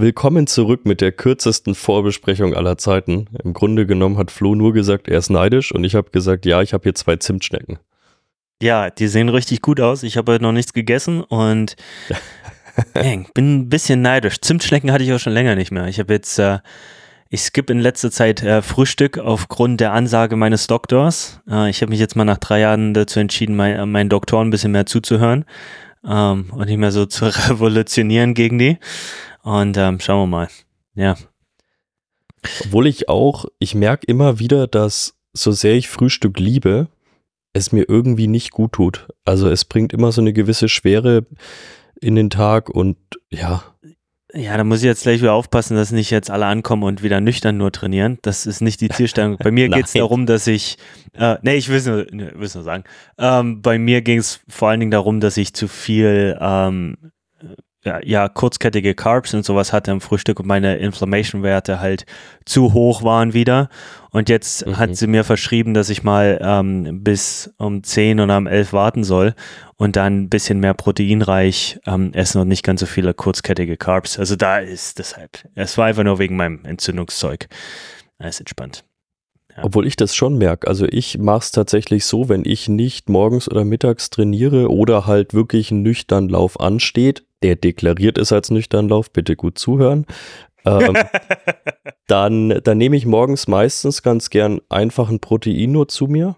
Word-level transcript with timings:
Willkommen 0.00 0.46
zurück 0.46 0.82
mit 0.84 1.00
der 1.00 1.10
kürzesten 1.10 1.74
Vorbesprechung 1.74 2.54
aller 2.54 2.78
Zeiten. 2.78 3.26
Im 3.42 3.52
Grunde 3.52 3.84
genommen 3.84 4.16
hat 4.16 4.30
Flo 4.30 4.54
nur 4.54 4.72
gesagt, 4.72 5.08
er 5.08 5.18
ist 5.18 5.28
neidisch 5.28 5.72
und 5.72 5.82
ich 5.82 5.96
habe 5.96 6.10
gesagt, 6.10 6.46
ja, 6.46 6.62
ich 6.62 6.72
habe 6.72 6.84
hier 6.84 6.94
zwei 6.94 7.16
Zimtschnecken. 7.16 7.80
Ja, 8.62 8.90
die 8.90 9.08
sehen 9.08 9.28
richtig 9.28 9.60
gut 9.60 9.80
aus. 9.80 10.04
Ich 10.04 10.16
habe 10.16 10.30
heute 10.30 10.44
noch 10.44 10.52
nichts 10.52 10.72
gegessen 10.72 11.22
und 11.22 11.74
eng, 12.94 13.26
bin 13.34 13.56
ein 13.56 13.68
bisschen 13.70 14.00
neidisch. 14.00 14.40
Zimtschnecken 14.40 14.92
hatte 14.92 15.02
ich 15.02 15.12
auch 15.12 15.18
schon 15.18 15.32
länger 15.32 15.56
nicht 15.56 15.72
mehr. 15.72 15.88
Ich 15.88 15.98
habe 15.98 16.14
jetzt, 16.14 16.38
äh, 16.38 16.60
ich 17.28 17.40
skippe 17.40 17.72
in 17.72 17.80
letzter 17.80 18.12
Zeit 18.12 18.40
äh, 18.44 18.62
Frühstück 18.62 19.18
aufgrund 19.18 19.80
der 19.80 19.94
Ansage 19.94 20.36
meines 20.36 20.68
Doktors. 20.68 21.40
Äh, 21.50 21.70
ich 21.70 21.82
habe 21.82 21.90
mich 21.90 21.98
jetzt 21.98 22.14
mal 22.14 22.24
nach 22.24 22.38
drei 22.38 22.60
Jahren 22.60 22.94
dazu 22.94 23.18
entschieden, 23.18 23.56
mein, 23.56 23.74
äh, 23.74 23.84
meinen 23.84 24.10
Doktoren 24.10 24.46
ein 24.46 24.50
bisschen 24.50 24.70
mehr 24.70 24.86
zuzuhören 24.86 25.44
ähm, 26.06 26.50
und 26.52 26.66
nicht 26.66 26.78
mehr 26.78 26.92
so 26.92 27.04
zu 27.04 27.24
revolutionieren 27.50 28.34
gegen 28.34 28.60
die. 28.60 28.78
Und 29.48 29.78
ähm, 29.78 29.98
schauen 29.98 30.20
wir 30.20 30.26
mal. 30.26 30.48
Ja. 30.94 31.16
Obwohl 32.66 32.86
ich 32.86 33.08
auch, 33.08 33.46
ich 33.58 33.74
merke 33.74 34.04
immer 34.06 34.38
wieder, 34.38 34.66
dass 34.66 35.14
so 35.32 35.52
sehr 35.52 35.74
ich 35.74 35.88
Frühstück 35.88 36.38
liebe, 36.38 36.88
es 37.54 37.72
mir 37.72 37.86
irgendwie 37.88 38.26
nicht 38.26 38.50
gut 38.50 38.72
tut. 38.72 39.08
Also 39.24 39.48
es 39.48 39.64
bringt 39.64 39.94
immer 39.94 40.12
so 40.12 40.20
eine 40.20 40.34
gewisse 40.34 40.68
Schwere 40.68 41.24
in 41.98 42.14
den 42.14 42.28
Tag 42.28 42.68
und 42.68 42.98
ja. 43.30 43.64
Ja, 44.34 44.54
da 44.58 44.64
muss 44.64 44.80
ich 44.80 44.84
jetzt 44.84 45.04
gleich 45.04 45.22
wieder 45.22 45.32
aufpassen, 45.32 45.78
dass 45.78 45.92
nicht 45.92 46.10
jetzt 46.10 46.30
alle 46.30 46.44
ankommen 46.44 46.82
und 46.82 47.02
wieder 47.02 47.22
nüchtern 47.22 47.56
nur 47.56 47.72
trainieren. 47.72 48.18
Das 48.20 48.44
ist 48.44 48.60
nicht 48.60 48.82
die 48.82 48.90
Zielstellung. 48.90 49.38
Bei 49.38 49.50
mir 49.50 49.68
geht 49.70 49.86
es 49.86 49.92
darum, 49.94 50.26
dass 50.26 50.46
ich, 50.46 50.76
äh, 51.14 51.38
nee, 51.40 51.54
ich 51.54 51.70
will 51.70 51.76
es 51.76 51.86
nur, 51.86 52.06
ne, 52.10 52.34
nur 52.36 52.48
sagen. 52.48 52.84
Ähm, 53.16 53.62
bei 53.62 53.78
mir 53.78 54.02
ging 54.02 54.18
es 54.18 54.40
vor 54.46 54.68
allen 54.68 54.80
Dingen 54.80 54.90
darum, 54.90 55.20
dass 55.20 55.38
ich 55.38 55.54
zu 55.54 55.68
viel 55.68 56.36
ähm, 56.38 56.98
ja, 57.84 58.00
ja, 58.04 58.28
kurzkettige 58.28 58.94
Carbs 58.94 59.34
und 59.34 59.44
sowas 59.44 59.72
hatte 59.72 59.92
im 59.92 60.00
Frühstück 60.00 60.40
und 60.40 60.46
meine 60.46 60.76
Inflammation-Werte 60.78 61.80
halt 61.80 62.06
zu 62.44 62.72
hoch 62.72 63.04
waren 63.04 63.34
wieder. 63.34 63.68
Und 64.10 64.28
jetzt 64.28 64.66
mhm. 64.66 64.78
hat 64.78 64.96
sie 64.96 65.06
mir 65.06 65.22
verschrieben, 65.22 65.74
dass 65.74 65.88
ich 65.88 66.02
mal 66.02 66.38
ähm, 66.42 67.04
bis 67.04 67.54
um 67.56 67.84
10 67.84 68.20
oder 68.20 68.36
um 68.36 68.46
11 68.48 68.72
warten 68.72 69.04
soll 69.04 69.34
und 69.76 69.94
dann 69.94 70.22
ein 70.22 70.28
bisschen 70.28 70.58
mehr 70.58 70.74
proteinreich 70.74 71.78
ähm, 71.86 72.12
essen 72.14 72.40
und 72.40 72.48
nicht 72.48 72.64
ganz 72.64 72.80
so 72.80 72.86
viele 72.86 73.14
kurzkettige 73.14 73.76
Carbs. 73.76 74.18
Also 74.18 74.34
da 74.34 74.58
ist 74.58 74.98
deshalb. 74.98 75.48
Es 75.54 75.78
war 75.78 75.86
einfach 75.86 76.04
nur 76.04 76.18
wegen 76.18 76.36
meinem 76.36 76.64
Entzündungszeug. 76.64 77.46
Das 78.18 78.30
ist 78.30 78.40
entspannt. 78.40 78.84
Ja. 79.58 79.64
Obwohl 79.64 79.86
ich 79.86 79.96
das 79.96 80.14
schon 80.14 80.38
merke. 80.38 80.68
Also 80.68 80.86
ich 80.88 81.18
mache 81.18 81.40
es 81.40 81.50
tatsächlich 81.50 82.04
so, 82.04 82.28
wenn 82.28 82.44
ich 82.44 82.68
nicht 82.68 83.08
morgens 83.08 83.50
oder 83.50 83.64
mittags 83.64 84.08
trainiere 84.10 84.70
oder 84.70 85.06
halt 85.06 85.34
wirklich 85.34 85.70
ein 85.72 85.82
nüchtern 85.82 86.28
Lauf 86.28 86.60
ansteht, 86.60 87.24
der 87.42 87.56
deklariert 87.56 88.18
ist 88.18 88.32
als 88.32 88.50
Nüchternlauf, 88.50 89.10
bitte 89.12 89.34
gut 89.34 89.58
zuhören. 89.58 90.06
Ähm, 90.64 90.96
dann, 92.06 92.60
dann 92.62 92.78
nehme 92.78 92.96
ich 92.96 93.04
morgens 93.04 93.48
meistens 93.48 94.02
ganz 94.02 94.30
gern 94.30 94.60
einfach 94.68 95.10
ein 95.10 95.20
Protein 95.20 95.72
nur 95.72 95.88
zu 95.88 96.06
mir. 96.06 96.36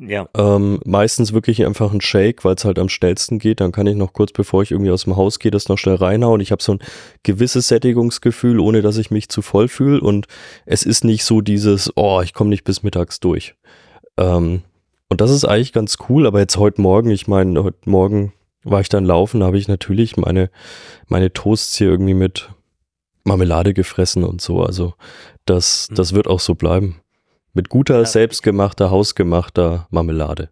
Ja. 0.00 0.28
Ähm, 0.36 0.80
meistens 0.84 1.32
wirklich 1.32 1.66
einfach 1.66 1.92
ein 1.92 2.00
Shake, 2.00 2.44
weil 2.44 2.54
es 2.54 2.64
halt 2.64 2.78
am 2.78 2.88
schnellsten 2.88 3.40
geht. 3.40 3.60
Dann 3.60 3.72
kann 3.72 3.86
ich 3.88 3.96
noch 3.96 4.12
kurz, 4.12 4.32
bevor 4.32 4.62
ich 4.62 4.70
irgendwie 4.70 4.92
aus 4.92 5.04
dem 5.04 5.16
Haus 5.16 5.40
gehe, 5.40 5.50
das 5.50 5.68
noch 5.68 5.76
schnell 5.76 5.96
reinhauen. 5.96 6.40
Ich 6.40 6.52
habe 6.52 6.62
so 6.62 6.72
ein 6.72 6.78
gewisses 7.24 7.66
Sättigungsgefühl, 7.68 8.60
ohne 8.60 8.80
dass 8.80 8.96
ich 8.96 9.10
mich 9.10 9.28
zu 9.28 9.42
voll 9.42 9.66
fühle. 9.66 10.00
Und 10.00 10.26
es 10.66 10.84
ist 10.84 11.04
nicht 11.04 11.24
so 11.24 11.40
dieses, 11.40 11.92
oh, 11.96 12.20
ich 12.22 12.32
komme 12.32 12.50
nicht 12.50 12.62
bis 12.62 12.84
mittags 12.84 13.18
durch. 13.18 13.56
Ähm, 14.16 14.62
und 15.08 15.20
das 15.20 15.32
ist 15.32 15.44
eigentlich 15.44 15.72
ganz 15.72 15.96
cool. 16.08 16.28
Aber 16.28 16.38
jetzt 16.38 16.56
heute 16.56 16.80
Morgen, 16.80 17.10
ich 17.10 17.26
meine, 17.26 17.64
heute 17.64 17.90
Morgen 17.90 18.32
war 18.62 18.80
ich 18.80 18.88
dann 18.88 19.04
laufen, 19.04 19.42
habe 19.42 19.58
ich 19.58 19.66
natürlich 19.66 20.16
meine, 20.16 20.50
meine 21.08 21.32
Toasts 21.32 21.76
hier 21.76 21.88
irgendwie 21.88 22.14
mit 22.14 22.50
Marmelade 23.24 23.74
gefressen 23.74 24.22
und 24.22 24.40
so. 24.40 24.62
Also 24.62 24.94
das, 25.44 25.88
mhm. 25.90 25.96
das 25.96 26.12
wird 26.14 26.28
auch 26.28 26.40
so 26.40 26.54
bleiben. 26.54 27.00
Mit 27.58 27.70
guter, 27.70 27.98
ja. 27.98 28.04
selbstgemachter, 28.04 28.92
hausgemachter 28.92 29.88
Marmelade. 29.90 30.50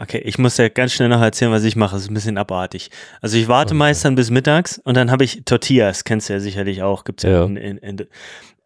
Okay, 0.00 0.18
ich 0.24 0.38
muss 0.38 0.56
ja 0.56 0.68
ganz 0.68 0.92
schnell 0.92 1.08
noch 1.08 1.20
erzählen, 1.20 1.52
was 1.52 1.62
ich 1.62 1.76
mache. 1.76 1.94
Das 1.94 2.02
ist 2.02 2.10
ein 2.10 2.14
bisschen 2.14 2.36
abartig. 2.36 2.90
Also 3.20 3.36
ich 3.36 3.46
warte 3.46 3.74
okay. 3.74 3.78
meist 3.78 4.04
dann 4.04 4.16
bis 4.16 4.30
mittags 4.30 4.78
und 4.78 4.96
dann 4.96 5.12
habe 5.12 5.22
ich 5.22 5.44
Tortillas, 5.44 6.02
kennst 6.02 6.28
du 6.28 6.32
ja 6.32 6.40
sicherlich 6.40 6.82
auch, 6.82 7.04
gibt 7.04 7.22
es 7.22 7.30
ja, 7.30 7.38
ja. 7.38 7.44
In, 7.44 7.56
in, 7.56 7.78
in, 7.78 8.06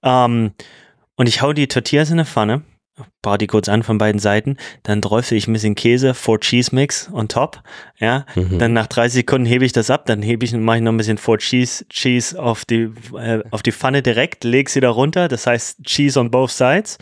ähm, 0.02 0.52
und 1.16 1.28
ich 1.28 1.42
hau 1.42 1.52
die 1.52 1.68
Tortillas 1.68 2.08
in 2.08 2.14
eine 2.14 2.24
Pfanne 2.24 2.62
brate 3.20 3.38
die 3.38 3.46
kurz 3.46 3.68
an 3.68 3.82
von 3.82 3.98
beiden 3.98 4.18
Seiten, 4.18 4.56
dann 4.82 5.02
träufle 5.02 5.36
ich 5.36 5.48
ein 5.48 5.52
bisschen 5.52 5.74
Käse, 5.74 6.14
Four 6.14 6.40
Cheese 6.40 6.74
Mix 6.74 7.10
on 7.12 7.28
top, 7.28 7.62
ja, 7.98 8.24
mhm. 8.34 8.58
dann 8.58 8.72
nach 8.72 8.86
30 8.86 9.16
Sekunden 9.16 9.46
hebe 9.46 9.64
ich 9.64 9.72
das 9.72 9.90
ab, 9.90 10.06
dann 10.06 10.22
hebe 10.22 10.44
ich, 10.44 10.52
mache 10.52 10.78
ich 10.78 10.82
noch 10.82 10.92
ein 10.92 10.96
bisschen 10.96 11.18
Four 11.18 11.38
Cheese, 11.38 11.86
Cheese 11.88 12.40
auf 12.40 12.64
die, 12.64 12.90
äh, 13.18 13.42
auf 13.50 13.62
die 13.62 13.72
Pfanne 13.72 14.02
direkt, 14.02 14.44
lege 14.44 14.70
sie 14.70 14.80
da 14.80 14.90
runter, 14.90 15.28
das 15.28 15.46
heißt 15.46 15.82
Cheese 15.84 16.18
on 16.18 16.30
both 16.30 16.50
sides. 16.50 16.98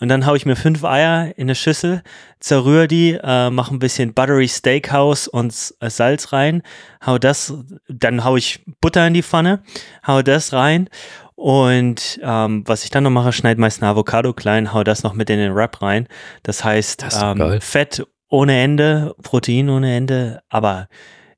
Und 0.00 0.08
dann 0.08 0.26
haue 0.26 0.36
ich 0.36 0.46
mir 0.46 0.56
fünf 0.56 0.84
Eier 0.84 1.32
in 1.36 1.44
eine 1.44 1.54
Schüssel, 1.54 2.02
zerrühre 2.40 2.88
die, 2.88 3.18
äh, 3.22 3.50
mache 3.50 3.74
ein 3.74 3.78
bisschen 3.78 4.14
Buttery 4.14 4.48
Steakhouse 4.48 5.28
und 5.28 5.54
äh, 5.80 5.90
Salz 5.90 6.32
rein, 6.32 6.62
hau 7.04 7.18
das, 7.18 7.54
dann 7.88 8.24
haue 8.24 8.38
ich 8.38 8.64
Butter 8.80 9.06
in 9.06 9.14
die 9.14 9.22
Pfanne, 9.22 9.62
hau 10.06 10.22
das 10.22 10.52
rein 10.52 10.88
und 11.38 12.18
ähm, 12.20 12.64
was 12.66 12.82
ich 12.82 12.90
dann 12.90 13.04
noch 13.04 13.10
mache, 13.10 13.32
schneide 13.32 13.60
meist 13.60 13.80
eine 13.80 13.92
Avocado 13.92 14.32
klein, 14.32 14.72
hau 14.72 14.82
das 14.82 15.04
noch 15.04 15.14
mit 15.14 15.30
in 15.30 15.38
den 15.38 15.54
Wrap 15.54 15.80
rein. 15.80 16.08
Das 16.42 16.64
heißt, 16.64 17.02
das 17.02 17.22
ähm, 17.22 17.60
Fett 17.60 18.04
ohne 18.28 18.60
Ende, 18.60 19.14
Protein 19.22 19.70
ohne 19.70 19.94
Ende, 19.94 20.40
aber 20.48 20.88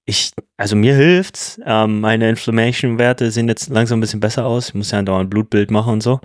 ich, 0.07 0.33
also 0.57 0.75
mir 0.75 0.95
hilft's. 0.95 1.61
Ähm, 1.67 2.01
meine 2.01 2.31
Inflammation-Werte 2.31 3.31
sehen 3.31 3.47
jetzt 3.49 3.69
langsam 3.69 3.99
ein 3.99 4.01
bisschen 4.01 4.21
besser 4.21 4.47
aus. 4.47 4.69
Ich 4.69 4.75
muss 4.75 4.91
ja 4.91 5.03
dauernd 5.03 5.29
Blutbild 5.29 5.71
machen 5.71 5.93
und 5.93 6.03
so. 6.03 6.21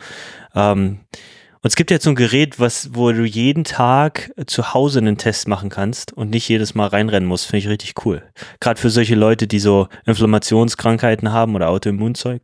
Ähm, 0.55 0.99
und 1.11 1.67
es 1.67 1.75
gibt 1.75 1.91
jetzt 1.91 2.05
so 2.05 2.11
ein 2.11 2.15
Gerät, 2.15 2.61
was, 2.61 2.91
wo 2.93 3.11
du 3.11 3.25
jeden 3.25 3.65
Tag 3.65 4.31
zu 4.45 4.73
Hause 4.73 4.99
einen 4.99 5.17
Test 5.17 5.49
machen 5.49 5.69
kannst 5.69 6.13
und 6.13 6.29
nicht 6.29 6.47
jedes 6.47 6.75
Mal 6.75 6.87
reinrennen 6.87 7.27
musst. 7.27 7.47
Finde 7.47 7.57
ich 7.57 7.67
richtig 7.67 8.05
cool. 8.05 8.23
Gerade 8.61 8.79
für 8.79 8.89
solche 8.89 9.15
Leute, 9.15 9.47
die 9.47 9.59
so 9.59 9.89
Inflammationskrankheiten 10.05 11.33
haben 11.33 11.55
oder 11.55 11.67
Autoimmunzeug 11.67 12.41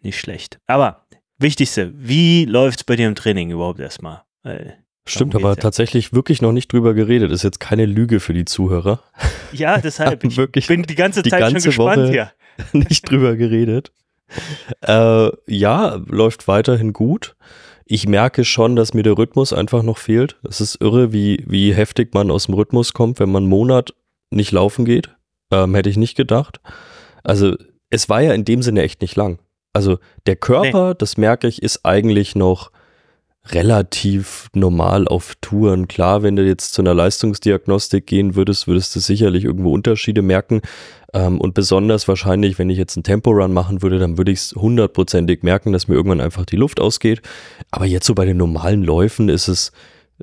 nicht 0.00 0.18
schlecht. 0.18 0.58
Aber 0.66 1.06
wichtigste, 1.38 1.92
wie 1.94 2.44
läuft 2.44 2.80
es 2.80 2.84
bei 2.84 2.96
dir 2.96 3.08
im 3.08 3.14
Training 3.14 3.50
überhaupt 3.50 3.80
erstmal? 3.80 4.22
Stimmt, 5.08 5.34
aber 5.34 5.50
ja. 5.50 5.56
tatsächlich 5.56 6.12
wirklich 6.12 6.42
noch 6.42 6.52
nicht 6.52 6.72
drüber 6.72 6.94
geredet. 6.94 7.32
Ist 7.32 7.42
jetzt 7.42 7.60
keine 7.60 7.86
Lüge 7.86 8.20
für 8.20 8.34
die 8.34 8.44
Zuhörer. 8.44 9.00
Ja, 9.50 9.78
deshalb. 9.78 10.24
Ich 10.24 10.36
wirklich 10.36 10.66
bin 10.66 10.82
die 10.82 10.94
ganze 10.94 11.22
Zeit 11.22 11.24
die 11.24 11.30
ganze 11.30 11.60
schon 11.60 11.70
gespannt 11.70 12.02
Woche 12.02 12.10
hier. 12.10 12.32
nicht 12.74 13.10
drüber 13.10 13.34
geredet. 13.34 13.92
Äh, 14.82 15.30
ja, 15.46 15.98
läuft 16.06 16.48
weiterhin 16.48 16.92
gut. 16.92 17.34
Ich 17.86 18.06
merke 18.06 18.44
schon, 18.44 18.76
dass 18.76 18.92
mir 18.92 19.04
der 19.04 19.16
Rhythmus 19.16 19.54
einfach 19.54 19.82
noch 19.82 19.96
fehlt. 19.96 20.36
Es 20.46 20.60
ist 20.60 20.82
irre, 20.82 21.14
wie, 21.14 21.42
wie 21.46 21.72
heftig 21.72 22.12
man 22.12 22.30
aus 22.30 22.44
dem 22.44 22.56
Rhythmus 22.56 22.92
kommt, 22.92 23.20
wenn 23.20 23.30
man 23.30 23.44
einen 23.44 23.50
Monat 23.50 23.94
nicht 24.28 24.52
laufen 24.52 24.84
geht. 24.84 25.16
Ähm, 25.50 25.74
hätte 25.74 25.88
ich 25.88 25.96
nicht 25.96 26.14
gedacht. 26.14 26.60
Also, 27.24 27.56
es 27.88 28.10
war 28.10 28.20
ja 28.20 28.34
in 28.34 28.44
dem 28.44 28.60
Sinne 28.60 28.82
echt 28.82 29.00
nicht 29.00 29.16
lang. 29.16 29.38
Also 29.72 29.98
der 30.26 30.36
Körper, 30.36 30.90
nee. 30.90 30.94
das 30.98 31.16
merke 31.16 31.46
ich, 31.46 31.62
ist 31.62 31.84
eigentlich 31.84 32.34
noch 32.34 32.70
relativ 33.52 34.48
normal 34.54 35.08
auf 35.08 35.34
Touren. 35.40 35.88
Klar, 35.88 36.22
wenn 36.22 36.36
du 36.36 36.44
jetzt 36.44 36.74
zu 36.74 36.82
einer 36.82 36.94
Leistungsdiagnostik 36.94 38.06
gehen 38.06 38.34
würdest, 38.34 38.66
würdest 38.66 38.94
du 38.94 39.00
sicherlich 39.00 39.44
irgendwo 39.44 39.72
Unterschiede 39.72 40.22
merken. 40.22 40.60
Ähm, 41.14 41.40
und 41.40 41.54
besonders 41.54 42.08
wahrscheinlich, 42.08 42.58
wenn 42.58 42.70
ich 42.70 42.78
jetzt 42.78 42.96
einen 42.96 43.04
Temporun 43.04 43.52
machen 43.52 43.82
würde, 43.82 43.98
dann 43.98 44.18
würde 44.18 44.32
ich 44.32 44.40
es 44.40 44.54
hundertprozentig 44.54 45.42
merken, 45.42 45.72
dass 45.72 45.88
mir 45.88 45.94
irgendwann 45.94 46.20
einfach 46.20 46.44
die 46.44 46.56
Luft 46.56 46.80
ausgeht. 46.80 47.22
Aber 47.70 47.86
jetzt 47.86 48.06
so 48.06 48.14
bei 48.14 48.26
den 48.26 48.36
normalen 48.36 48.82
Läufen 48.82 49.28
ist 49.28 49.48
es 49.48 49.72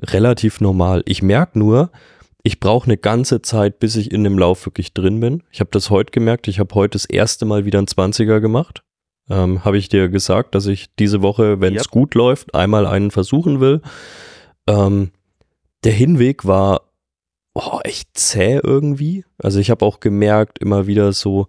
relativ 0.00 0.60
normal. 0.60 1.02
Ich 1.06 1.22
merke 1.22 1.58
nur, 1.58 1.90
ich 2.42 2.60
brauche 2.60 2.86
eine 2.86 2.96
ganze 2.96 3.42
Zeit, 3.42 3.80
bis 3.80 3.96
ich 3.96 4.12
in 4.12 4.22
dem 4.22 4.38
Lauf 4.38 4.66
wirklich 4.66 4.94
drin 4.94 5.18
bin. 5.18 5.42
Ich 5.50 5.58
habe 5.58 5.70
das 5.72 5.90
heute 5.90 6.12
gemerkt. 6.12 6.46
Ich 6.46 6.60
habe 6.60 6.72
heute 6.76 6.92
das 6.92 7.04
erste 7.04 7.44
Mal 7.44 7.64
wieder 7.64 7.78
einen 7.78 7.88
20er 7.88 8.38
gemacht. 8.38 8.82
Ähm, 9.28 9.64
Habe 9.64 9.78
ich 9.78 9.88
dir 9.88 10.08
gesagt, 10.08 10.54
dass 10.54 10.66
ich 10.66 10.86
diese 10.98 11.22
Woche, 11.22 11.60
wenn 11.60 11.74
es 11.74 11.84
yep. 11.84 11.90
gut 11.90 12.14
läuft, 12.14 12.54
einmal 12.54 12.86
einen 12.86 13.10
versuchen 13.10 13.60
will. 13.60 13.80
Ähm, 14.66 15.10
der 15.84 15.92
Hinweg 15.92 16.44
war 16.44 16.82
oh, 17.56 17.80
echt 17.84 18.10
zäh 18.14 18.60
irgendwie. 18.62 19.24
Also 19.38 19.58
ich 19.58 19.70
habe 19.70 19.84
auch 19.84 20.00
gemerkt, 20.00 20.58
immer 20.58 20.86
wieder 20.86 21.12
so, 21.12 21.48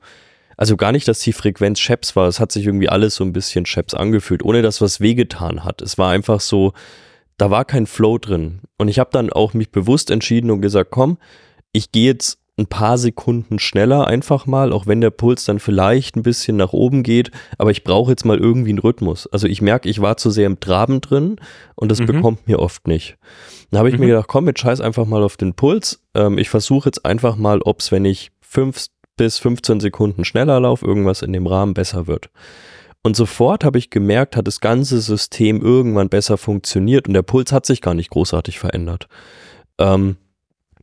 also 0.56 0.77
gar 0.77 0.91
nicht, 0.91 1.07
dass 1.07 1.19
die 1.19 1.33
Frequenz 1.33 1.79
Scheps 1.79 2.15
war. 2.15 2.27
Es 2.27 2.39
hat 2.39 2.51
sich 2.51 2.65
irgendwie 2.65 2.89
alles 2.89 3.15
so 3.15 3.24
ein 3.24 3.33
bisschen 3.33 3.65
Scheps 3.65 3.94
angefühlt, 3.94 4.44
ohne 4.44 4.62
dass 4.62 4.81
was 4.81 5.01
wehgetan 5.01 5.63
hat. 5.63 5.81
Es 5.81 5.97
war 5.97 6.12
einfach 6.12 6.39
so, 6.39 6.73
da 7.38 7.51
war 7.51 7.65
kein 7.65 7.88
Flow 7.88 8.18
drin. 8.18 8.62
Und 8.77 8.88
ich 8.88 9.00
habe 9.00 9.09
dann 9.12 9.31
auch 9.31 9.53
mich 9.53 9.71
bewusst 9.71 10.09
entschieden 10.09 10.50
und 10.50 10.62
gesagt, 10.62 10.91
komm, 10.91 11.18
ich 11.73 11.91
gehe 11.91 12.06
jetzt 12.06 12.39
ein 12.57 12.65
paar 12.65 12.98
Sekunden 12.98 13.59
schneller 13.59 14.07
einfach 14.07 14.48
mal, 14.48 14.74
auch 14.74 14.88
wenn 14.88 15.00
der 15.00 15.12
Puls 15.12 15.45
dann 15.45 15.59
vielleicht 15.59 16.15
ein 16.15 16.24
bisschen 16.24 16.57
nach 16.57 16.74
oben 16.74 17.04
geht, 17.04 17.30
aber 17.57 17.69
ich 17.69 17.83
brauche 17.83 18.12
jetzt 18.12 18.25
mal 18.25 18.38
irgendwie 18.38 18.71
einen 18.71 18.80
Rhythmus. 18.80 19.27
Also 19.27 19.48
ich 19.48 19.62
merke, 19.62 19.88
ich 19.89 20.01
war 20.01 20.18
zu 20.18 20.31
sehr 20.31 20.48
im 20.48 20.59
Traben 20.59 21.00
drin 21.01 21.38
und 21.75 21.92
das 21.92 22.00
mhm. 22.00 22.07
bekommt 22.07 22.48
mir 22.48 22.59
oft 22.59 22.88
nicht. 22.88 23.18
Dann 23.69 23.80
habe 23.80 23.89
ich 23.89 23.95
mhm. 23.95 24.01
mir 24.01 24.07
gedacht, 24.07 24.27
komm, 24.27 24.48
jetzt 24.48 24.62
scheiß 24.62 24.81
einfach 24.81 25.06
mal 25.06 25.24
auf 25.24 25.38
den 25.38 25.54
Puls. 25.54 26.04
Ähm, 26.15 26.39
ich 26.39 26.50
versuche 26.50 26.89
jetzt 26.89 27.06
einfach 27.06 27.36
mal, 27.36 27.62
ob 27.62 27.80
es, 27.80 27.92
wenn 27.92 28.06
ich 28.06 28.31
fünf 28.42 28.88
bis 29.18 29.38
15 29.38 29.80
Sekunden 29.80 30.25
schneller 30.25 30.59
laufe, 30.59 30.86
irgendwas 30.86 31.21
in 31.21 31.33
dem 31.33 31.48
Rahmen 31.48 31.74
besser 31.75 32.07
wird. 32.07 32.30
Und 33.04 33.15
sofort 33.15 33.63
habe 33.63 33.77
ich 33.77 33.89
gemerkt, 33.89 34.36
hat 34.36 34.48
das 34.48 34.59
ganze 34.59 35.00
System 35.00 35.62
irgendwann 35.62 36.09
besser 36.09 36.38
funktioniert 36.38 37.07
und 37.07 37.13
der 37.13 37.21
Puls 37.21 37.51
hat 37.51 37.65
sich 37.65 37.81
gar 37.81 37.94
nicht 37.94 38.09
großartig 38.09 38.59
verändert. 38.59 39.07
Ähm, 39.77 40.18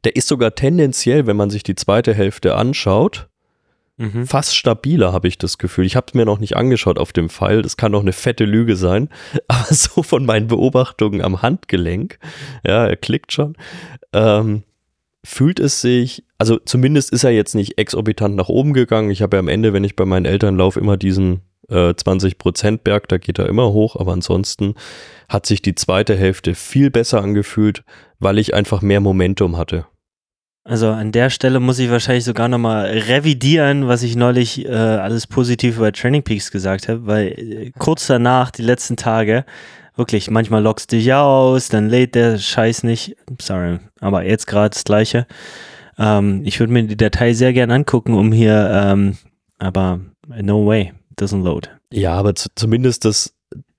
der 0.04 0.16
ist 0.16 0.28
sogar 0.28 0.54
tendenziell, 0.54 1.26
wenn 1.26 1.36
man 1.36 1.50
sich 1.50 1.62
die 1.62 1.74
zweite 1.74 2.14
Hälfte 2.14 2.54
anschaut, 2.54 3.28
mhm. 3.96 4.26
fast 4.26 4.56
stabiler, 4.56 5.12
habe 5.12 5.28
ich 5.28 5.38
das 5.38 5.58
Gefühl. 5.58 5.86
Ich 5.86 5.96
habe 5.96 6.06
es 6.08 6.14
mir 6.14 6.24
noch 6.24 6.38
nicht 6.38 6.56
angeschaut 6.56 6.98
auf 6.98 7.12
dem 7.12 7.28
Pfeil, 7.28 7.62
das 7.62 7.76
kann 7.76 7.92
doch 7.92 8.02
eine 8.02 8.12
fette 8.12 8.44
Lüge 8.44 8.76
sein, 8.76 9.08
aber 9.48 9.72
so 9.74 10.02
von 10.02 10.24
meinen 10.24 10.46
Beobachtungen 10.46 11.22
am 11.22 11.42
Handgelenk, 11.42 12.18
ja, 12.66 12.86
er 12.86 12.96
klickt 12.96 13.32
schon, 13.32 13.56
ähm, 14.12 14.62
fühlt 15.24 15.58
es 15.58 15.80
sich, 15.80 16.24
also 16.38 16.58
zumindest 16.58 17.10
ist 17.10 17.24
er 17.24 17.30
jetzt 17.30 17.54
nicht 17.54 17.78
exorbitant 17.78 18.36
nach 18.36 18.50
oben 18.50 18.74
gegangen. 18.74 19.10
Ich 19.10 19.22
habe 19.22 19.36
ja 19.36 19.40
am 19.40 19.48
Ende, 19.48 19.72
wenn 19.72 19.84
ich 19.84 19.96
bei 19.96 20.04
meinen 20.04 20.26
Eltern 20.26 20.58
laufe, 20.58 20.78
immer 20.78 20.98
diesen 20.98 21.40
äh, 21.68 21.90
20% 21.90 22.78
Berg, 22.78 23.08
da 23.08 23.16
geht 23.16 23.38
er 23.38 23.48
immer 23.48 23.72
hoch, 23.72 23.96
aber 23.96 24.12
ansonsten 24.12 24.74
hat 25.28 25.46
sich 25.46 25.62
die 25.62 25.74
zweite 25.74 26.14
Hälfte 26.14 26.54
viel 26.54 26.90
besser 26.90 27.22
angefühlt, 27.22 27.84
weil 28.18 28.38
ich 28.38 28.52
einfach 28.52 28.82
mehr 28.82 29.00
Momentum 29.00 29.56
hatte. 29.56 29.86
Also 30.66 30.88
an 30.88 31.12
der 31.12 31.28
Stelle 31.28 31.60
muss 31.60 31.78
ich 31.78 31.90
wahrscheinlich 31.90 32.24
sogar 32.24 32.48
nochmal 32.48 32.86
revidieren, 32.86 33.86
was 33.86 34.02
ich 34.02 34.16
neulich 34.16 34.64
äh, 34.64 34.70
alles 34.70 35.26
positiv 35.26 35.76
über 35.76 35.92
Training 35.92 36.22
Peaks 36.22 36.50
gesagt 36.50 36.88
habe, 36.88 37.06
weil 37.06 37.26
äh, 37.28 37.70
kurz 37.78 38.06
danach, 38.06 38.50
die 38.50 38.62
letzten 38.62 38.96
Tage, 38.96 39.44
wirklich, 39.94 40.30
manchmal 40.30 40.62
lockst 40.62 40.90
du 40.90 40.96
dich 40.96 41.12
aus, 41.12 41.68
dann 41.68 41.90
lädt 41.90 42.14
der 42.14 42.38
Scheiß 42.38 42.82
nicht. 42.82 43.14
Sorry, 43.40 43.78
aber 44.00 44.24
jetzt 44.24 44.46
gerade 44.46 44.70
das 44.70 44.84
Gleiche. 44.84 45.26
Ähm, 45.98 46.40
ich 46.44 46.58
würde 46.60 46.72
mir 46.72 46.84
die 46.84 46.96
Datei 46.96 47.34
sehr 47.34 47.52
gern 47.52 47.70
angucken, 47.70 48.14
um 48.14 48.32
hier, 48.32 48.70
ähm, 48.72 49.18
aber 49.58 50.00
no 50.26 50.66
way, 50.66 50.94
doesn't 51.18 51.44
load. 51.44 51.68
Ja, 51.92 52.14
aber 52.14 52.34
zumindest 52.34 53.04
das 53.04 53.34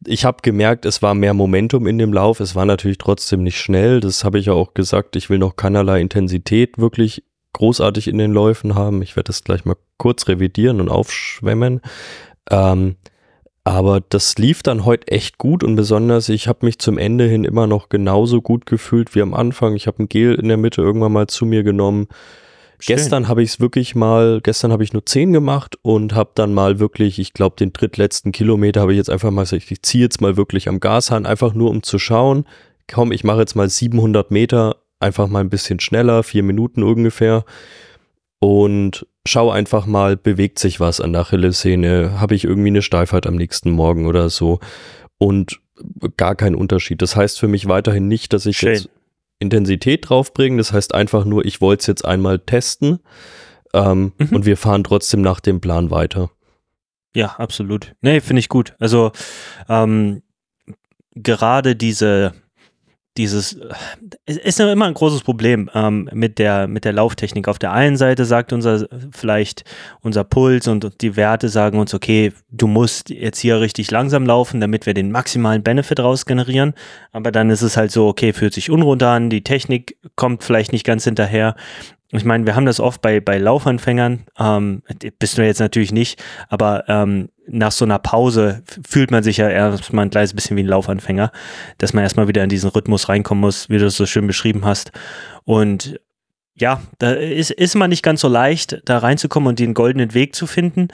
ich 0.07 0.25
habe 0.25 0.37
gemerkt, 0.41 0.85
es 0.85 1.01
war 1.01 1.13
mehr 1.13 1.33
Momentum 1.33 1.87
in 1.87 1.97
dem 1.97 2.13
Lauf. 2.13 2.39
Es 2.39 2.55
war 2.55 2.65
natürlich 2.65 2.97
trotzdem 2.97 3.43
nicht 3.43 3.59
schnell. 3.59 3.99
Das 3.99 4.23
habe 4.23 4.39
ich 4.39 4.47
ja 4.47 4.53
auch 4.53 4.73
gesagt. 4.73 5.15
Ich 5.15 5.29
will 5.29 5.37
noch 5.37 5.55
keinerlei 5.55 6.01
Intensität 6.01 6.77
wirklich 6.77 7.23
großartig 7.53 8.07
in 8.07 8.17
den 8.17 8.31
Läufen 8.31 8.75
haben. 8.75 9.01
Ich 9.01 9.15
werde 9.15 9.27
das 9.27 9.43
gleich 9.43 9.65
mal 9.65 9.77
kurz 9.97 10.27
revidieren 10.27 10.81
und 10.81 10.89
aufschwemmen. 10.89 11.81
Ähm, 12.49 12.95
aber 13.63 13.99
das 13.99 14.37
lief 14.37 14.61
dann 14.61 14.85
heute 14.85 15.07
echt 15.07 15.39
gut 15.39 15.63
und 15.63 15.75
besonders, 15.75 16.29
ich 16.29 16.47
habe 16.47 16.65
mich 16.65 16.77
zum 16.77 16.99
Ende 16.99 17.25
hin 17.25 17.45
immer 17.45 17.65
noch 17.65 17.89
genauso 17.89 18.41
gut 18.41 18.67
gefühlt 18.67 19.15
wie 19.15 19.23
am 19.23 19.33
Anfang. 19.33 19.75
Ich 19.75 19.87
habe 19.87 20.03
ein 20.03 20.09
Gel 20.09 20.35
in 20.35 20.49
der 20.49 20.57
Mitte 20.57 20.81
irgendwann 20.81 21.13
mal 21.13 21.27
zu 21.27 21.45
mir 21.45 21.63
genommen. 21.63 22.07
Schön. 22.79 22.95
Gestern 22.95 23.27
habe 23.27 23.41
ich 23.41 23.49
es 23.51 23.59
wirklich 23.59 23.95
mal, 23.95 24.41
gestern 24.41 24.71
habe 24.71 24.83
ich 24.83 24.93
nur 24.93 25.05
10 25.05 25.33
gemacht 25.33 25.77
und 25.81 26.13
habe 26.13 26.31
dann 26.35 26.53
mal 26.53 26.79
wirklich, 26.79 27.19
ich 27.19 27.33
glaube, 27.33 27.55
den 27.57 27.73
drittletzten 27.73 28.31
Kilometer 28.31 28.81
habe 28.81 28.93
ich 28.93 28.97
jetzt 28.97 29.09
einfach 29.09 29.31
mal 29.31 29.43
gesagt, 29.43 29.71
ich 29.71 29.81
ziehe 29.81 30.03
jetzt 30.03 30.21
mal 30.21 30.37
wirklich 30.37 30.67
am 30.67 30.79
Gashahn, 30.79 31.25
einfach 31.25 31.53
nur 31.53 31.69
um 31.69 31.83
zu 31.83 31.99
schauen, 31.99 32.45
komm, 32.91 33.11
ich 33.11 33.23
mache 33.23 33.39
jetzt 33.39 33.55
mal 33.55 33.69
700 33.69 34.31
Meter, 34.31 34.77
einfach 34.99 35.27
mal 35.27 35.39
ein 35.39 35.49
bisschen 35.49 35.79
schneller, 35.79 36.23
vier 36.23 36.43
Minuten 36.43 36.83
ungefähr 36.83 37.45
und 38.39 39.07
schau 39.27 39.49
einfach 39.49 39.85
mal, 39.85 40.17
bewegt 40.17 40.59
sich 40.59 40.79
was 40.79 41.01
an 41.01 41.13
der 41.13 41.21
Achillessehne, 41.21 42.19
habe 42.19 42.35
ich 42.35 42.43
irgendwie 42.43 42.69
eine 42.69 42.81
Steifheit 42.81 43.25
am 43.25 43.35
nächsten 43.35 43.71
Morgen 43.71 44.05
oder 44.05 44.29
so 44.29 44.59
und 45.17 45.61
gar 46.17 46.35
kein 46.35 46.55
Unterschied. 46.55 47.01
Das 47.01 47.15
heißt 47.15 47.39
für 47.39 47.47
mich 47.47 47.67
weiterhin 47.67 48.07
nicht, 48.07 48.33
dass 48.33 48.45
ich 48.45 48.57
Schön. 48.57 48.73
jetzt 48.73 48.89
Intensität 49.39 50.09
draufbringen. 50.09 50.57
Das 50.57 50.71
heißt 50.71 50.93
einfach 50.93 51.25
nur, 51.25 51.45
ich 51.45 51.61
wollte 51.61 51.81
es 51.81 51.87
jetzt 51.87 52.05
einmal 52.05 52.39
testen 52.39 52.99
ähm, 53.73 54.13
mhm. 54.17 54.29
und 54.35 54.45
wir 54.45 54.57
fahren 54.57 54.83
trotzdem 54.83 55.21
nach 55.21 55.39
dem 55.39 55.61
Plan 55.61 55.91
weiter. 55.91 56.31
Ja, 57.15 57.35
absolut. 57.37 57.95
Nee, 58.01 58.21
finde 58.21 58.41
ich 58.41 58.49
gut. 58.49 58.75
Also 58.79 59.11
ähm, 59.69 60.21
gerade 61.15 61.75
diese 61.75 62.33
dieses, 63.17 63.57
es 64.25 64.37
ist 64.37 64.59
immer 64.59 64.85
ein 64.85 64.93
großes 64.93 65.21
Problem 65.21 65.69
ähm, 65.73 66.09
mit, 66.11 66.37
der, 66.37 66.67
mit 66.67 66.83
der 66.83 66.93
Lauftechnik. 66.93 67.47
Auf 67.47 67.59
der 67.59 67.71
einen 67.71 67.95
Seite 67.95 68.25
sagt 68.25 68.51
unser, 68.51 68.87
vielleicht 69.11 69.63
unser 70.01 70.23
Puls 70.23 70.67
und 70.67 71.01
die 71.01 71.15
Werte 71.15 71.47
sagen 71.47 71.79
uns, 71.79 71.93
okay, 71.93 72.33
du 72.51 72.67
musst 72.67 73.09
jetzt 73.09 73.39
hier 73.39 73.61
richtig 73.61 73.89
langsam 73.89 74.25
laufen, 74.25 74.59
damit 74.59 74.85
wir 74.85 74.93
den 74.93 75.11
maximalen 75.11 75.63
Benefit 75.63 76.01
raus 76.01 76.25
generieren. 76.25 76.73
Aber 77.13 77.31
dann 77.31 77.49
ist 77.49 77.61
es 77.61 77.77
halt 77.77 77.91
so, 77.91 78.07
okay, 78.07 78.33
fühlt 78.33 78.53
sich 78.53 78.69
unrunter 78.69 79.09
an, 79.09 79.29
die 79.29 79.43
Technik 79.43 79.97
kommt 80.15 80.43
vielleicht 80.43 80.73
nicht 80.73 80.85
ganz 80.85 81.05
hinterher. 81.05 81.55
Ich 82.17 82.25
meine, 82.25 82.45
wir 82.45 82.55
haben 82.55 82.65
das 82.65 82.79
oft 82.79 83.01
bei, 83.01 83.19
bei 83.19 83.37
Laufanfängern, 83.37 84.25
ähm, 84.39 84.83
bist 85.19 85.37
du 85.37 85.45
jetzt 85.45 85.59
natürlich 85.59 85.91
nicht, 85.91 86.23
aber 86.49 86.85
ähm, 86.87 87.29
nach 87.47 87.71
so 87.71 87.85
einer 87.85 87.99
Pause 87.99 88.63
fühlt 88.87 89.11
man 89.11 89.23
sich 89.23 89.37
ja 89.37 89.49
erstmal 89.49 90.05
ein 90.05 90.11
kleines 90.11 90.33
bisschen 90.33 90.57
wie 90.57 90.63
ein 90.63 90.67
Laufanfänger, 90.67 91.31
dass 91.77 91.93
man 91.93 92.03
erstmal 92.03 92.27
wieder 92.27 92.43
in 92.43 92.49
diesen 92.49 92.69
Rhythmus 92.69 93.09
reinkommen 93.09 93.41
muss, 93.41 93.69
wie 93.69 93.77
du 93.77 93.85
es 93.85 93.97
so 93.97 94.05
schön 94.05 94.27
beschrieben 94.27 94.65
hast. 94.65 94.91
Und 95.43 95.99
ja, 96.55 96.81
da 96.99 97.11
ist, 97.11 97.51
ist 97.51 97.75
man 97.75 97.89
nicht 97.89 98.03
ganz 98.03 98.21
so 98.21 98.27
leicht, 98.27 98.81
da 98.85 98.97
reinzukommen 98.97 99.49
und 99.49 99.59
den 99.59 99.73
goldenen 99.73 100.13
Weg 100.13 100.35
zu 100.35 100.47
finden. 100.47 100.87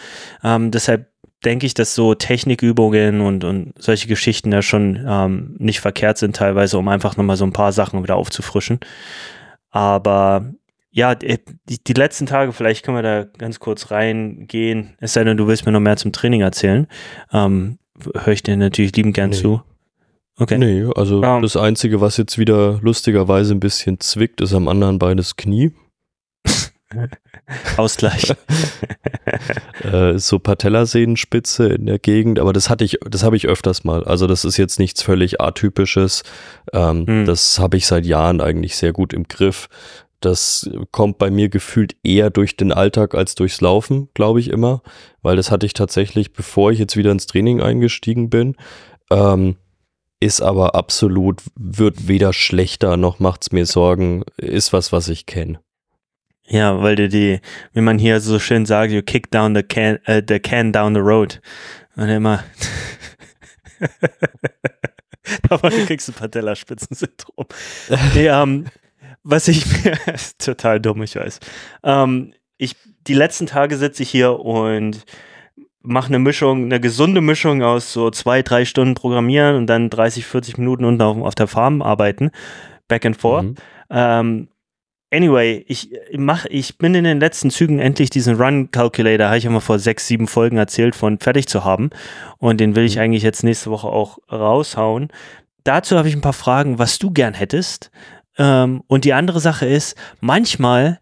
Ähm, 0.43 0.71
deshalb 0.71 1.11
denke 1.45 1.65
ich, 1.65 1.73
dass 1.73 1.95
so 1.95 2.13
Technikübungen 2.15 3.21
und, 3.21 3.43
und 3.43 3.73
solche 3.77 4.07
Geschichten 4.07 4.51
ja 4.51 4.61
schon 4.61 5.03
ähm, 5.07 5.55
nicht 5.57 5.79
verkehrt 5.79 6.17
sind 6.17 6.35
teilweise, 6.35 6.77
um 6.77 6.87
einfach 6.87 7.17
nochmal 7.17 7.37
so 7.37 7.45
ein 7.45 7.53
paar 7.53 7.71
Sachen 7.71 8.03
wieder 8.03 8.15
aufzufrischen. 8.15 8.79
Aber 9.69 10.51
ja, 10.91 11.15
die, 11.15 11.39
die, 11.67 11.93
letzten 11.93 12.25
Tage, 12.25 12.51
vielleicht 12.51 12.83
können 12.83 12.97
wir 12.97 13.03
da 13.03 13.23
ganz 13.23 13.59
kurz 13.59 13.91
reingehen, 13.91 14.95
es 14.99 15.13
sei 15.13 15.23
denn, 15.23 15.37
du 15.37 15.47
willst 15.47 15.65
mir 15.65 15.71
noch 15.71 15.79
mehr 15.79 15.97
zum 15.97 16.11
Training 16.11 16.41
erzählen. 16.41 16.87
Ähm, 17.31 17.77
Höre 18.15 18.33
ich 18.33 18.43
dir 18.43 18.57
natürlich 18.57 18.95
lieben 18.95 19.13
gern 19.13 19.29
nee. 19.29 19.37
zu. 19.37 19.61
Okay. 20.37 20.57
Nee, 20.57 20.89
also 20.95 21.19
um. 21.19 21.23
Ähm. 21.23 21.41
das 21.41 21.55
Einzige, 21.55 22.01
was 22.01 22.17
jetzt 22.17 22.37
wieder 22.37 22.79
lustigerweise 22.81 23.53
ein 23.53 23.59
bisschen 23.59 23.99
zwickt, 23.99 24.41
ist 24.41 24.53
am 24.53 24.67
anderen 24.67 24.97
Bein 24.97 25.17
das 25.17 25.35
Knie. 25.35 25.71
Ausgleich. 27.77 28.33
äh, 29.83 30.17
so 30.17 30.39
Patellasehnenspitze 30.39 31.67
in 31.67 31.85
der 31.85 31.99
Gegend, 31.99 32.39
aber 32.39 32.53
das 32.53 32.69
hatte 32.69 32.83
ich, 32.83 32.97
das 33.09 33.23
habe 33.23 33.35
ich 33.37 33.47
öfters 33.47 33.83
mal. 33.83 34.03
Also 34.03 34.27
das 34.27 34.43
ist 34.45 34.57
jetzt 34.57 34.79
nichts 34.79 35.01
völlig 35.01 35.39
atypisches. 35.39 36.23
Ähm, 36.73 37.05
hm. 37.05 37.25
Das 37.25 37.59
habe 37.59 37.77
ich 37.77 37.85
seit 37.85 38.05
Jahren 38.05 38.41
eigentlich 38.41 38.75
sehr 38.75 38.93
gut 38.93 39.13
im 39.13 39.27
Griff. 39.27 39.69
Das 40.21 40.69
kommt 40.91 41.17
bei 41.17 41.29
mir 41.29 41.49
gefühlt 41.49 41.95
eher 42.03 42.29
durch 42.29 42.55
den 42.55 42.71
Alltag 42.71 43.15
als 43.15 43.35
durchs 43.35 43.59
Laufen, 43.59 44.09
glaube 44.13 44.39
ich 44.39 44.49
immer, 44.49 44.81
weil 45.21 45.35
das 45.35 45.51
hatte 45.51 45.65
ich 45.65 45.73
tatsächlich, 45.73 46.33
bevor 46.33 46.71
ich 46.71 46.79
jetzt 46.79 46.95
wieder 46.95 47.11
ins 47.11 47.25
Training 47.25 47.61
eingestiegen 47.61 48.29
bin. 48.29 48.55
Ähm, 49.11 49.57
ist 50.19 50.41
aber 50.41 50.75
absolut, 50.75 51.41
wird 51.55 52.07
weder 52.07 52.31
schlechter 52.31 52.95
noch 52.95 53.19
macht's 53.19 53.51
mir 53.51 53.65
Sorgen, 53.65 54.23
ist 54.37 54.71
was, 54.71 54.91
was 54.91 55.09
ich 55.09 55.25
kenne. 55.25 55.59
Ja, 56.47 56.81
weil 56.81 56.95
du 56.95 57.09
die, 57.09 57.39
wie 57.73 57.81
man 57.81 57.97
hier 57.97 58.19
so 58.19 58.37
schön 58.37 58.65
sagt, 58.65 58.91
you 58.91 59.01
kick 59.01 59.31
down 59.31 59.55
the 59.55 59.63
can, 59.63 59.99
uh, 60.07 60.21
the 60.27 60.39
can 60.39 60.71
down 60.71 60.93
the 60.93 60.99
road. 60.99 61.41
Und 61.95 62.09
immer. 62.09 62.43
aber 65.49 65.69
du 65.69 65.85
kriegst 65.85 66.09
ein 66.09 66.13
Patellaspitzensyndrom. 66.13 67.47
nee, 68.13 68.27
ähm, 68.27 68.65
was 69.23 69.47
ich 69.47 69.65
mir, 69.83 69.97
total 70.37 70.79
dumm, 70.79 71.03
ich 71.03 71.15
weiß. 71.15 71.39
Ähm, 71.83 72.33
ich, 72.57 72.75
die 73.07 73.13
letzten 73.13 73.47
Tage 73.47 73.77
sitze 73.77 74.03
ich 74.03 74.09
hier 74.09 74.39
und 74.39 75.05
mache 75.81 76.07
eine 76.07 76.19
Mischung, 76.19 76.65
eine 76.65 76.79
gesunde 76.79 77.21
Mischung 77.21 77.63
aus 77.63 77.91
so 77.91 78.11
zwei, 78.11 78.41
drei 78.41 78.65
Stunden 78.65 78.93
Programmieren 78.93 79.55
und 79.55 79.67
dann 79.67 79.89
30, 79.89 80.25
40 80.25 80.57
Minuten 80.57 80.85
unten 80.85 81.01
auf, 81.01 81.17
auf 81.17 81.35
der 81.35 81.47
Farm 81.47 81.81
arbeiten. 81.81 82.31
Back 82.87 83.05
and 83.05 83.17
forth. 83.17 83.45
Mhm. 83.45 83.55
Ähm, 83.89 84.47
anyway, 85.11 85.63
ich 85.67 85.89
mach, 86.15 86.45
ich 86.45 86.77
bin 86.77 86.93
in 86.93 87.03
den 87.03 87.19
letzten 87.19 87.49
Zügen 87.49 87.79
endlich 87.79 88.09
diesen 88.09 88.35
Run 88.35 88.69
Calculator, 88.71 89.27
habe 89.27 89.37
ich 89.37 89.43
ja 89.45 89.49
mal 89.49 89.59
vor 89.59 89.79
sechs, 89.79 90.07
sieben 90.07 90.27
Folgen 90.27 90.57
erzählt, 90.57 90.95
von 90.95 91.19
fertig 91.19 91.47
zu 91.47 91.63
haben. 91.63 91.89
Und 92.37 92.59
den 92.59 92.75
will 92.75 92.85
ich 92.85 92.95
mhm. 92.95 93.03
eigentlich 93.03 93.23
jetzt 93.23 93.43
nächste 93.43 93.71
Woche 93.71 93.87
auch 93.87 94.19
raushauen. 94.31 95.09
Dazu 95.63 95.97
habe 95.97 96.09
ich 96.09 96.15
ein 96.15 96.21
paar 96.21 96.33
Fragen, 96.33 96.79
was 96.79 96.99
du 96.99 97.11
gern 97.11 97.33
hättest. 97.33 97.91
Ähm, 98.37 98.83
und 98.87 99.05
die 99.05 99.13
andere 99.13 99.39
Sache 99.39 99.65
ist, 99.65 99.95
manchmal 100.19 100.99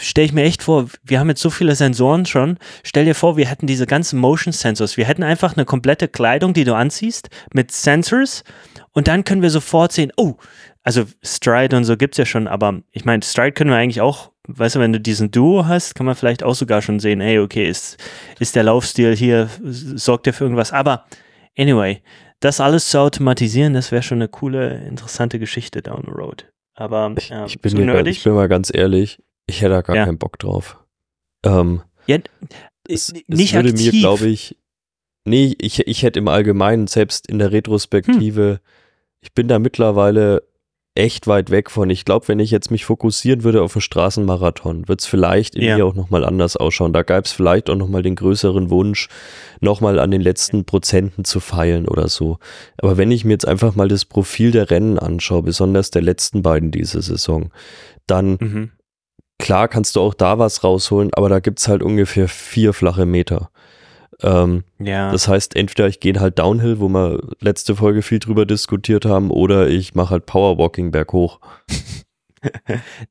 stelle 0.00 0.26
ich 0.26 0.32
mir 0.32 0.44
echt 0.44 0.62
vor, 0.62 0.86
wir 1.02 1.18
haben 1.18 1.28
jetzt 1.28 1.42
so 1.42 1.50
viele 1.50 1.74
Sensoren 1.74 2.26
schon. 2.26 2.58
Stell 2.84 3.04
dir 3.04 3.14
vor, 3.14 3.36
wir 3.36 3.46
hätten 3.46 3.66
diese 3.66 3.86
ganzen 3.86 4.18
Motion 4.18 4.52
Sensors. 4.52 4.96
Wir 4.96 5.04
hätten 5.04 5.22
einfach 5.22 5.56
eine 5.56 5.64
komplette 5.64 6.08
Kleidung, 6.08 6.54
die 6.54 6.64
du 6.64 6.74
anziehst, 6.74 7.28
mit 7.52 7.72
Sensors. 7.72 8.44
Und 8.92 9.08
dann 9.08 9.24
können 9.24 9.42
wir 9.42 9.50
sofort 9.50 9.92
sehen, 9.92 10.12
oh, 10.16 10.36
also 10.82 11.04
Stride 11.22 11.76
und 11.76 11.84
so 11.84 11.96
gibt 11.96 12.14
es 12.14 12.18
ja 12.18 12.26
schon, 12.26 12.48
aber 12.48 12.80
ich 12.92 13.04
meine, 13.04 13.22
Stride 13.22 13.52
können 13.52 13.70
wir 13.70 13.76
eigentlich 13.76 14.00
auch, 14.00 14.30
weißt 14.46 14.76
du, 14.76 14.80
wenn 14.80 14.92
du 14.92 15.00
diesen 15.00 15.30
Duo 15.30 15.66
hast, 15.66 15.94
kann 15.94 16.06
man 16.06 16.14
vielleicht 16.14 16.42
auch 16.42 16.54
sogar 16.54 16.80
schon 16.80 16.98
sehen, 16.98 17.20
hey, 17.20 17.38
okay, 17.38 17.68
ist, 17.68 17.98
ist 18.38 18.56
der 18.56 18.62
Laufstil 18.62 19.14
hier, 19.14 19.50
sorgt 19.62 20.26
der 20.26 20.32
für 20.32 20.44
irgendwas. 20.44 20.72
Aber 20.72 21.04
anyway, 21.58 22.00
das 22.40 22.60
alles 22.60 22.88
zu 22.88 22.98
automatisieren, 23.00 23.74
das 23.74 23.92
wäre 23.92 24.02
schon 24.02 24.18
eine 24.18 24.28
coole, 24.28 24.86
interessante 24.86 25.38
Geschichte 25.38 25.82
down 25.82 26.04
the 26.06 26.12
road. 26.12 26.46
Aber 26.78 27.06
ähm, 27.06 27.14
ich, 27.18 27.60
bin 27.60 27.76
hier, 27.76 28.06
ich 28.06 28.22
bin 28.22 28.34
mal 28.34 28.48
ganz 28.48 28.72
ehrlich, 28.72 29.22
ich 29.46 29.60
hätte 29.62 29.70
da 29.70 29.82
gar 29.82 29.96
ja. 29.96 30.04
keinen 30.04 30.18
Bock 30.18 30.38
drauf. 30.38 30.78
Ähm, 31.44 31.82
ja, 32.06 32.18
es, 32.88 33.12
nicht 33.12 33.52
es 33.52 33.52
würde 33.54 33.70
aktiv. 33.70 33.92
mir, 33.92 34.00
glaube 34.00 34.26
ich, 34.28 34.56
Nee, 35.28 35.54
ich, 35.60 35.86
ich 35.86 36.02
hätte 36.02 36.18
im 36.18 36.28
Allgemeinen, 36.28 36.86
selbst 36.86 37.26
in 37.26 37.38
der 37.38 37.52
Retrospektive, 37.52 38.50
hm. 38.50 38.58
ich 39.20 39.34
bin 39.34 39.46
da 39.46 39.58
mittlerweile 39.58 40.42
echt 40.98 41.28
weit 41.28 41.50
weg 41.50 41.70
von. 41.70 41.88
Ich 41.90 42.04
glaube, 42.04 42.26
wenn 42.28 42.40
ich 42.40 42.50
jetzt 42.50 42.70
mich 42.70 42.84
fokussieren 42.84 43.44
würde 43.44 43.62
auf 43.62 43.76
einen 43.76 43.82
Straßenmarathon, 43.82 44.88
wird 44.88 45.00
es 45.00 45.06
vielleicht 45.06 45.54
in 45.54 45.62
ja. 45.62 45.76
mir 45.76 45.86
auch 45.86 45.94
nochmal 45.94 46.24
anders 46.24 46.56
ausschauen. 46.56 46.92
Da 46.92 47.02
gab 47.02 47.24
es 47.24 47.32
vielleicht 47.32 47.70
auch 47.70 47.76
nochmal 47.76 48.02
den 48.02 48.16
größeren 48.16 48.68
Wunsch, 48.68 49.08
nochmal 49.60 50.00
an 50.00 50.10
den 50.10 50.20
letzten 50.20 50.64
Prozenten 50.64 51.24
zu 51.24 51.38
feilen 51.38 51.86
oder 51.86 52.08
so. 52.08 52.38
Aber 52.78 52.96
wenn 52.96 53.12
ich 53.12 53.24
mir 53.24 53.32
jetzt 53.32 53.46
einfach 53.46 53.76
mal 53.76 53.88
das 53.88 54.04
Profil 54.04 54.50
der 54.50 54.70
Rennen 54.70 54.98
anschaue, 54.98 55.44
besonders 55.44 55.90
der 55.90 56.02
letzten 56.02 56.42
beiden 56.42 56.72
diese 56.72 57.00
Saison, 57.00 57.50
dann 58.08 58.36
mhm. 58.40 58.70
klar 59.38 59.68
kannst 59.68 59.94
du 59.94 60.00
auch 60.00 60.14
da 60.14 60.40
was 60.40 60.64
rausholen, 60.64 61.10
aber 61.14 61.28
da 61.28 61.38
gibt 61.38 61.60
es 61.60 61.68
halt 61.68 61.82
ungefähr 61.82 62.26
vier 62.26 62.72
flache 62.72 63.06
Meter. 63.06 63.50
Ähm, 64.22 64.64
ja. 64.78 65.12
Das 65.12 65.28
heißt, 65.28 65.54
entweder 65.56 65.88
ich 65.88 66.00
gehe 66.00 66.18
halt 66.18 66.38
Downhill, 66.38 66.80
wo 66.80 66.88
wir 66.88 67.20
letzte 67.40 67.76
Folge 67.76 68.02
viel 68.02 68.18
drüber 68.18 68.46
diskutiert 68.46 69.04
haben, 69.04 69.30
oder 69.30 69.68
ich 69.68 69.94
mache 69.94 70.10
halt 70.10 70.26
Powerwalking 70.26 70.90
berghoch. 70.90 71.40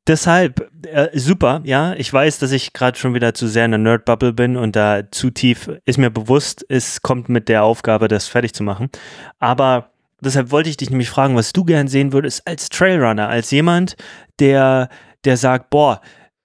Deshalb, 0.06 0.70
äh, 0.86 1.08
super, 1.18 1.60
ja. 1.64 1.94
Ich 1.94 2.12
weiß, 2.12 2.38
dass 2.38 2.52
ich 2.52 2.72
gerade 2.72 2.98
schon 2.98 3.14
wieder 3.14 3.34
zu 3.34 3.46
sehr 3.46 3.64
in 3.64 3.72
der 3.72 3.78
Nerd-Bubble 3.78 4.32
bin 4.32 4.56
und 4.56 4.76
da 4.76 5.10
zu 5.10 5.30
tief 5.30 5.70
ist 5.84 5.98
mir 5.98 6.10
bewusst, 6.10 6.64
es 6.68 7.02
kommt 7.02 7.28
mit 7.28 7.48
der 7.48 7.64
Aufgabe, 7.64 8.08
das 8.08 8.26
fertig 8.26 8.54
zu 8.54 8.62
machen. 8.62 8.90
Aber 9.38 9.90
deshalb 10.20 10.50
wollte 10.50 10.70
ich 10.70 10.76
dich 10.76 10.90
nämlich 10.90 11.10
fragen, 11.10 11.36
was 11.36 11.52
du 11.52 11.64
gern 11.64 11.88
sehen 11.88 12.12
würdest 12.12 12.46
als 12.46 12.68
Trailrunner, 12.68 13.28
als 13.28 13.50
jemand, 13.50 13.96
der, 14.38 14.88
der 15.24 15.36
sagt, 15.36 15.70
boah, 15.70 16.00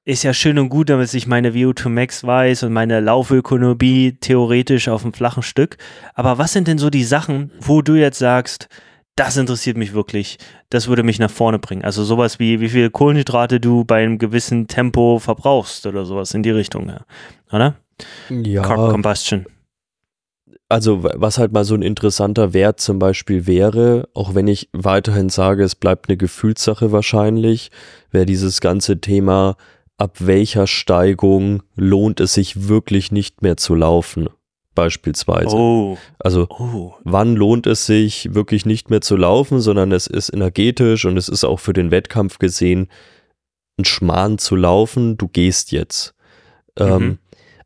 ist 0.05 0.24
ja 0.24 0.33
schön 0.33 0.60
und 0.60 0.69
gut, 0.69 0.89
damit 0.89 1.13
ich 1.13 1.27
meine 1.27 1.51
VO2 1.51 1.89
Max 1.89 2.24
weiß 2.24 2.63
und 2.63 2.74
meine 2.74 3.00
Laufökonomie 3.00 4.17
theoretisch 4.19 4.89
auf 4.89 5.03
einem 5.03 5.13
flachen 5.13 5.43
Stück. 5.43 5.77
Aber 6.13 6.38
was 6.38 6.53
sind 6.53 6.67
denn 6.67 6.77
so 6.77 6.89
die 6.89 7.05
Sachen, 7.05 7.51
wo 7.60 7.81
du 7.81 7.95
jetzt 7.95 8.19
sagst, 8.19 8.67
das 9.15 9.38
interessiert 9.38 9.77
mich 9.77 9.93
wirklich, 9.93 10.39
das 10.69 10.88
würde 10.88 11.03
mich 11.03 11.19
nach 11.19 11.31
vorne 11.31 11.60
bringen? 11.60 11.86
Also 11.86 12.03
sowas 12.03 12.39
wie, 12.39 12.60
wie 12.60 12.69
viel 12.69 12.89
Kohlenhydrate 12.89 13.60
du 13.60 13.86
bei 13.86 14.03
einem 14.03 14.17
gewissen 14.17 14.67
Tempo 14.67 15.19
verbrauchst 15.19 15.86
oder 15.86 16.03
sowas 16.03 16.33
in 16.33 16.43
die 16.43 16.51
Richtung, 16.51 16.91
oder? 17.51 17.75
Ja. 18.29 18.62
Carb 18.63 18.91
Combustion. 18.91 19.45
Also 20.67 21.03
was 21.03 21.38
halt 21.38 21.53
mal 21.53 21.63
so 21.63 21.75
ein 21.75 21.83
interessanter 21.83 22.53
Wert 22.53 22.79
zum 22.81 22.98
Beispiel 22.98 23.45
wäre, 23.45 24.10
auch 24.15 24.33
wenn 24.33 24.48
ich 24.48 24.69
weiterhin 24.74 25.29
sage, 25.29 25.63
es 25.63 25.75
bleibt 25.75 26.10
eine 26.10 26.17
Gefühlssache 26.17 26.91
wahrscheinlich, 26.91 27.69
wäre 28.10 28.25
dieses 28.25 28.60
ganze 28.60 29.00
Thema 29.00 29.55
ab 29.97 30.17
welcher 30.19 30.67
Steigung 30.67 31.63
lohnt 31.75 32.19
es 32.19 32.33
sich 32.33 32.67
wirklich 32.67 33.12
nicht 33.12 33.41
mehr 33.41 33.57
zu 33.57 33.75
laufen, 33.75 34.29
beispielsweise. 34.75 35.55
Oh. 35.55 35.97
Also 36.19 36.47
oh. 36.50 36.93
wann 37.03 37.35
lohnt 37.35 37.67
es 37.67 37.85
sich 37.85 38.33
wirklich 38.33 38.65
nicht 38.65 38.89
mehr 38.89 39.01
zu 39.01 39.15
laufen, 39.15 39.62
sondern 39.62 39.91
es 39.91 40.07
ist 40.07 40.29
energetisch 40.33 41.05
und 41.05 41.17
es 41.17 41.29
ist 41.29 41.43
auch 41.43 41.59
für 41.59 41.73
den 41.73 41.91
Wettkampf 41.91 42.39
gesehen 42.39 42.89
ein 43.77 43.85
Schmarrn 43.85 44.38
zu 44.38 44.55
laufen, 44.55 45.17
du 45.17 45.27
gehst 45.27 45.71
jetzt. 45.71 46.13
Ähm, 46.77 46.88
mhm. 46.88 47.03
Ähm, 47.03 47.19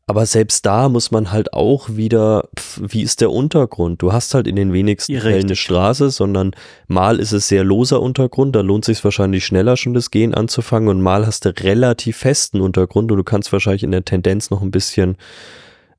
aber 0.08 0.24
selbst 0.24 0.64
da 0.64 0.88
muss 0.88 1.10
man 1.10 1.32
halt 1.32 1.52
auch 1.52 1.90
wieder, 1.90 2.48
pf, 2.58 2.80
wie 2.82 3.02
ist 3.02 3.20
der 3.20 3.30
Untergrund? 3.30 4.00
Du 4.00 4.10
hast 4.10 4.32
halt 4.32 4.46
in 4.46 4.56
den 4.56 4.72
wenigsten 4.72 5.12
Richtig. 5.12 5.30
Fällen 5.30 5.44
eine 5.44 5.54
Straße, 5.54 6.08
sondern 6.08 6.52
mal 6.86 7.20
ist 7.20 7.32
es 7.32 7.48
sehr 7.48 7.62
loser 7.62 8.00
Untergrund, 8.00 8.56
da 8.56 8.62
lohnt 8.62 8.86
sich 8.86 9.04
wahrscheinlich 9.04 9.44
schneller 9.44 9.76
schon 9.76 9.92
das 9.92 10.10
Gehen 10.10 10.32
anzufangen 10.32 10.88
und 10.88 11.02
mal 11.02 11.26
hast 11.26 11.44
du 11.44 11.50
relativ 11.50 12.16
festen 12.16 12.62
Untergrund 12.62 13.12
und 13.12 13.18
du 13.18 13.22
kannst 13.22 13.52
wahrscheinlich 13.52 13.82
in 13.82 13.90
der 13.90 14.06
Tendenz 14.06 14.48
noch 14.48 14.62
ein 14.62 14.70
bisschen 14.70 15.18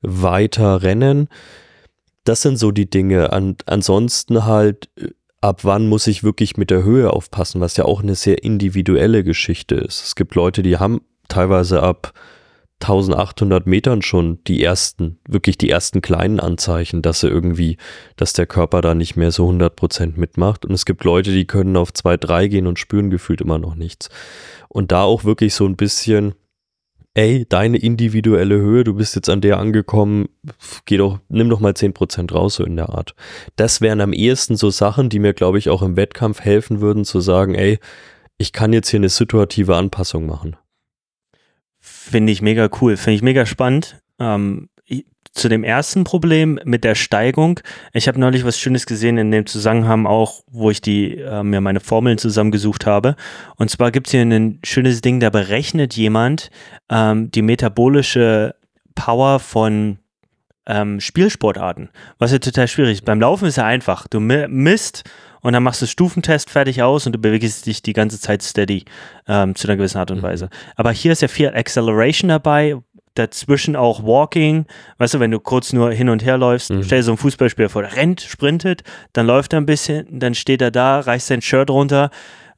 weiter 0.02 0.82
rennen. 0.82 1.30
Das 2.24 2.42
sind 2.42 2.58
so 2.58 2.72
die 2.72 2.90
Dinge. 2.90 3.32
An, 3.32 3.58
ansonsten 3.68 4.44
halt, 4.44 4.90
äh, 4.96 5.10
ab 5.40 5.60
wann 5.66 5.88
muss 5.88 6.08
ich 6.08 6.24
wirklich 6.24 6.58
mit 6.58 6.72
der 6.72 6.82
Höhe 6.82 7.14
aufpassen, 7.14 7.62
was 7.62 7.78
ja 7.78 7.86
auch 7.86 8.02
eine 8.02 8.16
sehr 8.16 8.44
individuelle 8.44 9.24
Geschichte 9.24 9.76
ist. 9.76 10.04
Es 10.04 10.16
gibt 10.16 10.34
Leute, 10.34 10.64
die 10.64 10.78
haben 10.78 11.02
teilweise 11.28 11.84
ab 11.84 12.12
1800 12.82 13.68
Metern 13.68 14.02
schon 14.02 14.44
die 14.46 14.64
ersten, 14.64 15.20
wirklich 15.28 15.58
die 15.58 15.70
ersten 15.70 16.02
kleinen 16.02 16.40
Anzeichen, 16.40 17.02
dass 17.02 17.24
er 17.24 17.30
irgendwie, 17.30 17.78
dass 18.16 18.34
der 18.34 18.48
Körper 18.48 18.82
da 18.82 18.96
nicht 18.96 19.18
mehr 19.18 19.32
so 19.32 19.46
100 19.46 19.76
Prozent 19.76 20.18
mitmacht. 20.18 20.66
Und 20.66 20.72
es 20.74 20.86
gibt 20.86 21.04
Leute, 21.04 21.32
die 21.32 21.46
können 21.46 21.76
auf 21.76 21.94
2, 21.94 22.18
3 22.18 22.48
gehen 22.48 22.68
und 22.68 22.80
spüren 22.80 23.10
gefühlt 23.10 23.42
immer 23.42 23.60
noch 23.60 23.76
nichts. 23.76 24.10
Und 24.70 24.92
da 24.92 25.04
auch 25.04 25.26
wirklich 25.26 25.54
so 25.54 25.66
ein 25.66 25.76
bisschen, 25.76 26.36
ey, 27.16 27.46
deine 27.50 27.78
individuelle 27.78 28.56
Höhe, 28.56 28.86
du 28.86 28.94
bist 28.94 29.16
jetzt 29.16 29.30
an 29.30 29.42
der 29.42 29.58
angekommen, 29.58 30.30
geh 30.86 30.98
doch, 30.98 31.20
nimm 31.28 31.50
doch 31.50 31.60
mal 31.60 31.76
10 31.76 31.94
Prozent 31.94 32.34
raus, 32.34 32.56
so 32.56 32.64
in 32.64 32.78
der 32.78 32.90
Art. 32.90 33.14
Das 33.58 33.82
wären 33.82 34.00
am 34.00 34.14
ehesten 34.14 34.56
so 34.56 34.70
Sachen, 34.70 35.10
die 35.10 35.20
mir, 35.20 35.34
glaube 35.34 35.58
ich, 35.58 35.70
auch 35.70 35.82
im 35.82 35.98
Wettkampf 35.98 36.40
helfen 36.40 36.80
würden, 36.80 37.04
zu 37.04 37.20
sagen, 37.20 37.56
ey, 37.56 37.80
ich 38.38 38.54
kann 38.54 38.72
jetzt 38.72 38.90
hier 38.90 39.02
eine 39.02 39.10
situative 39.10 39.76
Anpassung 39.76 40.26
machen. 40.26 40.56
Finde 41.92 42.32
ich 42.32 42.42
mega 42.42 42.70
cool, 42.82 42.98
finde 42.98 43.16
ich 43.16 43.22
mega 43.22 43.46
spannend. 43.46 44.02
Ähm, 44.20 44.70
zu 45.32 45.48
dem 45.48 45.64
ersten 45.64 46.04
Problem 46.04 46.60
mit 46.66 46.84
der 46.84 46.96
Steigung. 46.96 47.60
Ich 47.94 48.08
habe 48.08 48.20
neulich 48.20 48.46
was 48.46 48.60
Schönes 48.60 48.86
gesehen 48.86 49.18
in 49.18 49.32
dem 49.32 49.46
Zusammenhang 49.46 50.06
auch, 50.06 50.44
wo 50.48 50.72
ich 50.72 50.82
die 50.82 51.18
äh, 51.18 51.44
mir 51.44 51.62
meine 51.62 51.80
Formeln 51.80 52.18
zusammengesucht 52.18 52.86
habe. 52.86 53.16
Und 53.56 53.70
zwar 53.70 53.92
gibt 53.92 54.08
es 54.08 54.12
hier 54.12 54.22
ein 54.22 54.60
schönes 54.64 55.02
Ding, 55.02 55.20
da 55.20 55.30
berechnet 55.30 55.96
jemand 55.96 56.50
ähm, 56.90 57.32
die 57.32 57.42
metabolische 57.42 58.56
Power 58.96 59.40
von 59.40 60.00
ähm, 60.66 61.00
Spielsportarten, 61.00 61.90
was 62.18 62.32
ja 62.32 62.40
total 62.40 62.68
schwierig 62.68 62.94
ist. 62.94 63.06
Beim 63.06 63.22
Laufen 63.22 63.48
ist 63.48 63.58
ja 63.58 63.66
einfach. 63.66 64.08
Du 64.08 64.20
misst 64.20 65.04
und 65.42 65.54
dann 65.54 65.64
machst 65.64 65.82
du 65.82 65.88
Stufentest 65.88 66.50
fertig 66.50 66.82
aus 66.84 67.06
und 67.06 67.14
du 67.14 67.20
bewegst 67.20 67.66
dich 67.66 67.82
die 67.82 67.94
ganze 67.94 68.20
Zeit 68.20 68.42
steady 68.44 68.86
ähm, 69.28 69.56
zu 69.56 69.68
einer 69.68 69.78
gewissen 69.78 69.98
Art 69.98 70.12
und 70.12 70.18
mhm. 70.18 70.24
Weise. 70.24 70.50
Aber 70.76 70.92
hier 70.92 71.12
ist 71.12 71.22
ja 71.22 71.28
viel 71.28 71.50
Acceleration 71.50 72.30
dabei, 72.30 72.78
dazwischen 73.16 73.76
auch 73.76 74.04
Walking. 74.04 74.66
Weißt 74.98 75.14
du, 75.14 75.20
wenn 75.20 75.32
du 75.32 75.40
kurz 75.40 75.74
nur 75.74 75.92
hin 75.92 76.10
und 76.10 76.24
her 76.24 76.38
läufst, 76.38 76.72
mhm. 76.72 76.84
stell 76.84 77.00
dir 77.00 77.04
so 77.04 77.12
einen 77.12 77.18
Fußballspieler 77.18 77.70
vor, 77.70 77.82
der 77.82 77.96
rennt, 77.96 78.22
sprintet, 78.22 78.84
dann 79.14 79.28
läuft 79.28 79.54
er 79.54 79.62
ein 79.62 79.66
bisschen, 79.66 80.20
dann 80.20 80.36
steht 80.36 80.62
er 80.62 80.72
da, 80.72 81.00
reißt 81.00 81.28
sein 81.28 81.42
Shirt 81.42 81.70
runter 81.70 82.10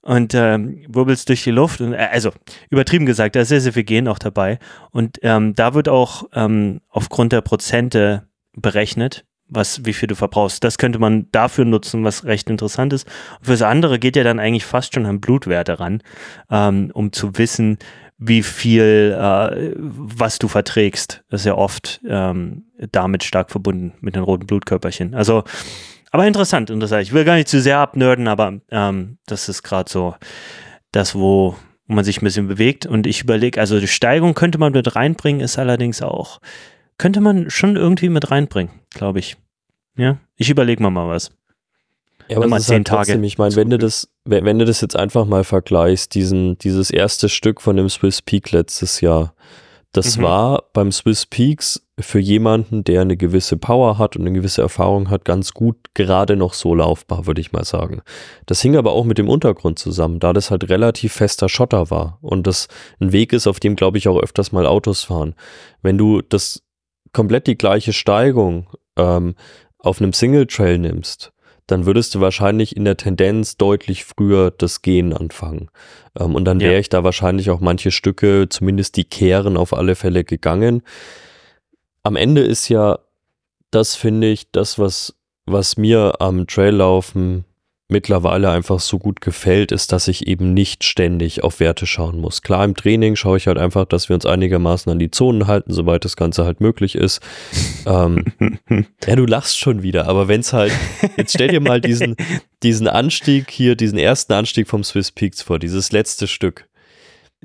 und 0.01 0.33
ähm, 0.33 0.83
wirbelst 0.87 1.29
durch 1.29 1.43
die 1.43 1.51
Luft. 1.51 1.81
Und, 1.81 1.93
äh, 1.93 2.09
also 2.11 2.31
übertrieben 2.69 3.05
gesagt, 3.05 3.35
da 3.35 3.41
ist 3.41 3.49
sehr, 3.49 3.61
sehr 3.61 3.73
viel 3.73 3.83
Gehen 3.83 4.07
auch 4.07 4.19
dabei. 4.19 4.59
Und 4.91 5.19
ähm, 5.21 5.55
da 5.55 5.73
wird 5.73 5.89
auch 5.89 6.23
ähm, 6.33 6.81
aufgrund 6.89 7.33
der 7.33 7.41
Prozente 7.41 8.27
berechnet, 8.53 9.25
was, 9.51 9.85
wie 9.85 9.93
viel 9.93 10.07
du 10.07 10.15
verbrauchst. 10.15 10.63
Das 10.63 10.77
könnte 10.77 10.97
man 10.97 11.27
dafür 11.31 11.65
nutzen, 11.65 12.03
was 12.03 12.25
recht 12.25 12.49
interessant 12.49 12.93
ist. 12.93 13.07
Und 13.39 13.45
fürs 13.45 13.61
andere 13.61 13.99
geht 13.99 14.15
ja 14.15 14.23
dann 14.23 14.39
eigentlich 14.39 14.65
fast 14.65 14.95
schon 14.95 15.05
an 15.05 15.19
Blutwerte 15.19 15.79
ran, 15.79 16.01
ähm, 16.49 16.89
um 16.93 17.11
zu 17.11 17.37
wissen, 17.37 17.77
wie 18.17 18.43
viel, 18.43 19.15
äh, 19.17 19.73
was 19.77 20.39
du 20.39 20.47
verträgst. 20.47 21.23
Das 21.29 21.41
ist 21.41 21.45
ja 21.45 21.55
oft 21.55 22.01
ähm, 22.07 22.65
damit 22.91 23.23
stark 23.23 23.51
verbunden 23.51 23.93
mit 23.99 24.15
den 24.15 24.23
roten 24.23 24.47
Blutkörperchen. 24.47 25.13
Also, 25.13 25.43
aber 26.11 26.25
interessant, 26.25 26.69
interessant. 26.69 27.03
Ich 27.03 27.13
will 27.13 27.25
gar 27.25 27.35
nicht 27.35 27.47
zu 27.47 27.59
sehr 27.59 27.79
abnörden, 27.79 28.27
aber 28.27 28.59
ähm, 28.69 29.17
das 29.25 29.49
ist 29.49 29.63
gerade 29.63 29.89
so 29.89 30.15
das, 30.91 31.15
wo 31.15 31.55
man 31.87 32.05
sich 32.05 32.21
ein 32.21 32.25
bisschen 32.25 32.47
bewegt. 32.47 32.85
Und 32.85 33.05
ich 33.07 33.21
überlege, 33.21 33.59
also 33.59 33.79
die 33.79 33.87
Steigung 33.87 34.33
könnte 34.33 34.57
man 34.59 34.71
mit 34.71 34.95
reinbringen, 34.95 35.41
ist 35.41 35.59
allerdings 35.59 36.01
auch 36.01 36.39
könnte 36.97 37.21
man 37.21 37.49
schon 37.49 37.75
irgendwie 37.75 38.09
mit 38.09 38.31
reinbringen, 38.31 38.71
glaube 38.91 39.19
ich. 39.19 39.37
Ja, 39.97 40.17
ich 40.35 40.49
überlege 40.49 40.81
mal 40.81 40.89
mal 40.89 41.09
was. 41.09 41.31
Ja, 42.27 42.37
aber 42.37 42.47
mal 42.47 42.61
zehn 42.61 42.77
halt 42.77 42.87
Tage. 42.87 43.05
Trotzdem, 43.07 43.23
ich 43.23 43.37
meine, 43.37 43.55
wenn 43.55 43.69
du 43.69 43.77
das, 43.77 44.09
wenn 44.23 44.59
du 44.59 44.65
das 44.65 44.81
jetzt 44.81 44.95
einfach 44.95 45.25
mal 45.25 45.43
vergleichst, 45.43 46.15
diesen, 46.15 46.57
dieses 46.59 46.89
erste 46.89 47.27
Stück 47.27 47.61
von 47.61 47.75
dem 47.75 47.89
Swiss 47.89 48.21
Peak 48.21 48.51
letztes 48.51 49.01
Jahr, 49.01 49.33
das 49.91 50.17
mhm. 50.17 50.21
war 50.23 50.63
beim 50.71 50.91
Swiss 50.91 51.25
Peaks 51.25 51.85
für 51.99 52.19
jemanden, 52.19 52.83
der 52.83 53.01
eine 53.01 53.17
gewisse 53.17 53.57
Power 53.57 53.97
hat 53.97 54.15
und 54.15 54.21
eine 54.21 54.31
gewisse 54.31 54.61
Erfahrung 54.61 55.09
hat, 55.09 55.25
ganz 55.25 55.53
gut 55.53 55.75
gerade 55.93 56.37
noch 56.37 56.53
so 56.53 56.73
laufbar, 56.73 57.27
würde 57.27 57.41
ich 57.41 57.51
mal 57.51 57.65
sagen. 57.65 58.01
Das 58.45 58.61
hing 58.61 58.77
aber 58.77 58.93
auch 58.93 59.03
mit 59.03 59.17
dem 59.17 59.27
Untergrund 59.27 59.77
zusammen, 59.77 60.19
da 60.19 60.31
das 60.31 60.49
halt 60.49 60.69
relativ 60.69 61.13
fester 61.13 61.49
Schotter 61.49 61.91
war 61.91 62.17
und 62.21 62.47
das 62.47 62.69
ein 63.01 63.11
Weg 63.11 63.33
ist, 63.33 63.47
auf 63.47 63.59
dem, 63.59 63.75
glaube 63.75 63.97
ich, 63.97 64.07
auch 64.07 64.17
öfters 64.17 64.53
mal 64.53 64.65
Autos 64.65 65.03
fahren. 65.03 65.35
Wenn 65.81 65.97
du 65.97 66.21
das 66.21 66.63
komplett 67.13 67.47
die 67.47 67.57
gleiche 67.57 67.93
Steigung 67.93 68.67
ähm, 68.97 69.35
auf 69.79 70.01
einem 70.01 70.13
Single 70.13 70.47
Trail 70.47 70.77
nimmst, 70.77 71.31
dann 71.67 71.85
würdest 71.85 72.13
du 72.15 72.21
wahrscheinlich 72.21 72.75
in 72.75 72.85
der 72.85 72.97
Tendenz 72.97 73.57
deutlich 73.57 74.03
früher 74.03 74.51
das 74.51 74.81
Gehen 74.81 75.13
anfangen. 75.13 75.69
Ähm, 76.19 76.35
und 76.35 76.45
dann 76.45 76.59
wäre 76.59 76.73
ja. 76.73 76.79
ich 76.79 76.89
da 76.89 77.03
wahrscheinlich 77.03 77.49
auch 77.49 77.59
manche 77.59 77.91
Stücke, 77.91 78.47
zumindest 78.49 78.97
die 78.97 79.05
Kehren, 79.05 79.57
auf 79.57 79.73
alle 79.73 79.95
Fälle 79.95 80.23
gegangen. 80.23 80.83
Am 82.03 82.15
Ende 82.15 82.41
ist 82.41 82.67
ja 82.69 82.99
das, 83.69 83.95
finde 83.95 84.27
ich, 84.27 84.51
das, 84.51 84.79
was, 84.79 85.15
was 85.45 85.77
mir 85.77 86.15
am 86.19 86.47
Traillaufen 86.47 87.45
mittlerweile 87.91 88.49
einfach 88.49 88.79
so 88.79 88.97
gut 88.97 89.21
gefällt, 89.21 89.71
ist, 89.71 89.91
dass 89.91 90.07
ich 90.07 90.27
eben 90.27 90.53
nicht 90.53 90.83
ständig 90.83 91.43
auf 91.43 91.59
Werte 91.59 91.85
schauen 91.85 92.19
muss. 92.19 92.41
Klar, 92.41 92.65
im 92.65 92.75
Training 92.75 93.15
schaue 93.15 93.37
ich 93.37 93.47
halt 93.47 93.57
einfach, 93.57 93.85
dass 93.85 94.09
wir 94.09 94.15
uns 94.15 94.25
einigermaßen 94.25 94.91
an 94.91 94.99
die 94.99 95.11
Zonen 95.11 95.47
halten, 95.47 95.73
soweit 95.73 96.05
das 96.05 96.15
Ganze 96.15 96.45
halt 96.45 96.61
möglich 96.61 96.95
ist. 96.95 97.21
ähm, 97.85 98.25
ja, 99.05 99.15
du 99.15 99.25
lachst 99.25 99.59
schon 99.59 99.83
wieder, 99.83 100.07
aber 100.07 100.27
wenn 100.27 100.41
es 100.41 100.53
halt, 100.53 100.73
jetzt 101.17 101.33
stell 101.33 101.49
dir 101.49 101.59
mal 101.59 101.81
diesen, 101.81 102.15
diesen 102.63 102.87
Anstieg 102.87 103.51
hier, 103.51 103.75
diesen 103.75 103.99
ersten 103.99 104.33
Anstieg 104.33 104.67
vom 104.67 104.83
Swiss 104.83 105.11
Peaks 105.11 105.41
vor, 105.41 105.59
dieses 105.59 105.91
letzte 105.91 106.27
Stück. 106.27 106.67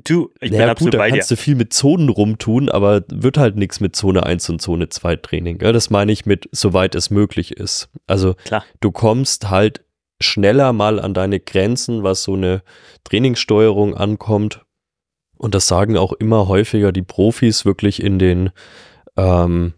Du, 0.03 0.31
ich 0.39 0.51
naja, 0.51 0.63
bin 0.63 0.69
absolut 0.69 0.93
gut, 0.93 0.99
da 0.99 1.09
kannst 1.09 1.31
dir. 1.31 1.35
du 1.35 1.41
viel 1.41 1.55
mit 1.55 1.73
Zonen 1.73 2.09
rumtun, 2.09 2.69
aber 2.69 3.01
wird 3.11 3.37
halt 3.37 3.55
nichts 3.55 3.79
mit 3.79 3.95
Zone 3.95 4.23
1 4.23 4.47
und 4.51 4.61
Zone 4.61 4.89
2 4.89 5.15
Training. 5.17 5.59
Ja, 5.59 5.71
das 5.71 5.89
meine 5.89 6.11
ich 6.11 6.25
mit, 6.27 6.47
soweit 6.51 6.93
es 6.93 7.09
möglich 7.09 7.51
ist. 7.57 7.89
Also 8.05 8.35
Klar. 8.45 8.63
du 8.79 8.91
kommst 8.91 9.49
halt 9.49 9.81
schneller 10.21 10.73
mal 10.73 10.99
an 10.99 11.13
deine 11.13 11.39
Grenzen, 11.39 12.03
was 12.03 12.23
so 12.23 12.33
eine 12.33 12.61
Trainingssteuerung 13.03 13.95
ankommt. 13.95 14.61
Und 15.37 15.53
das 15.53 15.67
sagen 15.67 15.97
auch 15.97 16.13
immer 16.13 16.47
häufiger 16.47 16.91
die 16.91 17.03
Profis 17.03 17.63
wirklich 17.63 18.01
in 18.01 18.17
den, 18.17 18.49
ähm, 19.15 19.73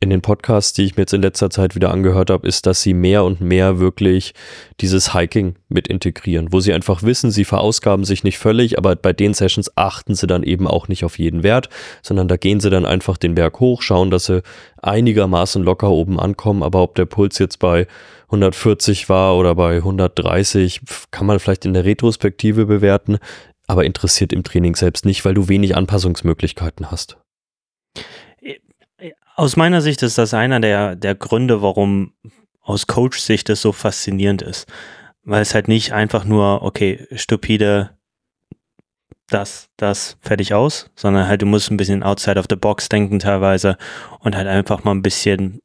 in 0.00 0.10
den 0.10 0.20
Podcasts, 0.20 0.74
die 0.74 0.84
ich 0.84 0.96
mir 0.96 1.02
jetzt 1.02 1.14
in 1.14 1.22
letzter 1.22 1.50
Zeit 1.50 1.74
wieder 1.74 1.90
angehört 1.90 2.30
habe, 2.30 2.46
ist, 2.46 2.66
dass 2.66 2.82
sie 2.82 2.94
mehr 2.94 3.24
und 3.24 3.40
mehr 3.40 3.80
wirklich 3.80 4.32
dieses 4.80 5.12
Hiking 5.12 5.56
mit 5.68 5.88
integrieren, 5.88 6.52
wo 6.52 6.60
sie 6.60 6.72
einfach 6.72 7.02
wissen, 7.02 7.32
sie 7.32 7.44
verausgaben 7.44 8.04
sich 8.04 8.22
nicht 8.22 8.38
völlig, 8.38 8.78
aber 8.78 8.94
bei 8.94 9.12
den 9.12 9.34
Sessions 9.34 9.76
achten 9.76 10.14
sie 10.14 10.28
dann 10.28 10.44
eben 10.44 10.68
auch 10.68 10.86
nicht 10.86 11.04
auf 11.04 11.18
jeden 11.18 11.42
Wert, 11.42 11.68
sondern 12.02 12.28
da 12.28 12.36
gehen 12.36 12.60
sie 12.60 12.70
dann 12.70 12.86
einfach 12.86 13.16
den 13.16 13.34
Berg 13.34 13.58
hoch, 13.58 13.82
schauen, 13.82 14.10
dass 14.10 14.26
sie 14.26 14.42
einigermaßen 14.82 15.64
locker 15.64 15.90
oben 15.90 16.20
ankommen, 16.20 16.62
aber 16.62 16.82
ob 16.82 16.94
der 16.94 17.06
Puls 17.06 17.38
jetzt 17.38 17.58
bei 17.58 17.88
140 18.28 19.08
war 19.08 19.36
oder 19.36 19.54
bei 19.54 19.76
130, 19.76 20.82
kann 21.10 21.26
man 21.26 21.38
vielleicht 21.38 21.64
in 21.64 21.72
der 21.72 21.84
Retrospektive 21.84 22.66
bewerten, 22.66 23.18
aber 23.66 23.84
interessiert 23.84 24.32
im 24.32 24.44
Training 24.44 24.76
selbst 24.76 25.04
nicht, 25.04 25.24
weil 25.24 25.34
du 25.34 25.48
wenig 25.48 25.76
Anpassungsmöglichkeiten 25.76 26.90
hast. 26.90 27.18
Aus 29.34 29.56
meiner 29.56 29.80
Sicht 29.80 30.02
ist 30.02 30.18
das 30.18 30.34
einer 30.34 30.60
der, 30.60 30.96
der 30.96 31.14
Gründe, 31.14 31.62
warum 31.62 32.12
aus 32.60 32.86
Coach-Sicht 32.86 33.48
das 33.48 33.62
so 33.62 33.72
faszinierend 33.72 34.42
ist. 34.42 34.66
Weil 35.22 35.42
es 35.42 35.54
halt 35.54 35.68
nicht 35.68 35.92
einfach 35.92 36.24
nur, 36.24 36.62
okay, 36.62 37.06
stupide, 37.12 37.90
das, 39.28 39.68
das, 39.76 40.16
fertig 40.20 40.54
aus, 40.54 40.90
sondern 40.96 41.28
halt 41.28 41.42
du 41.42 41.46
musst 41.46 41.70
ein 41.70 41.76
bisschen 41.76 42.02
outside 42.02 42.38
of 42.38 42.46
the 42.48 42.56
box 42.56 42.88
denken 42.88 43.18
teilweise 43.18 43.76
und 44.20 44.34
halt 44.36 44.46
einfach 44.46 44.84
mal 44.84 44.92
ein 44.92 45.02
bisschen 45.02 45.60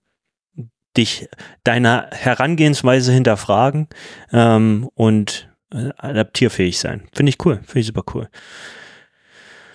dich 0.98 1.28
deiner 1.64 2.08
Herangehensweise 2.12 3.12
hinterfragen 3.12 3.88
ähm, 4.32 4.90
und 4.96 5.50
äh, 5.74 5.90
adaptierfähig 5.98 6.80
sein. 6.80 7.04
Finde 7.14 7.32
ich 7.32 7.46
cool, 7.46 7.60
finde 7.66 7.80
ich 7.80 7.88
super 7.88 8.04
cool. 8.14 8.30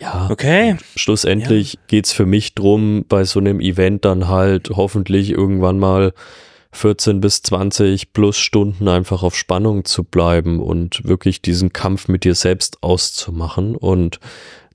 Ja. 0.00 0.28
Okay. 0.30 0.76
Schlussendlich 0.94 1.74
ja. 1.74 1.80
geht 1.88 2.06
es 2.06 2.12
für 2.12 2.26
mich 2.26 2.54
drum, 2.54 3.04
bei 3.08 3.24
so 3.24 3.40
einem 3.40 3.60
Event 3.60 4.04
dann 4.04 4.28
halt 4.28 4.70
hoffentlich 4.70 5.30
irgendwann 5.30 5.78
mal 5.78 6.12
14 6.72 7.20
bis 7.20 7.42
20 7.42 8.12
plus 8.12 8.38
Stunden 8.38 8.88
einfach 8.88 9.22
auf 9.22 9.34
Spannung 9.34 9.84
zu 9.84 10.04
bleiben 10.04 10.60
und 10.60 11.04
wirklich 11.04 11.42
diesen 11.42 11.72
Kampf 11.72 12.08
mit 12.08 12.24
dir 12.24 12.34
selbst 12.34 12.82
auszumachen. 12.82 13.74
Und 13.74 14.20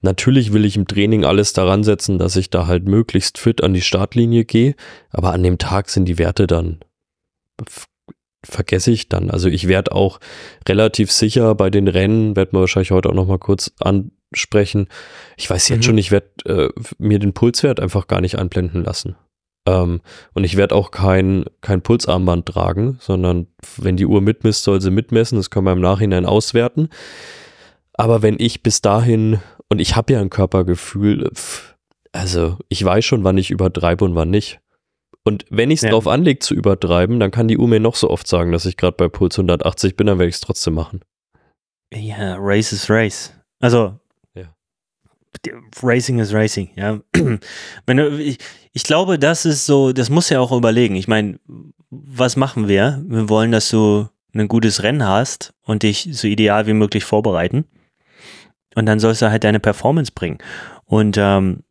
natürlich 0.04 0.54
will 0.54 0.66
ich 0.66 0.78
im 0.78 0.88
Training 0.88 1.26
alles 1.26 1.54
daran 1.54 1.84
setzen, 1.84 2.18
dass 2.20 2.36
ich 2.36 2.50
da 2.50 2.68
halt 2.68 2.88
möglichst 2.88 3.38
fit 3.38 3.64
an 3.64 3.74
die 3.74 3.82
Startlinie 3.82 4.46
gehe, 4.46 4.76
aber 5.10 5.34
an 5.34 5.44
dem 5.44 5.58
Tag 5.58 5.90
sind 5.90 6.06
die 6.06 6.18
Werte 6.20 6.48
dann 6.48 6.80
vergesse 8.44 8.92
ich 8.92 9.10
dann. 9.10 9.32
Also 9.32 9.48
ich 9.50 9.68
werde 9.68 9.94
auch 9.94 10.20
relativ 10.68 11.12
sicher 11.12 11.56
bei 11.56 11.70
den 11.70 11.88
Rennen, 11.88 12.36
werden 12.36 12.50
wir 12.52 12.62
wahrscheinlich 12.62 12.92
heute 12.92 13.10
auch 13.10 13.14
noch 13.14 13.28
mal 13.28 13.40
kurz 13.40 13.72
ansprechen. 13.80 14.88
Ich 15.38 15.50
weiß 15.50 15.70
jetzt 15.70 15.80
mhm. 15.80 15.84
schon, 15.84 15.98
ich 15.98 16.12
werde 16.12 16.28
äh, 16.46 16.70
mir 16.98 17.20
den 17.20 17.34
Pulswert 17.34 17.80
einfach 17.80 18.08
gar 18.08 18.22
nicht 18.22 18.38
einblenden 18.38 18.84
lassen. 18.84 19.16
Ähm, 19.66 20.02
und 20.34 20.44
ich 20.44 20.58
werde 20.58 20.76
auch 20.76 20.92
kein, 20.92 21.46
kein 21.62 21.82
Pulsarmband 21.82 22.46
tragen, 22.46 22.98
sondern 23.00 23.48
wenn 23.78 23.96
die 23.96 24.06
Uhr 24.06 24.22
mitmisst, 24.22 24.64
soll 24.64 24.82
sie 24.82 24.92
mitmessen. 24.92 25.38
Das 25.38 25.50
können 25.50 25.66
wir 25.66 25.74
im 25.74 25.82
Nachhinein 25.82 26.26
auswerten. 26.26 26.90
Aber 27.94 28.22
wenn 28.22 28.36
ich 28.40 28.64
bis 28.64 28.82
dahin, 28.82 29.40
und 29.74 29.80
ich 29.80 29.96
habe 29.96 30.14
ja 30.14 30.22
ein 30.22 30.30
Körpergefühl, 30.30 31.32
also 32.12 32.60
ich 32.70 32.86
weiß 32.86 33.04
schon, 33.04 33.24
wann 33.24 33.40
ich 33.40 33.50
übertreibe 33.50 34.06
und 34.06 34.14
wann 34.14 34.30
nicht. 34.30 34.60
Und 35.24 35.46
wenn 35.50 35.72
ich 35.72 35.80
es 35.80 35.84
ja. 35.84 35.90
drauf 35.90 36.08
anlege 36.08 36.38
zu 36.38 36.54
übertreiben, 36.54 37.20
dann 37.20 37.32
kann 37.32 37.48
die 37.48 37.58
Uhr 37.58 37.68
mir 37.68 37.80
noch 37.80 37.96
so 37.96 38.12
oft 38.12 38.28
sagen, 38.28 38.52
dass 38.52 38.68
ich 38.68 38.78
gerade 38.78 38.96
bei 38.96 39.08
Puls 39.08 39.36
180 39.40 39.96
bin, 39.96 40.06
dann 40.06 40.20
werde 40.20 40.30
ich 40.30 40.36
es 40.36 40.42
trotzdem 40.42 40.76
machen. 40.76 41.00
Ja, 41.92 42.36
Race 42.38 42.72
is 42.72 42.88
Race. 42.88 43.34
Also, 43.62 43.98
ja. 44.36 44.54
Racing 45.82 46.20
is 46.20 46.32
Racing, 46.32 46.70
ja. 46.76 47.00
Ich, 48.20 48.38
ich 48.74 48.84
glaube, 48.84 49.18
das 49.18 49.46
ist 49.46 49.66
so, 49.66 49.92
das 49.92 50.12
muss 50.12 50.30
ja 50.30 50.40
auch 50.40 50.52
überlegen. 50.52 50.96
Ich 50.96 51.08
meine, 51.08 51.40
was 51.90 52.36
machen 52.36 52.68
wir? 52.68 53.04
Wir 53.08 53.28
wollen, 53.28 53.52
dass 53.52 53.70
du 53.70 54.08
ein 54.36 54.48
gutes 54.48 54.84
Rennen 54.84 55.08
hast 55.08 55.56
und 55.64 55.82
dich 55.82 56.10
so 56.12 56.28
ideal 56.28 56.68
wie 56.68 56.74
möglich 56.74 57.06
vorbereiten. 57.06 57.66
Und 58.76 58.86
dann 58.86 59.00
sollst 59.00 59.22
du 59.22 59.30
halt 59.30 59.44
deine 59.44 59.60
Performance 59.60 60.12
bringen. 60.14 60.38
Und 60.86 61.18
ähm, 61.18 61.64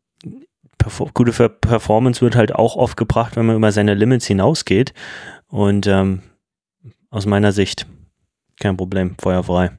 gute 1.13 1.49
Performance 1.49 2.21
wird 2.21 2.35
halt 2.35 2.55
auch 2.55 2.75
oft 2.75 2.97
gebracht, 2.97 3.35
wenn 3.35 3.45
man 3.45 3.55
über 3.55 3.71
seine 3.71 3.93
Limits 3.93 4.25
hinausgeht. 4.25 4.93
Und 5.47 5.87
ähm, 5.87 6.21
aus 7.09 7.25
meiner 7.25 7.51
Sicht 7.51 7.85
kein 8.59 8.77
Problem, 8.77 9.15
feuerfrei. 9.19 9.71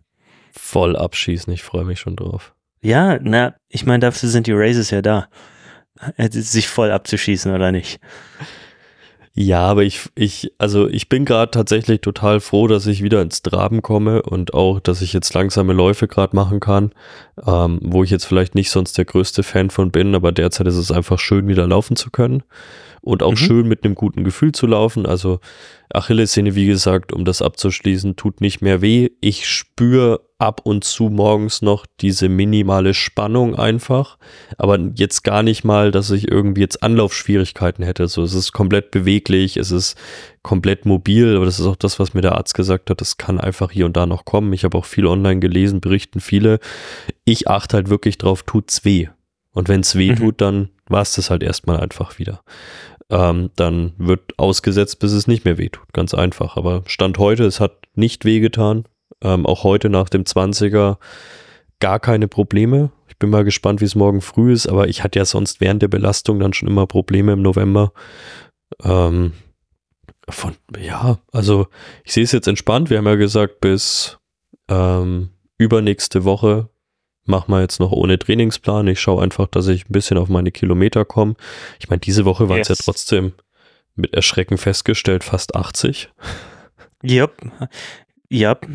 Voll 0.53 0.97
abschießen, 0.97 1.53
ich 1.53 1.63
freue 1.63 1.85
mich 1.85 2.01
schon 2.01 2.17
drauf. 2.17 2.55
Ja, 2.81 3.19
na, 3.21 3.55
ich 3.69 3.87
meine, 3.87 4.01
dafür 4.01 4.29
sind 4.29 4.47
die 4.47 4.53
Races 4.53 4.91
ja 4.91 5.03
da. 5.03 5.29
Sich 6.19 6.69
voll 6.69 6.91
abzuschießen 6.91 7.53
oder 7.53 7.73
nicht. 7.73 7.99
Ja, 9.37 9.67
aber 9.67 9.83
ich, 9.83 10.09
ich, 10.15 10.53
also 10.59 10.89
ich 10.89 11.09
bin 11.09 11.25
gerade 11.25 11.51
tatsächlich 11.51 12.01
total 12.01 12.39
froh, 12.39 12.69
dass 12.69 12.87
ich 12.87 13.03
wieder 13.03 13.21
ins 13.21 13.43
Traben 13.43 13.83
komme 13.83 14.23
und 14.23 14.55
auch, 14.55 14.79
dass 14.79 15.03
ich 15.03 15.13
jetzt 15.13 15.35
langsame 15.35 15.73
Läufe 15.73 16.07
gerade 16.07 16.37
machen 16.37 16.61
kann, 16.61 16.93
ähm, 17.45 17.81
wo 17.83 18.05
ich 18.05 18.11
jetzt 18.11 18.27
vielleicht 18.27 18.55
nicht 18.55 18.71
sonst 18.71 18.97
der 18.97 19.05
größte 19.05 19.43
Fan 19.43 19.71
von 19.71 19.91
bin, 19.91 20.15
aber 20.15 20.31
derzeit 20.31 20.69
ist 20.69 20.77
es 20.77 20.93
einfach 20.93 21.19
schön, 21.19 21.49
wieder 21.49 21.67
laufen 21.67 21.97
zu 21.97 22.11
können 22.11 22.45
und 23.05 23.23
auch 23.23 23.33
mhm. 23.33 23.37
schön 23.37 23.69
mit 23.69 23.85
einem 23.85 23.95
guten 23.95 24.25
Gefühl 24.25 24.53
zu 24.53 24.67
laufen. 24.67 25.05
Also 25.05 25.41
Achillessehne, 25.93 26.55
wie 26.55 26.67
gesagt, 26.67 27.13
um 27.13 27.25
das 27.25 27.43
abzuschließen, 27.43 28.17
tut 28.17 28.41
nicht 28.41 28.63
mehr 28.63 28.81
weh. 28.81 29.11
Ich 29.21 29.47
spüre 29.47 30.21
ab 30.39 30.63
und 30.65 30.85
zu 30.85 31.11
morgens 31.11 31.63
noch 31.63 31.87
diese 32.01 32.29
minimale 32.29 32.95
Spannung 32.95 33.57
einfach, 33.57 34.19
aber 34.59 34.79
jetzt 34.97 35.23
gar 35.23 35.43
nicht 35.43 35.65
mal, 35.65 35.91
dass 35.91 36.11
ich 36.11 36.31
irgendwie 36.31 36.63
jetzt 36.63 36.83
Anlaufschwierigkeiten 36.83 37.85
hätte. 37.85 38.09
So, 38.09 38.23
es 38.23 38.35
ist 38.35 38.53
komplett 38.53 38.91
beweglich, 38.91 39.59
es 39.59 39.71
ist 39.71 39.97
komplett 40.43 40.87
mobil, 40.87 41.37
aber 41.37 41.45
das 41.45 41.61
ist 41.61 41.67
auch 41.67 41.77
das, 41.77 42.01
was 42.01 42.15
mir 42.15 42.23
der 42.23 42.37
Arzt 42.37 42.55
gesagt 42.55 42.91
hat. 42.91 43.01
Das 43.01 43.19
kann 43.19 43.39
einfach 43.39 43.71
hier 43.71 43.87
und 43.87 43.97
da 43.97 44.07
noch 44.07 44.25
kommen. 44.25 44.53
Ich 44.55 44.65
habe 44.65 44.79
auch 44.79 44.87
viel 44.87 45.07
online 45.07 45.41
gelesen, 45.41 45.81
berichten 45.81 46.21
viele. 46.21 46.59
Ich 47.25 47.49
achte 47.49 47.77
halt 47.77 47.91
wirklich 47.91 48.19
drauf, 48.19 48.43
tut's 48.43 48.85
weh. 48.85 49.09
Und 49.53 49.69
wenn 49.69 49.81
es 49.81 49.95
weh 49.95 50.11
mhm. 50.11 50.17
tut, 50.17 50.41
dann 50.41 50.71
war 50.89 51.03
es 51.03 51.15
das 51.15 51.31
halt 51.31 51.43
erstmal 51.43 51.81
einfach 51.81 52.19
wieder. 52.19 52.43
Ähm, 53.11 53.51
dann 53.57 53.93
wird 53.99 54.39
ausgesetzt, 54.39 54.99
bis 54.99 55.13
es 55.13 55.27
nicht 55.27 55.45
mehr 55.45 55.59
weh 55.59 55.69
tut. 55.69 55.93
Ganz 55.93 56.15
einfach. 56.15 56.57
Aber 56.57 56.83
Stand 56.87 57.19
heute, 57.19 57.45
es 57.45 57.61
hat 57.61 57.77
nicht 57.95 58.25
wehgetan. 58.25 58.85
Ähm, 59.23 59.47
auch 59.47 59.65
heute 59.65 59.91
nach 59.91 60.09
dem 60.09 60.25
20er 60.25 60.97
gar 61.81 62.01
keine 62.01 62.29
Probleme. 62.29 62.91
Ich 63.09 63.19
bin 63.19 63.31
mal 63.31 63.45
gespannt, 63.45 63.81
wie 63.81 63.85
es 63.85 63.95
morgen 63.95 64.21
früh 64.21 64.53
ist, 64.53 64.67
aber 64.67 64.89
ich 64.89 65.05
hatte 65.05 65.19
ja 65.19 65.25
sonst 65.25 65.61
während 65.61 65.83
der 65.83 65.89
Belastung 65.89 66.41
dann 66.41 66.53
schon 66.53 66.69
immer 66.69 66.87
Probleme 66.87 67.33
im 67.33 67.43
November. 67.43 67.93
Ähm, 68.83 69.33
von, 70.29 70.55
ja, 70.79 71.19
also 71.33 71.67
ich 72.05 72.13
sehe 72.13 72.25
es 72.25 72.33
jetzt 72.33 72.49
entspannt. 72.49 72.91
Wir 72.91 72.99
haben 72.99 73.07
ja 73.07 73.17
gesagt, 73.17 73.61
bis 73.61 74.19
ähm, 74.69 75.31
übernächste 75.59 76.25
Woche 76.25 76.71
machen 77.25 77.53
wir 77.53 77.61
jetzt 77.61 77.81
noch 77.81 77.93
ohne 77.93 78.19
Trainingsplan. 78.19 78.87
Ich 78.89 79.01
schaue 79.01 79.23
einfach, 79.23 79.47
dass 79.47 79.67
ich 79.69 79.89
ein 79.89 79.93
bisschen 79.93 80.19
auf 80.19 80.29
meine 80.29 80.53
Kilometer 80.53 81.05
komme. 81.05 81.35
Ich 81.79 81.89
meine, 81.89 82.01
diese 82.01 82.25
Woche 82.25 82.49
waren 82.49 82.61
es 82.61 82.69
yes. 82.69 82.79
ja 82.79 82.85
trotzdem 82.85 83.33
mit 83.97 84.15
Erschrecken 84.15 84.59
festgestellt 84.59 85.25
fast 85.25 85.55
80. 85.55 86.11
Yep. 87.03 87.33
Yep. 88.31 88.69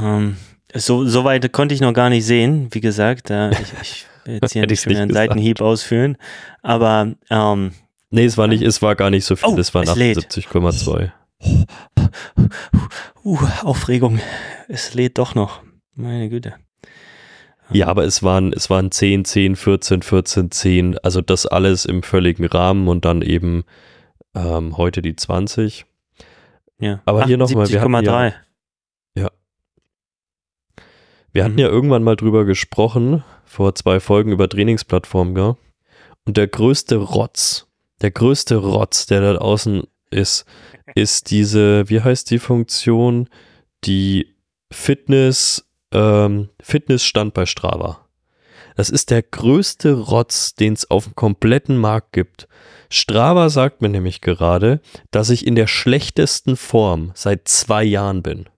Ähm, 0.00 0.36
so, 0.74 1.06
so 1.06 1.24
weit 1.24 1.52
konnte 1.52 1.74
ich 1.74 1.80
noch 1.80 1.92
gar 1.92 2.10
nicht 2.10 2.24
sehen. 2.24 2.68
Wie 2.70 2.80
gesagt, 2.80 3.30
äh, 3.30 3.50
ich, 3.50 3.72
ich 3.82 4.06
will 4.24 4.38
jetzt 4.40 4.52
hier 4.52 4.66
nicht 4.66 4.86
einen 4.86 5.12
Seitenhieb 5.12 5.60
ausführen. 5.60 6.16
Aber 6.62 7.14
ähm, 7.30 7.72
Nee, 8.14 8.26
es 8.26 8.38
war 8.38 8.46
nicht, 8.46 8.62
es 8.62 8.80
war 8.80 8.94
gar 8.94 9.10
nicht 9.10 9.24
so 9.24 9.34
viel, 9.34 9.48
oh, 9.48 9.58
es 9.58 9.74
waren 9.74 9.88
78,2. 9.88 11.10
Uh, 13.24 13.38
Aufregung. 13.62 14.20
Es 14.68 14.94
lädt 14.94 15.18
doch 15.18 15.34
noch. 15.34 15.62
Meine 15.96 16.28
Güte. 16.28 16.54
Ja, 17.74 17.88
aber 17.88 18.04
es 18.04 18.22
waren, 18.22 18.52
es 18.52 18.70
waren 18.70 18.90
10, 18.90 19.24
10, 19.24 19.56
14, 19.56 20.02
14, 20.02 20.50
10, 20.50 20.98
also 20.98 21.20
das 21.20 21.46
alles 21.46 21.84
im 21.84 22.02
völligen 22.02 22.46
Rahmen 22.46 22.88
und 22.88 23.04
dann 23.04 23.22
eben 23.22 23.64
ähm, 24.34 24.76
heute 24.76 25.02
die 25.02 25.16
20. 25.16 25.84
Ja. 26.78 27.02
Aber 27.04 27.26
hier 27.26 27.36
nochmal, 27.36 27.68
wir 27.68 27.80
hatten 27.80 28.04
ja, 28.04 28.32
Wir 31.32 31.42
hatten 31.42 31.54
Mhm. 31.54 31.58
ja 31.58 31.68
irgendwann 31.68 32.04
mal 32.04 32.16
drüber 32.16 32.44
gesprochen, 32.44 33.24
vor 33.44 33.74
zwei 33.74 33.98
Folgen 33.98 34.30
über 34.30 34.48
Trainingsplattformen, 34.48 35.34
gell? 35.34 35.56
Und 36.26 36.36
der 36.36 36.46
größte 36.46 36.96
Rotz, 36.96 37.66
der 38.00 38.12
größte 38.12 38.56
Rotz, 38.56 39.06
der 39.06 39.20
da 39.20 39.38
außen 39.38 39.82
ist, 40.10 40.46
ist 40.94 41.30
diese, 41.30 41.88
wie 41.90 42.00
heißt 42.00 42.30
die 42.30 42.38
Funktion? 42.38 43.28
Die 43.84 44.34
Fitness, 44.70 45.68
ähm, 45.92 46.50
Fitnessstand 46.64 47.34
bei 47.34 47.44
Strava. 47.44 48.00
Das 48.74 48.88
ist 48.88 49.10
der 49.10 49.22
größte 49.22 49.92
Rotz, 49.92 50.54
den 50.54 50.72
es 50.72 50.90
auf 50.90 51.04
dem 51.04 51.14
kompletten 51.14 51.76
Markt 51.76 52.12
gibt. 52.12 52.48
Strava 52.88 53.50
sagt 53.50 53.82
mir 53.82 53.90
nämlich 53.90 54.20
gerade, 54.22 54.80
dass 55.10 55.28
ich 55.30 55.46
in 55.46 55.56
der 55.56 55.66
schlechtesten 55.66 56.56
Form 56.56 57.12
seit 57.14 57.46
zwei 57.48 57.84
Jahren 57.84 58.22
bin. 58.22 58.48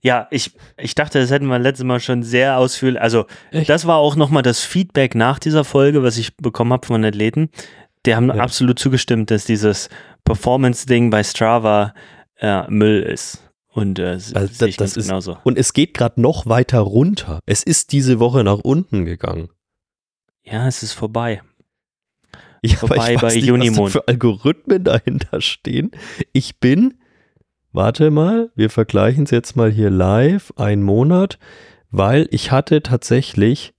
Ja, 0.00 0.26
ich, 0.30 0.52
ich 0.76 0.94
dachte, 0.94 1.20
das 1.20 1.30
hätten 1.30 1.46
wir 1.46 1.58
letztes 1.58 1.84
Mal 1.84 2.00
schon 2.00 2.22
sehr 2.22 2.58
ausführlich. 2.58 3.00
Also, 3.00 3.26
Echt? 3.50 3.68
das 3.68 3.86
war 3.86 3.96
auch 3.96 4.16
nochmal 4.16 4.42
das 4.42 4.60
Feedback 4.62 5.14
nach 5.14 5.38
dieser 5.38 5.64
Folge, 5.64 6.02
was 6.02 6.18
ich 6.18 6.36
bekommen 6.36 6.72
habe 6.72 6.86
von 6.86 7.04
Athleten. 7.04 7.50
Die 8.06 8.14
haben 8.14 8.28
Ja. 8.28 8.36
absolut 8.42 8.78
zugestimmt, 8.78 9.30
dass 9.30 9.44
dieses 9.44 9.88
Performance-Ding 10.24 11.10
bei 11.10 11.22
Strava 11.24 11.94
äh, 12.40 12.68
Müll 12.70 13.02
ist. 13.02 13.47
Und 13.78 13.98
äh, 13.98 14.04
Also, 14.34 14.36
ich 14.36 14.58
das 14.58 14.76
ganz 14.76 14.96
ist- 14.96 15.06
genauso. 15.08 15.38
Und 15.44 15.58
es 15.58 15.72
geht 15.72 15.94
gerade 15.94 16.20
noch 16.20 16.46
weiter 16.46 16.80
runter. 16.80 17.40
Es 17.46 17.62
ist 17.62 17.92
diese 17.92 18.18
Woche 18.18 18.44
nach 18.44 18.58
unten 18.58 19.04
gegangen. 19.04 19.48
Ja, 20.44 20.66
es 20.66 20.82
ist 20.82 20.92
vorbei. 20.94 21.42
Ja, 22.62 22.76
Vorbei 22.76 23.14
bei 23.16 23.22
was 23.22 23.34
da 23.34 23.52
Unimond. 23.52 23.90
für 23.92 24.08
Algorithmen 24.08 24.82
dahinter 24.82 25.40
stehen. 25.40 25.92
Ich 26.32 26.58
bin, 26.58 26.94
warte 27.72 28.10
mal, 28.10 28.50
wir 28.56 28.68
vergleichen 28.70 29.24
es 29.24 29.30
jetzt 29.30 29.54
mal 29.56 29.70
hier 29.70 29.90
live, 29.90 30.52
ein 30.56 30.82
Monat, 30.82 31.38
weil 31.90 32.26
ich 32.32 32.50
hatte 32.50 32.82
tatsächlich 32.82 33.74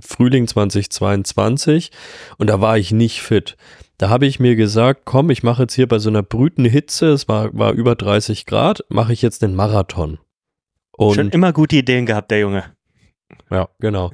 Frühling 0.00 0.46
2022 0.46 1.90
und 2.38 2.48
da 2.48 2.60
war 2.60 2.78
ich 2.78 2.92
nicht 2.92 3.22
fit. 3.22 3.56
Da 3.98 4.08
habe 4.08 4.26
ich 4.26 4.38
mir 4.38 4.54
gesagt, 4.54 5.02
komm, 5.04 5.30
ich 5.30 5.42
mache 5.42 5.62
jetzt 5.62 5.74
hier 5.74 5.88
bei 5.88 5.98
so 5.98 6.08
einer 6.08 6.22
brütenden 6.22 6.72
Hitze, 6.72 7.08
es 7.08 7.28
war, 7.28 7.50
war 7.52 7.72
über 7.72 7.96
30 7.96 8.46
Grad, 8.46 8.84
mache 8.88 9.12
ich 9.12 9.22
jetzt 9.22 9.42
einen 9.42 9.56
Marathon. 9.56 10.18
Und 10.92 11.14
Schon 11.14 11.30
immer 11.30 11.52
gute 11.52 11.76
Ideen 11.76 12.06
gehabt, 12.06 12.30
der 12.30 12.40
Junge. 12.40 12.64
ja, 13.50 13.68
genau. 13.80 14.10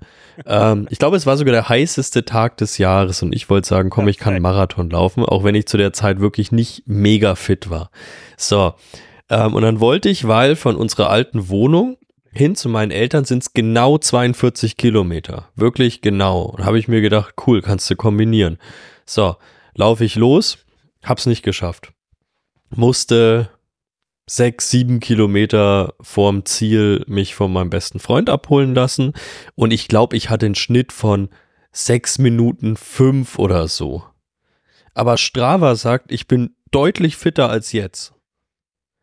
ähm, 0.47 0.87
ich 0.91 0.99
glaube, 0.99 1.17
es 1.17 1.27
war 1.27 1.37
sogar 1.37 1.53
der 1.53 1.69
heißeste 1.69 2.25
Tag 2.25 2.57
des 2.57 2.79
Jahres 2.79 3.23
und 3.23 3.35
ich 3.35 3.51
wollte 3.51 3.69
sagen, 3.69 3.91
komm, 3.91 4.09
ich 4.09 4.19
kann 4.19 4.41
Marathon 4.41 4.91
laufen, 4.91 5.25
auch 5.25 5.45
wenn 5.45 5.55
ich 5.55 5.67
zu 5.67 5.77
der 5.77 5.93
Zeit 5.93 6.19
wirklich 6.19 6.51
nicht 6.51 6.85
mega 6.87 7.35
fit 7.35 7.69
war. 7.69 7.91
So, 8.37 8.75
ähm, 9.29 9.55
und 9.55 9.63
dann 9.63 9.81
wollte 9.81 10.09
ich, 10.09 10.29
weil 10.29 10.57
von 10.57 10.77
unserer 10.77 11.11
alten 11.11 11.49
Wohnung 11.49 11.97
hin 12.35 12.57
zu 12.57 12.69
meinen 12.69 12.91
Eltern 12.91 13.25
sind 13.25 13.43
es 13.43 13.53
genau 13.53 13.99
42 13.99 14.77
Kilometer. 14.77 15.51
Wirklich 15.55 16.01
genau. 16.01 16.43
Und 16.43 16.65
habe 16.65 16.79
ich 16.79 16.89
mir 16.89 17.01
gedacht, 17.01 17.35
cool, 17.47 17.63
kannst 17.63 17.89
du 17.91 17.97
kombinieren. 17.97 18.59
So, 19.07 19.37
laufe 19.75 20.05
ich 20.05 20.17
los, 20.17 20.59
hab's 21.03 21.27
nicht 21.27 21.43
geschafft. 21.43 21.93
Musste 22.71 23.51
sechs, 24.27 24.71
sieben 24.71 25.01
Kilometer 25.01 25.95
vorm 26.01 26.45
Ziel 26.45 27.05
mich 27.07 27.35
von 27.35 27.53
meinem 27.53 27.71
besten 27.71 27.99
Freund 28.01 28.31
abholen 28.31 28.75
lassen. 28.75 29.13
Und 29.55 29.73
ich 29.73 29.89
glaube, 29.89 30.17
ich 30.17 30.31
hatte 30.31 30.47
einen 30.47 30.55
Schnitt 30.55 30.93
von 30.93 31.29
sechs 31.73 32.19
Minuten 32.19 32.77
fünf 32.77 33.39
oder 33.39 33.69
so. 33.69 34.05
Aber 34.95 35.19
Strava 35.19 35.75
sagt, 35.75 36.11
ich 36.11 36.27
bin 36.27 36.57
deutlich 36.71 37.17
fitter 37.17 37.51
als 37.51 37.73
jetzt. 37.73 38.15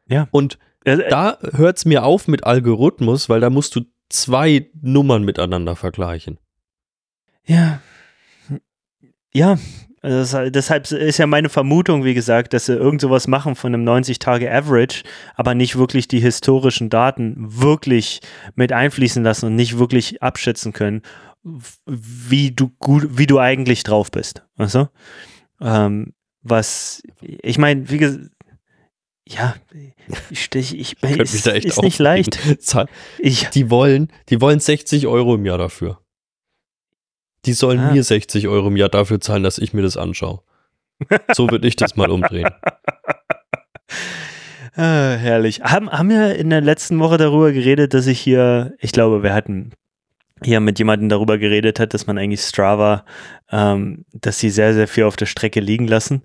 Ja. 0.07 0.27
Und 0.31 0.57
da 0.83 1.37
hört 1.53 1.77
es 1.77 1.85
mir 1.85 2.03
auf 2.03 2.27
mit 2.27 2.43
Algorithmus, 2.43 3.29
weil 3.29 3.39
da 3.39 3.49
musst 3.49 3.75
du 3.75 3.81
zwei 4.09 4.69
Nummern 4.81 5.23
miteinander 5.23 5.75
vergleichen. 5.75 6.39
Ja. 7.45 7.81
Ja. 9.33 9.57
Also 10.03 10.37
das, 10.39 10.51
deshalb 10.51 10.91
ist 10.91 11.19
ja 11.19 11.27
meine 11.27 11.49
Vermutung, 11.49 12.03
wie 12.03 12.15
gesagt, 12.15 12.53
dass 12.53 12.65
sie 12.65 12.73
irgend 12.73 13.01
sowas 13.01 13.27
machen 13.27 13.55
von 13.55 13.73
einem 13.73 13.87
90-Tage-Average, 13.87 15.03
aber 15.35 15.53
nicht 15.53 15.77
wirklich 15.77 16.07
die 16.07 16.19
historischen 16.19 16.89
Daten 16.89 17.35
wirklich 17.37 18.21
mit 18.55 18.73
einfließen 18.73 19.23
lassen 19.23 19.45
und 19.45 19.55
nicht 19.55 19.77
wirklich 19.77 20.23
abschätzen 20.23 20.73
können, 20.73 21.03
wie 21.85 22.51
du 22.51 22.69
gut, 22.79 23.17
wie 23.17 23.27
du 23.27 23.37
eigentlich 23.37 23.83
drauf 23.83 24.09
bist. 24.09 24.43
Du? 24.57 24.89
Ähm, 25.61 26.13
was, 26.41 27.03
ich 27.21 27.59
meine, 27.59 27.89
wie 27.91 27.99
gesagt, 27.99 28.31
ja, 29.35 29.55
ich, 30.29 30.49
ich, 30.55 30.73
ich, 30.79 31.01
Könnte 31.01 31.21
ist, 31.23 31.47
da 31.47 31.51
echt 31.53 31.65
ist 31.65 31.81
nicht 31.81 31.99
leicht. 31.99 32.39
Ich, 33.19 33.49
Die 33.49 33.69
wollen, 33.69 34.11
die 34.29 34.41
wollen 34.41 34.59
60 34.59 35.07
Euro 35.07 35.35
im 35.35 35.45
Jahr 35.45 35.57
dafür. 35.57 35.99
Die 37.45 37.53
sollen 37.53 37.79
Ah. 37.79 37.91
mir 37.91 38.03
60 38.03 38.47
Euro 38.47 38.67
im 38.67 38.77
Jahr 38.77 38.89
dafür 38.89 39.19
zahlen, 39.19 39.43
dass 39.43 39.57
ich 39.57 39.73
mir 39.73 39.81
das 39.81 39.97
anschaue. 39.97 40.41
So 41.33 41.49
würde 41.49 41.67
ich 41.67 41.75
das 41.75 41.95
mal 41.95 42.11
umdrehen. 42.11 42.49
Ah, 44.75 45.15
herrlich. 45.17 45.61
Haben, 45.61 45.89
haben 45.91 46.09
wir 46.09 46.35
in 46.35 46.49
der 46.49 46.61
letzten 46.61 46.97
Woche 46.99 47.17
darüber 47.17 47.51
geredet, 47.51 47.93
dass 47.93 48.07
ich 48.07 48.19
hier, 48.21 48.73
ich 48.79 48.93
glaube, 48.93 49.21
wir 49.21 49.33
hatten 49.33 49.71
hier 50.43 50.61
mit 50.61 50.79
jemandem 50.79 51.09
darüber 51.09 51.37
geredet 51.37 51.77
hat, 51.79 51.93
dass 51.93 52.07
man 52.07 52.17
eigentlich 52.17 52.41
Strava, 52.41 53.03
ähm, 53.51 54.05
dass 54.13 54.39
sie 54.39 54.49
sehr, 54.49 54.73
sehr 54.73 54.87
viel 54.87 55.03
auf 55.03 55.17
der 55.17 55.25
Strecke 55.25 55.59
liegen 55.59 55.87
lassen. 55.87 56.23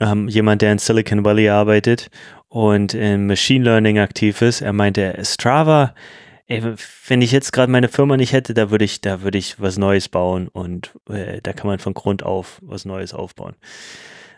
Ähm, 0.00 0.28
jemand, 0.28 0.62
der 0.62 0.72
in 0.72 0.78
Silicon 0.78 1.24
Valley 1.24 1.48
arbeitet 1.48 2.10
und 2.48 2.94
im 2.94 3.26
Machine 3.26 3.64
Learning 3.64 3.98
aktiv 3.98 4.42
ist, 4.42 4.60
er 4.60 4.72
meinte, 4.72 5.16
Strava, 5.22 5.94
ey, 6.46 6.62
wenn 7.06 7.22
ich 7.22 7.32
jetzt 7.32 7.52
gerade 7.52 7.70
meine 7.70 7.88
Firma 7.88 8.16
nicht 8.16 8.32
hätte, 8.32 8.54
da 8.54 8.70
würde 8.70 8.84
ich, 8.84 9.00
da 9.00 9.22
würde 9.22 9.38
ich 9.38 9.60
was 9.60 9.78
Neues 9.78 10.08
bauen 10.08 10.48
und 10.48 10.92
äh, 11.08 11.40
da 11.42 11.52
kann 11.52 11.68
man 11.68 11.78
von 11.78 11.94
Grund 11.94 12.22
auf 12.22 12.60
was 12.62 12.84
Neues 12.84 13.14
aufbauen. 13.14 13.54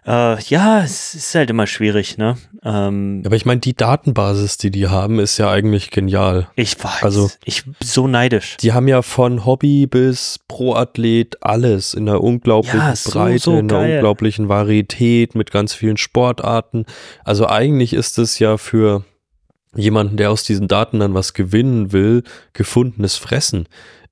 Äh, 0.06 0.40
ja, 0.44 0.82
es 0.84 1.14
ist 1.16 1.34
halt 1.34 1.50
immer 1.50 1.66
schwierig, 1.66 2.16
ne? 2.16 2.36
Ähm, 2.64 3.22
Aber 3.26 3.34
ich 3.34 3.44
meine, 3.44 3.60
die 3.60 3.74
Datenbasis, 3.74 4.56
die 4.56 4.70
die 4.70 4.86
haben, 4.86 5.18
ist 5.18 5.36
ja 5.38 5.50
eigentlich 5.50 5.90
genial. 5.90 6.48
Ich 6.54 6.82
weiß. 6.82 7.02
Also- 7.02 7.30
ich 7.44 7.64
bin 7.64 7.74
so 7.82 8.06
neidisch. 8.06 8.56
Die 8.58 8.72
haben 8.72 8.86
ja 8.86 9.02
von 9.02 9.44
Hobby 9.44 9.86
bis 9.86 10.38
Pro-Athlet 10.46 11.42
alles 11.42 11.92
in 11.94 12.08
einer 12.08 12.22
unglaublichen 12.22 12.78
Ja, 12.78 12.94
so, 12.94 13.10
Breite, 13.10 13.38
so 13.40 13.58
in 13.58 13.70
einer 13.70 13.94
unglaublichen 13.96 14.48
Varietät 14.48 15.34
mit 15.34 15.50
ganz 15.50 15.74
vielen 15.74 15.96
Sportarten. 15.96 16.86
Also 17.24 17.48
eigentlich 17.48 17.92
ist 17.92 18.18
es 18.18 18.38
ja 18.38 18.58
für 18.58 19.04
jemanden, 19.74 20.16
der 20.16 20.30
aus 20.30 20.44
diesen 20.44 20.68
Daten 20.68 21.00
dann 21.00 21.14
was 21.14 21.34
gewinnen 21.34 21.92
will, 21.92 22.22
gefundenes 22.52 23.16
Fressen. 23.16 23.68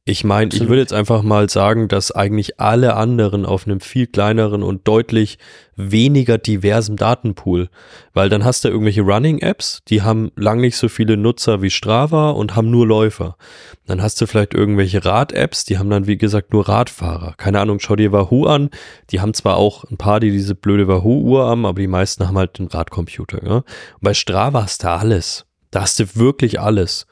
Ich 0.07 0.23
meine, 0.23 0.51
ich 0.53 0.61
würde 0.69 0.83
jetzt 0.83 0.93
einfach 0.93 1.23
mal 1.23 1.49
sagen, 1.49 1.89
dass 1.89 2.13
eigentlich 2.13 2.61
alle 2.61 2.95
anderen 2.95 3.47
auf 3.47 3.67
einem 3.67 3.81
viel 3.81 4.07
kleineren 4.07 4.63
und 4.63 4.87
deutlich 4.87 5.39
weniger 5.77 6.37
diversen 6.37 6.97
Datenpool, 6.97 7.71
weil 8.13 8.29
dann 8.29 8.45
hast 8.45 8.65
du 8.65 8.69
irgendwelche 8.69 9.01
Running-Apps, 9.01 9.81
die 9.89 10.03
haben 10.03 10.31
lang 10.37 10.61
nicht 10.61 10.77
so 10.77 10.91
viele 10.91 11.17
Nutzer 11.17 11.63
wie 11.63 11.71
Strava 11.71 12.31
und 12.33 12.55
haben 12.55 12.71
nur 12.71 12.87
Läufer. 12.87 13.39
Dann 13.87 14.03
hast 14.03 14.21
du 14.21 14.27
vielleicht 14.27 14.53
irgendwelche 14.53 15.07
Rad-Apps, 15.07 15.65
die 15.65 15.79
haben 15.79 15.89
dann 15.89 16.07
wie 16.07 16.19
gesagt 16.19 16.53
nur 16.53 16.69
Radfahrer. 16.69 17.33
Keine 17.39 17.61
Ahnung, 17.61 17.81
schau 17.81 17.97
dir 17.97 18.13
Wahoo 18.13 18.45
an, 18.45 18.69
die 19.09 19.23
haben 19.23 19.33
zwar 19.33 19.57
auch 19.57 19.85
ein 19.85 19.97
paar, 19.97 20.21
die 20.21 20.31
diese 20.31 20.55
blöde 20.55 20.87
Wahoo-Uhr 20.87 21.47
haben, 21.47 21.65
aber 21.65 21.81
die 21.81 21.87
meisten 21.87 22.29
haben 22.29 22.37
halt 22.37 22.61
einen 22.61 22.69
Radcomputer. 22.69 23.43
Ja? 23.43 23.55
Und 23.55 23.65
bei 24.03 24.13
Strava 24.13 24.65
hast 24.65 24.85
du 24.85 24.91
alles. 24.91 25.47
Da 25.71 25.81
hast 25.81 25.99
du 25.99 26.05
wirklich 26.15 26.61
alles. 26.61 27.07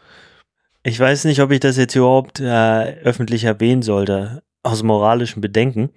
Ich 0.84 0.98
weiß 0.98 1.24
nicht, 1.26 1.40
ob 1.40 1.52
ich 1.52 1.60
das 1.60 1.76
jetzt 1.76 1.94
überhaupt 1.94 2.40
äh, 2.40 3.00
öffentlich 3.02 3.44
erwähnen 3.44 3.82
sollte, 3.82 4.42
aus 4.64 4.82
moralischen 4.82 5.40
Bedenken. 5.40 5.90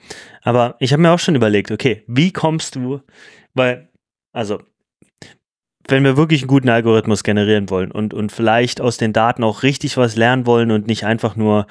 Aber 0.44 0.76
ich 0.80 0.94
habe 0.94 1.02
mir 1.02 1.12
auch 1.12 1.20
schon 1.20 1.36
überlegt, 1.36 1.72
okay, 1.72 2.04
wie 2.08 2.32
kommst 2.32 2.76
du, 2.76 3.02
weil, 3.54 3.90
also, 4.32 4.60
wenn 5.88 6.04
wir 6.04 6.18
wirklich 6.18 6.42
einen 6.42 6.48
guten 6.48 6.70
Algorithmus 6.70 7.24
generieren 7.24 7.70
wollen 7.70 7.92
und, 7.92 8.14
und 8.14 8.32
vielleicht 8.32 8.82
aus 8.82 8.98
den 8.98 9.14
Daten 9.14 9.44
auch 9.44 9.62
richtig 9.62 9.98
was 9.98 10.16
lernen 10.16 10.48
wollen 10.48 10.72
und 10.72 10.88
nicht 10.88 11.06
einfach 11.06 11.36
nur 11.36 11.68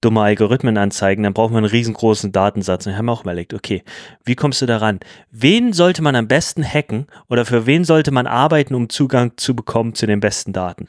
dumme 0.00 0.22
Algorithmen 0.22 0.78
anzeigen, 0.78 1.22
dann 1.22 1.34
brauchen 1.34 1.52
wir 1.52 1.58
einen 1.58 1.66
riesengroßen 1.66 2.32
Datensatz. 2.32 2.86
Und 2.86 2.92
ich 2.92 2.96
habe 2.96 3.06
mir 3.06 3.12
auch 3.12 3.22
überlegt, 3.22 3.52
okay, 3.52 3.82
wie 4.24 4.36
kommst 4.36 4.62
du 4.62 4.66
daran? 4.66 5.00
Wen 5.30 5.74
sollte 5.74 6.02
man 6.02 6.16
am 6.16 6.28
besten 6.28 6.64
hacken 6.64 7.06
oder 7.28 7.44
für 7.44 7.66
wen 7.66 7.84
sollte 7.84 8.10
man 8.10 8.26
arbeiten, 8.26 8.74
um 8.74 8.88
Zugang 8.88 9.32
zu 9.36 9.54
bekommen 9.54 9.94
zu 9.94 10.06
den 10.06 10.20
besten 10.20 10.54
Daten? 10.54 10.86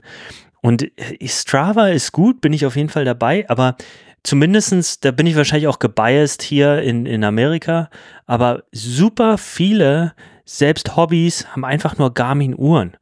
Und 0.61 0.83
äh, 0.83 1.27
Strava 1.27 1.89
ist 1.89 2.11
gut, 2.11 2.41
bin 2.41 2.53
ich 2.53 2.65
auf 2.65 2.75
jeden 2.75 2.89
Fall 2.89 3.05
dabei, 3.05 3.45
aber 3.49 3.75
zumindestens, 4.23 4.99
da 4.99 5.11
bin 5.11 5.27
ich 5.27 5.35
wahrscheinlich 5.35 5.67
auch 5.67 5.79
gebiased 5.79 6.41
hier 6.41 6.81
in, 6.81 7.05
in 7.05 7.23
Amerika, 7.23 7.89
aber 8.25 8.63
super 8.71 9.37
viele, 9.37 10.13
selbst 10.45 10.95
Hobbys, 10.95 11.47
haben 11.53 11.65
einfach 11.65 11.97
nur 11.97 12.13
Garmin-Uhren. 12.13 12.97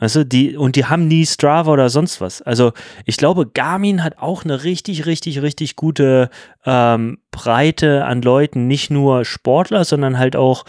Weißt 0.00 0.16
du, 0.16 0.24
die, 0.24 0.56
und 0.56 0.76
die 0.76 0.86
haben 0.86 1.08
nie 1.08 1.26
Strava 1.26 1.70
oder 1.70 1.90
sonst 1.90 2.22
was. 2.22 2.40
Also 2.40 2.72
ich 3.04 3.18
glaube, 3.18 3.46
Garmin 3.46 4.02
hat 4.02 4.18
auch 4.18 4.44
eine 4.44 4.64
richtig, 4.64 5.04
richtig, 5.04 5.42
richtig 5.42 5.76
gute 5.76 6.30
ähm, 6.64 7.18
Breite 7.30 8.06
an 8.06 8.22
Leuten, 8.22 8.66
nicht 8.66 8.90
nur 8.90 9.26
Sportler, 9.26 9.84
sondern 9.84 10.18
halt 10.18 10.36
auch 10.36 10.64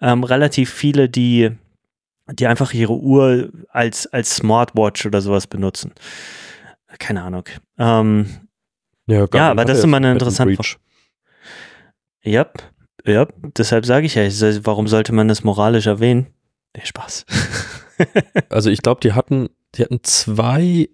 ähm, 0.00 0.22
relativ 0.22 0.72
viele, 0.72 1.08
die 1.08 1.50
die 2.32 2.46
einfach 2.46 2.72
ihre 2.72 2.94
Uhr 2.94 3.50
als, 3.68 4.06
als 4.06 4.36
Smartwatch 4.36 5.06
oder 5.06 5.20
sowas 5.20 5.46
benutzen. 5.46 5.92
Keine 6.98 7.22
Ahnung. 7.22 7.44
Ähm, 7.78 8.26
ja, 9.06 9.26
ja, 9.32 9.50
aber 9.50 9.64
das 9.64 9.78
ist 9.78 9.84
immer 9.84 9.98
eine 9.98 10.12
interessante 10.12 10.54
Frage. 10.56 10.76
Ja, 12.22 12.46
ja, 13.04 13.26
deshalb 13.56 13.86
sage 13.86 14.06
ich 14.06 14.16
ja, 14.16 14.24
warum 14.64 14.88
sollte 14.88 15.12
man 15.12 15.28
das 15.28 15.44
moralisch 15.44 15.86
erwähnen? 15.86 16.26
Nee, 16.76 16.84
Spaß. 16.84 17.24
also 18.48 18.68
ich 18.68 18.82
glaube, 18.82 19.00
die 19.00 19.12
hatten, 19.12 19.48
die 19.76 19.84
hatten 19.84 20.00
zwei, 20.02 20.88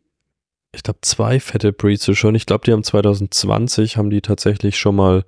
ich 0.73 0.83
glaube 0.83 0.99
zwei 1.01 1.41
fette 1.41 1.73
Breeds 1.73 2.15
schon. 2.17 2.35
Ich 2.35 2.45
glaube, 2.45 2.65
die 2.67 2.73
haben 2.73 2.85
2020, 2.85 3.97
haben 3.97 4.11
die 4.11 4.21
tatsächlich 4.21 4.79
schon 4.79 4.97
mal 4.97 5.25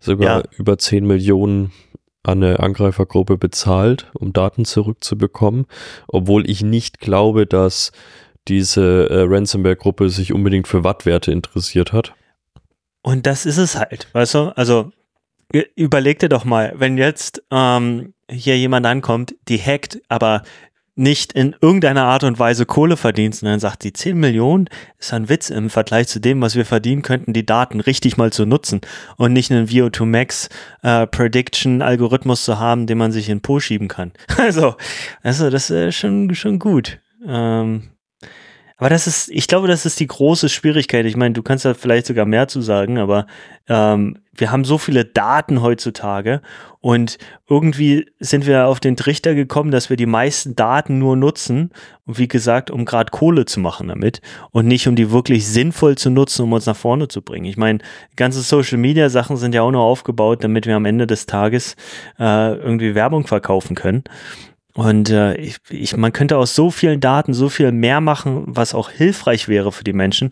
sogar 0.00 0.38
ja. 0.38 0.50
über 0.56 0.78
10 0.78 1.06
Millionen 1.06 1.70
an 2.22 2.42
eine 2.42 2.60
Angreifergruppe 2.60 3.36
bezahlt, 3.36 4.10
um 4.14 4.32
Daten 4.32 4.64
zurückzubekommen, 4.64 5.66
obwohl 6.08 6.48
ich 6.48 6.62
nicht 6.62 7.00
glaube, 7.00 7.46
dass 7.46 7.92
diese 8.48 9.08
äh, 9.10 9.22
Ransomware-Gruppe 9.22 10.08
sich 10.08 10.32
unbedingt 10.32 10.68
für 10.68 10.84
Wattwerte 10.84 11.32
interessiert 11.32 11.92
hat. 11.92 12.14
Und 13.02 13.26
das 13.26 13.46
ist 13.46 13.58
es 13.58 13.76
halt, 13.76 14.08
weißt 14.12 14.34
du? 14.34 14.56
Also 14.56 14.92
überleg 15.74 16.18
dir 16.18 16.28
doch 16.28 16.44
mal, 16.44 16.72
wenn 16.76 16.96
jetzt 16.96 17.42
ähm, 17.50 18.14
hier 18.30 18.56
jemand 18.56 18.86
ankommt, 18.86 19.34
die 19.48 19.58
hackt, 19.58 20.00
aber 20.08 20.42
nicht 20.94 21.32
in 21.32 21.56
irgendeiner 21.60 22.04
Art 22.04 22.22
und 22.22 22.38
Weise 22.38 22.66
Kohle 22.66 22.98
verdienst 22.98 23.42
und 23.42 23.48
dann 23.48 23.60
sagt, 23.60 23.82
die 23.82 23.94
10 23.94 24.18
Millionen 24.18 24.68
ist 24.98 25.14
ein 25.14 25.28
Witz 25.30 25.48
im 25.48 25.70
Vergleich 25.70 26.08
zu 26.08 26.20
dem, 26.20 26.40
was 26.42 26.54
wir 26.54 26.66
verdienen 26.66 27.00
könnten, 27.00 27.32
die 27.32 27.46
Daten 27.46 27.80
richtig 27.80 28.18
mal 28.18 28.30
zu 28.30 28.44
nutzen 28.44 28.82
und 29.16 29.32
nicht 29.32 29.50
einen 29.50 29.68
VO2 29.68 30.04
Max 30.04 30.48
äh, 30.82 31.06
Prediction 31.06 31.80
Algorithmus 31.80 32.44
zu 32.44 32.58
haben, 32.58 32.86
den 32.86 32.98
man 32.98 33.10
sich 33.10 33.30
in 33.30 33.40
Po 33.40 33.60
schieben 33.60 33.88
kann. 33.88 34.12
Also, 34.42 34.74
also 35.22 35.50
das 35.50 35.70
ist 35.70 35.94
schon, 35.94 36.34
schon 36.34 36.58
gut. 36.58 36.98
Ähm, 37.24 37.90
aber 38.76 38.88
das 38.88 39.06
ist, 39.06 39.28
ich 39.28 39.46
glaube, 39.46 39.68
das 39.68 39.86
ist 39.86 40.00
die 40.00 40.08
große 40.08 40.48
Schwierigkeit. 40.48 41.06
Ich 41.06 41.16
meine, 41.16 41.32
du 41.32 41.42
kannst 41.44 41.64
da 41.64 41.72
vielleicht 41.72 42.06
sogar 42.06 42.26
mehr 42.26 42.48
zu 42.48 42.60
sagen, 42.60 42.98
aber 42.98 43.28
ähm, 43.68 44.18
wir 44.34 44.50
haben 44.50 44.64
so 44.64 44.78
viele 44.78 45.04
Daten 45.04 45.60
heutzutage 45.60 46.40
und 46.80 47.18
irgendwie 47.48 48.10
sind 48.18 48.46
wir 48.46 48.66
auf 48.66 48.80
den 48.80 48.96
Trichter 48.96 49.34
gekommen, 49.34 49.70
dass 49.70 49.90
wir 49.90 49.96
die 49.96 50.06
meisten 50.06 50.56
Daten 50.56 50.98
nur 50.98 51.16
nutzen, 51.16 51.70
wie 52.06 52.28
gesagt, 52.28 52.70
um 52.70 52.84
gerade 52.84 53.10
Kohle 53.10 53.44
zu 53.44 53.60
machen 53.60 53.88
damit 53.88 54.22
und 54.50 54.66
nicht 54.66 54.88
um 54.88 54.96
die 54.96 55.10
wirklich 55.10 55.46
sinnvoll 55.46 55.96
zu 55.96 56.10
nutzen, 56.10 56.42
um 56.42 56.52
uns 56.54 56.66
nach 56.66 56.76
vorne 56.76 57.08
zu 57.08 57.20
bringen. 57.20 57.44
Ich 57.44 57.58
meine, 57.58 57.80
ganze 58.16 58.40
Social 58.40 58.78
Media 58.78 59.10
Sachen 59.10 59.36
sind 59.36 59.54
ja 59.54 59.62
auch 59.62 59.70
nur 59.70 59.82
aufgebaut, 59.82 60.42
damit 60.42 60.66
wir 60.66 60.76
am 60.76 60.86
Ende 60.86 61.06
des 61.06 61.26
Tages 61.26 61.76
äh, 62.18 62.54
irgendwie 62.54 62.94
Werbung 62.94 63.26
verkaufen 63.26 63.76
können. 63.76 64.04
Und 64.74 65.10
äh, 65.10 65.34
ich, 65.34 65.58
ich, 65.68 65.96
man 65.96 66.12
könnte 66.12 66.38
aus 66.38 66.54
so 66.54 66.70
vielen 66.70 67.00
Daten 67.00 67.34
so 67.34 67.50
viel 67.50 67.70
mehr 67.72 68.00
machen, 68.00 68.44
was 68.46 68.74
auch 68.74 68.88
hilfreich 68.90 69.48
wäre 69.48 69.70
für 69.70 69.84
die 69.84 69.92
Menschen, 69.92 70.30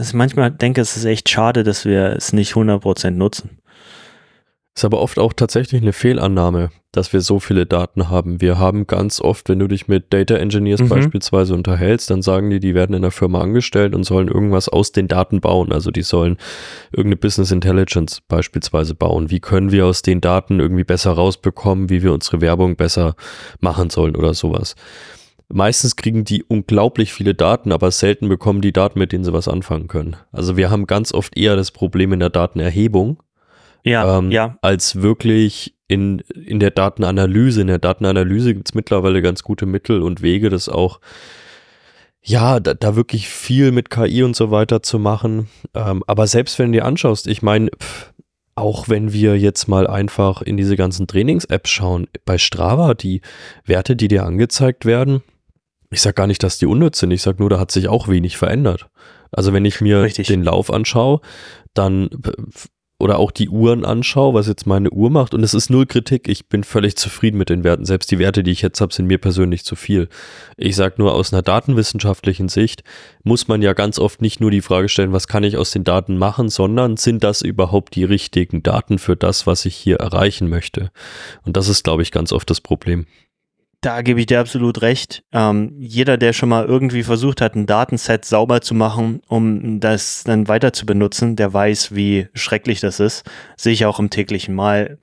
dass 0.00 0.08
ich 0.08 0.14
manchmal 0.14 0.50
denke, 0.50 0.80
es 0.80 0.96
ist 0.96 1.04
echt 1.04 1.28
schade, 1.28 1.62
dass 1.62 1.84
wir 1.84 2.16
es 2.16 2.32
nicht 2.32 2.54
100% 2.54 3.10
nutzen. 3.10 3.58
Ist 4.74 4.86
aber 4.86 4.98
oft 4.98 5.18
auch 5.18 5.34
tatsächlich 5.34 5.82
eine 5.82 5.92
Fehlannahme, 5.92 6.70
dass 6.90 7.12
wir 7.12 7.20
so 7.20 7.38
viele 7.38 7.66
Daten 7.66 8.08
haben. 8.08 8.40
Wir 8.40 8.58
haben 8.58 8.86
ganz 8.86 9.20
oft, 9.20 9.50
wenn 9.50 9.58
du 9.58 9.68
dich 9.68 9.88
mit 9.88 10.10
Data 10.10 10.36
Engineers 10.36 10.80
mhm. 10.80 10.88
beispielsweise 10.88 11.52
unterhältst, 11.52 12.08
dann 12.08 12.22
sagen 12.22 12.48
die, 12.48 12.60
die 12.60 12.74
werden 12.74 12.96
in 12.96 13.02
der 13.02 13.10
Firma 13.10 13.42
angestellt 13.42 13.94
und 13.94 14.04
sollen 14.04 14.28
irgendwas 14.28 14.70
aus 14.70 14.90
den 14.92 15.06
Daten 15.06 15.42
bauen. 15.42 15.70
Also 15.70 15.90
die 15.90 16.00
sollen 16.00 16.38
irgendeine 16.92 17.16
Business 17.16 17.50
Intelligence 17.50 18.22
beispielsweise 18.26 18.94
bauen. 18.94 19.28
Wie 19.28 19.40
können 19.40 19.70
wir 19.70 19.84
aus 19.84 20.00
den 20.00 20.22
Daten 20.22 20.60
irgendwie 20.60 20.84
besser 20.84 21.12
rausbekommen, 21.12 21.90
wie 21.90 22.02
wir 22.02 22.14
unsere 22.14 22.40
Werbung 22.40 22.76
besser 22.76 23.16
machen 23.60 23.90
sollen 23.90 24.16
oder 24.16 24.32
sowas. 24.32 24.76
Meistens 25.52 25.96
kriegen 25.96 26.24
die 26.24 26.44
unglaublich 26.44 27.12
viele 27.12 27.34
Daten, 27.34 27.72
aber 27.72 27.90
selten 27.90 28.28
bekommen 28.28 28.60
die 28.60 28.72
Daten, 28.72 28.98
mit 28.98 29.12
denen 29.12 29.24
sie 29.24 29.32
was 29.32 29.48
anfangen 29.48 29.88
können. 29.88 30.16
Also 30.32 30.56
wir 30.56 30.70
haben 30.70 30.86
ganz 30.86 31.12
oft 31.12 31.36
eher 31.36 31.56
das 31.56 31.70
Problem 31.70 32.12
in 32.12 32.20
der 32.20 32.30
Datenerhebung, 32.30 33.22
ja, 33.84 34.18
ähm, 34.18 34.30
ja. 34.30 34.58
als 34.62 35.02
wirklich 35.02 35.74
in, 35.88 36.20
in 36.20 36.60
der 36.60 36.70
Datenanalyse. 36.70 37.62
In 37.62 37.66
der 37.66 37.78
Datenanalyse 37.78 38.54
gibt 38.54 38.68
es 38.68 38.74
mittlerweile 38.74 39.22
ganz 39.22 39.42
gute 39.42 39.66
Mittel 39.66 40.02
und 40.02 40.22
Wege, 40.22 40.50
das 40.50 40.68
auch 40.68 41.00
ja, 42.22 42.60
da, 42.60 42.74
da 42.74 42.96
wirklich 42.96 43.28
viel 43.28 43.72
mit 43.72 43.90
KI 43.90 44.22
und 44.22 44.36
so 44.36 44.50
weiter 44.50 44.82
zu 44.82 44.98
machen. 44.98 45.48
Ähm, 45.74 46.04
aber 46.06 46.26
selbst 46.26 46.58
wenn 46.58 46.72
du 46.72 46.78
dir 46.78 46.84
anschaust, 46.84 47.26
ich 47.26 47.42
meine, 47.42 47.70
auch 48.54 48.88
wenn 48.88 49.12
wir 49.12 49.38
jetzt 49.38 49.68
mal 49.68 49.86
einfach 49.86 50.42
in 50.42 50.56
diese 50.56 50.76
ganzen 50.76 51.06
Trainings-Apps 51.06 51.70
schauen, 51.70 52.08
bei 52.24 52.36
Strava, 52.36 52.94
die 52.94 53.22
Werte, 53.64 53.96
die 53.96 54.08
dir 54.08 54.24
angezeigt 54.26 54.84
werden, 54.84 55.22
ich 55.90 56.00
sage 56.00 56.14
gar 56.14 56.26
nicht, 56.26 56.42
dass 56.42 56.58
die 56.58 56.66
unnütz 56.66 56.98
sind, 56.98 57.10
ich 57.10 57.22
sage 57.22 57.38
nur, 57.40 57.50
da 57.50 57.58
hat 57.58 57.70
sich 57.70 57.88
auch 57.88 58.08
wenig 58.08 58.36
verändert. 58.36 58.88
Also 59.32 59.52
wenn 59.52 59.64
ich 59.64 59.80
mir 59.80 60.02
Richtig. 60.02 60.28
den 60.28 60.42
Lauf 60.42 60.72
anschaue, 60.72 61.20
dann 61.74 62.10
oder 63.00 63.18
auch 63.18 63.30
die 63.30 63.48
Uhren 63.48 63.86
anschaue, 63.86 64.34
was 64.34 64.46
jetzt 64.46 64.66
meine 64.66 64.90
Uhr 64.90 65.08
macht. 65.08 65.32
Und 65.32 65.42
es 65.42 65.54
ist 65.54 65.70
null 65.70 65.86
Kritik. 65.86 66.28
Ich 66.28 66.48
bin 66.48 66.62
völlig 66.62 66.96
zufrieden 66.96 67.38
mit 67.38 67.48
den 67.48 67.64
Werten. 67.64 67.86
Selbst 67.86 68.10
die 68.10 68.18
Werte, 68.18 68.42
die 68.42 68.50
ich 68.50 68.60
jetzt 68.60 68.80
habe, 68.82 68.92
sind 68.92 69.06
mir 69.06 69.16
persönlich 69.16 69.64
zu 69.64 69.74
viel. 69.74 70.08
Ich 70.58 70.76
sage 70.76 70.96
nur, 70.98 71.14
aus 71.14 71.32
einer 71.32 71.40
datenwissenschaftlichen 71.40 72.50
Sicht 72.50 72.84
muss 73.24 73.48
man 73.48 73.62
ja 73.62 73.72
ganz 73.72 73.98
oft 73.98 74.20
nicht 74.20 74.40
nur 74.40 74.50
die 74.50 74.60
Frage 74.60 74.90
stellen, 74.90 75.14
was 75.14 75.28
kann 75.28 75.44
ich 75.44 75.56
aus 75.56 75.70
den 75.70 75.82
Daten 75.82 76.18
machen, 76.18 76.50
sondern 76.50 76.98
sind 76.98 77.24
das 77.24 77.40
überhaupt 77.40 77.94
die 77.94 78.04
richtigen 78.04 78.62
Daten 78.62 78.98
für 78.98 79.16
das, 79.16 79.46
was 79.46 79.64
ich 79.64 79.76
hier 79.76 79.96
erreichen 79.96 80.50
möchte? 80.50 80.90
Und 81.46 81.56
das 81.56 81.68
ist, 81.68 81.84
glaube 81.84 82.02
ich, 82.02 82.12
ganz 82.12 82.32
oft 82.34 82.50
das 82.50 82.60
Problem. 82.60 83.06
Da 83.82 84.02
gebe 84.02 84.20
ich 84.20 84.26
dir 84.26 84.40
absolut 84.40 84.82
recht. 84.82 85.24
Ähm, 85.32 85.74
jeder, 85.78 86.18
der 86.18 86.34
schon 86.34 86.50
mal 86.50 86.66
irgendwie 86.66 87.02
versucht 87.02 87.40
hat, 87.40 87.54
ein 87.54 87.64
Datenset 87.64 88.26
sauber 88.26 88.60
zu 88.60 88.74
machen, 88.74 89.22
um 89.26 89.80
das 89.80 90.22
dann 90.24 90.48
weiter 90.48 90.74
zu 90.74 90.84
benutzen, 90.84 91.34
der 91.34 91.54
weiß, 91.54 91.94
wie 91.94 92.28
schrecklich 92.34 92.80
das 92.80 93.00
ist. 93.00 93.24
Sehe 93.56 93.72
ich 93.72 93.86
auch 93.86 93.98
im 93.98 94.10
täglichen 94.10 94.54
Mal. 94.54 94.98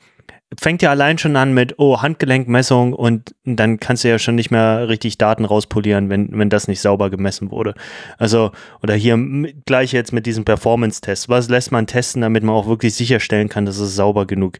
Fängt 0.60 0.84
ja 0.84 0.92
allein 0.92 1.18
schon 1.18 1.36
an 1.36 1.56
mit, 1.56 1.74
oh, 1.80 2.04
Handgelenkmessung 2.04 2.94
und 2.94 3.34
dann 3.46 3.80
kannst 3.80 4.04
du 4.04 4.10
ja 4.10 4.20
schon 4.20 4.36
nicht 4.36 4.52
mehr 4.52 4.88
richtig 4.88 5.18
Daten 5.18 5.44
rauspolieren, 5.44 6.10
wenn, 6.10 6.30
wenn 6.38 6.52
das 6.52 6.68
nicht 6.68 6.80
sauber 6.80 7.10
gemessen 7.10 7.50
wurde. 7.50 7.74
Also, 8.20 8.52
oder 8.84 8.94
hier 8.94 9.18
gleich 9.66 9.92
jetzt 9.92 10.13
mit 10.13 10.28
diesem 10.28 10.46
Performance-Test. 10.46 11.30
Was 11.30 11.50
lässt 11.50 11.72
man 11.72 11.88
testen, 11.88 12.22
damit 12.22 12.44
man 12.44 12.56
auch 12.56 12.68
wirklich 12.68 12.94
sicherstellen 12.94 13.50
kann, 13.50 13.66
dass 13.66 13.80
es 13.80 13.96
sauber 13.96 14.28
genug, 14.28 14.60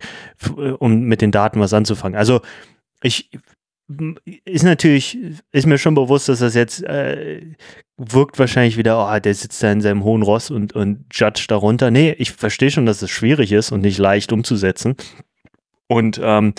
um 0.80 1.02
mit 1.02 1.22
den 1.22 1.32
Daten 1.32 1.60
was 1.60 1.74
anzufangen? 1.74 2.18
Also, 2.18 2.42
ich 3.04 3.30
ist 4.44 4.64
natürlich, 4.64 5.18
ist 5.52 5.66
mir 5.66 5.78
schon 5.78 5.96
bewusst, 5.96 6.28
dass 6.28 6.40
das 6.40 6.56
jetzt 6.56 6.84
äh, 6.84 7.42
wirkt 7.98 8.38
wahrscheinlich 8.38 8.78
wieder, 8.78 9.00
oh, 9.00 9.20
der 9.20 9.34
sitzt 9.34 9.64
da 9.64 9.72
in 9.72 9.82
seinem 9.82 10.04
hohen 10.04 10.24
Ross 10.24 10.52
und, 10.52 10.74
und 10.74 11.06
judge 11.12 11.46
darunter. 11.48 11.90
Nee, 11.90 12.12
ich 12.18 12.32
verstehe 12.32 12.70
schon, 12.70 12.86
dass 12.86 13.02
es 13.02 13.10
schwierig 13.10 13.52
ist 13.52 13.72
und 13.72 13.82
nicht 13.82 13.98
leicht 13.98 14.34
umzusetzen. 14.34 14.96
Und 15.88 16.20
ähm, 16.22 16.54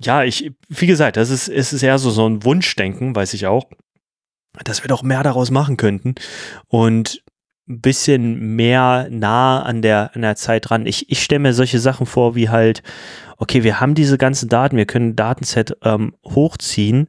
ja, 0.00 0.24
ich, 0.24 0.52
wie 0.68 0.86
gesagt, 0.86 1.16
das 1.16 1.30
ist, 1.30 1.48
es 1.48 1.72
ist 1.72 1.82
eher 1.82 1.98
so, 1.98 2.10
so 2.10 2.26
ein 2.28 2.44
Wunschdenken, 2.44 3.14
weiß 3.14 3.34
ich 3.34 3.46
auch, 3.46 3.68
dass 4.64 4.82
wir 4.82 4.88
doch 4.88 5.02
mehr 5.02 5.22
daraus 5.22 5.50
machen 5.50 5.76
könnten. 5.76 6.14
Und 6.66 7.22
ein 7.68 7.80
bisschen 7.80 8.56
mehr 8.56 9.08
nah 9.10 9.62
an 9.62 9.82
der, 9.82 10.10
an 10.14 10.22
der 10.22 10.36
Zeit 10.36 10.68
dran. 10.68 10.86
Ich, 10.86 11.10
ich 11.10 11.22
stelle 11.22 11.38
mir 11.38 11.54
solche 11.54 11.78
Sachen 11.78 12.06
vor, 12.06 12.34
wie 12.34 12.48
halt, 12.48 12.82
okay, 13.38 13.62
wir 13.62 13.80
haben 13.80 13.94
diese 13.94 14.18
ganzen 14.18 14.48
Daten, 14.48 14.76
wir 14.76 14.86
können 14.86 15.10
ein 15.10 15.16
Datenset 15.16 15.76
ähm, 15.82 16.14
hochziehen, 16.24 17.08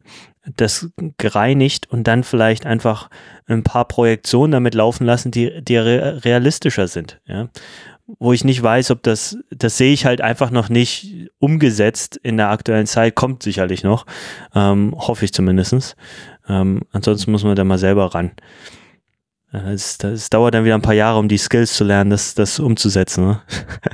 das 0.56 0.90
gereinigt 1.18 1.90
und 1.90 2.06
dann 2.06 2.24
vielleicht 2.24 2.66
einfach 2.66 3.10
ein 3.48 3.64
paar 3.64 3.88
Projektionen 3.88 4.52
damit 4.52 4.76
laufen 4.76 5.06
lassen, 5.06 5.32
die, 5.32 5.62
die 5.64 5.78
realistischer 5.78 6.88
sind. 6.88 7.20
Ja? 7.26 7.50
Wo 8.20 8.34
ich 8.34 8.44
nicht 8.44 8.62
weiß, 8.62 8.92
ob 8.92 9.02
das, 9.04 9.38
das 9.50 9.78
sehe 9.78 9.94
ich 9.94 10.06
halt 10.06 10.22
einfach 10.22 10.52
noch 10.52 10.70
nicht 10.70 11.30
umgesetzt 11.40 12.18
in 12.18 12.38
der 12.38 12.50
aktuellen 12.50 12.88
Zeit, 12.88 13.16
kommt 13.16 13.42
sicherlich 13.42 13.84
noch, 13.84 14.06
ähm, 14.54 14.94
hoffe 14.98 15.26
ich 15.26 15.34
zumindest. 15.34 15.96
Ähm, 16.48 16.82
ansonsten 16.92 17.32
muss 17.32 17.46
man 17.46 17.56
da 17.56 17.64
mal 17.64 17.78
selber 17.78 18.14
ran. 18.14 18.32
Es, 19.54 20.00
es, 20.04 20.32
dauert 20.32 20.56
dann 20.56 20.66
wieder 20.66 20.74
ein 20.74 20.82
paar 20.82 20.96
Jahre, 20.96 21.20
um 21.20 21.28
die 21.28 21.38
Skills 21.38 21.76
zu 21.76 21.84
lernen, 21.84 22.10
das, 22.10 22.34
das 22.34 22.60
umzusetzen. 22.60 23.28
Ne? 23.28 23.42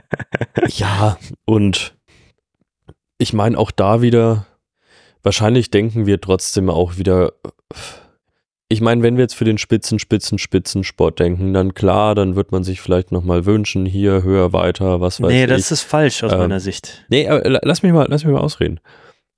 ja, 0.67 1.17
und 1.43 1.93
ich 3.17 3.33
meine 3.33 3.57
auch 3.57 3.69
da 3.69 4.01
wieder, 4.01 4.45
wahrscheinlich 5.21 5.69
denken 5.69 6.05
wir 6.05 6.21
trotzdem 6.21 6.69
auch 6.69 6.97
wieder, 6.97 7.33
ich 8.69 8.79
meine, 8.79 9.03
wenn 9.03 9.17
wir 9.17 9.23
jetzt 9.23 9.35
für 9.35 9.43
den 9.43 9.57
Spitzen, 9.57 9.99
Spitzen, 9.99 10.37
Spitzensport 10.37 11.19
denken, 11.19 11.53
dann 11.53 11.73
klar, 11.73 12.15
dann 12.15 12.37
wird 12.37 12.53
man 12.53 12.63
sich 12.63 12.79
vielleicht 12.79 13.11
nochmal 13.11 13.45
wünschen, 13.45 13.85
hier, 13.85 14.23
höher, 14.23 14.53
weiter, 14.53 15.01
was 15.01 15.19
weiß 15.19 15.27
nee, 15.27 15.43
ich. 15.43 15.49
Nee, 15.49 15.55
das 15.55 15.71
ist 15.71 15.81
falsch 15.81 16.23
aus 16.23 16.31
ähm, 16.31 16.39
meiner 16.39 16.61
Sicht. 16.61 17.05
Nee, 17.09 17.27
aber 17.27 17.59
lass 17.63 17.83
mich 17.83 17.91
mal, 17.91 18.07
lass 18.09 18.23
mich 18.23 18.33
mal 18.33 18.39
ausreden. 18.39 18.79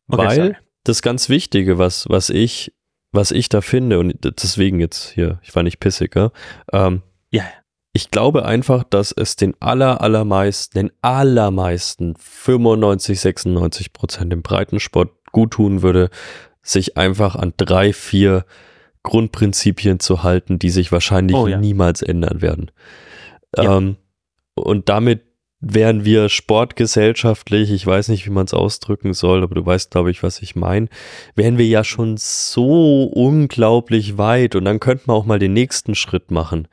Okay, 0.08 0.24
Weil 0.24 0.36
sorry. 0.36 0.56
das 0.84 1.02
ganz 1.02 1.30
Wichtige, 1.30 1.80
was, 1.80 2.08
was 2.10 2.30
ich 2.30 2.74
was 3.12 3.32
ich 3.32 3.50
da 3.50 3.62
finde, 3.62 4.00
und 4.00 4.16
deswegen 4.42 4.80
jetzt 4.80 5.10
hier, 5.10 5.40
ich 5.44 5.56
war 5.56 5.64
nicht 5.64 5.80
pissiger, 5.80 6.32
ähm, 6.72 7.02
ja. 7.30 7.44
Ich 7.94 8.10
glaube 8.10 8.46
einfach, 8.46 8.86
dass 8.86 9.12
es 9.12 9.36
den 9.36 9.54
aller, 9.60 10.00
allermeisten, 10.00 10.80
den 10.80 10.92
allermeisten 11.02 12.16
95, 12.18 13.20
96 13.20 13.92
Prozent 13.92 14.32
im 14.32 14.44
Breitensport 14.44 15.10
gut 15.34 15.52
tun 15.52 15.82
würde, 15.82 16.10
sich 16.62 16.98
einfach 16.98 17.36
an 17.36 17.54
drei, 17.58 17.92
vier 17.92 18.46
Grundprinzipien 19.04 20.00
zu 20.00 20.24
halten, 20.24 20.58
die 20.58 20.70
sich 20.70 20.92
wahrscheinlich 20.92 21.36
oh, 21.36 21.48
ja. 21.48 21.58
niemals 21.58 22.02
ändern 22.02 22.42
werden. 22.42 22.72
Ja. 23.58 23.78
Ähm, 23.78 23.98
und 24.56 24.90
damit 24.90 25.24
wären 25.62 26.04
wir 26.06 26.28
sportgesellschaftlich, 26.28 27.72
ich 27.72 27.86
weiß 27.86 28.08
nicht, 28.08 28.26
wie 28.26 28.32
man 28.32 28.46
es 28.46 28.54
ausdrücken 28.54 29.14
soll, 29.14 29.44
aber 29.44 29.54
du 29.54 29.64
weißt, 29.64 29.92
glaube 29.92 30.10
ich, 30.10 30.24
was 30.24 30.42
ich 30.42 30.56
meine, 30.56 30.88
wären 31.36 31.60
wir 31.60 31.68
ja 31.68 31.84
schon 31.84 32.18
so 32.18 33.04
unglaublich 33.04 34.18
weit 34.18 34.56
und 34.56 34.66
dann 34.66 34.80
könnten 34.80 35.10
wir 35.10 35.14
auch 35.14 35.26
mal 35.26 35.38
den 35.38 35.54
nächsten 35.54 35.94
Schritt 35.94 36.32
machen. 36.32 36.68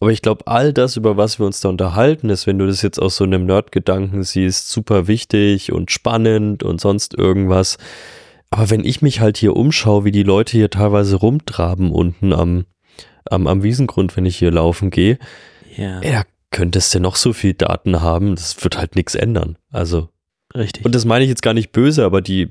Aber 0.00 0.10
ich 0.10 0.22
glaube, 0.22 0.46
all 0.46 0.72
das, 0.72 0.96
über 0.96 1.18
was 1.18 1.38
wir 1.38 1.44
uns 1.44 1.60
da 1.60 1.68
unterhalten, 1.68 2.30
ist, 2.30 2.46
wenn 2.46 2.58
du 2.58 2.66
das 2.66 2.80
jetzt 2.80 2.98
aus 2.98 3.16
so 3.16 3.24
einem 3.24 3.44
Nerd-Gedanken 3.44 4.22
siehst, 4.22 4.70
super 4.70 5.06
wichtig 5.06 5.70
und 5.70 5.90
spannend 5.90 6.62
und 6.62 6.80
sonst 6.80 7.12
irgendwas. 7.12 7.76
Aber 8.48 8.70
wenn 8.70 8.84
ich 8.84 9.02
mich 9.02 9.20
halt 9.20 9.36
hier 9.36 9.54
umschaue, 9.54 10.06
wie 10.06 10.12
die 10.12 10.22
Leute 10.22 10.52
hier 10.52 10.70
teilweise 10.70 11.16
rumtraben 11.16 11.92
unten 11.92 12.32
am, 12.32 12.64
am, 13.26 13.46
am 13.46 13.62
Wiesengrund, 13.62 14.16
wenn 14.16 14.24
ich 14.24 14.38
hier 14.38 14.50
laufen 14.50 14.88
gehe, 14.88 15.18
ja. 15.76 16.00
Ey, 16.00 16.12
da 16.12 16.22
könntest 16.50 16.94
du 16.94 17.00
noch 17.00 17.16
so 17.16 17.32
viel 17.32 17.54
Daten 17.54 18.00
haben, 18.00 18.34
das 18.34 18.62
wird 18.62 18.78
halt 18.78 18.96
nichts 18.96 19.14
ändern. 19.14 19.56
Also. 19.70 20.08
Richtig. 20.54 20.84
Und 20.84 20.94
das 20.94 21.04
meine 21.04 21.24
ich 21.24 21.28
jetzt 21.28 21.42
gar 21.42 21.54
nicht 21.54 21.70
böse, 21.70 22.04
aber 22.04 22.20
die, 22.20 22.50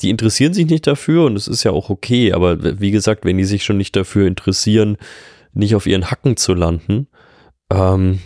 die 0.00 0.10
interessieren 0.10 0.52
sich 0.52 0.66
nicht 0.66 0.86
dafür 0.86 1.24
und 1.24 1.36
es 1.36 1.46
ist 1.46 1.62
ja 1.62 1.70
auch 1.70 1.90
okay. 1.90 2.32
Aber 2.32 2.80
wie 2.80 2.90
gesagt, 2.90 3.24
wenn 3.24 3.38
die 3.38 3.44
sich 3.44 3.64
schon 3.64 3.76
nicht 3.76 3.94
dafür 3.94 4.26
interessieren, 4.26 4.96
nicht 5.52 5.76
auf 5.76 5.86
ihren 5.86 6.10
Hacken 6.10 6.36
zu 6.36 6.54
landen, 6.54 7.06
ähm, 7.70 8.18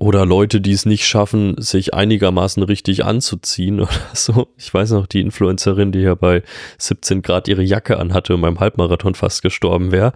oder 0.00 0.24
Leute, 0.24 0.62
die 0.62 0.72
es 0.72 0.86
nicht 0.86 1.06
schaffen, 1.06 1.60
sich 1.60 1.92
einigermaßen 1.92 2.62
richtig 2.62 3.04
anzuziehen 3.04 3.80
oder 3.82 3.90
so. 4.14 4.48
Ich 4.56 4.72
weiß 4.72 4.92
noch, 4.92 5.06
die 5.06 5.20
Influencerin, 5.20 5.92
die 5.92 6.00
ja 6.00 6.14
bei 6.14 6.42
17 6.78 7.20
Grad 7.20 7.48
ihre 7.48 7.62
Jacke 7.62 7.98
anhatte 7.98 8.34
und 8.34 8.40
beim 8.40 8.58
Halbmarathon 8.58 9.14
fast 9.14 9.42
gestorben 9.42 9.92
wäre. 9.92 10.12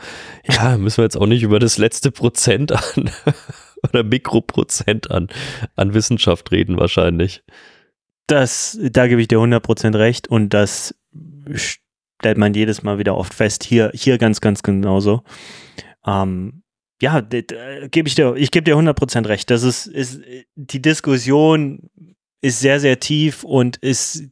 Ja, 0.48 0.78
müssen 0.78 0.98
wir 0.98 1.04
jetzt 1.04 1.18
auch 1.18 1.26
nicht 1.26 1.42
über 1.42 1.58
das 1.58 1.76
letzte 1.76 2.10
Prozent 2.10 2.72
an 2.72 3.10
oder 3.88 4.02
Mikroprozent 4.02 5.10
an, 5.10 5.28
an 5.76 5.94
Wissenschaft 5.94 6.50
reden 6.52 6.78
wahrscheinlich. 6.78 7.42
Das, 8.26 8.78
da 8.80 9.06
gebe 9.06 9.20
ich 9.20 9.28
dir 9.28 9.38
100% 9.38 9.98
recht 9.98 10.28
und 10.28 10.50
das 10.50 10.94
stellt 11.54 12.38
man 12.38 12.54
jedes 12.54 12.82
Mal 12.82 12.98
wieder 12.98 13.16
oft 13.16 13.34
fest. 13.34 13.64
Hier, 13.64 13.90
hier 13.94 14.16
ganz, 14.18 14.40
ganz 14.40 14.62
genauso. 14.62 15.22
Ähm, 16.06 16.62
ja, 17.02 17.20
gebe 17.20 18.08
ich 18.08 18.18
ich 18.18 18.50
gebe 18.50 18.64
dir 18.64 18.76
100% 18.76 19.28
recht. 19.28 19.50
Das 19.50 19.62
ist, 19.62 19.86
ist, 19.86 20.20
die 20.54 20.80
Diskussion 20.80 21.90
ist 22.40 22.60
sehr, 22.60 22.80
sehr 22.80 23.00
tief 23.00 23.44
und 23.44 23.76
ist 23.78 24.22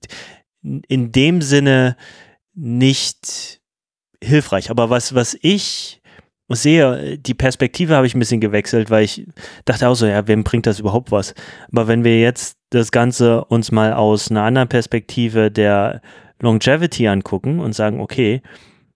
in 0.63 1.13
dem 1.13 1.43
Sinne 1.43 1.97
nicht 2.55 3.61
hilfreich. 4.23 4.71
Aber 4.71 4.91
was, 4.91 5.15
was 5.15 5.37
ich 5.43 6.02
sehe, 6.55 7.19
die 7.19 7.35
Perspektive 7.35 7.97
habe 7.97 8.07
ich 8.07 8.15
ein 8.15 8.19
bisschen 8.19 8.41
gewechselt, 8.41 8.91
weil 8.91 9.05
ich 9.05 9.27
dachte 9.65 9.89
auch 9.89 9.95
so, 9.95 10.07
ja, 10.07 10.27
wem 10.29 10.45
bringt 10.45 10.67
das 10.67 10.81
überhaupt 10.81 11.11
was? 11.13 11.35
Aber 11.71 11.89
wenn 11.89 12.05
wir 12.05 12.21
jetzt 12.21 12.59
das 12.71 12.93
Ganze 12.93 13.45
uns 13.45 13.73
mal 13.73 13.93
aus 13.93 14.31
einer 14.31 14.43
anderen 14.43 14.69
Perspektive 14.69 15.51
der 15.51 16.01
Longevity 16.41 17.09
angucken 17.09 17.61
und 17.61 17.75
sagen, 17.75 18.01
okay, 18.01 18.43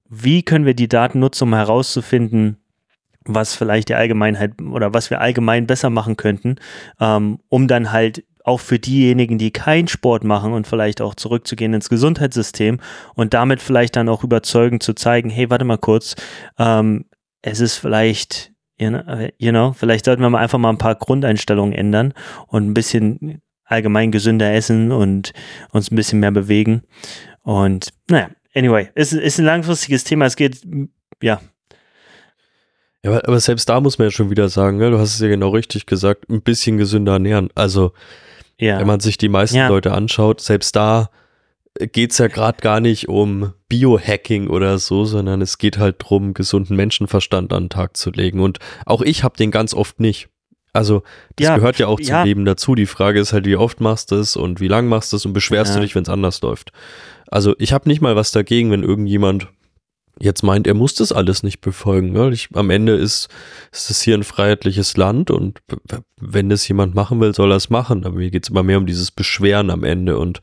wie 0.09 0.43
können 0.43 0.67
wir 0.67 0.75
die 0.75 0.89
Daten 0.89 1.19
nutzen, 1.19 1.45
um 1.45 1.55
herauszufinden, 1.55 2.59
was 3.25 3.55
vielleicht 3.55 3.89
die 3.89 3.95
Allgemeinheit 3.95 4.53
oder 4.63 4.95
was 4.95 5.11
wir 5.11 5.21
allgemein 5.21 5.67
besser 5.67 5.91
machen 5.91 6.17
könnten, 6.17 6.57
ähm, 7.01 7.39
um 7.49 7.69
dann 7.69 7.93
halt 7.93 8.25
auch 8.45 8.61
für 8.61 8.79
diejenigen, 8.79 9.39
die 9.39 9.51
keinen 9.51 9.89
Sport 9.89 10.23
machen 10.23 10.53
und 10.53 10.69
vielleicht 10.69 11.01
auch 11.01 11.17
zurückzugehen 11.17 11.75
ins 11.75 11.89
Gesundheitssystem 11.89 12.79
und 13.15 13.35
damit 13.35 13.61
vielleicht 13.61 13.97
dann 13.97 14.09
auch 14.09 14.23
überzeugend 14.23 14.85
zu 14.85 14.95
zeigen, 14.95 15.31
hey, 15.31 15.51
warte 15.51 15.65
mal 15.65 15.79
kurz, 15.79 16.15
ähm, 16.57 17.07
es 17.47 17.61
ist 17.61 17.77
vielleicht, 17.77 18.53
you 18.79 18.91
know, 19.51 19.73
vielleicht 19.73 20.05
sollten 20.05 20.23
wir 20.23 20.31
mal 20.31 20.41
einfach 20.41 20.59
mal 20.59 20.71
ein 20.71 20.79
paar 20.79 20.97
Grundeinstellungen 20.97 21.73
ändern 21.73 22.13
und 22.49 22.67
ein 22.67 22.75
bisschen 22.75 23.41
allgemein 23.65 24.11
gesünder 24.11 24.53
essen 24.53 24.91
und 24.91 25.33
uns 25.71 25.91
ein 25.91 25.97
bisschen 25.97 26.21
mehr 26.21 26.33
bewegen. 26.33 26.83
Und 27.43 27.91
naja, 28.11 28.31
anyway, 28.55 28.89
es 28.95 29.13
ist 29.13 29.39
ein 29.39 29.45
langfristiges 29.45 30.03
Thema. 30.03 30.27
Es 30.27 30.35
geht, 30.35 30.61
ja. 31.23 31.41
Ja, 33.05 33.11
aber, 33.13 33.29
aber 33.29 33.41
selbst 33.41 33.69
da 33.69 33.81
muss 33.81 33.99
man 33.99 34.09
ja 34.09 34.11
schon 34.11 34.31
wieder 34.31 34.49
sagen, 34.49 34.79
ne, 34.79 34.91
du 34.91 34.99
hast 34.99 35.15
es 35.15 35.21
ja 35.21 35.29
genau 35.29 35.51
richtig 35.51 35.87
gesagt, 35.87 36.29
ein 36.29 36.43
bisschen 36.43 36.79
gesünder 36.79 37.15
ernähren. 37.15 37.51
Also, 37.55 37.93
ja. 38.59 38.81
wenn 38.81 38.89
man 38.89 38.99
sich 38.99 39.19
die 39.19 39.29
meisten 39.29 39.57
ja. 39.57 39.69
Leute 39.69 39.93
anschaut, 39.93 40.41
selbst 40.41 40.75
da 40.75 41.11
geht 41.93 42.13
es 42.13 42.19
ja 42.19 42.29
gerade 42.29 42.59
gar 42.61 42.81
nicht 42.81 43.09
um 43.09 43.53
Biohacking 43.69 44.49
oder 44.49 44.79
so, 44.79 45.05
sondern 45.05 45.43
es 45.43 45.59
geht 45.59 45.79
halt 45.79 46.03
darum, 46.03 46.35
gesunden 46.35 46.77
Menschenverstand 46.77 47.53
an 47.53 47.65
den 47.65 47.71
Tag 47.71 47.97
zu 47.97 48.11
legen. 48.11 48.41
Und 48.41 48.59
auch 48.85 49.03
ich 49.03 49.25
habe 49.25 49.37
den 49.37 49.51
ganz 49.51 49.75
oft 49.75 50.01
nicht. 50.01 50.29
Also 50.73 51.03
das 51.37 51.47
ja, 51.47 51.57
gehört 51.57 51.79
ja 51.79 51.87
auch 51.87 51.99
zum 51.99 52.09
ja. 52.09 52.23
Leben 52.23 52.45
dazu. 52.45 52.75
Die 52.75 52.87
Frage 52.87 53.19
ist 53.19 53.33
halt, 53.33 53.47
wie 53.47 53.57
oft 53.57 53.81
machst 53.81 54.11
du 54.11 54.17
es 54.17 54.37
und 54.37 54.61
wie 54.61 54.69
lang 54.69 54.89
machst 54.89 55.13
du 55.13 55.17
es 55.17 55.25
und 55.25 55.33
beschwerst 55.33 55.71
ja. 55.71 55.77
du 55.77 55.83
dich, 55.83 55.95
wenn 55.95 56.03
es 56.03 56.09
anders 56.09 56.43
läuft. 56.43 56.71
Also 57.29 57.55
ich 57.59 57.73
habe 57.73 57.89
nicht 57.89 58.03
mal 58.03 58.15
was 58.15 58.31
dagegen, 58.31 58.71
wenn 58.71 58.83
irgendjemand 58.83 59.49
jetzt 60.19 60.43
meint, 60.43 60.67
er 60.67 60.75
muss 60.75 60.95
das 60.95 61.13
alles 61.13 61.43
nicht 61.43 61.61
befolgen. 61.61 62.13
Ne? 62.13 62.31
Ich, 62.31 62.49
am 62.55 62.71
Ende 62.71 62.95
ist, 62.95 63.29
ist 63.73 63.91
es 63.91 64.01
hier 64.01 64.17
ein 64.17 64.25
freiheitliches 64.25 64.97
Land 64.97 65.31
und 65.31 65.61
wenn 66.21 66.49
das 66.49 66.67
jemand 66.67 66.95
machen 66.95 67.21
will, 67.21 67.35
soll 67.35 67.53
er 67.53 67.57
es 67.57 67.71
machen. 67.71 68.05
Aber 68.05 68.17
mir 68.17 68.31
geht 68.31 68.45
es 68.45 68.51
immer 68.51 68.63
mehr 68.63 68.79
um 68.79 68.87
dieses 68.87 69.11
Beschweren 69.11 69.71
am 69.71 69.85
Ende 69.85 70.19
und 70.19 70.41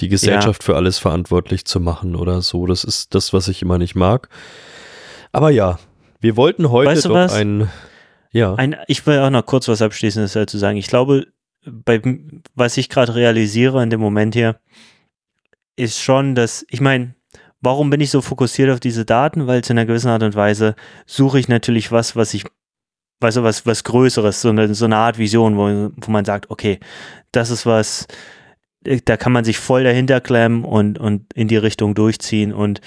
die 0.00 0.08
Gesellschaft 0.08 0.62
ja. 0.62 0.66
für 0.66 0.76
alles 0.76 0.98
verantwortlich 0.98 1.64
zu 1.64 1.80
machen 1.80 2.14
oder 2.14 2.42
so. 2.42 2.66
Das 2.66 2.84
ist 2.84 3.14
das, 3.14 3.32
was 3.32 3.48
ich 3.48 3.62
immer 3.62 3.78
nicht 3.78 3.94
mag. 3.94 4.28
Aber 5.32 5.50
ja, 5.50 5.78
wir 6.20 6.36
wollten 6.36 6.70
heute 6.70 6.90
weißt 6.90 7.04
du 7.04 7.08
doch 7.10 7.16
was? 7.16 7.32
ein, 7.32 7.68
ja. 8.32 8.54
Ein, 8.54 8.76
ich 8.86 9.06
will 9.06 9.18
auch 9.18 9.30
noch 9.30 9.46
kurz 9.46 9.68
was 9.68 9.82
Abschließendes 9.82 10.32
dazu 10.32 10.58
sagen. 10.58 10.76
Ich 10.76 10.86
glaube, 10.86 11.26
bei, 11.64 12.00
was 12.54 12.76
ich 12.76 12.88
gerade 12.88 13.14
realisiere 13.14 13.82
in 13.82 13.90
dem 13.90 14.00
Moment 14.00 14.34
hier, 14.34 14.60
ist 15.76 16.00
schon, 16.00 16.34
dass, 16.34 16.64
ich 16.70 16.80
meine, 16.80 17.14
Warum 17.60 17.90
bin 17.90 18.00
ich 18.00 18.10
so 18.10 18.22
fokussiert 18.22 18.70
auf 18.70 18.80
diese 18.80 19.04
Daten? 19.04 19.46
Weil 19.46 19.64
zu 19.64 19.72
einer 19.72 19.86
gewissen 19.86 20.08
Art 20.08 20.22
und 20.22 20.34
Weise 20.34 20.76
suche 21.06 21.40
ich 21.40 21.48
natürlich 21.48 21.90
was, 21.90 22.14
was 22.14 22.34
ich, 22.34 22.44
weißt 23.20 23.38
du, 23.38 23.42
was, 23.42 23.66
was 23.66 23.84
Größeres, 23.84 24.40
so 24.40 24.50
eine, 24.50 24.74
so 24.74 24.84
eine 24.84 24.96
Art 24.96 25.18
Vision, 25.18 25.56
wo, 25.56 25.90
wo 25.96 26.10
man 26.10 26.24
sagt, 26.24 26.50
okay, 26.50 26.78
das 27.32 27.50
ist 27.50 27.66
was, 27.66 28.06
da 28.82 29.16
kann 29.16 29.32
man 29.32 29.44
sich 29.44 29.58
voll 29.58 29.84
dahinter 29.84 30.20
klemmen 30.20 30.64
und, 30.64 30.98
und 30.98 31.32
in 31.34 31.48
die 31.48 31.56
Richtung 31.56 31.94
durchziehen 31.94 32.52
und 32.52 32.80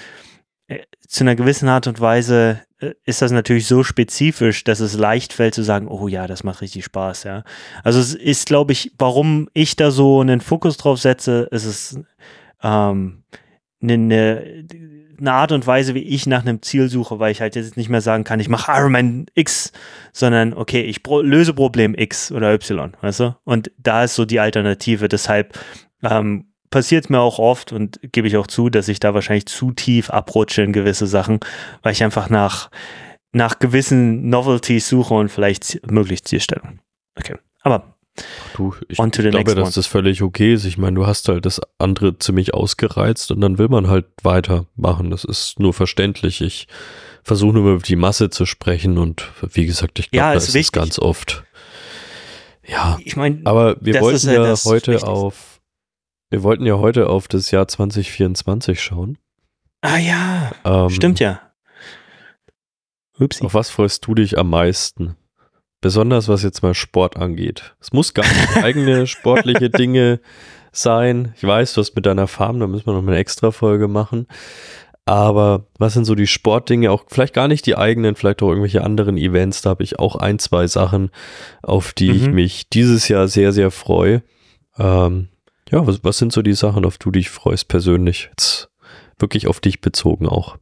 äh, 0.68 0.80
zu 1.06 1.24
einer 1.24 1.36
gewissen 1.36 1.68
Art 1.68 1.86
und 1.86 2.00
Weise 2.00 2.62
äh, 2.78 2.94
ist 3.04 3.22
das 3.22 3.32
natürlich 3.32 3.66
so 3.66 3.84
spezifisch, 3.84 4.64
dass 4.64 4.80
es 4.80 4.94
leicht 4.96 5.32
fällt 5.32 5.54
zu 5.54 5.62
sagen, 5.62 5.88
oh 5.88 6.08
ja, 6.08 6.26
das 6.26 6.44
macht 6.44 6.62
richtig 6.62 6.84
Spaß, 6.84 7.24
ja. 7.24 7.44
Also 7.84 8.00
es 8.00 8.14
ist, 8.14 8.46
glaube 8.46 8.72
ich, 8.72 8.92
warum 8.98 9.48
ich 9.52 9.76
da 9.76 9.90
so 9.90 10.20
einen 10.20 10.40
Fokus 10.40 10.78
drauf 10.78 10.98
setze, 10.98 11.48
ist 11.50 11.66
es 11.66 12.00
ähm, 12.62 13.24
eine, 13.82 13.94
eine, 13.94 14.66
eine 15.18 15.32
Art 15.32 15.52
und 15.52 15.66
Weise, 15.66 15.94
wie 15.94 16.02
ich 16.02 16.26
nach 16.26 16.42
einem 16.42 16.62
Ziel 16.62 16.88
suche, 16.88 17.18
weil 17.18 17.32
ich 17.32 17.40
halt 17.40 17.54
jetzt 17.56 17.76
nicht 17.76 17.88
mehr 17.88 18.00
sagen 18.00 18.24
kann, 18.24 18.40
ich 18.40 18.48
mache 18.48 18.72
Ironman 18.72 19.26
X, 19.34 19.72
sondern 20.12 20.52
okay, 20.52 20.82
ich 20.82 21.00
löse 21.06 21.54
Problem 21.54 21.94
X 21.94 22.32
oder 22.32 22.52
Y, 22.52 22.96
weißt 23.00 23.20
du? 23.20 23.36
Und 23.44 23.70
da 23.78 24.04
ist 24.04 24.14
so 24.14 24.24
die 24.24 24.40
Alternative. 24.40 25.08
Deshalb 25.08 25.58
ähm, 26.02 26.46
passiert 26.70 27.10
mir 27.10 27.20
auch 27.20 27.38
oft 27.38 27.72
und 27.72 28.00
gebe 28.02 28.26
ich 28.26 28.36
auch 28.36 28.48
zu, 28.48 28.68
dass 28.68 28.88
ich 28.88 28.98
da 28.98 29.14
wahrscheinlich 29.14 29.46
zu 29.46 29.72
tief 29.72 30.10
abrutsche 30.10 30.62
in 30.62 30.72
gewisse 30.72 31.06
Sachen, 31.06 31.38
weil 31.82 31.92
ich 31.92 32.02
einfach 32.02 32.28
nach, 32.28 32.70
nach 33.30 33.60
gewissen 33.60 34.28
Novelties 34.28 34.88
suche 34.88 35.14
und 35.14 35.28
vielleicht 35.28 35.80
möglichst 35.88 36.26
Zielstellung. 36.26 36.80
Okay. 37.16 37.36
Aber 37.60 37.91
du, 38.54 38.74
ich 38.88 38.98
glaube, 38.98 39.54
dass 39.54 39.74
das 39.74 39.86
völlig 39.86 40.22
okay 40.22 40.54
ist. 40.54 40.64
Ich 40.64 40.78
meine, 40.78 40.96
du 40.96 41.06
hast 41.06 41.28
halt 41.28 41.46
das 41.46 41.60
andere 41.78 42.18
ziemlich 42.18 42.54
ausgereizt 42.54 43.30
und 43.30 43.40
dann 43.40 43.58
will 43.58 43.68
man 43.68 43.88
halt 43.88 44.06
weitermachen. 44.22 45.10
Das 45.10 45.24
ist 45.24 45.58
nur 45.58 45.72
verständlich. 45.72 46.40
Ich 46.40 46.68
versuche 47.22 47.54
nur 47.54 47.74
über 47.74 47.82
die 47.82 47.96
Masse 47.96 48.30
zu 48.30 48.46
sprechen 48.46 48.98
und 48.98 49.30
wie 49.52 49.66
gesagt, 49.66 49.98
ich 49.98 50.10
glaube, 50.10 50.26
ja, 50.26 50.34
das 50.34 50.48
ist, 50.48 50.54
ist 50.54 50.72
ganz 50.72 50.98
oft. 50.98 51.44
Ja, 52.66 52.98
ich 53.04 53.16
meine, 53.16 53.40
aber 53.44 53.76
wir 53.80 54.00
wollten 54.00 54.28
ja, 54.28 54.44
ja 54.44 54.56
heute 54.64 55.06
auf 55.06 55.60
wir 56.30 56.42
wollten 56.42 56.64
ja 56.64 56.78
heute 56.78 57.10
auf 57.10 57.28
das 57.28 57.50
Jahr 57.50 57.68
2024 57.68 58.80
schauen. 58.80 59.18
Ah 59.82 59.98
ja, 59.98 60.52
ähm, 60.64 60.88
stimmt 60.88 61.20
ja. 61.20 61.40
Upsi. 63.18 63.44
Auf 63.44 63.52
was 63.52 63.68
freust 63.68 64.06
du 64.06 64.14
dich 64.14 64.38
am 64.38 64.48
meisten? 64.48 65.16
Besonders 65.82 66.28
was 66.28 66.42
jetzt 66.42 66.62
mal 66.62 66.74
Sport 66.74 67.18
angeht. 67.18 67.74
Es 67.80 67.92
muss 67.92 68.14
gar 68.14 68.26
nicht 68.26 68.56
eigene 68.64 69.06
sportliche 69.06 69.68
Dinge 69.68 70.20
sein. 70.70 71.34
Ich 71.36 71.44
weiß, 71.44 71.74
du 71.74 71.80
hast 71.80 71.94
mit 71.94 72.06
deiner 72.06 72.28
Farm, 72.28 72.60
da 72.60 72.66
müssen 72.66 72.86
wir 72.86 72.94
noch 72.94 73.06
eine 73.06 73.16
extra 73.16 73.50
Folge 73.50 73.88
machen. 73.88 74.26
Aber 75.04 75.66
was 75.78 75.94
sind 75.94 76.04
so 76.04 76.14
die 76.14 76.28
Sportdinge? 76.28 76.92
Auch 76.92 77.04
vielleicht 77.08 77.34
gar 77.34 77.48
nicht 77.48 77.66
die 77.66 77.76
eigenen, 77.76 78.14
vielleicht 78.14 78.42
auch 78.42 78.48
irgendwelche 78.48 78.84
anderen 78.84 79.16
Events. 79.16 79.60
Da 79.60 79.70
habe 79.70 79.82
ich 79.82 79.98
auch 79.98 80.14
ein, 80.14 80.38
zwei 80.38 80.68
Sachen, 80.68 81.10
auf 81.62 81.92
die 81.92 82.10
mhm. 82.10 82.16
ich 82.16 82.28
mich 82.28 82.68
dieses 82.68 83.08
Jahr 83.08 83.26
sehr, 83.26 83.52
sehr 83.52 83.72
freue. 83.72 84.22
Ähm, 84.78 85.28
ja, 85.68 85.84
was, 85.84 86.04
was 86.04 86.18
sind 86.18 86.32
so 86.32 86.42
die 86.42 86.54
Sachen, 86.54 86.84
auf 86.84 86.98
die 86.98 87.04
du 87.04 87.10
dich 87.10 87.30
freust 87.30 87.66
persönlich? 87.66 88.28
Jetzt 88.30 88.70
wirklich 89.18 89.48
auf 89.48 89.58
dich 89.58 89.80
bezogen 89.80 90.28
auch. 90.28 90.58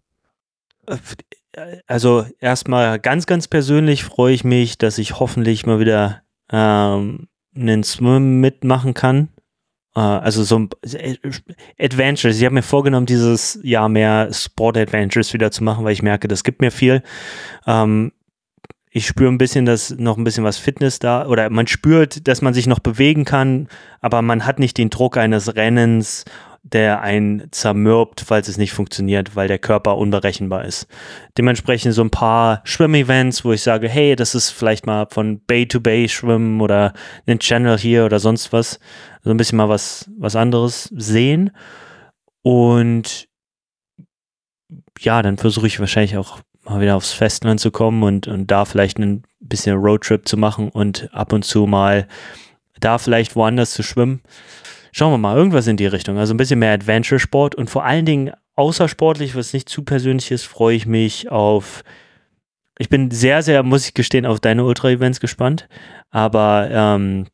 Also 1.87 2.27
erstmal 2.39 3.01
ganz, 3.01 3.27
ganz 3.27 3.49
persönlich 3.49 4.05
freue 4.05 4.35
ich 4.35 4.45
mich, 4.45 4.79
dass 4.79 4.99
ich 4.99 5.19
hoffentlich 5.19 5.67
mal 5.67 5.81
wieder 5.81 6.23
ähm, 6.51 7.29
einen 7.55 7.83
Swim 7.83 8.41
mitmachen 8.41 8.95
kann. 8.95 9.29
Äh, 9.95 10.01
also 10.01 10.45
so 10.45 10.59
ein 10.61 10.71
äh, 10.93 11.17
Adventures. 11.79 12.39
Ich 12.39 12.45
habe 12.45 12.55
mir 12.55 12.63
vorgenommen, 12.63 13.07
dieses 13.07 13.59
Jahr 13.63 13.89
mehr 13.89 14.33
Sport 14.33 14.77
Adventures 14.77 15.33
wieder 15.33 15.51
zu 15.51 15.65
machen, 15.65 15.85
weil 15.85 15.93
ich 15.93 16.03
merke, 16.03 16.29
das 16.29 16.45
gibt 16.45 16.61
mir 16.61 16.71
viel. 16.71 17.03
Ähm, 17.67 18.13
ich 18.93 19.07
spüre 19.07 19.31
ein 19.31 19.39
bisschen, 19.39 19.67
dass 19.67 19.91
noch 19.91 20.19
ein 20.19 20.25
bisschen 20.25 20.43
was 20.43 20.59
Fitness 20.59 20.99
da 20.99 21.27
oder 21.27 21.49
man 21.49 21.69
spürt, 21.69 22.27
dass 22.27 22.43
man 22.43 22.55
sich 22.55 22.67
noch 22.67 22.81
bewegen 22.81 23.25
kann, 23.25 23.69
aber 24.01 24.21
man 24.21 24.45
hat 24.47 24.59
nicht 24.59 24.79
den 24.79 24.91
Druck 24.91 25.17
eines 25.17 25.55
Rennens, 25.55 26.25
der 26.63 27.01
einen 27.01 27.51
zermürbt, 27.53 28.21
falls 28.21 28.49
es 28.49 28.59
nicht 28.59 28.73
funktioniert, 28.73 29.35
weil 29.35 29.49
der 29.49 29.59
Körper 29.59 29.97
unberechenbar 29.97 30.65
ist. 30.65 30.87
Dementsprechend 31.39 31.95
so 31.95 32.03
ein 32.03 32.11
paar 32.11 32.61
Schwimmevents, 32.65 33.45
wo 33.45 33.53
ich 33.53 33.63
sage, 33.63 33.89
hey, 33.89 34.15
das 34.15 34.35
ist 34.35 34.51
vielleicht 34.51 34.87
mal 34.87 35.07
von 35.11 35.41
Bay 35.45 35.67
to 35.67 35.81
Bay 35.81 36.09
schwimmen 36.09 36.61
oder 36.61 36.93
einen 37.27 37.39
Channel 37.39 37.79
hier 37.79 38.05
oder 38.05 38.21
sonst 38.21 38.53
was. 38.53 38.79
So 39.23 39.31
ein 39.31 39.37
bisschen 39.37 39.57
mal 39.57 39.69
was, 39.69 40.11
was 40.19 40.37
anderes 40.37 40.85
sehen. 40.95 41.51
Und 42.43 43.29
ja, 44.99 45.23
dann 45.23 45.39
versuche 45.39 45.67
ich 45.67 45.81
wahrscheinlich 45.81 46.17
auch 46.17 46.41
mal 46.65 46.81
wieder 46.81 46.97
aufs 46.97 47.13
Festland 47.13 47.59
zu 47.59 47.71
kommen 47.71 48.03
und, 48.03 48.29
und 48.29 48.51
da 48.51 48.65
vielleicht 48.65 48.99
ein 48.99 49.23
bisschen 49.41 49.77
Roadtrip 49.77 50.29
zu 50.29 50.37
machen 50.37 50.69
und 50.69 51.13
ab 51.15 51.33
und 51.33 51.45
zu 51.45 51.67
mal 51.67 52.07
da 52.81 52.99
vielleicht 52.99 53.37
woanders 53.37 53.73
zu 53.73 53.83
schwimmen. 53.83 54.23
Schauen 54.93 55.12
wir 55.12 55.18
mal, 55.18 55.36
irgendwas 55.36 55.66
in 55.66 55.76
die 55.76 55.86
Richtung. 55.86 56.18
Also 56.18 56.34
ein 56.34 56.36
bisschen 56.36 56.59
mehr 56.59 56.72
Adventure-Sport 56.72 57.55
und 57.55 57.70
vor 57.70 57.84
allen 57.84 58.05
Dingen 58.05 58.32
außersportlich, 58.57 59.34
was 59.34 59.53
nicht 59.53 59.68
zu 59.68 59.82
persönlich 59.82 60.30
ist, 60.30 60.45
freue 60.45 60.76
ich 60.76 60.86
mich 60.86 61.30
auf. 61.30 61.82
Ich 62.78 62.88
bin 62.88 63.11
sehr, 63.11 63.43
sehr, 63.43 63.62
muss 63.62 63.86
ich 63.86 63.95
gestehen, 63.95 64.26
auf 64.26 64.41
deine 64.41 64.64
Ultra-Events 64.64 65.20
gespannt. 65.20 65.68
Aber 66.11 66.68
ähm, 66.70 67.26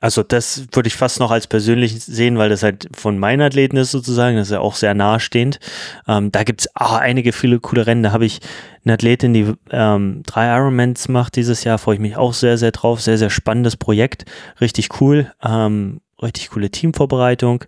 also 0.00 0.22
das 0.22 0.66
würde 0.72 0.88
ich 0.88 0.96
fast 0.96 1.20
noch 1.20 1.30
als 1.30 1.46
persönlich 1.46 2.02
sehen, 2.04 2.38
weil 2.38 2.48
das 2.48 2.62
halt 2.62 2.88
von 2.94 3.18
meinen 3.18 3.42
Athleten 3.42 3.76
ist 3.76 3.90
sozusagen, 3.90 4.36
das 4.36 4.48
ist 4.48 4.52
ja 4.52 4.60
auch 4.60 4.74
sehr 4.74 4.94
nahestehend. 4.94 5.60
Ähm, 6.08 6.32
da 6.32 6.42
gibt 6.44 6.62
es 6.62 6.68
ah, 6.74 6.98
einige 6.98 7.32
viele 7.32 7.60
coole 7.60 7.86
Rennen. 7.86 8.02
Da 8.02 8.12
habe 8.12 8.26
ich 8.26 8.40
eine 8.84 8.94
Athletin, 8.94 9.32
die 9.32 9.52
ähm, 9.70 10.22
drei 10.26 10.54
Ironmans 10.54 11.08
macht 11.08 11.36
dieses 11.36 11.64
Jahr, 11.64 11.78
freue 11.78 11.96
ich 11.96 12.00
mich 12.00 12.16
auch 12.16 12.34
sehr, 12.34 12.58
sehr 12.58 12.72
drauf. 12.72 13.00
Sehr, 13.00 13.18
sehr 13.18 13.30
spannendes 13.30 13.76
Projekt, 13.76 14.24
richtig 14.60 15.00
cool. 15.00 15.32
Ähm, 15.42 16.00
richtig 16.24 16.50
coole 16.50 16.70
Teamvorbereitung. 16.70 17.64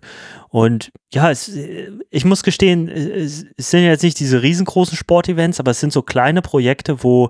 Und 0.49 0.91
ja, 1.13 1.31
es, 1.31 1.51
ich 2.09 2.25
muss 2.25 2.43
gestehen, 2.43 2.89
es, 2.89 3.45
sind 3.57 3.83
jetzt 3.83 4.03
nicht 4.03 4.19
diese 4.19 4.41
riesengroßen 4.41 4.97
Sportevents, 4.97 5.59
aber 5.59 5.71
es 5.71 5.79
sind 5.79 5.93
so 5.93 6.01
kleine 6.01 6.41
Projekte, 6.41 7.03
wo 7.03 7.29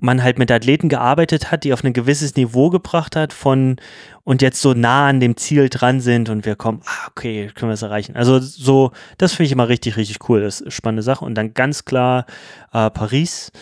man 0.00 0.22
halt 0.22 0.38
mit 0.38 0.50
Athleten 0.50 0.88
gearbeitet 0.88 1.50
hat, 1.50 1.64
die 1.64 1.72
auf 1.72 1.84
ein 1.84 1.92
gewisses 1.92 2.34
Niveau 2.36 2.70
gebracht 2.70 3.16
hat 3.16 3.32
von 3.32 3.76
und 4.24 4.42
jetzt 4.42 4.62
so 4.62 4.72
nah 4.72 5.08
an 5.08 5.20
dem 5.20 5.36
Ziel 5.36 5.68
dran 5.68 6.00
sind 6.00 6.30
und 6.30 6.46
wir 6.46 6.56
kommen, 6.56 6.80
ah, 6.86 7.08
okay, 7.10 7.50
können 7.54 7.70
wir 7.70 7.74
es 7.74 7.82
erreichen. 7.82 8.16
Also 8.16 8.38
so, 8.38 8.92
das 9.18 9.32
finde 9.32 9.46
ich 9.46 9.52
immer 9.52 9.68
richtig, 9.68 9.96
richtig 9.96 10.28
cool. 10.28 10.40
Das 10.40 10.56
ist 10.56 10.62
eine 10.62 10.70
spannende 10.70 11.02
Sache. 11.02 11.24
Und 11.24 11.34
dann 11.34 11.52
ganz 11.52 11.84
klar 11.84 12.26
äh, 12.72 12.90
Paris. 12.90 13.52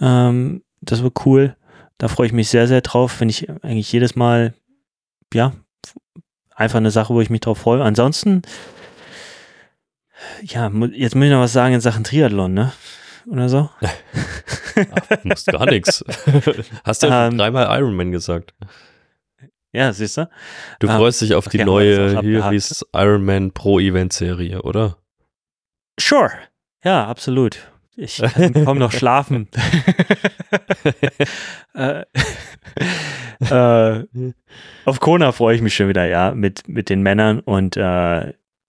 Ähm, 0.00 0.62
das 0.80 1.02
wird 1.02 1.24
cool. 1.26 1.56
Da 1.98 2.08
freue 2.08 2.26
ich 2.26 2.32
mich 2.32 2.48
sehr, 2.48 2.66
sehr 2.66 2.80
drauf. 2.80 3.12
Finde 3.12 3.32
ich 3.32 3.48
eigentlich 3.62 3.92
jedes 3.92 4.16
Mal, 4.16 4.54
ja, 5.32 5.52
einfach 6.58 6.78
eine 6.78 6.90
Sache, 6.90 7.14
wo 7.14 7.20
ich 7.20 7.30
mich 7.30 7.40
drauf 7.40 7.58
freue. 7.58 7.82
Ansonsten, 7.82 8.42
ja, 10.42 10.70
jetzt 10.92 11.14
muss 11.14 11.24
ich 11.24 11.30
noch 11.30 11.40
was 11.40 11.52
sagen 11.52 11.74
in 11.74 11.80
Sachen 11.80 12.04
Triathlon, 12.04 12.52
ne? 12.52 12.72
Oder 13.30 13.48
so. 13.48 13.70
Ach, 13.80 15.24
musst 15.24 15.46
gar 15.46 15.66
nichts. 15.66 16.04
Hast 16.84 17.02
ja 17.02 17.28
ähm, 17.28 17.38
dreimal 17.38 17.78
Ironman 17.78 18.10
gesagt. 18.10 18.54
Ja, 19.72 19.92
siehst 19.92 20.16
du? 20.16 20.28
Du 20.80 20.88
ähm, 20.88 20.96
freust 20.96 21.20
dich 21.20 21.34
auf 21.34 21.46
okay, 21.46 21.58
die 21.58 21.64
neue 21.64 22.20
hier 22.20 22.50
hieß 22.50 22.86
Ironman 22.92 23.52
Pro 23.52 23.78
Event 23.78 24.12
Serie, 24.12 24.62
oder? 24.62 24.96
Sure. 26.00 26.32
Ja, 26.84 27.06
absolut. 27.06 27.70
Ich 28.00 28.22
kann 28.22 28.64
kaum 28.64 28.78
noch 28.78 28.92
schlafen. 28.92 29.48
äh, 31.74 32.04
äh, 33.50 34.04
auf 34.84 35.00
Kona 35.00 35.32
freue 35.32 35.56
ich 35.56 35.62
mich 35.62 35.74
schon 35.74 35.88
wieder, 35.88 36.06
ja, 36.06 36.32
mit, 36.32 36.68
mit 36.68 36.90
den 36.90 37.02
Männern 37.02 37.40
und 37.40 37.76
äh, 37.76 37.80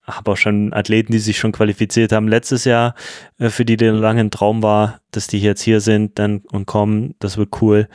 habe 0.04 0.32
auch 0.32 0.38
schon 0.38 0.74
Athleten, 0.74 1.12
die 1.12 1.20
sich 1.20 1.38
schon 1.38 1.52
qualifiziert 1.52 2.12
haben 2.12 2.28
letztes 2.28 2.66
Jahr, 2.66 2.96
äh, 3.38 3.50
für 3.50 3.66
die 3.66 3.78
der 3.78 3.94
lange 3.94 4.28
Traum 4.32 4.64
war, 4.64 5.00
dass 5.12 5.28
die 5.28 5.40
jetzt 5.40 5.62
hier 5.62 5.80
sind 5.80 6.18
dann 6.18 6.40
und 6.52 6.66
kommen. 6.66 7.14
Das 7.20 7.38
wird 7.38 7.62
cool. 7.62 7.88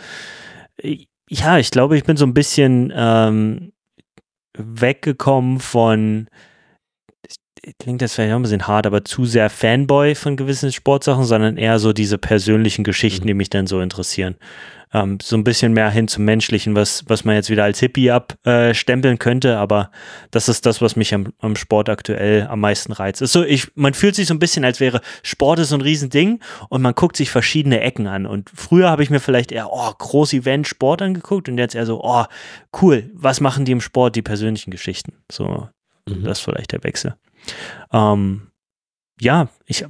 Ja, 1.28 1.58
ich 1.58 1.72
glaube, 1.72 1.96
ich 1.96 2.04
bin 2.04 2.16
so 2.16 2.26
ein 2.26 2.34
bisschen 2.34 2.92
ähm, 2.94 3.72
weggekommen 4.56 5.58
von 5.58 6.28
klingt 7.78 8.02
das 8.02 8.14
vielleicht 8.14 8.32
auch 8.32 8.36
ein 8.36 8.42
bisschen 8.42 8.66
hart, 8.66 8.86
aber 8.86 9.04
zu 9.04 9.24
sehr 9.24 9.50
Fanboy 9.50 10.14
von 10.14 10.36
gewissen 10.36 10.72
Sportsachen, 10.72 11.24
sondern 11.24 11.56
eher 11.56 11.78
so 11.78 11.92
diese 11.92 12.18
persönlichen 12.18 12.84
Geschichten, 12.84 13.24
mhm. 13.24 13.28
die 13.28 13.34
mich 13.34 13.50
dann 13.50 13.66
so 13.66 13.80
interessieren 13.80 14.36
ähm, 14.94 15.18
so 15.20 15.36
ein 15.36 15.44
bisschen 15.44 15.72
mehr 15.72 15.90
hin 15.90 16.08
zum 16.08 16.24
Menschlichen, 16.24 16.74
was, 16.74 17.04
was 17.08 17.24
man 17.24 17.34
jetzt 17.34 17.50
wieder 17.50 17.64
als 17.64 17.80
Hippie 17.80 18.10
abstempeln 18.12 19.14
äh, 19.16 19.18
könnte, 19.18 19.58
aber 19.58 19.90
das 20.30 20.48
ist 20.48 20.64
das, 20.64 20.80
was 20.80 20.94
mich 20.94 21.12
am, 21.12 21.32
am 21.40 21.56
Sport 21.56 21.88
aktuell 21.88 22.46
am 22.46 22.60
meisten 22.60 22.92
reizt. 22.92 23.20
Ist 23.20 23.32
so, 23.32 23.42
ich, 23.42 23.72
man 23.74 23.92
fühlt 23.92 24.14
sich 24.14 24.28
so 24.28 24.34
ein 24.34 24.38
bisschen, 24.38 24.64
als 24.64 24.78
wäre 24.78 25.00
Sport 25.22 25.58
ist 25.58 25.70
so 25.70 25.74
ein 25.74 25.80
Riesending 25.80 26.40
und 26.68 26.80
man 26.80 26.94
guckt 26.94 27.16
sich 27.16 27.30
verschiedene 27.30 27.80
Ecken 27.80 28.06
an. 28.06 28.24
Und 28.24 28.50
früher 28.54 28.88
habe 28.88 29.02
ich 29.02 29.10
mir 29.10 29.20
vielleicht 29.20 29.50
eher, 29.50 29.72
oh, 29.72 29.92
groß 29.98 30.32
Event, 30.32 30.68
Sport 30.68 31.02
angeguckt 31.02 31.48
und 31.48 31.58
jetzt 31.58 31.74
eher 31.74 31.86
so, 31.86 32.00
oh, 32.02 32.24
cool, 32.80 33.10
was 33.12 33.40
machen 33.40 33.64
die 33.64 33.72
im 33.72 33.80
Sport, 33.80 34.14
die 34.14 34.22
persönlichen 34.22 34.70
Geschichten? 34.70 35.14
So, 35.30 35.68
mhm. 36.08 36.22
das 36.22 36.38
ist 36.38 36.44
vielleicht 36.44 36.70
der 36.70 36.84
Wechsel. 36.84 37.16
Ähm, 37.92 38.48
ja, 39.20 39.48
ich 39.66 39.84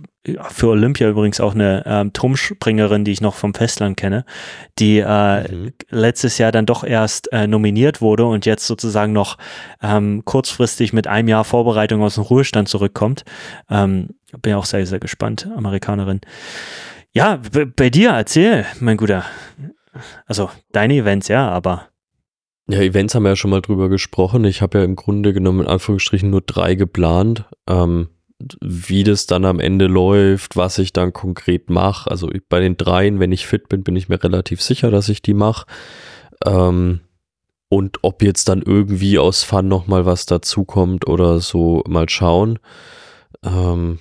für 0.50 0.68
Olympia 0.68 1.08
übrigens 1.08 1.40
auch 1.40 1.54
eine 1.54 1.82
ähm, 1.86 2.12
Turmspringerin, 2.12 3.04
die 3.04 3.12
ich 3.12 3.20
noch 3.20 3.34
vom 3.34 3.52
Festland 3.52 3.96
kenne, 3.96 4.24
die 4.78 4.98
äh, 4.98 5.52
mhm. 5.52 5.72
letztes 5.90 6.38
Jahr 6.38 6.52
dann 6.52 6.66
doch 6.66 6.84
erst 6.84 7.30
äh, 7.32 7.46
nominiert 7.46 8.00
wurde 8.00 8.24
und 8.24 8.46
jetzt 8.46 8.66
sozusagen 8.66 9.12
noch 9.12 9.36
ähm, 9.82 10.22
kurzfristig 10.24 10.92
mit 10.92 11.06
einem 11.06 11.28
Jahr 11.28 11.44
Vorbereitung 11.44 12.02
aus 12.02 12.14
dem 12.14 12.24
Ruhestand 12.24 12.68
zurückkommt. 12.68 13.24
Ähm, 13.68 14.10
bin 14.40 14.54
auch 14.54 14.64
sehr, 14.64 14.86
sehr 14.86 15.00
gespannt, 15.00 15.48
Amerikanerin. 15.54 16.20
Ja, 17.12 17.40
bei 17.76 17.90
dir, 17.90 18.10
erzähl, 18.10 18.66
mein 18.80 18.96
Guter. 18.96 19.24
Also 20.26 20.50
deine 20.72 20.94
Events, 20.94 21.28
ja, 21.28 21.48
aber. 21.48 21.88
Ja, 22.68 22.80
Events 22.80 23.14
haben 23.14 23.24
wir 23.24 23.30
ja 23.30 23.36
schon 23.36 23.50
mal 23.50 23.60
drüber 23.60 23.88
gesprochen. 23.88 24.44
Ich 24.44 24.62
habe 24.62 24.78
ja 24.78 24.84
im 24.84 24.96
Grunde 24.96 25.32
genommen 25.32 25.60
in 25.60 25.66
Anführungsstrichen 25.66 26.30
nur 26.30 26.40
drei 26.40 26.74
geplant. 26.74 27.44
Ähm, 27.68 28.08
wie 28.60 29.04
das 29.04 29.26
dann 29.26 29.44
am 29.44 29.60
Ende 29.60 29.86
läuft, 29.86 30.56
was 30.56 30.78
ich 30.78 30.92
dann 30.92 31.12
konkret 31.12 31.70
mache. 31.70 32.10
Also 32.10 32.30
bei 32.48 32.60
den 32.60 32.76
dreien, 32.76 33.20
wenn 33.20 33.32
ich 33.32 33.46
fit 33.46 33.68
bin, 33.68 33.84
bin 33.84 33.96
ich 33.96 34.08
mir 34.08 34.22
relativ 34.22 34.60
sicher, 34.60 34.90
dass 34.90 35.08
ich 35.08 35.22
die 35.22 35.34
mache. 35.34 35.66
Ähm, 36.44 37.00
und 37.68 37.98
ob 38.02 38.22
jetzt 38.22 38.48
dann 38.48 38.62
irgendwie 38.62 39.18
aus 39.18 39.42
Fun 39.42 39.68
nochmal 39.68 40.06
was 40.06 40.26
dazukommt 40.26 41.06
oder 41.06 41.40
so, 41.40 41.82
mal 41.86 42.08
schauen. 42.08 42.58
Ähm, 43.44 43.98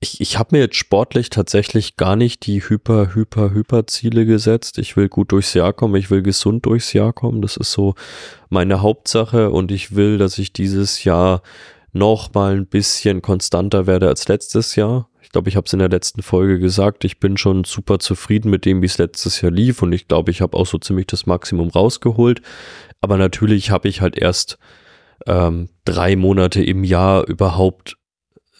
ich, 0.00 0.20
ich 0.20 0.38
habe 0.38 0.56
mir 0.56 0.62
jetzt 0.62 0.76
sportlich 0.76 1.28
tatsächlich 1.30 1.96
gar 1.96 2.14
nicht 2.14 2.46
die 2.46 2.60
Hyper, 2.60 3.14
Hyper, 3.14 3.52
Hyper-Ziele 3.52 4.26
gesetzt. 4.26 4.78
Ich 4.78 4.96
will 4.96 5.08
gut 5.08 5.32
durchs 5.32 5.54
Jahr 5.54 5.72
kommen, 5.72 5.96
ich 5.96 6.10
will 6.10 6.22
gesund 6.22 6.66
durchs 6.66 6.92
Jahr 6.92 7.12
kommen. 7.12 7.42
Das 7.42 7.56
ist 7.56 7.72
so 7.72 7.94
meine 8.48 8.80
Hauptsache 8.80 9.50
und 9.50 9.72
ich 9.72 9.96
will, 9.96 10.18
dass 10.18 10.38
ich 10.38 10.52
dieses 10.52 11.02
Jahr 11.02 11.42
noch 11.92 12.32
mal 12.34 12.54
ein 12.54 12.66
bisschen 12.66 13.22
konstanter 13.22 13.86
werde 13.86 14.08
als 14.08 14.28
letztes 14.28 14.76
Jahr. 14.76 15.08
Ich 15.20 15.30
glaube, 15.30 15.48
ich 15.48 15.56
habe 15.56 15.66
es 15.66 15.72
in 15.72 15.80
der 15.80 15.88
letzten 15.88 16.22
Folge 16.22 16.60
gesagt. 16.60 17.04
Ich 17.04 17.18
bin 17.18 17.36
schon 17.36 17.64
super 17.64 17.98
zufrieden 17.98 18.50
mit 18.50 18.64
dem, 18.64 18.82
wie 18.82 18.86
es 18.86 18.98
letztes 18.98 19.40
Jahr 19.40 19.50
lief 19.50 19.82
und 19.82 19.92
ich 19.92 20.06
glaube, 20.06 20.30
ich 20.30 20.40
habe 20.40 20.56
auch 20.56 20.66
so 20.66 20.78
ziemlich 20.78 21.06
das 21.06 21.26
Maximum 21.26 21.70
rausgeholt. 21.70 22.40
Aber 23.00 23.16
natürlich 23.16 23.70
habe 23.70 23.88
ich 23.88 24.00
halt 24.00 24.16
erst 24.16 24.58
ähm, 25.26 25.70
drei 25.84 26.14
Monate 26.14 26.62
im 26.62 26.84
Jahr 26.84 27.26
überhaupt 27.26 27.96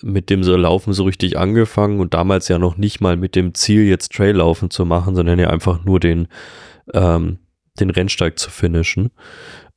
mit 0.03 0.30
dem 0.30 0.44
so 0.44 0.57
Laufen 0.57 0.92
so 0.92 1.05
richtig 1.05 1.38
angefangen 1.38 2.01
und 2.01 2.14
damals 2.14 2.49
ja 2.49 2.59
noch 2.59 2.76
nicht 2.76 3.01
mal 3.01 3.16
mit 3.16 3.34
dem 3.34 3.55
Ziel, 3.55 3.84
jetzt 3.84 4.12
Traillaufen 4.12 4.70
zu 4.70 4.84
machen, 4.84 5.14
sondern 5.14 5.38
ja 5.38 5.51
einfach 5.51 5.84
nur 5.84 6.01
den, 6.01 6.28
ähm, 6.94 7.38
den 7.80 7.90
Rennsteig 7.90 8.38
zu 8.38 8.51
finishen. 8.51 9.11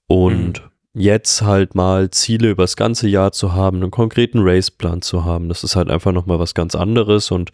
Und 0.08 0.62
mhm 0.62 0.72
jetzt 0.94 1.42
halt 1.42 1.76
mal 1.76 2.10
Ziele 2.12 2.50
übers 2.50 2.76
ganze 2.76 3.08
Jahr 3.08 3.32
zu 3.32 3.54
haben, 3.54 3.78
einen 3.78 3.92
konkreten 3.92 4.40
Raceplan 4.42 5.02
zu 5.02 5.24
haben, 5.24 5.50
das 5.50 5.64
ist 5.64 5.76
halt 5.76 5.90
einfach 5.90 6.12
nochmal 6.12 6.40
was 6.40 6.54
ganz 6.54 6.76
anderes 6.76 7.32
und 7.32 7.52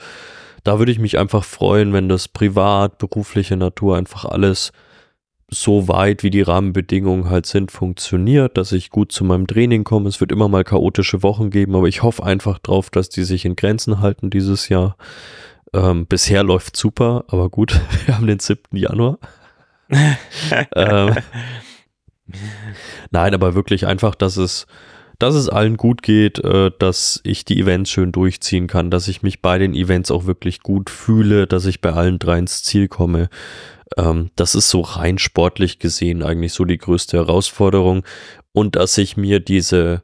da 0.63 0.80
würde 0.80 0.91
ich 0.91 0.99
mich 0.99 1.18
einfach 1.18 1.43
freuen, 1.43 1.93
wenn 1.93 2.09
das 2.09 2.28
privat, 2.28 2.97
berufliche 2.97 3.55
Natur 3.55 3.95
einfach 3.95 4.26
alles 4.26 4.72
so 5.50 5.88
weit, 5.88 6.24
wie 6.24 6.30
die 6.30 6.41
Rahmenbedingungen 6.41 7.30
halt 7.30 7.45
sind, 7.45 7.72
funktioniert, 7.72 8.58
dass 8.58 8.74
ich 8.74 8.89
gut 8.89 9.12
zu 9.12 9.24
meinem 9.24 9.48
Training 9.48 9.84
komme. 9.86 10.10
Es 10.10 10.20
wird 10.20 10.32
immer 10.32 10.50
mal 10.50 10.66
chaotische 10.66 11.24
Wochen 11.24 11.50
geben, 11.50 11.76
aber 11.76 11.88
ich 11.88 12.04
hoffe 12.04 12.24
einfach 12.24 12.60
drauf, 12.60 12.89
dass 12.89 13.10
die 13.10 13.24
sich 13.24 13.45
in 13.45 13.56
Grenzen 13.56 14.02
halten 14.02 14.30
dieses 14.30 14.68
Jahr. 14.68 14.98
Ähm, 15.74 16.06
bisher 16.06 16.43
läuft 16.43 16.76
super, 16.76 17.24
aber 17.28 17.50
gut, 17.50 17.80
wir 18.06 18.16
haben 18.16 18.28
den 18.28 18.39
7. 18.39 18.76
Januar. 18.76 19.20
ähm, 20.76 21.16
Nein, 23.12 23.34
aber 23.34 23.56
wirklich 23.56 23.88
einfach, 23.88 24.16
dass 24.16 24.38
es, 24.38 24.68
dass 25.20 25.34
es 25.34 25.50
allen 25.50 25.78
gut 25.78 26.02
geht, 26.02 26.39
äh, 26.43 26.72
dass 26.78 27.22
ich 27.24 27.45
die 27.45 27.60
Events 27.60 27.89
schön 27.89 28.12
durchziehen 28.12 28.68
kann, 28.68 28.91
dass 28.91 29.08
ich 29.08 29.24
mich 29.24 29.41
bei 29.41 29.58
den 29.58 29.74
Events 29.74 30.12
auch 30.12 30.26
wirklich 30.26 30.62
gut 30.62 30.89
fühle, 30.89 31.48
dass 31.48 31.66
ich 31.66 31.82
bei 31.82 31.93
allen 31.93 32.20
drei 32.20 32.39
ins 32.39 32.64
Ziel 32.64 32.88
komme. 32.88 33.30
Ähm, 33.95 34.31
das 34.35 34.55
ist 34.55 34.69
so 34.69 34.81
rein 34.81 35.17
sportlich 35.17 35.79
gesehen 35.79 36.23
eigentlich 36.23 36.53
so 36.53 36.65
die 36.65 36.77
größte 36.77 37.17
Herausforderung 37.17 38.03
und 38.51 38.75
dass 38.75 38.97
ich 38.97 39.17
mir 39.17 39.39
diese 39.39 40.03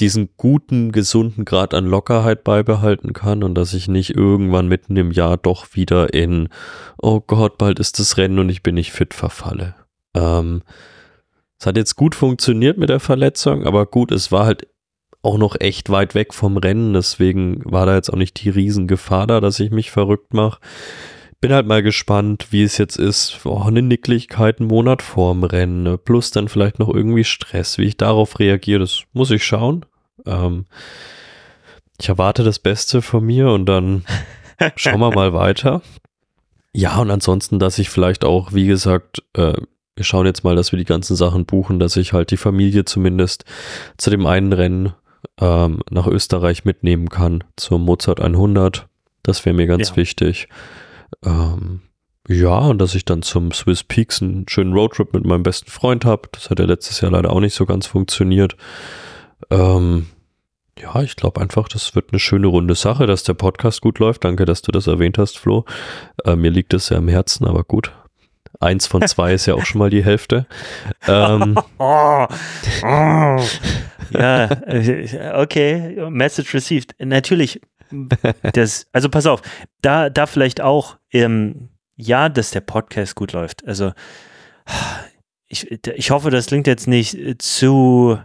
diesen 0.00 0.30
guten, 0.36 0.92
gesunden 0.92 1.44
Grad 1.44 1.74
an 1.74 1.86
Lockerheit 1.86 2.42
beibehalten 2.42 3.12
kann 3.12 3.42
und 3.42 3.54
dass 3.54 3.74
ich 3.74 3.86
nicht 3.86 4.16
irgendwann 4.16 4.66
mitten 4.66 4.96
im 4.96 5.12
Jahr 5.12 5.36
doch 5.36 5.74
wieder 5.74 6.14
in, 6.14 6.48
oh 6.96 7.20
Gott, 7.20 7.58
bald 7.58 7.78
ist 7.78 7.98
das 7.98 8.16
Rennen 8.16 8.38
und 8.38 8.48
ich 8.48 8.62
bin 8.62 8.74
nicht 8.74 8.92
fit 8.92 9.12
verfalle. 9.12 9.74
Ähm, 10.14 10.62
es 11.58 11.66
hat 11.66 11.76
jetzt 11.76 11.96
gut 11.96 12.14
funktioniert 12.14 12.78
mit 12.78 12.88
der 12.88 13.00
Verletzung, 13.00 13.66
aber 13.66 13.84
gut, 13.84 14.10
es 14.10 14.32
war 14.32 14.46
halt 14.46 14.66
auch 15.22 15.36
noch 15.36 15.56
echt 15.60 15.90
weit 15.90 16.14
weg 16.14 16.32
vom 16.32 16.56
Rennen, 16.56 16.94
deswegen 16.94 17.60
war 17.70 17.84
da 17.84 17.94
jetzt 17.94 18.10
auch 18.10 18.16
nicht 18.16 18.42
die 18.42 18.48
Riesengefahr 18.48 19.26
da, 19.26 19.40
dass 19.40 19.60
ich 19.60 19.70
mich 19.70 19.90
verrückt 19.90 20.32
mache. 20.32 20.60
Bin 21.40 21.52
halt 21.52 21.66
mal 21.66 21.82
gespannt, 21.82 22.48
wie 22.50 22.62
es 22.62 22.76
jetzt 22.76 22.96
ist. 22.96 23.40
Oh, 23.44 23.62
eine 23.62 23.80
Nicklichkeit 23.80 24.60
einen 24.60 24.68
Monat 24.68 25.00
vorm 25.00 25.42
Rennen, 25.42 25.82
ne? 25.82 25.96
plus 25.96 26.30
dann 26.30 26.48
vielleicht 26.48 26.78
noch 26.78 26.92
irgendwie 26.92 27.24
Stress, 27.24 27.78
wie 27.78 27.84
ich 27.84 27.96
darauf 27.96 28.38
reagiere, 28.38 28.80
das 28.80 29.04
muss 29.12 29.30
ich 29.30 29.44
schauen. 29.44 29.86
Ähm, 30.26 30.66
ich 31.98 32.08
erwarte 32.08 32.44
das 32.44 32.58
Beste 32.58 33.00
von 33.00 33.24
mir 33.24 33.50
und 33.50 33.66
dann 33.66 34.04
schauen 34.76 35.00
wir 35.00 35.14
mal 35.14 35.32
weiter. 35.32 35.80
Ja, 36.72 36.98
und 36.98 37.10
ansonsten, 37.10 37.58
dass 37.58 37.78
ich 37.78 37.90
vielleicht 37.90 38.24
auch, 38.24 38.52
wie 38.52 38.66
gesagt, 38.66 39.22
äh, 39.34 39.54
wir 39.96 40.04
schauen 40.04 40.26
jetzt 40.26 40.44
mal, 40.44 40.56
dass 40.56 40.72
wir 40.72 40.78
die 40.78 40.84
ganzen 40.84 41.16
Sachen 41.16 41.44
buchen, 41.46 41.78
dass 41.78 41.96
ich 41.96 42.12
halt 42.12 42.30
die 42.30 42.36
Familie 42.36 42.84
zumindest 42.84 43.44
zu 43.96 44.10
dem 44.10 44.26
einen 44.26 44.52
Rennen 44.52 44.94
ähm, 45.38 45.80
nach 45.90 46.06
Österreich 46.06 46.64
mitnehmen 46.64 47.08
kann, 47.08 47.44
zum 47.56 47.84
Mozart 47.84 48.20
100. 48.20 48.86
Das 49.22 49.44
wäre 49.44 49.54
mir 49.54 49.66
ganz 49.66 49.90
ja. 49.90 49.96
wichtig. 49.96 50.48
Ähm, 51.24 51.82
ja, 52.28 52.58
und 52.58 52.78
dass 52.78 52.94
ich 52.94 53.04
dann 53.04 53.22
zum 53.22 53.52
Swiss 53.52 53.82
Peaks 53.84 54.22
einen 54.22 54.46
schönen 54.48 54.72
Roadtrip 54.72 55.12
mit 55.14 55.24
meinem 55.24 55.42
besten 55.42 55.70
Freund 55.70 56.04
habe. 56.04 56.28
Das 56.32 56.50
hat 56.50 56.58
ja 56.58 56.64
letztes 56.64 57.00
Jahr 57.00 57.10
leider 57.12 57.30
auch 57.30 57.40
nicht 57.40 57.54
so 57.54 57.66
ganz 57.66 57.86
funktioniert. 57.86 58.56
Ähm, 59.50 60.06
ja, 60.78 61.02
ich 61.02 61.16
glaube 61.16 61.40
einfach, 61.40 61.68
das 61.68 61.94
wird 61.94 62.12
eine 62.12 62.20
schöne 62.20 62.46
runde 62.46 62.74
Sache, 62.74 63.06
dass 63.06 63.24
der 63.24 63.34
Podcast 63.34 63.80
gut 63.80 63.98
läuft. 63.98 64.24
Danke, 64.24 64.44
dass 64.44 64.62
du 64.62 64.72
das 64.72 64.86
erwähnt 64.86 65.18
hast, 65.18 65.38
Flo. 65.38 65.64
Äh, 66.24 66.36
mir 66.36 66.50
liegt 66.50 66.72
es 66.74 66.88
ja 66.88 66.98
am 66.98 67.08
Herzen, 67.08 67.46
aber 67.46 67.64
gut, 67.64 67.92
Eins 68.58 68.86
von 68.86 69.06
zwei 69.06 69.32
ist 69.32 69.46
ja 69.46 69.54
auch 69.54 69.64
schon 69.64 69.78
mal 69.78 69.90
die 69.90 70.04
Hälfte. 70.04 70.46
Oh, 71.06 71.54
oh. 71.78 72.26
ja, 74.10 74.48
okay, 75.34 76.10
Message 76.10 76.52
received. 76.52 76.94
Natürlich, 76.98 77.60
das, 78.52 78.86
also 78.92 79.08
pass 79.08 79.26
auf, 79.26 79.40
da, 79.80 80.10
da 80.10 80.26
vielleicht 80.26 80.60
auch, 80.60 80.98
ähm, 81.12 81.68
ja, 81.96 82.28
dass 82.28 82.50
der 82.50 82.60
Podcast 82.60 83.14
gut 83.14 83.32
läuft. 83.32 83.66
Also 83.66 83.92
ich, 85.48 85.70
ich 85.70 86.10
hoffe, 86.10 86.30
das 86.30 86.46
klingt 86.46 86.66
jetzt 86.66 86.86
nicht 86.86 87.42
zu, 87.42 88.18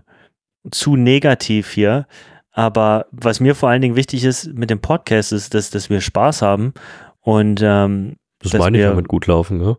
zu 0.72 0.96
negativ 0.96 1.72
hier, 1.72 2.08
aber 2.52 3.08
was 3.12 3.40
mir 3.40 3.56
vor 3.56 3.70
allen 3.70 3.82
Dingen 3.82 3.96
wichtig 3.96 4.24
ist 4.24 4.54
mit 4.54 4.70
dem 4.70 4.80
Podcast, 4.80 5.32
ist, 5.34 5.54
dass, 5.54 5.72
dass 5.72 5.90
wir 5.90 6.02
Spaß 6.02 6.42
haben 6.42 6.74
und 7.22 7.62
ähm, 7.64 8.16
das 8.40 8.54
meine 8.54 8.78
ich 8.78 8.84
ja 8.84 8.94
mit 8.94 9.08
gut 9.08 9.28
laufen, 9.28 9.58
ne? 9.58 9.78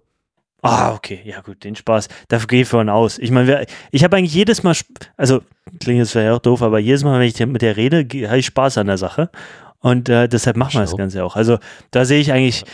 Ah, 0.62 0.94
okay, 0.94 1.20
ja 1.24 1.42
gut, 1.42 1.62
den 1.62 1.76
Spaß, 1.76 2.08
dafür 2.26 2.48
gehe 2.48 2.62
ich 2.62 2.68
von 2.68 2.88
aus. 2.88 3.18
Ich 3.18 3.30
meine, 3.30 3.66
ich 3.92 4.02
habe 4.02 4.16
eigentlich 4.16 4.34
jedes 4.34 4.64
Mal, 4.64 4.74
also 5.16 5.42
klingt 5.78 5.98
jetzt 5.98 6.10
vielleicht 6.10 6.32
auch 6.32 6.40
doof, 6.40 6.62
aber 6.62 6.80
jedes 6.80 7.04
Mal, 7.04 7.20
wenn 7.20 7.28
ich 7.28 7.38
mit 7.46 7.62
der 7.62 7.76
rede, 7.76 7.98
habe 8.26 8.38
ich 8.38 8.46
Spaß 8.46 8.78
an 8.78 8.88
der 8.88 8.98
Sache. 8.98 9.30
Und 9.78 10.08
äh, 10.08 10.28
deshalb 10.28 10.56
machen 10.56 10.74
wir 10.74 10.80
das 10.80 10.96
Ganze 10.96 11.22
auch. 11.22 11.36
Also 11.36 11.58
da 11.92 12.04
sehe 12.04 12.18
ich 12.18 12.32
eigentlich, 12.32 12.64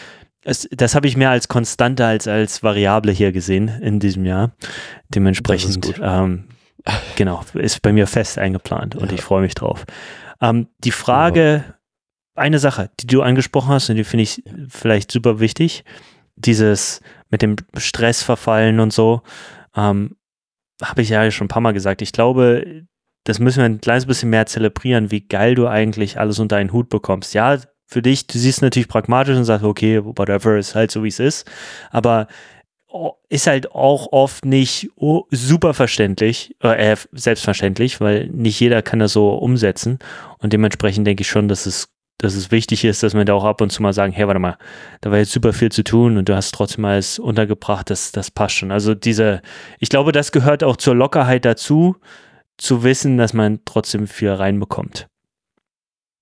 das, 0.42 0.68
das 0.70 0.94
habe 0.94 1.06
ich 1.06 1.16
mehr 1.16 1.30
als 1.30 1.48
Konstante 1.48 2.04
als 2.04 2.26
als 2.28 2.62
Variable 2.62 3.12
hier 3.12 3.32
gesehen 3.32 3.68
in 3.68 4.00
diesem 4.00 4.24
Jahr. 4.24 4.52
Dementsprechend, 5.08 6.00
ähm, 6.02 6.44
genau, 7.16 7.44
ist 7.54 7.82
bei 7.82 7.92
mir 7.92 8.06
fest 8.06 8.38
eingeplant 8.38 8.96
und 8.96 9.10
ja. 9.10 9.14
ich 9.14 9.22
freue 9.22 9.42
mich 9.42 9.54
drauf. 9.54 9.84
Ähm, 10.40 10.68
die 10.78 10.90
Frage, 10.90 11.64
ja. 11.66 11.74
eine 12.34 12.58
Sache, 12.58 12.90
die 13.00 13.06
du 13.06 13.22
angesprochen 13.22 13.70
hast 13.70 13.88
und 13.88 13.96
die 13.96 14.04
finde 14.04 14.24
ich 14.24 14.42
vielleicht 14.68 15.12
super 15.12 15.38
wichtig, 15.38 15.84
dieses 16.36 17.00
mit 17.30 17.42
dem 17.42 17.56
Stress 17.76 18.22
verfallen 18.22 18.80
und 18.80 18.92
so, 18.92 19.22
ähm, 19.76 20.16
habe 20.82 21.02
ich 21.02 21.08
ja 21.08 21.30
schon 21.30 21.46
ein 21.46 21.48
paar 21.48 21.62
Mal 21.62 21.72
gesagt. 21.72 22.02
Ich 22.02 22.12
glaube, 22.12 22.84
das 23.24 23.38
müssen 23.38 23.58
wir 23.58 23.66
ein 23.66 23.80
kleines 23.80 24.06
bisschen 24.06 24.30
mehr 24.30 24.46
zelebrieren, 24.46 25.12
wie 25.12 25.26
geil 25.26 25.54
du 25.54 25.68
eigentlich 25.68 26.18
alles 26.18 26.40
unter 26.40 26.56
einen 26.56 26.72
Hut 26.72 26.88
bekommst. 26.88 27.34
Ja, 27.34 27.58
für 27.92 28.02
dich, 28.02 28.26
du 28.26 28.38
siehst 28.38 28.62
natürlich 28.62 28.88
pragmatisch 28.88 29.36
und 29.36 29.44
sagst, 29.44 29.64
okay, 29.64 30.00
whatever, 30.02 30.56
ist 30.56 30.74
halt 30.74 30.90
so, 30.90 31.04
wie 31.04 31.08
es 31.08 31.20
ist. 31.20 31.50
Aber 31.90 32.26
ist 33.28 33.46
halt 33.46 33.72
auch 33.72 34.12
oft 34.12 34.44
nicht 34.44 34.90
super 35.30 35.72
verständlich, 35.72 36.54
äh, 36.60 36.96
selbstverständlich, 37.12 38.00
weil 38.00 38.26
nicht 38.28 38.60
jeder 38.60 38.82
kann 38.82 38.98
das 38.98 39.14
so 39.14 39.30
umsetzen. 39.30 39.98
Und 40.38 40.52
dementsprechend 40.52 41.06
denke 41.06 41.22
ich 41.22 41.28
schon, 41.28 41.48
dass 41.48 41.66
es 41.66 41.88
dass 42.18 42.34
es 42.34 42.52
wichtig 42.52 42.84
ist, 42.84 43.02
dass 43.02 43.14
wir 43.14 43.24
da 43.24 43.34
auch 43.34 43.44
ab 43.44 43.60
und 43.60 43.70
zu 43.70 43.82
mal 43.82 43.92
sagen, 43.92 44.12
hey, 44.12 44.28
warte 44.28 44.38
mal, 44.38 44.56
da 45.00 45.10
war 45.10 45.18
jetzt 45.18 45.32
super 45.32 45.52
viel 45.52 45.72
zu 45.72 45.82
tun 45.82 46.16
und 46.16 46.28
du 46.28 46.36
hast 46.36 46.54
trotzdem 46.54 46.84
alles 46.84 47.18
untergebracht, 47.18 47.90
das, 47.90 48.12
das 48.12 48.30
passt 48.30 48.54
schon. 48.54 48.70
Also 48.70 48.94
diese, 48.94 49.42
ich 49.80 49.88
glaube, 49.88 50.12
das 50.12 50.30
gehört 50.30 50.62
auch 50.62 50.76
zur 50.76 50.94
Lockerheit 50.94 51.44
dazu, 51.44 51.96
zu 52.58 52.84
wissen, 52.84 53.16
dass 53.18 53.32
man 53.32 53.60
trotzdem 53.64 54.06
viel 54.06 54.30
reinbekommt. 54.30 55.08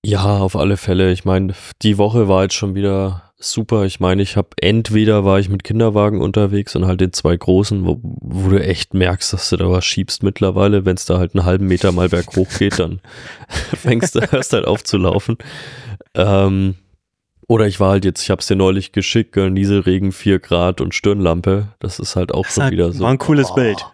Ja, 0.03 0.37
auf 0.37 0.55
alle 0.55 0.77
Fälle. 0.77 1.11
Ich 1.11 1.25
meine, 1.25 1.53
die 1.83 1.97
Woche 1.97 2.27
war 2.27 2.43
jetzt 2.43 2.55
schon 2.55 2.73
wieder 2.73 3.31
super. 3.37 3.85
Ich 3.85 3.99
meine, 3.99 4.23
ich 4.23 4.35
habe 4.35 4.49
entweder 4.59 5.25
war 5.25 5.39
ich 5.39 5.49
mit 5.49 5.63
Kinderwagen 5.63 6.21
unterwegs 6.21 6.75
und 6.75 6.85
halt 6.85 7.01
den 7.01 7.13
zwei 7.13 7.37
großen, 7.37 7.85
wo, 7.85 7.99
wo 8.01 8.49
du 8.49 8.63
echt 8.63 8.93
merkst, 8.93 9.33
dass 9.33 9.49
du 9.49 9.57
da 9.57 9.69
was 9.69 9.85
schiebst 9.85 10.23
mittlerweile. 10.23 10.85
Wenn 10.85 10.95
es 10.95 11.05
da 11.05 11.19
halt 11.19 11.35
einen 11.35 11.45
halben 11.45 11.67
Meter 11.67 11.91
mal 11.91 12.09
berghoch 12.09 12.49
geht, 12.57 12.79
dann 12.79 12.99
fängst 13.47 14.15
du 14.15 14.19
erst 14.19 14.53
halt 14.53 14.65
auf 14.65 14.83
zu 14.83 14.97
laufen. 14.97 15.37
Ähm, 16.15 16.75
oder 17.47 17.67
ich 17.67 17.79
war 17.79 17.91
halt 17.91 18.05
jetzt, 18.05 18.23
ich 18.23 18.31
habe 18.31 18.39
es 18.39 18.47
dir 18.47 18.55
neulich 18.55 18.93
geschickt, 18.93 19.35
Nieselregen, 19.35 20.13
4 20.13 20.39
Grad 20.39 20.81
und 20.81 20.95
Stirnlampe. 20.95 21.67
Das 21.79 21.99
ist 21.99 22.15
halt 22.15 22.33
auch 22.33 22.45
das 22.45 22.55
schon 22.55 22.71
wieder 22.71 22.91
so. 22.91 23.03
War 23.03 23.11
ein 23.11 23.17
cooles 23.17 23.51
oh. 23.51 23.55
Bild. 23.55 23.85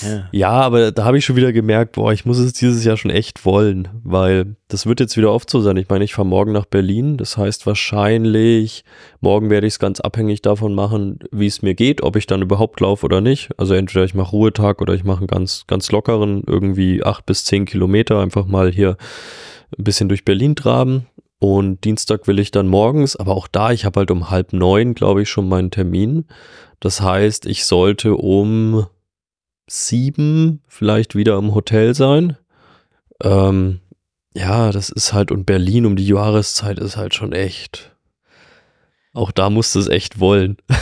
Ja. 0.00 0.28
ja, 0.32 0.50
aber 0.50 0.90
da 0.90 1.04
habe 1.04 1.18
ich 1.18 1.24
schon 1.24 1.36
wieder 1.36 1.52
gemerkt, 1.52 1.92
boah, 1.92 2.12
ich 2.12 2.24
muss 2.24 2.38
es 2.38 2.54
dieses 2.54 2.84
Jahr 2.84 2.96
schon 2.96 3.10
echt 3.10 3.44
wollen, 3.44 3.88
weil 4.02 4.56
das 4.68 4.86
wird 4.86 5.00
jetzt 5.00 5.16
wieder 5.16 5.32
oft 5.32 5.50
so 5.50 5.60
sein. 5.60 5.76
Ich 5.76 5.88
meine, 5.88 6.04
ich 6.04 6.14
fahre 6.14 6.26
morgen 6.26 6.52
nach 6.52 6.64
Berlin, 6.64 7.18
das 7.18 7.36
heißt 7.36 7.66
wahrscheinlich, 7.66 8.84
morgen 9.20 9.50
werde 9.50 9.66
ich 9.66 9.74
es 9.74 9.78
ganz 9.78 10.00
abhängig 10.00 10.40
davon 10.40 10.74
machen, 10.74 11.18
wie 11.30 11.46
es 11.46 11.62
mir 11.62 11.74
geht, 11.74 12.02
ob 12.02 12.16
ich 12.16 12.26
dann 12.26 12.42
überhaupt 12.42 12.80
laufe 12.80 13.04
oder 13.04 13.20
nicht. 13.20 13.50
Also 13.58 13.74
entweder 13.74 14.04
ich 14.04 14.14
mache 14.14 14.30
Ruhetag 14.30 14.80
oder 14.80 14.94
ich 14.94 15.04
mache 15.04 15.18
einen 15.18 15.26
ganz, 15.26 15.64
ganz 15.66 15.92
lockeren, 15.92 16.42
irgendwie 16.46 17.04
acht 17.04 17.26
bis 17.26 17.44
zehn 17.44 17.66
Kilometer, 17.66 18.20
einfach 18.20 18.46
mal 18.46 18.72
hier 18.72 18.96
ein 19.78 19.84
bisschen 19.84 20.08
durch 20.08 20.24
Berlin 20.24 20.56
traben. 20.56 21.06
Und 21.38 21.84
Dienstag 21.84 22.28
will 22.28 22.38
ich 22.38 22.52
dann 22.52 22.68
morgens, 22.68 23.16
aber 23.16 23.34
auch 23.34 23.48
da, 23.48 23.72
ich 23.72 23.84
habe 23.84 23.98
halt 23.98 24.12
um 24.12 24.30
halb 24.30 24.52
neun, 24.52 24.94
glaube 24.94 25.22
ich, 25.22 25.28
schon 25.28 25.48
meinen 25.48 25.72
Termin. 25.72 26.24
Das 26.78 27.00
heißt, 27.00 27.46
ich 27.46 27.64
sollte 27.64 28.14
um 28.14 28.86
sieben 29.72 30.60
vielleicht 30.68 31.14
wieder 31.14 31.38
im 31.38 31.54
Hotel 31.54 31.94
sein. 31.94 32.36
Ähm, 33.22 33.80
ja, 34.34 34.70
das 34.70 34.90
ist 34.90 35.12
halt, 35.14 35.30
und 35.30 35.46
Berlin 35.46 35.86
um 35.86 35.96
die 35.96 36.06
Jahreszeit 36.06 36.78
ist 36.78 36.96
halt 36.96 37.14
schon 37.14 37.32
echt. 37.32 37.96
Auch 39.14 39.30
da 39.30 39.48
musst 39.50 39.74
du 39.74 39.78
es 39.78 39.88
echt 39.88 40.20
wollen. 40.20 40.56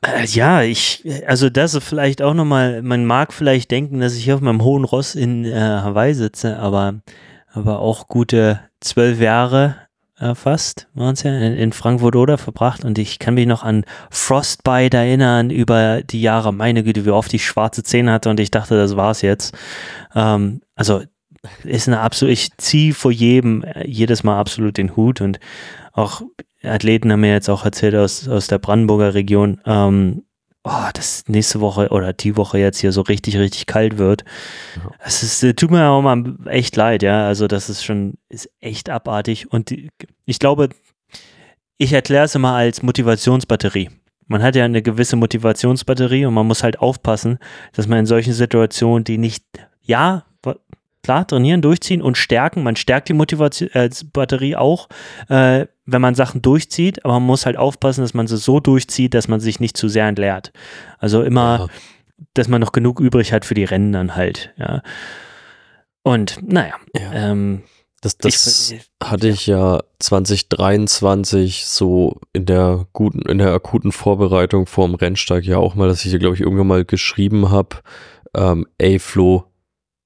Äh, 0.00 0.24
ja, 0.24 0.62
ich, 0.62 1.04
also 1.26 1.50
das 1.50 1.74
ist 1.74 1.84
vielleicht 1.84 2.22
auch 2.22 2.32
nochmal, 2.32 2.80
man 2.80 3.04
mag 3.04 3.34
vielleicht 3.34 3.70
denken, 3.70 4.00
dass 4.00 4.16
ich 4.16 4.24
hier 4.24 4.36
auf 4.36 4.40
meinem 4.40 4.62
hohen 4.62 4.84
Ross 4.84 5.14
in 5.14 5.44
äh, 5.44 5.52
Hawaii 5.52 6.14
sitze, 6.14 6.58
aber, 6.58 7.02
aber 7.52 7.80
auch 7.80 8.08
gute 8.08 8.60
zwölf 8.80 9.20
Jahre 9.20 9.76
äh, 10.18 10.34
fast, 10.34 10.88
waren 10.94 11.14
es 11.14 11.22
ja, 11.22 11.36
in, 11.36 11.54
in 11.54 11.72
Frankfurt 11.72 12.16
oder 12.16 12.38
verbracht. 12.38 12.84
Und 12.84 12.98
ich 12.98 13.18
kann 13.18 13.34
mich 13.34 13.46
noch 13.46 13.62
an 13.62 13.84
Frostbite 14.10 14.96
erinnern 14.96 15.50
über 15.50 16.02
die 16.02 16.22
Jahre, 16.22 16.52
meine 16.52 16.84
Güte, 16.84 17.04
wie 17.04 17.10
oft 17.10 17.32
ich 17.34 17.46
schwarze 17.46 17.82
Zähne 17.82 18.12
hatte 18.12 18.30
und 18.30 18.40
ich 18.40 18.50
dachte, 18.50 18.76
das 18.76 18.96
war's 18.96 19.22
jetzt. 19.22 19.56
Ähm, 20.14 20.60
also 20.74 21.02
ist 21.64 21.88
eine 21.88 22.00
absolut, 22.00 22.32
ich 22.32 22.56
ziehe 22.56 22.94
vor 22.94 23.10
jedem 23.10 23.62
äh, 23.64 23.86
jedes 23.86 24.24
Mal 24.24 24.38
absolut 24.38 24.76
den 24.76 24.96
Hut. 24.96 25.20
Und 25.20 25.40
auch 25.92 26.22
Athleten 26.62 27.12
haben 27.12 27.20
mir 27.20 27.32
jetzt 27.32 27.50
auch 27.50 27.64
erzählt 27.64 27.94
aus, 27.94 28.28
aus 28.28 28.46
der 28.46 28.58
Brandenburger 28.58 29.14
Region, 29.14 29.60
ähm, 29.66 30.24
oh, 30.64 30.88
das 30.94 31.24
nächste 31.28 31.60
Woche 31.60 31.88
oder 31.90 32.12
die 32.12 32.36
Woche 32.36 32.58
jetzt 32.58 32.78
hier 32.78 32.90
so 32.90 33.02
richtig, 33.02 33.36
richtig 33.36 33.66
kalt 33.66 33.98
wird. 33.98 34.24
Es 35.04 35.22
ist, 35.22 35.42
äh, 35.42 35.54
tut 35.54 35.70
mir 35.70 35.88
auch 35.88 36.02
mal 36.02 36.36
echt 36.46 36.74
leid, 36.76 37.02
ja. 37.02 37.26
Also 37.26 37.46
das 37.46 37.68
ist 37.68 37.84
schon, 37.84 38.14
ist 38.28 38.50
echt 38.60 38.90
abartig. 38.90 39.52
Und 39.52 39.70
die, 39.70 39.90
ich 40.24 40.38
glaube, 40.38 40.70
ich 41.78 41.92
erkläre 41.92 42.24
es 42.24 42.34
immer 42.34 42.54
als 42.54 42.82
Motivationsbatterie. 42.82 43.90
Man 44.26 44.42
hat 44.42 44.56
ja 44.56 44.64
eine 44.64 44.80
gewisse 44.80 45.16
Motivationsbatterie 45.16 46.24
und 46.24 46.34
man 46.34 46.46
muss 46.46 46.62
halt 46.62 46.78
aufpassen, 46.78 47.38
dass 47.74 47.86
man 47.86 47.98
in 48.00 48.06
solchen 48.06 48.32
Situationen, 48.32 49.04
die 49.04 49.18
nicht, 49.18 49.44
ja, 49.82 50.24
klar, 51.04 51.26
trainieren, 51.26 51.62
durchziehen 51.62 52.02
und 52.02 52.16
stärken. 52.16 52.62
Man 52.62 52.76
stärkt 52.76 53.08
die 53.10 53.12
Motivationsbatterie 53.12 54.52
äh, 54.52 54.56
auch, 54.56 54.88
äh, 55.28 55.66
wenn 55.86 56.00
man 56.00 56.14
Sachen 56.14 56.42
durchzieht, 56.42 57.04
aber 57.04 57.14
man 57.14 57.24
muss 57.24 57.46
halt 57.46 57.56
aufpassen, 57.56 58.02
dass 58.02 58.14
man 58.14 58.26
sie 58.26 58.36
so 58.36 58.60
durchzieht, 58.60 59.14
dass 59.14 59.28
man 59.28 59.40
sich 59.40 59.60
nicht 59.60 59.76
zu 59.76 59.88
sehr 59.88 60.06
entleert. 60.06 60.52
Also 60.98 61.22
immer, 61.22 61.58
ja. 61.58 61.66
dass 62.34 62.48
man 62.48 62.60
noch 62.60 62.72
genug 62.72 63.00
übrig 63.00 63.32
hat 63.32 63.44
für 63.44 63.54
die 63.54 63.64
Rennen 63.64 63.92
dann 63.92 64.16
halt, 64.16 64.52
ja. 64.56 64.82
Und 66.02 66.38
naja, 66.42 66.74
ja. 66.94 67.12
ähm, 67.12 67.62
das, 68.02 68.18
das 68.18 68.70
ich, 68.70 68.80
hatte 69.02 69.28
ich 69.28 69.46
ja 69.46 69.82
2023 69.98 71.64
so 71.64 72.20
in 72.34 72.44
der 72.44 72.86
guten, 72.92 73.22
in 73.22 73.38
der 73.38 73.52
akuten 73.52 73.92
Vorbereitung 73.92 74.66
vorm 74.66 74.94
Rennsteig 74.94 75.44
ja 75.44 75.56
auch 75.56 75.74
mal, 75.74 75.88
dass 75.88 76.04
ich 76.04 76.10
dir, 76.10 76.18
glaube 76.18 76.34
ich, 76.34 76.42
irgendwann 76.42 76.66
mal 76.66 76.84
geschrieben 76.84 77.50
habe, 77.50 77.76
ähm, 78.34 78.66
ey 78.76 78.98
Flo, 78.98 79.44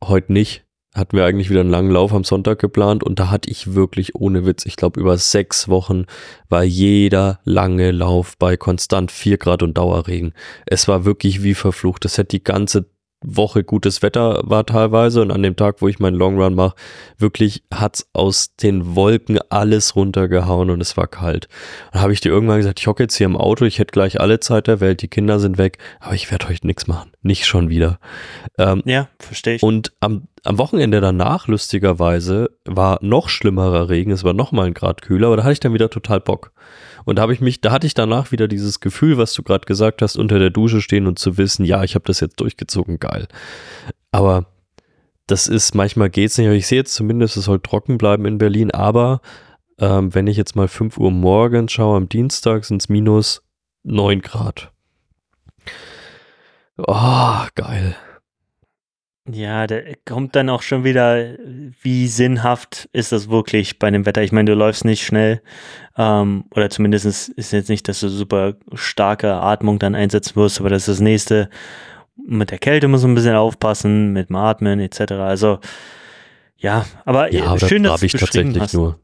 heute 0.04 0.32
nicht 0.32 0.64
hatten 0.98 1.16
wir 1.16 1.24
eigentlich 1.24 1.50
wieder 1.50 1.60
einen 1.60 1.70
langen 1.70 1.90
Lauf 1.90 2.12
am 2.12 2.24
Sonntag 2.24 2.58
geplant 2.58 3.02
und 3.02 3.18
da 3.18 3.30
hatte 3.30 3.50
ich 3.50 3.74
wirklich 3.74 4.14
ohne 4.14 4.44
Witz, 4.44 4.66
ich 4.66 4.76
glaube 4.76 5.00
über 5.00 5.16
sechs 5.16 5.68
Wochen 5.68 6.04
war 6.48 6.64
jeder 6.64 7.40
lange 7.44 7.90
Lauf 7.90 8.36
bei 8.38 8.56
konstant 8.56 9.10
vier 9.10 9.38
Grad 9.38 9.62
und 9.62 9.78
Dauerregen. 9.78 10.34
Es 10.66 10.88
war 10.88 11.04
wirklich 11.04 11.42
wie 11.42 11.54
verflucht. 11.54 12.04
Das 12.04 12.18
hätte 12.18 12.36
die 12.36 12.44
ganze 12.44 12.86
Woche 13.24 13.64
gutes 13.64 14.02
Wetter 14.02 14.42
war 14.44 14.64
teilweise 14.64 15.20
und 15.22 15.32
an 15.32 15.42
dem 15.42 15.56
Tag, 15.56 15.82
wo 15.82 15.88
ich 15.88 15.98
meinen 15.98 16.14
Long 16.14 16.40
Run 16.40 16.54
mache, 16.54 16.76
wirklich 17.18 17.64
hat's 17.72 18.08
aus 18.12 18.54
den 18.56 18.94
Wolken 18.94 19.38
alles 19.50 19.96
runtergehauen 19.96 20.70
und 20.70 20.80
es 20.80 20.96
war 20.96 21.08
kalt. 21.08 21.48
Dann 21.92 22.02
habe 22.02 22.12
ich 22.12 22.20
dir 22.20 22.30
irgendwann 22.30 22.58
gesagt, 22.58 22.78
ich 22.78 22.86
hocke 22.86 23.02
jetzt 23.02 23.16
hier 23.16 23.26
im 23.26 23.36
Auto, 23.36 23.64
ich 23.64 23.78
hätte 23.78 23.92
gleich 23.92 24.20
alle 24.20 24.38
Zeit 24.40 24.68
der 24.68 24.80
Welt, 24.80 25.02
die 25.02 25.08
Kinder 25.08 25.40
sind 25.40 25.58
weg, 25.58 25.78
aber 26.00 26.14
ich 26.14 26.30
werde 26.30 26.48
heute 26.48 26.66
nichts 26.66 26.86
machen. 26.86 27.10
Nicht 27.22 27.46
schon 27.46 27.68
wieder. 27.68 27.98
Ähm, 28.56 28.82
ja, 28.84 29.08
verstehe 29.18 29.56
ich. 29.56 29.62
Und 29.62 29.92
am, 30.00 30.28
am 30.44 30.58
Wochenende 30.58 31.00
danach, 31.00 31.48
lustigerweise, 31.48 32.50
war 32.64 32.98
noch 33.02 33.28
schlimmerer 33.28 33.88
Regen, 33.88 34.12
es 34.12 34.22
war 34.22 34.32
noch 34.32 34.52
mal 34.52 34.66
ein 34.66 34.74
Grad 34.74 35.02
kühler, 35.02 35.26
aber 35.28 35.38
da 35.38 35.42
hatte 35.42 35.54
ich 35.54 35.60
dann 35.60 35.74
wieder 35.74 35.90
total 35.90 36.20
Bock. 36.20 36.52
Und 37.08 37.16
da 37.16 37.22
habe 37.22 37.32
ich 37.32 37.40
mich, 37.40 37.62
da 37.62 37.72
hatte 37.72 37.86
ich 37.86 37.94
danach 37.94 38.32
wieder 38.32 38.48
dieses 38.48 38.80
Gefühl, 38.80 39.16
was 39.16 39.32
du 39.32 39.42
gerade 39.42 39.64
gesagt 39.64 40.02
hast, 40.02 40.16
unter 40.16 40.38
der 40.38 40.50
Dusche 40.50 40.82
stehen 40.82 41.06
und 41.06 41.18
zu 41.18 41.38
wissen, 41.38 41.64
ja, 41.64 41.82
ich 41.82 41.94
habe 41.94 42.04
das 42.04 42.20
jetzt 42.20 42.38
durchgezogen, 42.38 42.98
geil. 42.98 43.28
Aber 44.12 44.44
das 45.26 45.48
ist, 45.48 45.74
manchmal 45.74 46.10
geht 46.10 46.28
es 46.28 46.36
nicht. 46.36 46.48
Ich 46.48 46.66
sehe 46.66 46.76
jetzt 46.76 46.92
zumindest, 46.92 47.38
es 47.38 47.46
soll 47.46 47.60
trocken 47.60 47.96
bleiben 47.96 48.26
in 48.26 48.36
Berlin, 48.36 48.72
aber 48.72 49.22
ähm, 49.78 50.14
wenn 50.14 50.26
ich 50.26 50.36
jetzt 50.36 50.54
mal 50.54 50.68
5 50.68 50.98
Uhr 50.98 51.10
morgens 51.10 51.72
schaue, 51.72 51.96
am 51.96 52.10
Dienstag 52.10 52.66
sind 52.66 52.82
es 52.82 52.90
minus 52.90 53.40
9 53.84 54.20
Grad. 54.20 54.70
Oh, 56.76 57.46
geil. 57.54 57.96
Ja, 59.30 59.66
da 59.66 59.80
kommt 60.06 60.36
dann 60.36 60.48
auch 60.48 60.62
schon 60.62 60.84
wieder, 60.84 61.34
wie 61.82 62.08
sinnhaft 62.08 62.88
ist 62.92 63.12
das 63.12 63.28
wirklich 63.28 63.78
bei 63.78 63.90
dem 63.90 64.06
Wetter? 64.06 64.22
Ich 64.22 64.32
meine, 64.32 64.50
du 64.50 64.56
läufst 64.56 64.84
nicht 64.84 65.04
schnell, 65.04 65.42
ähm, 65.96 66.44
oder 66.50 66.70
zumindest 66.70 67.28
ist 67.28 67.52
jetzt 67.52 67.68
nicht, 67.68 67.88
dass 67.88 68.00
du 68.00 68.08
super 68.08 68.54
starke 68.74 69.34
Atmung 69.34 69.78
dann 69.78 69.94
einsetzen 69.94 70.36
wirst, 70.36 70.60
aber 70.60 70.70
das 70.70 70.82
ist 70.82 70.88
das 70.88 71.00
nächste. 71.00 71.50
Mit 72.16 72.50
der 72.50 72.58
Kälte 72.58 72.88
muss 72.88 73.02
man 73.02 73.12
ein 73.12 73.14
bisschen 73.14 73.36
aufpassen, 73.36 74.12
mit 74.12 74.28
dem 74.28 74.36
Atmen 74.36 74.80
etc. 74.80 75.12
Also, 75.12 75.58
ja, 76.56 76.86
aber 77.04 77.32
ja, 77.32 77.58
schön, 77.58 77.82
dass 77.84 78.00
du 78.00 78.06
ich 78.06 78.12
tatsächlich 78.12 78.60
hast. 78.60 78.74
nur. 78.74 78.98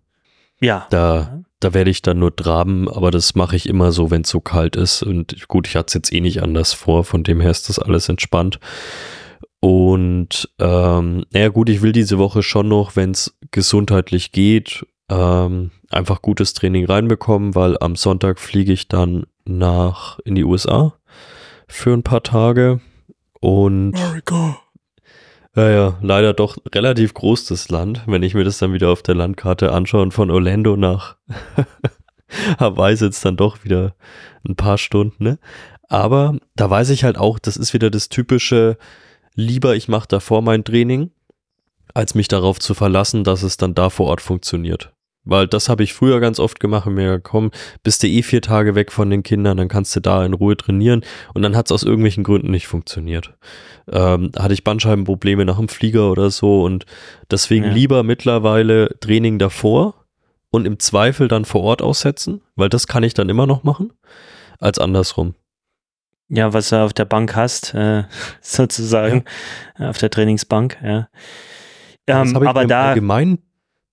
Ja. 0.60 0.86
Da, 0.90 1.44
da 1.60 1.74
werde 1.74 1.90
ich 1.90 2.02
dann 2.02 2.18
nur 2.18 2.34
traben, 2.34 2.88
aber 2.88 3.10
das 3.10 3.34
mache 3.34 3.56
ich 3.56 3.68
immer 3.68 3.92
so, 3.92 4.10
wenn 4.10 4.22
es 4.22 4.30
so 4.30 4.40
kalt 4.40 4.76
ist. 4.76 5.02
Und 5.02 5.48
gut, 5.48 5.66
ich 5.68 5.76
hatte 5.76 5.88
es 5.88 5.94
jetzt 5.94 6.12
eh 6.12 6.20
nicht 6.20 6.42
anders 6.42 6.72
vor, 6.72 7.04
von 7.04 7.22
dem 7.22 7.40
her 7.40 7.50
ist 7.50 7.68
das 7.68 7.78
alles 7.78 8.08
entspannt. 8.08 8.58
Und 9.64 10.50
ähm, 10.58 11.24
naja 11.32 11.48
gut, 11.48 11.70
ich 11.70 11.80
will 11.80 11.92
diese 11.92 12.18
Woche 12.18 12.42
schon 12.42 12.68
noch, 12.68 12.96
wenn 12.96 13.12
es 13.12 13.34
gesundheitlich 13.50 14.30
geht, 14.30 14.86
ähm, 15.08 15.70
einfach 15.88 16.20
gutes 16.20 16.52
Training 16.52 16.84
reinbekommen, 16.84 17.54
weil 17.54 17.78
am 17.80 17.96
Sonntag 17.96 18.40
fliege 18.40 18.74
ich 18.74 18.88
dann 18.88 19.24
nach 19.46 20.18
in 20.26 20.34
die 20.34 20.44
USA 20.44 20.98
für 21.66 21.94
ein 21.94 22.02
paar 22.02 22.22
Tage. 22.22 22.82
Und 23.40 23.94
America. 23.94 24.58
Ja, 25.56 25.70
ja, 25.70 25.98
leider 26.02 26.34
doch 26.34 26.58
relativ 26.74 27.14
groß 27.14 27.46
das 27.46 27.70
Land, 27.70 28.02
wenn 28.06 28.22
ich 28.22 28.34
mir 28.34 28.44
das 28.44 28.58
dann 28.58 28.74
wieder 28.74 28.90
auf 28.90 29.00
der 29.00 29.14
Landkarte 29.14 29.72
anschaue 29.72 30.02
und 30.02 30.12
von 30.12 30.30
Orlando 30.30 30.76
nach 30.76 31.16
Hawaii 32.58 32.96
sitzt 32.96 33.24
dann 33.24 33.38
doch 33.38 33.64
wieder 33.64 33.94
ein 34.46 34.56
paar 34.56 34.76
Stunden, 34.76 35.24
ne? 35.24 35.38
Aber 35.88 36.36
da 36.54 36.68
weiß 36.68 36.90
ich 36.90 37.02
halt 37.02 37.16
auch, 37.16 37.38
das 37.38 37.56
ist 37.56 37.72
wieder 37.72 37.88
das 37.88 38.10
typische, 38.10 38.76
lieber 39.34 39.76
ich 39.76 39.88
mache 39.88 40.08
davor 40.08 40.42
mein 40.42 40.64
Training, 40.64 41.10
als 41.92 42.14
mich 42.14 42.28
darauf 42.28 42.58
zu 42.58 42.74
verlassen, 42.74 43.24
dass 43.24 43.42
es 43.42 43.56
dann 43.56 43.74
da 43.74 43.90
vor 43.90 44.06
Ort 44.06 44.20
funktioniert. 44.20 44.92
Weil 45.24 45.48
das 45.48 45.70
habe 45.70 45.82
ich 45.82 45.94
früher 45.94 46.20
ganz 46.20 46.38
oft 46.38 46.60
gemacht 46.60 46.86
und 46.86 46.94
mir 46.94 47.12
gekommen, 47.12 47.50
bist 47.82 48.02
du 48.02 48.06
eh 48.06 48.22
vier 48.22 48.42
Tage 48.42 48.74
weg 48.74 48.92
von 48.92 49.08
den 49.08 49.22
Kindern, 49.22 49.56
dann 49.56 49.68
kannst 49.68 49.96
du 49.96 50.00
da 50.00 50.24
in 50.24 50.34
Ruhe 50.34 50.56
trainieren 50.56 51.02
und 51.32 51.40
dann 51.40 51.56
hat 51.56 51.66
es 51.66 51.72
aus 51.72 51.82
irgendwelchen 51.82 52.24
Gründen 52.24 52.50
nicht 52.50 52.66
funktioniert. 52.66 53.32
Ähm, 53.90 54.32
hatte 54.38 54.52
ich 54.52 54.64
Bandscheibenprobleme 54.64 55.46
nach 55.46 55.56
dem 55.56 55.68
Flieger 55.68 56.10
oder 56.10 56.30
so 56.30 56.62
und 56.62 56.84
deswegen 57.30 57.64
ja. 57.64 57.72
lieber 57.72 58.02
mittlerweile 58.02 58.96
Training 59.00 59.38
davor 59.38 59.94
und 60.50 60.66
im 60.66 60.78
Zweifel 60.78 61.28
dann 61.28 61.46
vor 61.46 61.62
Ort 61.62 61.80
aussetzen, 61.80 62.42
weil 62.54 62.68
das 62.68 62.86
kann 62.86 63.02
ich 63.02 63.14
dann 63.14 63.30
immer 63.30 63.46
noch 63.46 63.64
machen, 63.64 63.92
als 64.58 64.78
andersrum. 64.78 65.34
Ja, 66.28 66.52
was 66.52 66.70
du 66.70 66.76
auf 66.82 66.92
der 66.92 67.04
Bank 67.04 67.36
hast, 67.36 67.74
äh, 67.74 68.04
sozusagen, 68.40 69.24
ja. 69.78 69.90
auf 69.90 69.98
der 69.98 70.10
Trainingsbank, 70.10 70.78
ja. 70.82 71.08
Ähm, 72.06 72.36
aber 72.36 72.66
da. 72.66 72.88
Allgemein 72.88 73.38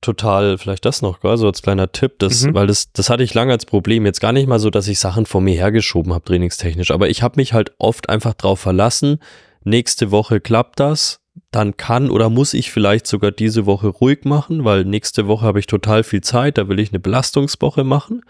total, 0.01 0.57
vielleicht 0.57 0.85
das 0.85 1.01
noch, 1.01 1.19
so 1.21 1.47
als 1.47 1.61
kleiner 1.61 1.91
Tipp, 1.91 2.19
das, 2.19 2.43
mhm. 2.43 2.55
weil 2.55 2.67
das, 2.67 2.91
das 2.91 3.09
hatte 3.09 3.23
ich 3.23 3.33
lange 3.33 3.53
als 3.53 3.65
Problem. 3.65 4.05
Jetzt 4.05 4.19
gar 4.19 4.33
nicht 4.33 4.47
mal 4.47 4.59
so, 4.59 4.69
dass 4.69 4.87
ich 4.87 4.99
Sachen 4.99 5.25
vor 5.25 5.41
mir 5.41 5.55
hergeschoben 5.55 6.13
habe, 6.13 6.25
trainingstechnisch, 6.25 6.91
aber 6.91 7.09
ich 7.09 7.21
habe 7.21 7.35
mich 7.37 7.53
halt 7.53 7.71
oft 7.77 8.09
einfach 8.09 8.33
drauf 8.33 8.59
verlassen, 8.59 9.19
nächste 9.63 10.11
Woche 10.11 10.41
klappt 10.41 10.79
das, 10.79 11.21
dann 11.51 11.77
kann 11.77 12.09
oder 12.09 12.29
muss 12.29 12.53
ich 12.53 12.71
vielleicht 12.71 13.07
sogar 13.07 13.31
diese 13.31 13.65
Woche 13.65 13.87
ruhig 13.87 14.25
machen, 14.25 14.65
weil 14.65 14.85
nächste 14.85 15.27
Woche 15.27 15.45
habe 15.45 15.59
ich 15.59 15.67
total 15.67 16.03
viel 16.03 16.21
Zeit, 16.21 16.57
da 16.57 16.67
will 16.67 16.79
ich 16.79 16.91
eine 16.91 16.99
Belastungswoche 16.99 17.83
machen 17.83 18.23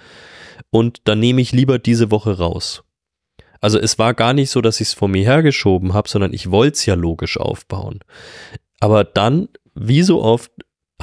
und 0.69 1.01
dann 1.05 1.19
nehme 1.19 1.41
ich 1.41 1.53
lieber 1.53 1.79
diese 1.79 2.11
Woche 2.11 2.37
raus. 2.37 2.83
Also 3.61 3.79
es 3.79 3.97
war 3.99 4.13
gar 4.13 4.33
nicht 4.33 4.49
so, 4.49 4.59
dass 4.59 4.81
ich 4.81 4.89
es 4.89 4.93
vor 4.93 5.07
mir 5.07 5.23
hergeschoben 5.23 5.93
habe, 5.93 6.09
sondern 6.09 6.33
ich 6.33 6.51
wollte 6.51 6.73
es 6.73 6.85
ja 6.85 6.95
logisch 6.95 7.37
aufbauen. 7.37 7.99
Aber 8.79 9.03
dann, 9.03 9.49
wie 9.75 10.01
so 10.01 10.21
oft, 10.21 10.51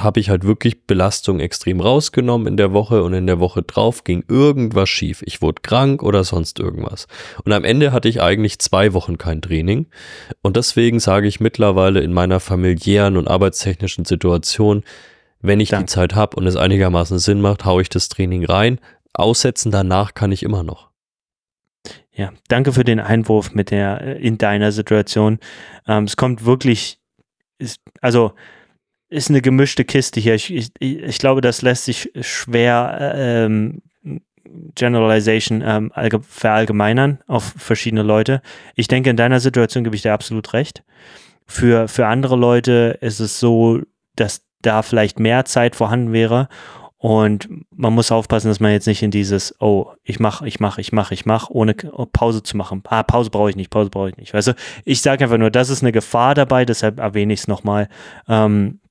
habe 0.03 0.19
ich 0.19 0.29
halt 0.29 0.43
wirklich 0.43 0.85
Belastung 0.85 1.39
extrem 1.39 1.81
rausgenommen 1.81 2.47
in 2.47 2.57
der 2.57 2.73
Woche 2.73 3.03
und 3.03 3.13
in 3.13 3.27
der 3.27 3.39
Woche 3.39 3.63
drauf 3.63 4.03
ging 4.03 4.23
irgendwas 4.27 4.89
schief. 4.89 5.21
Ich 5.25 5.41
wurde 5.41 5.61
krank 5.61 6.03
oder 6.03 6.23
sonst 6.23 6.59
irgendwas. 6.59 7.07
Und 7.43 7.51
am 7.51 7.63
Ende 7.63 7.91
hatte 7.91 8.07
ich 8.07 8.21
eigentlich 8.21 8.59
zwei 8.59 8.93
Wochen 8.93 9.17
kein 9.17 9.41
Training. 9.41 9.87
Und 10.41 10.57
deswegen 10.57 10.99
sage 10.99 11.27
ich 11.27 11.39
mittlerweile 11.39 12.01
in 12.01 12.13
meiner 12.13 12.39
familiären 12.39 13.17
und 13.17 13.27
arbeitstechnischen 13.27 14.05
Situation, 14.05 14.83
wenn 15.41 15.59
ich 15.59 15.69
Danke. 15.69 15.85
die 15.85 15.91
Zeit 15.91 16.15
habe 16.15 16.35
und 16.37 16.47
es 16.47 16.55
einigermaßen 16.55 17.19
Sinn 17.19 17.41
macht, 17.41 17.65
haue 17.65 17.81
ich 17.81 17.89
das 17.89 18.09
Training 18.09 18.45
rein. 18.45 18.79
Aussetzen 19.13 19.71
danach 19.71 20.13
kann 20.13 20.31
ich 20.31 20.43
immer 20.43 20.63
noch. 20.63 20.88
Ja, 22.19 22.33
danke 22.49 22.73
für 22.73 22.83
den 22.83 22.99
Einwurf 22.99 23.53
mit 23.53 23.71
der 23.71 24.01
äh, 24.01 24.21
in 24.21 24.37
deiner 24.37 24.73
Situation. 24.73 25.39
Ähm, 25.87 26.03
es 26.03 26.17
kommt 26.17 26.43
wirklich, 26.43 26.99
ist, 27.59 27.79
also 28.01 28.33
ist 29.07 29.29
eine 29.29 29.41
gemischte 29.41 29.85
Kiste 29.85 30.19
hier. 30.19 30.35
Ich, 30.35 30.53
ich, 30.53 30.71
ich 30.81 31.17
glaube, 31.17 31.39
das 31.39 31.61
lässt 31.61 31.85
sich 31.85 32.11
schwer 32.19 33.13
äh, 33.15 33.45
ähm, 33.45 33.81
Generalization 34.75 35.63
ähm, 35.65 35.93
verallgemeinern 36.27 37.19
auf 37.25 37.53
verschiedene 37.55 38.03
Leute. 38.03 38.41
Ich 38.75 38.89
denke, 38.89 39.09
in 39.09 39.15
deiner 39.15 39.39
Situation 39.39 39.85
gebe 39.85 39.95
ich 39.95 40.01
dir 40.01 40.11
absolut 40.11 40.51
recht. 40.51 40.83
Für, 41.47 41.87
für 41.87 42.07
andere 42.07 42.35
Leute 42.35 42.97
ist 42.99 43.21
es 43.21 43.39
so, 43.39 43.79
dass 44.17 44.43
da 44.61 44.81
vielleicht 44.81 45.21
mehr 45.21 45.45
Zeit 45.45 45.73
vorhanden 45.73 46.11
wäre 46.11 46.49
und 47.01 47.47
man 47.71 47.93
muss 47.93 48.11
aufpassen, 48.11 48.49
dass 48.49 48.59
man 48.59 48.71
jetzt 48.71 48.85
nicht 48.85 49.01
in 49.01 49.09
dieses, 49.09 49.55
oh, 49.61 49.93
ich 50.03 50.19
mache, 50.19 50.45
ich 50.45 50.59
mache, 50.59 50.81
ich 50.81 50.91
mache, 50.91 51.13
ich 51.13 51.25
mache, 51.25 51.51
ohne 51.53 51.73
Pause 51.73 52.43
zu 52.43 52.57
machen. 52.57 52.83
Ah, 52.89 53.03
Pause 53.03 53.29
brauche 53.29 53.49
ich 53.49 53.55
nicht, 53.55 53.69
Pause 53.69 53.89
brauche 53.89 54.09
ich 54.09 54.17
nicht. 54.17 54.33
Weißt 54.33 54.49
du, 54.49 54.53
ich 54.83 55.01
sage 55.01 55.23
einfach 55.23 55.37
nur, 55.37 55.49
das 55.49 55.69
ist 55.69 55.81
eine 55.81 55.93
Gefahr 55.93 56.35
dabei, 56.35 56.65
deshalb 56.65 56.99
erwähne 56.99 57.31
ich 57.31 57.39
es 57.39 57.47
nochmal. 57.47 57.87
Ähm, 58.27 58.81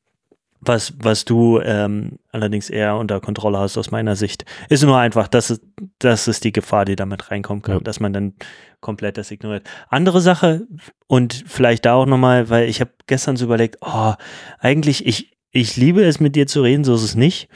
was, 0.61 0.95
was 0.99 1.27
du 1.27 1.61
ähm, 1.61 2.19
allerdings 2.33 2.71
eher 2.71 2.97
unter 2.97 3.21
Kontrolle 3.21 3.59
hast 3.59 3.77
aus 3.77 3.91
meiner 3.91 4.17
Sicht. 4.17 4.47
Ist 4.71 4.83
nur 4.83 4.99
einfach, 4.99 5.29
das 5.29 5.51
ist, 5.51 5.63
das 5.99 6.29
ist 6.29 6.45
die 6.45 6.53
Gefahr, 6.53 6.87
die 6.87 6.97
damit 6.97 7.31
reinkommen 7.31 7.63
kann, 7.63 7.77
ja. 7.77 7.81
dass 7.81 8.01
man 8.01 8.15
dann 8.15 8.35
komplett 8.81 9.19
das 9.19 9.31
ignoriert. 9.31 9.69
Andere 9.89 10.23
Sache 10.23 10.67
und 11.07 11.45
vielleicht 11.47 11.85
da 11.85 11.95
auch 11.95 12.07
nochmal, 12.07 12.49
weil 12.49 12.71
ich 12.71 12.81
habe 12.81 12.91
gestern 13.07 13.37
so 13.37 13.45
überlegt, 13.45 13.77
oh, 13.83 14.15
eigentlich, 14.59 15.07
ich, 15.07 15.37
ich 15.51 15.77
liebe 15.77 16.03
es 16.03 16.21
mit 16.21 16.37
dir 16.37 16.47
zu 16.47 16.63
reden, 16.63 16.85
so 16.85 16.95
ist 16.95 17.03
es 17.03 17.15
nicht. 17.15 17.49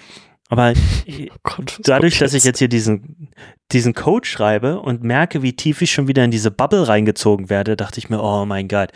Aber 0.52 0.74
oh 1.58 1.62
dadurch, 1.82 2.18
dass 2.18 2.34
ich 2.34 2.44
jetzt 2.44 2.58
hier 2.58 2.68
diesen, 2.68 3.30
diesen 3.72 3.94
Code 3.94 4.28
schreibe 4.28 4.80
und 4.80 5.02
merke, 5.02 5.42
wie 5.42 5.54
tief 5.54 5.80
ich 5.80 5.92
schon 5.92 6.08
wieder 6.08 6.24
in 6.24 6.30
diese 6.30 6.50
Bubble 6.50 6.86
reingezogen 6.86 7.48
werde, 7.48 7.74
dachte 7.74 7.98
ich 7.98 8.10
mir, 8.10 8.22
oh 8.22 8.44
mein 8.44 8.68
Gott 8.68 8.90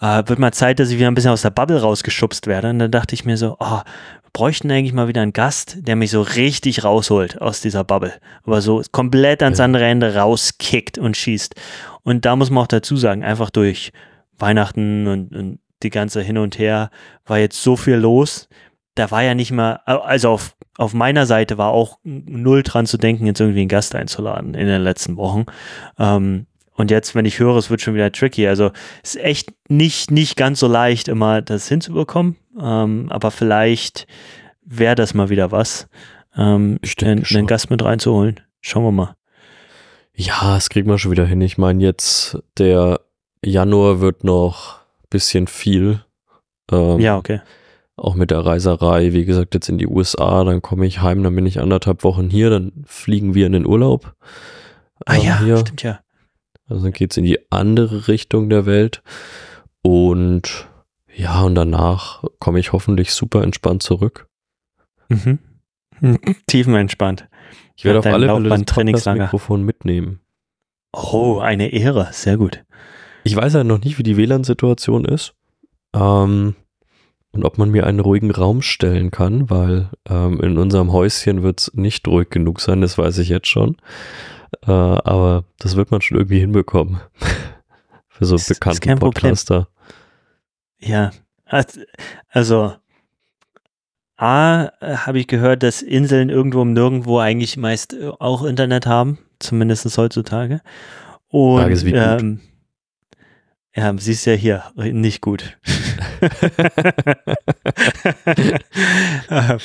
äh, 0.00 0.24
wird 0.26 0.40
mal 0.40 0.52
Zeit, 0.52 0.80
dass 0.80 0.90
ich 0.90 0.98
wieder 0.98 1.08
ein 1.08 1.14
bisschen 1.14 1.30
aus 1.30 1.42
der 1.42 1.50
Bubble 1.50 1.80
rausgeschubst 1.80 2.48
werde. 2.48 2.70
Und 2.70 2.80
dann 2.80 2.90
dachte 2.90 3.14
ich 3.14 3.24
mir 3.24 3.36
so, 3.36 3.56
oh, 3.60 3.80
bräuchten 4.32 4.72
eigentlich 4.72 4.92
mal 4.92 5.06
wieder 5.06 5.22
einen 5.22 5.32
Gast, 5.32 5.76
der 5.80 5.94
mich 5.94 6.10
so 6.10 6.22
richtig 6.22 6.82
rausholt 6.82 7.40
aus 7.40 7.60
dieser 7.60 7.84
Bubble. 7.84 8.14
Aber 8.44 8.60
so 8.60 8.82
komplett 8.90 9.42
ans 9.42 9.60
andere 9.60 9.84
Ende 9.84 10.16
rauskickt 10.16 10.98
und 10.98 11.16
schießt. 11.16 11.54
Und 12.02 12.24
da 12.24 12.34
muss 12.34 12.50
man 12.50 12.64
auch 12.64 12.68
dazu 12.68 12.96
sagen, 12.96 13.22
einfach 13.22 13.50
durch 13.50 13.92
Weihnachten 14.36 15.06
und, 15.06 15.34
und 15.34 15.58
die 15.82 15.90
ganze 15.90 16.22
Hin 16.22 16.38
und 16.38 16.58
Her 16.58 16.90
war 17.24 17.38
jetzt 17.38 17.62
so 17.62 17.76
viel 17.76 17.94
los. 17.94 18.48
Da 18.98 19.12
war 19.12 19.22
ja 19.22 19.34
nicht 19.34 19.52
mal, 19.52 19.74
also 19.84 20.30
auf, 20.30 20.56
auf 20.76 20.92
meiner 20.92 21.24
Seite 21.24 21.56
war 21.56 21.70
auch 21.70 21.98
null 22.02 22.64
dran 22.64 22.84
zu 22.84 22.98
denken, 22.98 23.26
jetzt 23.26 23.40
irgendwie 23.40 23.60
einen 23.60 23.68
Gast 23.68 23.94
einzuladen 23.94 24.54
in 24.54 24.66
den 24.66 24.82
letzten 24.82 25.16
Wochen. 25.16 25.46
Ähm, 26.00 26.46
und 26.74 26.90
jetzt, 26.90 27.14
wenn 27.14 27.24
ich 27.24 27.38
höre, 27.38 27.56
es 27.56 27.70
wird 27.70 27.80
schon 27.80 27.94
wieder 27.94 28.10
tricky. 28.10 28.48
Also 28.48 28.72
ist 29.04 29.16
echt 29.16 29.52
nicht, 29.68 30.10
nicht 30.10 30.36
ganz 30.36 30.58
so 30.58 30.66
leicht, 30.66 31.06
immer 31.06 31.42
das 31.42 31.68
hinzubekommen. 31.68 32.36
Ähm, 32.60 33.06
aber 33.10 33.30
vielleicht 33.30 34.08
wäre 34.62 34.96
das 34.96 35.14
mal 35.14 35.28
wieder 35.28 35.52
was, 35.52 35.88
ähm, 36.36 36.80
einen, 37.00 37.24
einen 37.24 37.46
Gast 37.46 37.70
mit 37.70 37.84
reinzuholen. 37.84 38.40
Schauen 38.60 38.82
wir 38.82 38.92
mal. 38.92 39.16
Ja, 40.14 40.54
das 40.54 40.70
kriegen 40.70 40.90
wir 40.90 40.98
schon 40.98 41.12
wieder 41.12 41.26
hin. 41.26 41.40
Ich 41.40 41.56
meine, 41.56 41.82
jetzt 41.84 42.36
der 42.58 43.00
Januar 43.44 44.00
wird 44.00 44.24
noch 44.24 44.78
ein 45.02 45.06
bisschen 45.10 45.46
viel. 45.46 46.00
Ähm, 46.72 46.98
ja, 46.98 47.16
okay. 47.16 47.40
Auch 47.98 48.14
mit 48.14 48.30
der 48.30 48.46
Reiserei, 48.46 49.12
wie 49.12 49.24
gesagt, 49.24 49.54
jetzt 49.54 49.68
in 49.68 49.76
die 49.76 49.88
USA, 49.88 50.44
dann 50.44 50.62
komme 50.62 50.86
ich 50.86 51.02
heim, 51.02 51.24
dann 51.24 51.34
bin 51.34 51.46
ich 51.46 51.60
anderthalb 51.60 52.04
Wochen 52.04 52.30
hier, 52.30 52.48
dann 52.48 52.84
fliegen 52.86 53.34
wir 53.34 53.44
in 53.46 53.52
den 53.52 53.66
Urlaub. 53.66 54.14
Ah 55.04 55.16
ja, 55.16 55.40
hier. 55.40 55.56
stimmt 55.58 55.82
ja. 55.82 55.98
Also 56.68 56.84
dann 56.84 56.92
geht 56.92 57.10
es 57.10 57.16
in 57.16 57.24
die 57.24 57.50
andere 57.50 58.06
Richtung 58.06 58.48
der 58.50 58.66
Welt. 58.66 59.02
Und 59.82 60.68
ja, 61.12 61.42
und 61.42 61.56
danach 61.56 62.22
komme 62.38 62.60
ich 62.60 62.72
hoffentlich 62.72 63.12
super 63.12 63.42
entspannt 63.42 63.82
zurück. 63.82 64.28
Mhm. 65.08 65.40
Tiefenentspannt. 66.46 67.28
Ich 67.74 67.84
werde 67.84 67.98
auf 67.98 68.06
alle 68.06 68.28
Fälle 68.64 68.92
das 68.92 69.06
Mikrofon 69.06 69.64
mitnehmen. 69.64 70.20
Oh, 70.92 71.38
eine 71.40 71.72
Ehre. 71.72 72.08
Sehr 72.12 72.36
gut. 72.36 72.64
Ich 73.24 73.34
weiß 73.34 73.54
ja 73.54 73.64
noch 73.64 73.82
nicht, 73.82 73.98
wie 73.98 74.04
die 74.04 74.16
WLAN-Situation 74.16 75.04
ist. 75.04 75.34
Ähm, 75.94 76.54
und 77.38 77.44
ob 77.44 77.56
man 77.56 77.70
mir 77.70 77.86
einen 77.86 78.00
ruhigen 78.00 78.32
Raum 78.32 78.62
stellen 78.62 79.12
kann, 79.12 79.48
weil 79.48 79.90
ähm, 80.10 80.40
in 80.40 80.58
unserem 80.58 80.92
Häuschen 80.92 81.44
wird 81.44 81.60
es 81.60 81.74
nicht 81.74 82.08
ruhig 82.08 82.30
genug 82.30 82.60
sein, 82.60 82.80
das 82.80 82.98
weiß 82.98 83.18
ich 83.18 83.28
jetzt 83.28 83.46
schon. 83.46 83.76
Äh, 84.66 84.72
aber 84.72 85.44
das 85.60 85.76
wird 85.76 85.92
man 85.92 86.00
schon 86.00 86.16
irgendwie 86.16 86.40
hinbekommen. 86.40 86.98
Für 88.08 88.24
so 88.24 88.34
ist, 88.34 88.48
bekannte 88.48 88.90
ist 88.90 88.98
Podcaster. 88.98 89.68
Ja, 90.80 91.12
also 92.28 92.72
A, 94.16 94.70
habe 94.80 95.20
ich 95.20 95.28
gehört, 95.28 95.62
dass 95.62 95.80
Inseln 95.80 96.30
irgendwo 96.30 96.62
im 96.62 96.72
Nirgendwo 96.72 97.20
eigentlich 97.20 97.56
meist 97.56 97.92
äh, 97.92 98.08
auch 98.18 98.42
Internet 98.42 98.86
haben, 98.88 99.18
zumindest 99.38 99.96
heutzutage. 99.96 100.60
Und 101.28 101.84
ähm, 101.84 102.40
ja, 103.78 103.94
siehst 103.96 104.26
ja 104.26 104.32
hier, 104.32 104.64
nicht 104.76 105.20
gut. 105.20 105.56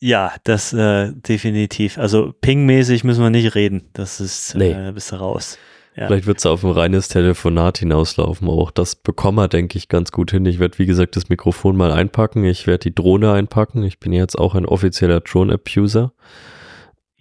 ja, 0.00 0.32
das 0.44 0.72
äh, 0.72 1.12
definitiv. 1.12 1.98
Also 1.98 2.32
pingmäßig 2.40 3.04
müssen 3.04 3.22
wir 3.22 3.30
nicht 3.30 3.54
reden. 3.54 3.88
Das 3.92 4.20
ist, 4.20 4.56
nee. 4.56 4.72
äh, 4.72 4.90
bist 4.92 5.12
du 5.12 5.16
raus. 5.16 5.58
Ja. 5.94 6.06
Vielleicht 6.06 6.26
wird 6.26 6.38
es 6.38 6.46
auf 6.46 6.64
ein 6.64 6.70
reines 6.70 7.08
Telefonat 7.08 7.78
hinauslaufen. 7.78 8.48
Auch 8.48 8.70
das 8.70 8.96
bekommen 8.96 9.36
wir, 9.38 9.48
denke 9.48 9.76
ich, 9.78 9.88
ganz 9.88 10.10
gut 10.10 10.30
hin. 10.30 10.46
Ich 10.46 10.58
werde, 10.58 10.78
wie 10.78 10.86
gesagt, 10.86 11.16
das 11.16 11.28
Mikrofon 11.28 11.76
mal 11.76 11.92
einpacken. 11.92 12.44
Ich 12.44 12.66
werde 12.66 12.84
die 12.84 12.94
Drohne 12.94 13.32
einpacken. 13.32 13.84
Ich 13.84 14.00
bin 14.00 14.12
jetzt 14.12 14.38
auch 14.38 14.54
ein 14.54 14.64
offizieller 14.64 15.20
Drone-Abuser. 15.20 16.12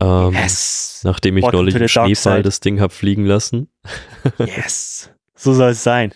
Ähm, 0.01 0.33
yes. 0.33 1.01
Nachdem 1.03 1.37
ich 1.37 1.43
Walk 1.43 1.53
neulich 1.53 1.75
im 1.75 1.87
Schneefall 1.87 2.43
das 2.43 2.61
Ding 2.61 2.79
habe 2.79 2.93
fliegen 2.93 3.25
lassen. 3.25 3.67
yes. 4.39 5.11
So 5.41 5.53
soll 5.53 5.71
es 5.71 5.83
sein. 5.83 6.13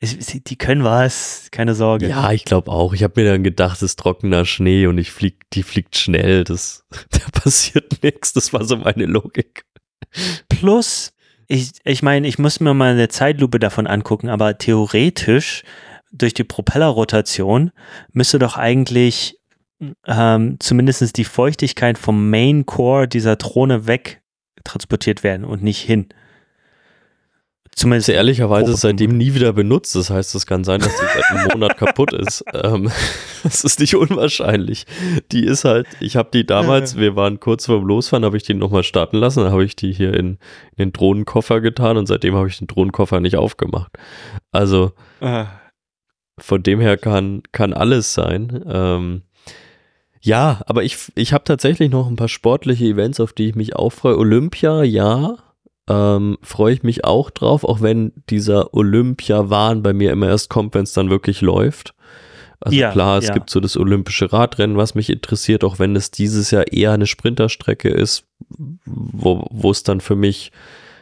Die 0.00 0.56
können 0.56 0.82
was, 0.82 1.48
keine 1.50 1.74
Sorge. 1.74 2.08
Ja, 2.08 2.32
ich 2.32 2.46
glaube 2.46 2.70
auch. 2.70 2.94
Ich 2.94 3.02
habe 3.02 3.20
mir 3.20 3.30
dann 3.30 3.42
gedacht, 3.42 3.76
es 3.76 3.82
ist 3.82 3.98
trockener 3.98 4.46
Schnee 4.46 4.86
und 4.86 4.96
ich 4.96 5.10
flieg, 5.10 5.42
die 5.52 5.62
fliegt 5.62 5.98
schnell. 5.98 6.44
Das, 6.44 6.86
da 7.10 7.18
passiert 7.32 8.02
nichts. 8.02 8.32
Das 8.32 8.54
war 8.54 8.64
so 8.64 8.76
meine 8.76 9.04
Logik. 9.04 9.64
Plus, 10.48 11.12
ich, 11.46 11.72
ich 11.84 12.02
meine, 12.02 12.26
ich 12.26 12.38
muss 12.38 12.60
mir 12.60 12.72
mal 12.72 12.92
eine 12.92 13.08
Zeitlupe 13.08 13.58
davon 13.58 13.86
angucken, 13.86 14.30
aber 14.30 14.56
theoretisch 14.56 15.62
durch 16.10 16.32
die 16.32 16.44
Propellerrotation 16.44 17.72
müsste 18.12 18.38
doch 18.38 18.56
eigentlich 18.56 19.36
ähm, 20.06 20.56
zumindest 20.58 21.18
die 21.18 21.24
Feuchtigkeit 21.24 21.98
vom 21.98 22.30
Main 22.30 22.64
Core 22.64 23.08
dieser 23.08 23.36
Drohne 23.36 23.86
weg 23.86 24.22
transportiert 24.64 25.22
werden 25.22 25.44
und 25.44 25.62
nicht 25.62 25.82
hin. 25.82 26.08
Zumindest 27.78 28.08
ehrlicherweise 28.08 28.74
seitdem 28.74 29.16
nie 29.16 29.34
wieder 29.34 29.52
benutzt. 29.52 29.94
Das 29.94 30.10
heißt, 30.10 30.34
es 30.34 30.46
kann 30.46 30.64
sein, 30.64 30.80
dass 30.80 30.96
die 30.96 31.06
seit 31.14 31.30
einem 31.30 31.48
Monat 31.52 31.76
kaputt 31.78 32.12
ist. 32.12 32.42
Ähm, 32.52 32.90
das 33.44 33.62
ist 33.62 33.78
nicht 33.78 33.94
unwahrscheinlich. 33.94 34.84
Die 35.30 35.44
ist 35.44 35.64
halt, 35.64 35.86
ich 36.00 36.16
habe 36.16 36.28
die 36.34 36.44
damals, 36.44 36.96
wir 36.96 37.14
waren 37.14 37.38
kurz 37.38 37.66
vorm 37.66 37.86
Losfahren, 37.86 38.24
habe 38.24 38.36
ich 38.36 38.42
die 38.42 38.54
nochmal 38.54 38.82
starten 38.82 39.18
lassen. 39.18 39.44
Dann 39.44 39.52
habe 39.52 39.64
ich 39.64 39.76
die 39.76 39.92
hier 39.92 40.12
in, 40.12 40.38
in, 40.76 40.86
den 40.86 40.92
Drohnenkoffer 40.92 41.60
getan 41.60 41.96
und 41.96 42.06
seitdem 42.06 42.34
habe 42.34 42.48
ich 42.48 42.58
den 42.58 42.66
Drohnenkoffer 42.66 43.20
nicht 43.20 43.36
aufgemacht. 43.36 43.92
Also 44.50 44.90
von 46.40 46.62
dem 46.64 46.80
her 46.80 46.96
kann, 46.96 47.44
kann 47.52 47.72
alles 47.72 48.12
sein. 48.12 48.60
Ähm, 48.68 49.22
Ja, 50.20 50.62
aber 50.66 50.82
ich, 50.82 50.96
ich 51.14 51.32
habe 51.32 51.44
tatsächlich 51.44 51.92
noch 51.92 52.08
ein 52.08 52.16
paar 52.16 52.28
sportliche 52.28 52.86
Events, 52.86 53.20
auf 53.20 53.32
die 53.32 53.50
ich 53.50 53.54
mich 53.54 53.76
auch 53.76 53.90
freue. 53.90 54.18
Olympia, 54.18 54.82
ja, 54.82 55.36
ähm, 55.88 56.38
freue 56.42 56.74
ich 56.74 56.82
mich 56.82 57.04
auch 57.04 57.30
drauf, 57.30 57.64
auch 57.64 57.80
wenn 57.80 58.12
dieser 58.28 58.74
Olympia-Wahn 58.74 59.82
bei 59.82 59.92
mir 59.92 60.12
immer 60.12 60.28
erst 60.28 60.50
kommt, 60.50 60.74
wenn 60.74 60.84
es 60.84 60.92
dann 60.92 61.10
wirklich 61.10 61.40
läuft. 61.40 61.94
Also 62.60 62.76
ja, 62.76 62.90
klar, 62.90 63.18
es 63.18 63.28
ja. 63.28 63.34
gibt 63.34 63.50
so 63.50 63.60
das 63.60 63.76
olympische 63.76 64.32
Radrennen, 64.32 64.76
was 64.76 64.94
mich 64.94 65.10
interessiert, 65.10 65.62
auch 65.64 65.78
wenn 65.78 65.94
es 65.94 66.10
dieses 66.10 66.50
Jahr 66.50 66.72
eher 66.72 66.92
eine 66.92 67.06
Sprinterstrecke 67.06 67.88
ist, 67.88 68.24
wo 68.84 69.70
es 69.70 69.84
dann 69.84 70.00
für 70.00 70.16
mich, 70.16 70.50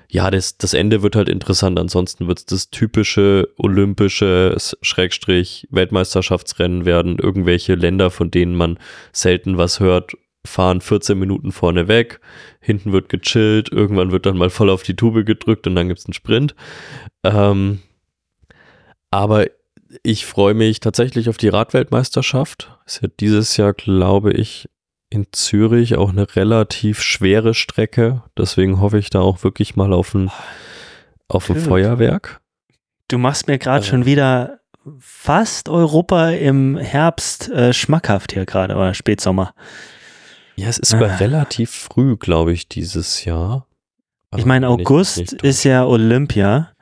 ja, 0.08 0.30
das, 0.30 0.58
das 0.58 0.74
Ende 0.74 1.02
wird 1.02 1.16
halt 1.16 1.30
interessant. 1.30 1.78
Ansonsten 1.78 2.28
wird 2.28 2.38
es 2.40 2.46
das 2.46 2.70
typische 2.70 3.48
olympische 3.56 4.54
Schrägstrich 4.82 5.66
Weltmeisterschaftsrennen 5.70 6.84
werden. 6.84 7.18
Irgendwelche 7.18 7.74
Länder, 7.74 8.10
von 8.10 8.30
denen 8.30 8.54
man 8.54 8.78
selten 9.12 9.56
was 9.56 9.80
hört, 9.80 10.12
fahren 10.46 10.80
14 10.80 11.18
Minuten 11.18 11.52
vorne 11.52 11.88
weg, 11.88 12.20
hinten 12.60 12.92
wird 12.92 13.08
gechillt, 13.08 13.70
irgendwann 13.70 14.12
wird 14.12 14.26
dann 14.26 14.36
mal 14.36 14.50
voll 14.50 14.70
auf 14.70 14.82
die 14.82 14.96
Tube 14.96 15.24
gedrückt 15.24 15.66
und 15.66 15.74
dann 15.74 15.88
gibt 15.88 16.00
es 16.00 16.06
einen 16.06 16.14
Sprint. 16.14 16.54
Ähm, 17.24 17.80
aber 19.10 19.46
ich 20.02 20.26
freue 20.26 20.54
mich 20.54 20.80
tatsächlich 20.80 21.28
auf 21.28 21.36
die 21.36 21.48
Radweltmeisterschaft. 21.48 22.76
Ist 22.86 23.02
ja 23.02 23.08
dieses 23.20 23.56
Jahr, 23.56 23.72
glaube 23.72 24.32
ich, 24.32 24.68
in 25.10 25.26
Zürich 25.32 25.96
auch 25.96 26.10
eine 26.10 26.34
relativ 26.36 27.00
schwere 27.00 27.54
Strecke. 27.54 28.22
Deswegen 28.36 28.80
hoffe 28.80 28.98
ich 28.98 29.10
da 29.10 29.20
auch 29.20 29.44
wirklich 29.44 29.76
mal 29.76 29.92
auf 29.92 30.14
ein, 30.14 30.30
auf 31.28 31.48
ein 31.48 31.56
Feuerwerk. 31.56 32.40
Du 33.08 33.18
machst 33.18 33.46
mir 33.46 33.58
gerade 33.58 33.84
äh. 33.84 33.88
schon 33.88 34.04
wieder 34.04 34.60
fast 34.98 35.68
Europa 35.68 36.30
im 36.30 36.76
Herbst 36.76 37.48
äh, 37.50 37.72
schmackhaft 37.72 38.32
hier 38.32 38.46
gerade 38.46 38.74
oder 38.74 38.94
Spätsommer. 38.94 39.54
Ja, 40.56 40.68
es 40.68 40.78
ist 40.78 40.90
sogar 40.90 41.10
ah. 41.10 41.16
relativ 41.16 41.70
früh, 41.70 42.16
glaube 42.16 42.52
ich, 42.52 42.68
dieses 42.68 43.24
Jahr. 43.24 43.66
Aber 44.30 44.40
ich 44.40 44.46
meine, 44.46 44.68
August 44.68 45.34
ist 45.42 45.64
ja 45.64 45.84
Olympia. 45.84 46.72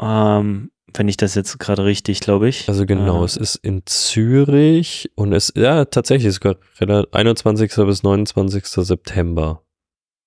Ähm, 0.00 0.70
wenn 0.94 1.08
ich 1.08 1.16
das 1.16 1.34
jetzt 1.34 1.58
gerade 1.58 1.84
richtig, 1.84 2.20
glaube 2.20 2.48
ich. 2.48 2.68
Also 2.68 2.86
genau, 2.86 3.22
äh, 3.22 3.24
es 3.24 3.36
ist 3.36 3.56
in 3.56 3.82
Zürich 3.86 5.10
und 5.14 5.32
es, 5.32 5.52
ja, 5.54 5.84
tatsächlich 5.84 6.34
sogar 6.34 6.56
21. 7.12 7.74
bis 7.76 8.02
29. 8.02 8.64
September. 8.66 9.62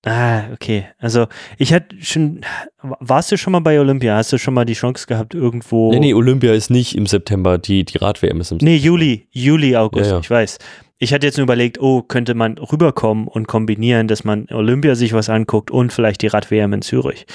Ah, 0.04 0.50
okay. 0.52 0.86
Also 0.98 1.26
ich 1.58 1.72
hatte 1.72 1.94
schon, 2.00 2.40
warst 2.82 3.30
du 3.30 3.38
schon 3.38 3.52
mal 3.52 3.60
bei 3.60 3.78
Olympia? 3.78 4.16
Hast 4.16 4.32
du 4.32 4.38
schon 4.38 4.54
mal 4.54 4.64
die 4.64 4.74
Chance 4.74 5.06
gehabt, 5.06 5.34
irgendwo. 5.34 5.92
Nee, 5.92 6.00
nee, 6.00 6.14
Olympia 6.14 6.52
ist 6.52 6.70
nicht 6.70 6.96
im 6.96 7.06
September, 7.06 7.56
die, 7.58 7.84
die 7.84 7.98
Rad-WM 7.98 8.40
ist 8.40 8.50
im 8.50 8.58
September. 8.58 8.72
Nee, 8.72 8.76
Juli, 8.78 9.28
Juli, 9.30 9.76
August, 9.76 10.06
ja, 10.06 10.16
ja. 10.16 10.20
ich 10.20 10.30
weiß. 10.30 10.58
Ich 10.98 11.12
hatte 11.12 11.26
jetzt 11.26 11.36
nur 11.36 11.44
überlegt, 11.44 11.80
oh, 11.80 12.02
könnte 12.02 12.34
man 12.34 12.58
rüberkommen 12.58 13.28
und 13.28 13.46
kombinieren, 13.46 14.08
dass 14.08 14.24
man 14.24 14.46
Olympia 14.50 14.94
sich 14.96 15.12
was 15.12 15.28
anguckt 15.28 15.70
und 15.70 15.92
vielleicht 15.92 16.22
die 16.22 16.28
Rad-WM 16.28 16.72
in 16.72 16.82
Zürich. 16.82 17.26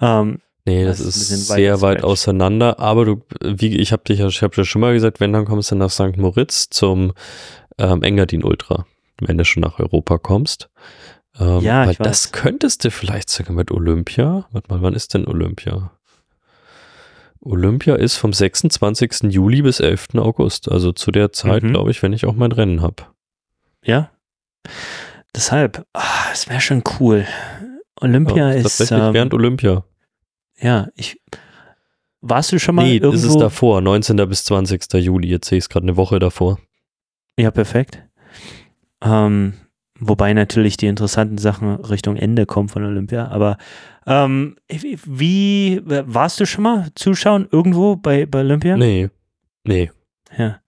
Ähm, 0.00 0.38
Nee, 0.66 0.84
das, 0.84 0.96
das 0.96 1.08
ist, 1.08 1.30
ist 1.30 1.48
sehr 1.48 1.82
weit 1.82 2.02
auseinander. 2.02 2.80
Aber 2.80 3.04
du, 3.04 3.22
wie 3.42 3.76
ich 3.76 3.92
habe 3.92 4.02
dich, 4.04 4.20
ich 4.20 4.42
habe 4.42 4.54
dir 4.54 4.64
schon 4.64 4.80
mal 4.80 4.94
gesagt, 4.94 5.20
wenn 5.20 5.32
dann 5.32 5.44
kommst 5.44 5.70
du 5.70 5.74
nach 5.74 5.90
St. 5.90 6.16
Moritz 6.16 6.70
zum 6.70 7.12
ähm, 7.76 8.02
Engadin 8.02 8.42
Ultra, 8.42 8.86
wenn 9.20 9.36
du 9.36 9.44
schon 9.44 9.60
nach 9.60 9.78
Europa 9.78 10.16
kommst. 10.16 10.70
Ähm, 11.38 11.60
ja, 11.60 11.86
weil 11.86 11.94
das 11.94 12.32
könntest 12.32 12.84
du 12.84 12.90
vielleicht 12.90 13.28
sogar 13.28 13.54
mit 13.54 13.70
Olympia. 13.70 14.46
Warte 14.52 14.68
mal, 14.72 14.82
wann 14.82 14.94
ist 14.94 15.14
denn 15.14 15.26
Olympia? 15.26 15.90
Olympia 17.40 17.96
ist 17.96 18.16
vom 18.16 18.32
26. 18.32 19.32
Juli 19.32 19.62
bis 19.62 19.80
11. 19.80 20.14
August. 20.16 20.70
Also 20.70 20.92
zu 20.92 21.10
der 21.10 21.32
Zeit, 21.32 21.62
mhm. 21.62 21.72
glaube 21.72 21.90
ich, 21.90 22.02
wenn 22.02 22.12
ich 22.12 22.24
auch 22.24 22.34
mein 22.34 22.52
Rennen 22.52 22.80
habe. 22.80 23.04
Ja. 23.84 24.10
Deshalb, 25.34 25.84
ah, 25.92 26.30
es 26.32 26.48
wäre 26.48 26.60
schon 26.60 26.82
cool. 26.98 27.26
Olympia 28.00 28.50
ja, 28.50 28.52
ist. 28.52 28.62
Tatsächlich 28.62 29.00
ähm, 29.00 29.14
während 29.14 29.34
Olympia. 29.34 29.84
Ja, 30.58 30.88
ich. 30.94 31.20
Warst 32.20 32.52
du 32.52 32.58
schon 32.58 32.76
mal 32.76 32.86
nee, 32.86 32.96
irgendwo? 32.96 33.16
ist 33.16 33.24
es 33.24 33.36
davor, 33.36 33.82
19. 33.82 34.16
bis 34.28 34.44
20. 34.46 34.94
Juli. 34.94 35.28
Jetzt 35.28 35.48
sehe 35.48 35.58
ich 35.58 35.64
es 35.64 35.68
gerade 35.68 35.84
eine 35.84 35.96
Woche 35.96 36.18
davor. 36.18 36.58
Ja, 37.38 37.50
perfekt. 37.50 38.02
Ähm, 39.02 39.54
wobei 40.00 40.32
natürlich 40.32 40.76
die 40.76 40.86
interessanten 40.86 41.38
Sachen 41.38 41.76
Richtung 41.76 42.16
Ende 42.16 42.46
kommen 42.46 42.68
von 42.68 42.84
Olympia. 42.84 43.28
Aber 43.28 43.56
ähm, 44.06 44.56
wie 44.68 45.80
warst 45.84 46.40
du 46.40 46.46
schon 46.46 46.64
mal 46.64 46.88
zuschauen 46.94 47.48
irgendwo 47.50 47.96
bei, 47.96 48.26
bei 48.26 48.40
Olympia? 48.40 48.76
Nee. 48.76 49.10
Nee. 49.64 49.90
Ja. 50.36 50.60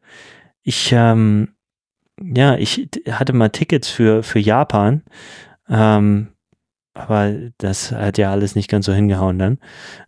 Ich, 0.62 0.90
ähm, 0.92 1.54
ja, 2.20 2.56
ich 2.56 2.88
hatte 3.10 3.32
mal 3.32 3.50
Tickets 3.50 3.88
für, 3.88 4.22
für 4.22 4.38
Japan. 4.38 5.02
Ähm, 5.68 6.28
aber 6.94 7.34
das 7.58 7.92
hat 7.92 8.16
ja 8.18 8.30
alles 8.30 8.54
nicht 8.54 8.70
ganz 8.70 8.86
so 8.86 8.92
hingehauen 8.92 9.38
dann. 9.38 9.58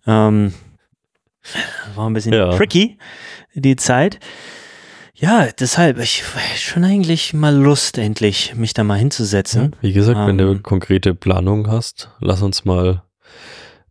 Ähm, 0.06 0.54
war 1.94 2.08
ein 2.08 2.14
bisschen 2.14 2.32
ja. 2.32 2.56
tricky, 2.56 2.98
die 3.54 3.76
Zeit. 3.76 4.18
Ja, 5.20 5.48
deshalb, 5.58 5.98
ich 5.98 6.24
schon 6.56 6.84
eigentlich 6.84 7.34
mal 7.34 7.52
Lust, 7.52 7.98
endlich 7.98 8.54
mich 8.54 8.72
da 8.72 8.84
mal 8.84 8.98
hinzusetzen. 8.98 9.72
Ja, 9.72 9.78
wie 9.80 9.92
gesagt, 9.92 10.16
ähm, 10.16 10.26
wenn 10.28 10.38
du 10.38 10.52
ähm, 10.52 10.62
konkrete 10.62 11.12
Planungen 11.12 11.68
hast, 11.68 12.10
lass 12.20 12.40
uns 12.40 12.64
mal 12.64 13.02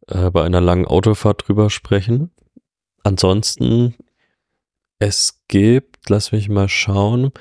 äh, 0.08 0.32
bei 0.32 0.46
einer 0.46 0.62
langen 0.62 0.86
Autofahrt 0.86 1.46
drüber 1.46 1.70
sprechen. 1.70 2.32
Ansonsten, 3.04 3.96
es 5.00 5.42
gibt, 5.50 6.10
lass 6.10 6.32
mich 6.32 6.48
mal 6.48 6.70
schauen, 6.70 7.32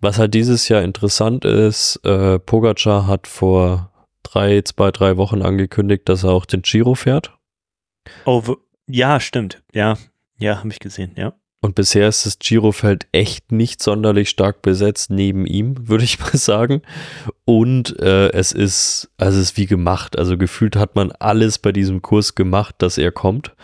was 0.00 0.18
halt 0.18 0.34
dieses 0.34 0.68
Jahr 0.68 0.82
interessant 0.82 1.44
ist, 1.44 1.96
äh, 2.04 2.38
Pogacar 2.38 3.08
hat 3.08 3.26
vor 3.26 3.90
drei, 4.22 4.62
zwei, 4.62 4.92
drei 4.92 5.16
Wochen 5.16 5.42
angekündigt, 5.42 6.08
dass 6.08 6.22
er 6.22 6.30
auch 6.30 6.46
den 6.46 6.62
Giro 6.62 6.94
fährt. 6.94 7.36
Oh, 8.26 8.42
ja, 8.86 9.18
stimmt. 9.18 9.64
Ja, 9.72 9.96
ja, 10.38 10.58
habe 10.58 10.68
ich 10.68 10.78
gesehen, 10.78 11.14
ja. 11.16 11.32
Und 11.64 11.76
bisher 11.76 12.08
ist 12.08 12.26
das 12.26 12.38
Girofeld 12.38 13.06
echt 13.12 13.50
nicht 13.50 13.82
sonderlich 13.82 14.28
stark 14.28 14.60
besetzt 14.60 15.08
neben 15.08 15.46
ihm, 15.46 15.74
würde 15.88 16.04
ich 16.04 16.20
mal 16.20 16.36
sagen. 16.36 16.82
Und 17.46 17.98
äh, 18.00 18.28
es 18.32 18.52
ist, 18.52 19.08
also 19.16 19.38
es 19.38 19.52
ist 19.52 19.56
wie 19.56 19.64
gemacht. 19.64 20.18
Also 20.18 20.36
gefühlt 20.36 20.76
hat 20.76 20.94
man 20.94 21.10
alles 21.12 21.58
bei 21.58 21.72
diesem 21.72 22.02
Kurs 22.02 22.34
gemacht, 22.34 22.74
dass 22.80 22.98
er 22.98 23.12
kommt. 23.12 23.54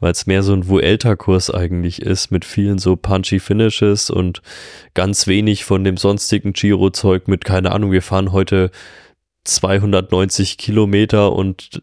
Weil 0.00 0.12
es 0.12 0.26
mehr 0.26 0.42
so 0.42 0.54
ein 0.54 0.66
Vuelta-Kurs 0.66 1.50
eigentlich 1.50 2.00
ist, 2.00 2.30
mit 2.30 2.46
vielen 2.46 2.78
so 2.78 2.96
punchy 2.96 3.38
Finishes 3.38 4.08
und 4.08 4.40
ganz 4.94 5.26
wenig 5.26 5.66
von 5.66 5.84
dem 5.84 5.98
sonstigen 5.98 6.54
Giro-Zeug 6.54 7.28
mit, 7.28 7.44
keine 7.44 7.72
Ahnung, 7.72 7.92
wir 7.92 8.02
fahren 8.02 8.32
heute 8.32 8.70
290 9.44 10.56
Kilometer 10.56 11.34
und 11.34 11.82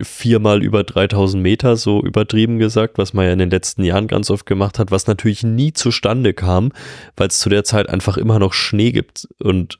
viermal 0.00 0.62
über 0.62 0.82
3000 0.82 1.42
Meter, 1.42 1.76
so 1.76 2.02
übertrieben 2.02 2.58
gesagt, 2.58 2.98
was 2.98 3.12
man 3.12 3.26
ja 3.26 3.32
in 3.32 3.38
den 3.38 3.50
letzten 3.50 3.84
Jahren 3.84 4.08
ganz 4.08 4.30
oft 4.30 4.44
gemacht 4.46 4.78
hat, 4.78 4.90
was 4.90 5.06
natürlich 5.06 5.42
nie 5.42 5.72
zustande 5.72 6.34
kam, 6.34 6.72
weil 7.16 7.28
es 7.28 7.38
zu 7.38 7.48
der 7.48 7.64
Zeit 7.64 7.88
einfach 7.88 8.16
immer 8.16 8.38
noch 8.38 8.52
Schnee 8.52 8.92
gibt 8.92 9.28
und 9.38 9.78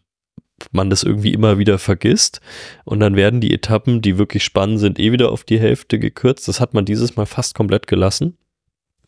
man 0.71 0.89
das 0.89 1.03
irgendwie 1.03 1.33
immer 1.33 1.59
wieder 1.59 1.79
vergisst. 1.79 2.41
Und 2.85 3.01
dann 3.01 3.17
werden 3.17 3.41
die 3.41 3.53
Etappen, 3.53 4.03
die 4.03 4.19
wirklich 4.19 4.45
spannend 4.45 4.79
sind, 4.79 4.99
eh 4.99 5.13
wieder 5.13 5.33
auf 5.33 5.45
die 5.45 5.59
Hälfte 5.59 5.99
gekürzt. 5.99 6.47
Das 6.47 6.61
hat 6.61 6.75
man 6.75 6.85
dieses 6.85 7.17
Mal 7.17 7.27
fast 7.27 7.55
komplett 7.55 7.87
gelassen. 7.89 8.39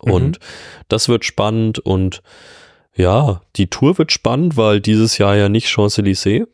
Mhm. 0.05 0.13
Und 0.13 0.39
das 0.89 1.09
wird 1.09 1.25
spannend 1.25 1.79
und 1.79 2.23
ja, 2.95 3.43
die 3.57 3.69
Tour 3.69 3.99
wird 3.99 4.11
spannend, 4.11 4.57
weil 4.57 4.81
dieses 4.81 5.19
Jahr 5.19 5.37
ja 5.37 5.49
nicht 5.49 5.69
Champs-Élysées 5.69 6.47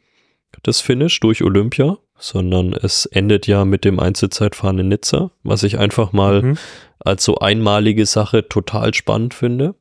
das 0.63 0.81
Finish 0.81 1.21
durch 1.21 1.43
Olympia, 1.43 1.99
sondern 2.19 2.73
es 2.73 3.07
endet 3.07 3.47
ja 3.47 3.65
mit 3.65 3.85
dem 3.85 3.99
Einzelzeitfahren 3.99 4.79
in 4.79 4.89
Nizza, 4.89 5.31
was 5.43 5.63
ich 5.63 5.79
einfach 5.79 6.13
mal 6.13 6.43
mhm. 6.43 6.59
als 7.01 7.25
so 7.25 7.39
einmalige 7.39 8.07
Sache 8.07 8.49
total 8.49 8.95
spannend 8.95 9.35
finde. 9.35 9.75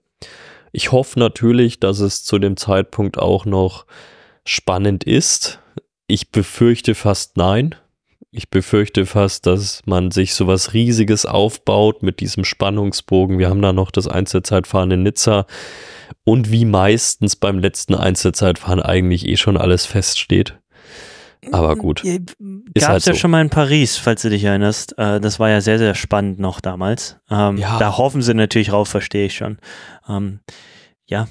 Ich 0.71 0.91
hoffe 0.91 1.19
natürlich, 1.19 1.79
dass 1.79 1.99
es 1.99 2.23
zu 2.23 2.39
dem 2.39 2.57
Zeitpunkt 2.57 3.19
auch 3.19 3.45
noch 3.45 3.85
spannend 4.45 5.03
ist. 5.03 5.59
Ich 6.07 6.31
befürchte 6.31 6.95
fast 6.95 7.37
nein. 7.37 7.75
Ich 8.31 8.49
befürchte 8.49 9.05
fast, 9.05 9.45
dass 9.45 9.81
man 9.85 10.11
sich 10.11 10.33
sowas 10.33 10.73
Riesiges 10.73 11.25
aufbaut 11.25 12.01
mit 12.01 12.21
diesem 12.21 12.45
Spannungsbogen. 12.45 13.39
Wir 13.39 13.49
haben 13.49 13.61
da 13.61 13.73
noch 13.73 13.91
das 13.91 14.07
Einzelzeitfahren 14.07 14.91
in 14.91 15.03
Nizza 15.03 15.45
und 16.23 16.49
wie 16.49 16.63
meistens 16.63 17.35
beim 17.35 17.59
letzten 17.59 17.93
Einzelzeitfahren 17.93 18.81
eigentlich 18.81 19.27
eh 19.27 19.35
schon 19.35 19.57
alles 19.57 19.85
feststeht. 19.85 20.60
Aber 21.51 21.75
gut. 21.75 22.03
Gab 22.03 22.11
es 22.75 22.87
halt 22.87 23.05
ja 23.05 23.13
so. 23.13 23.19
schon 23.19 23.31
mal 23.31 23.41
in 23.41 23.49
Paris, 23.49 23.97
falls 23.97 24.21
du 24.21 24.29
dich 24.29 24.43
erinnerst. 24.43 24.97
Äh, 24.97 25.19
das 25.19 25.39
war 25.39 25.49
ja 25.49 25.61
sehr, 25.61 25.79
sehr 25.79 25.95
spannend 25.95 26.39
noch 26.39 26.61
damals. 26.61 27.17
Ähm, 27.29 27.57
ja. 27.57 27.79
Da 27.79 27.97
hoffen 27.97 28.21
sie 28.21 28.33
natürlich 28.33 28.67
drauf, 28.67 28.89
verstehe 28.89 29.25
ich 29.25 29.35
schon. 29.35 29.57
Ähm, 30.07 30.39
ja. 31.07 31.27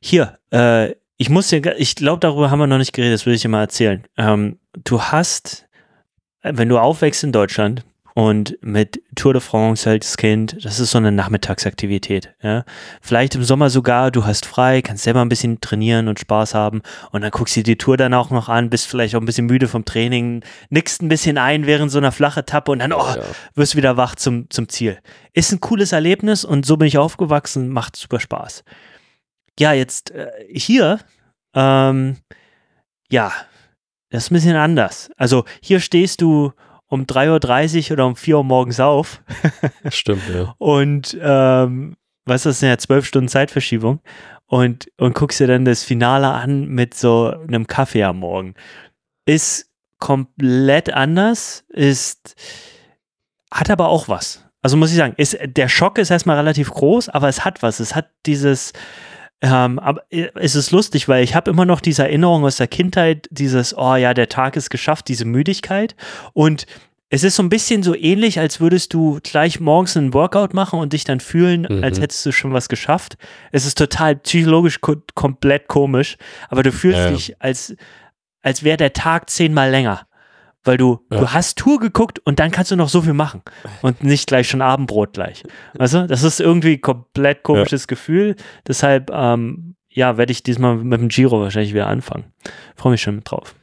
Hier, 0.00 0.38
äh, 0.50 0.94
ich 1.18 1.28
muss 1.28 1.48
dir, 1.48 1.78
ich 1.78 1.94
glaube, 1.94 2.20
darüber 2.20 2.50
haben 2.50 2.58
wir 2.58 2.66
noch 2.66 2.78
nicht 2.78 2.94
geredet, 2.94 3.14
das 3.14 3.26
will 3.26 3.34
ich 3.34 3.42
dir 3.42 3.48
mal 3.48 3.60
erzählen. 3.60 4.04
Ähm, 4.16 4.58
du 4.84 5.02
hast, 5.02 5.68
wenn 6.42 6.70
du 6.70 6.78
aufwächst 6.78 7.22
in 7.22 7.32
Deutschland 7.32 7.84
und 8.20 8.58
mit 8.60 9.02
Tour 9.14 9.32
de 9.32 9.40
France 9.40 9.88
als 9.88 10.18
Kind, 10.18 10.62
das 10.62 10.78
ist 10.78 10.90
so 10.90 10.98
eine 10.98 11.10
Nachmittagsaktivität. 11.10 12.34
Ja? 12.42 12.66
Vielleicht 13.00 13.34
im 13.34 13.44
Sommer 13.44 13.70
sogar, 13.70 14.10
du 14.10 14.26
hast 14.26 14.44
frei, 14.44 14.82
kannst 14.82 15.04
selber 15.04 15.22
ein 15.22 15.30
bisschen 15.30 15.62
trainieren 15.62 16.06
und 16.06 16.20
Spaß 16.20 16.52
haben 16.52 16.82
und 17.12 17.22
dann 17.22 17.30
guckst 17.30 17.56
du 17.56 17.60
dir 17.60 17.64
die 17.64 17.78
Tour 17.78 17.96
dann 17.96 18.12
auch 18.12 18.28
noch 18.28 18.50
an, 18.50 18.68
bist 18.68 18.88
vielleicht 18.88 19.14
auch 19.14 19.20
ein 19.20 19.24
bisschen 19.24 19.46
müde 19.46 19.68
vom 19.68 19.86
Training, 19.86 20.44
nickst 20.68 21.00
ein 21.00 21.08
bisschen 21.08 21.38
ein 21.38 21.64
während 21.64 21.90
so 21.90 21.96
einer 21.96 22.12
flachen 22.12 22.40
Etappe 22.40 22.70
und 22.70 22.80
dann 22.80 22.92
oh, 22.92 22.98
ja. 22.98 23.22
wirst 23.54 23.74
wieder 23.74 23.96
wach 23.96 24.16
zum, 24.16 24.50
zum 24.50 24.68
Ziel. 24.68 24.98
Ist 25.32 25.50
ein 25.52 25.60
cooles 25.60 25.92
Erlebnis 25.92 26.44
und 26.44 26.66
so 26.66 26.76
bin 26.76 26.88
ich 26.88 26.98
aufgewachsen, 26.98 27.70
macht 27.70 27.96
super 27.96 28.20
Spaß. 28.20 28.64
Ja, 29.58 29.72
jetzt 29.72 30.10
äh, 30.10 30.30
hier, 30.52 31.00
ähm, 31.54 32.18
ja, 33.10 33.32
das 34.10 34.24
ist 34.24 34.30
ein 34.30 34.34
bisschen 34.34 34.56
anders. 34.56 35.10
Also 35.16 35.46
hier 35.62 35.80
stehst 35.80 36.20
du 36.20 36.52
um 36.90 37.04
3.30 37.04 37.86
Uhr 37.86 37.92
oder 37.92 38.06
um 38.06 38.16
4 38.16 38.36
Uhr 38.36 38.44
morgens 38.44 38.80
auf. 38.80 39.22
Stimmt, 39.88 40.28
ja. 40.28 40.54
Und 40.58 41.16
ähm, 41.20 41.96
was 42.26 42.42
ist 42.42 42.46
das 42.46 42.60
denn 42.60 42.68
ja, 42.68 42.78
zwölf 42.78 43.06
Stunden 43.06 43.28
Zeitverschiebung 43.28 44.00
und, 44.46 44.90
und 44.98 45.14
guckst 45.14 45.40
dir 45.40 45.46
dann 45.46 45.64
das 45.64 45.84
Finale 45.84 46.28
an 46.28 46.66
mit 46.68 46.94
so 46.94 47.32
einem 47.48 47.66
Kaffee 47.66 48.02
am 48.02 48.18
Morgen. 48.18 48.54
Ist 49.24 49.70
komplett 49.98 50.92
anders, 50.92 51.64
ist, 51.68 52.34
hat 53.52 53.70
aber 53.70 53.88
auch 53.88 54.08
was. 54.08 54.44
Also 54.62 54.76
muss 54.76 54.90
ich 54.90 54.96
sagen, 54.96 55.14
ist, 55.16 55.38
der 55.42 55.68
Schock 55.68 55.96
ist 55.98 56.10
erstmal 56.10 56.36
relativ 56.36 56.70
groß, 56.70 57.08
aber 57.08 57.28
es 57.28 57.44
hat 57.44 57.62
was. 57.62 57.80
Es 57.80 57.94
hat 57.94 58.10
dieses, 58.26 58.72
ähm, 59.42 59.78
aber 59.78 60.02
äh, 60.10 60.28
es 60.34 60.54
ist 60.54 60.70
lustig, 60.70 61.08
weil 61.08 61.24
ich 61.24 61.34
habe 61.34 61.50
immer 61.50 61.64
noch 61.64 61.80
diese 61.80 62.02
Erinnerung 62.02 62.44
aus 62.44 62.56
der 62.56 62.68
Kindheit, 62.68 63.28
dieses, 63.30 63.76
oh 63.76 63.94
ja, 63.94 64.14
der 64.14 64.28
Tag 64.28 64.56
ist 64.56 64.70
geschafft, 64.70 65.08
diese 65.08 65.24
Müdigkeit. 65.24 65.96
Und 66.32 66.66
es 67.08 67.24
ist 67.24 67.36
so 67.36 67.42
ein 67.42 67.48
bisschen 67.48 67.82
so 67.82 67.94
ähnlich, 67.94 68.38
als 68.38 68.60
würdest 68.60 68.94
du 68.94 69.18
gleich 69.22 69.58
morgens 69.58 69.96
einen 69.96 70.14
Workout 70.14 70.54
machen 70.54 70.78
und 70.78 70.92
dich 70.92 71.04
dann 71.04 71.20
fühlen, 71.20 71.66
mhm. 71.68 71.82
als 71.82 71.98
hättest 72.00 72.24
du 72.24 72.32
schon 72.32 72.52
was 72.52 72.68
geschafft. 72.68 73.16
Es 73.50 73.66
ist 73.66 73.78
total 73.78 74.16
psychologisch 74.16 74.80
ko 74.80 74.96
komplett 75.14 75.66
komisch, 75.66 76.18
aber 76.50 76.62
du 76.62 76.70
fühlst 76.70 76.98
ja. 76.98 77.10
dich, 77.10 77.42
als, 77.42 77.74
als 78.42 78.62
wäre 78.62 78.76
der 78.76 78.92
Tag 78.92 79.28
zehnmal 79.28 79.70
länger 79.70 80.06
weil 80.64 80.76
du, 80.76 81.06
ja. 81.10 81.20
du 81.20 81.32
hast 81.32 81.58
Tour 81.58 81.78
geguckt 81.78 82.18
und 82.20 82.38
dann 82.38 82.50
kannst 82.50 82.70
du 82.70 82.76
noch 82.76 82.88
so 82.88 83.02
viel 83.02 83.12
machen 83.12 83.42
und 83.82 84.02
nicht 84.02 84.26
gleich 84.26 84.48
schon 84.48 84.62
Abendbrot 84.62 85.14
gleich. 85.14 85.42
Weißt 85.74 85.94
du, 85.94 86.06
das 86.06 86.22
ist 86.22 86.40
irgendwie 86.40 86.78
komplett 86.78 87.42
komisches 87.42 87.82
ja. 87.82 87.86
Gefühl. 87.86 88.36
Deshalb, 88.66 89.10
ähm, 89.12 89.76
ja, 89.88 90.16
werde 90.16 90.32
ich 90.32 90.42
diesmal 90.42 90.76
mit 90.76 91.00
dem 91.00 91.08
Giro 91.08 91.40
wahrscheinlich 91.40 91.74
wieder 91.74 91.88
anfangen. 91.88 92.32
Freue 92.76 92.92
mich 92.92 93.02
schon 93.02 93.16
mit 93.16 93.30
drauf. 93.30 93.54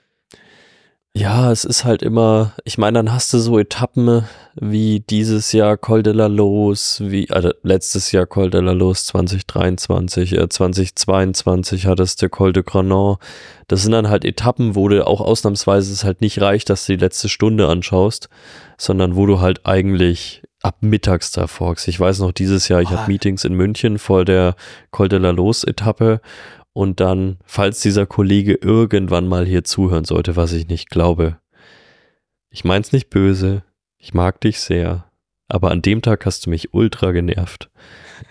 Ja, 1.18 1.52
es 1.52 1.66
ist 1.66 1.84
halt 1.84 2.04
immer, 2.04 2.54
ich 2.64 2.78
meine, 2.78 3.00
dann 3.00 3.12
hast 3.12 3.34
du 3.34 3.40
so 3.40 3.58
Etappen 3.58 4.26
wie 4.54 5.00
dieses 5.00 5.52
Jahr 5.52 5.76
Col 5.76 6.04
de 6.04 6.14
la 6.14 6.28
Los, 6.28 7.02
wie 7.04 7.32
also 7.32 7.50
letztes 7.64 8.12
Jahr 8.12 8.28
Col 8.28 8.52
de 8.52 8.62
la 8.62 8.74
Los 8.74 9.08
2023, 9.08 10.34
äh, 10.34 10.48
2022 10.48 11.88
hattest 11.88 12.22
du 12.22 12.30
Col 12.30 12.54
de 12.54 12.62
Granon. 12.62 13.18
Das 13.68 13.82
sind 13.82 13.94
dann 13.94 14.10
halt 14.10 14.26
Etappen, 14.26 14.76
wo 14.76 14.90
du 14.90 15.08
auch 15.08 15.20
ausnahmsweise 15.20 15.92
es 15.92 16.04
halt 16.04 16.22
nicht 16.22 16.40
reicht, 16.40 16.70
dass 16.70 16.86
du 16.86 16.96
die 16.96 17.04
letzte 17.04 17.30
Stunde 17.30 17.68
anschaust, 17.68 18.30
sondern 18.78 19.16
wo 19.16 19.26
du 19.26 19.40
halt 19.40 19.66
eigentlich 19.66 20.44
ab 20.62 20.78
mittags 20.82 21.32
da 21.32 21.48
folgst. 21.48 21.88
Ich 21.88 22.00
weiß 22.00 22.20
noch, 22.20 22.32
dieses 22.32 22.68
Jahr, 22.68 22.82
ich 22.82 22.90
oh. 22.90 22.92
hatte 22.92 23.10
Meetings 23.10 23.44
in 23.44 23.56
München 23.56 23.98
vor 23.98 24.24
der 24.24 24.56
Col 24.92 25.10
de 25.10 25.18
la 25.18 25.32
Los 25.32 25.64
Etappe 25.64 26.22
und 26.78 27.00
dann, 27.00 27.40
falls 27.44 27.82
dieser 27.82 28.06
Kollege 28.06 28.54
irgendwann 28.54 29.28
mal 29.28 29.48
hier 29.48 29.64
zuhören 29.64 30.06
sollte, 30.06 30.36
was 30.36 30.54
ich 30.54 30.68
nicht 30.68 30.92
glaube. 30.92 31.40
Ich 32.52 32.66
mein's 32.66 32.92
nicht 32.92 33.10
böse, 33.10 33.64
ich 33.98 34.14
mag 34.14 34.40
dich 34.42 34.60
sehr, 34.60 35.10
aber 35.48 35.72
an 35.72 35.82
dem 35.82 36.04
Tag 36.04 36.28
hast 36.28 36.46
du 36.46 36.52
mich 36.52 36.76
ultra 36.76 37.14
genervt. 37.14 37.72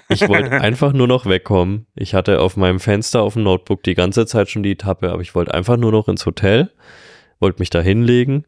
Ich 0.09 0.29
wollte 0.29 0.53
einfach 0.61 0.93
nur 0.93 1.09
noch 1.09 1.27
wegkommen. 1.27 1.89
Ich 1.97 2.15
hatte 2.15 2.41
auf 2.41 2.57
meinem 2.57 2.79
Fenster 2.79 3.21
auf 3.23 3.33
dem 3.33 3.43
Notebook 3.43 3.83
die 3.83 3.97
ganze 3.97 4.27
Zeit 4.27 4.49
schon 4.49 4.63
die 4.63 4.73
Etappe, 4.73 5.11
aber 5.11 5.23
ich 5.23 5.35
wollte 5.35 5.53
einfach 5.53 5.77
nur 5.77 5.91
noch 5.91 6.07
ins 6.07 6.25
Hotel, 6.25 6.71
wollte 7.41 7.59
mich 7.59 7.71
da 7.71 7.81
hinlegen 7.81 8.45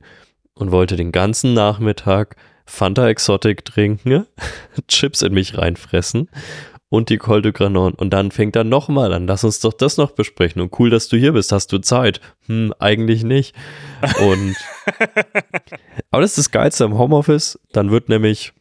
und 0.55 0.70
wollte 0.70 0.94
den 0.94 1.11
ganzen 1.11 1.55
Nachmittag 1.55 2.36
Fanta 2.66 3.09
Exotic 3.09 3.64
trinken, 3.64 4.26
Chips 4.86 5.22
in 5.22 5.34
mich 5.34 5.59
reinfressen 5.59 6.28
und 6.89 7.11
die 7.11 7.18
Col 7.18 7.43
de 7.43 7.53
Granon. 7.53 7.95
Und 7.95 8.11
dann 8.11 8.30
fängt 8.30 8.57
er 8.57 8.64
nochmal 8.64 9.12
an. 9.12 9.26
Lass 9.26 9.45
uns 9.45 9.61
doch 9.61 9.72
das 9.72 9.97
noch 9.97 10.12
besprechen. 10.12 10.62
Und 10.62 10.78
cool, 10.78 10.91
dass 10.91 11.09
du 11.09 11.16
hier 11.16 11.32
bist. 11.32 11.53
Hast 11.53 11.72
du 11.72 11.78
Zeit? 11.78 12.20
Hm, 12.47 12.72
eigentlich 12.78 13.24
nicht. 13.24 13.55
Und 14.20 14.57
aber 16.11 16.22
das 16.22 16.32
ist 16.32 16.39
das 16.39 16.51
Geilste 16.51 16.84
am 16.84 16.99
Homeoffice. 16.99 17.59
Dann 17.72 17.91
wird 17.91 18.09
nämlich, 18.09 18.53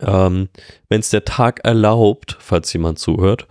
ähm, 0.00 0.48
wenn 0.88 1.00
es 1.00 1.10
der 1.10 1.24
Tag 1.24 1.60
erlaubt, 1.64 2.36
falls 2.40 2.72
jemand 2.72 2.98
zuhört, 2.98 3.46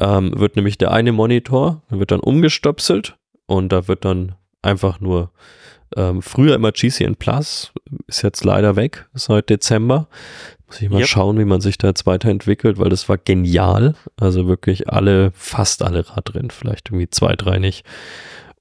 ähm, 0.00 0.38
wird 0.38 0.56
nämlich 0.56 0.78
der 0.78 0.92
eine 0.92 1.12
Monitor, 1.12 1.82
wird 1.90 2.10
dann 2.10 2.20
umgestöpselt 2.20 3.16
und 3.46 3.70
da 3.72 3.88
wird 3.88 4.04
dann 4.04 4.36
einfach 4.62 5.00
nur 5.00 5.30
ähm, 5.96 6.22
früher 6.22 6.54
immer 6.54 6.72
GCN 6.72 7.16
Plus, 7.16 7.72
ist 8.06 8.22
jetzt 8.22 8.44
leider 8.44 8.76
weg 8.76 9.08
seit 9.14 9.50
Dezember. 9.50 10.08
Muss 10.68 10.82
ich 10.82 10.90
mal 10.90 10.98
yep. 10.98 11.08
schauen, 11.08 11.38
wie 11.38 11.46
man 11.46 11.62
sich 11.62 11.78
da 11.78 11.88
jetzt 11.88 12.06
weiterentwickelt, 12.06 12.78
weil 12.78 12.90
das 12.90 13.08
war 13.08 13.16
genial. 13.16 13.94
Also 14.20 14.46
wirklich 14.46 14.90
alle, 14.90 15.32
fast 15.34 15.82
alle 15.82 16.06
Radrennen, 16.08 16.50
vielleicht 16.50 16.90
irgendwie 16.90 17.08
zwei, 17.08 17.34
drei 17.36 17.58
nicht. 17.58 17.86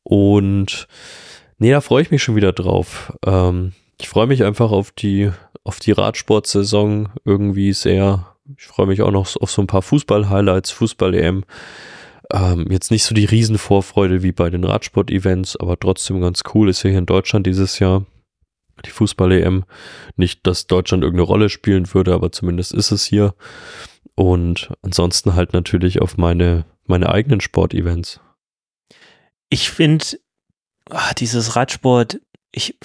Und 0.03 0.87
nee, 1.57 1.71
da 1.71 1.81
freue 1.81 2.01
ich 2.01 2.11
mich 2.11 2.23
schon 2.23 2.37
wieder 2.37 2.53
drauf. 2.53 3.13
Ähm, 3.25 3.73
ich 3.99 4.07
freue 4.07 4.27
mich 4.27 4.45
einfach 4.45 4.71
auf 4.71 4.91
die, 4.91 5.31
auf 5.65 5.79
die 5.79 5.91
Radsportsaison 5.91 7.09
irgendwie 7.25 7.73
sehr. 7.73 8.25
Ich 8.57 8.67
freue 8.67 8.87
mich 8.87 9.01
auch 9.01 9.11
noch 9.11 9.35
auf 9.35 9.51
so 9.51 9.61
ein 9.61 9.67
paar 9.67 9.81
Fußball-Highlights, 9.81 10.71
Fußball-EM. 10.71 11.43
Ähm, 12.31 12.67
jetzt 12.69 12.89
nicht 12.89 13.03
so 13.03 13.15
die 13.15 13.25
Riesenvorfreude 13.25 14.23
wie 14.23 14.31
bei 14.31 14.49
den 14.49 14.63
Radsport-Events, 14.63 15.57
aber 15.57 15.77
trotzdem 15.77 16.21
ganz 16.21 16.43
cool 16.53 16.69
ist 16.69 16.83
ja 16.83 16.89
hier 16.89 16.99
in 16.99 17.05
Deutschland 17.05 17.45
dieses 17.47 17.79
Jahr 17.79 18.05
die 18.85 18.91
Fußball-EM. 18.91 19.65
Nicht, 20.15 20.45
dass 20.45 20.67
Deutschland 20.67 21.03
irgendeine 21.03 21.27
Rolle 21.27 21.49
spielen 21.49 21.93
würde, 21.93 22.13
aber 22.13 22.31
zumindest 22.31 22.73
ist 22.73 22.91
es 22.91 23.05
hier. 23.05 23.35
Und 24.15 24.71
ansonsten 24.81 25.35
halt 25.35 25.53
natürlich 25.53 26.01
auf 26.01 26.17
meine, 26.17 26.65
meine 26.85 27.09
eigenen 27.09 27.41
Sportevents. 27.41 28.19
Ich 29.49 29.69
finde, 29.69 30.05
ah, 30.89 31.13
dieses 31.13 31.55
Radsport, 31.55 32.19
ich, 32.51 32.77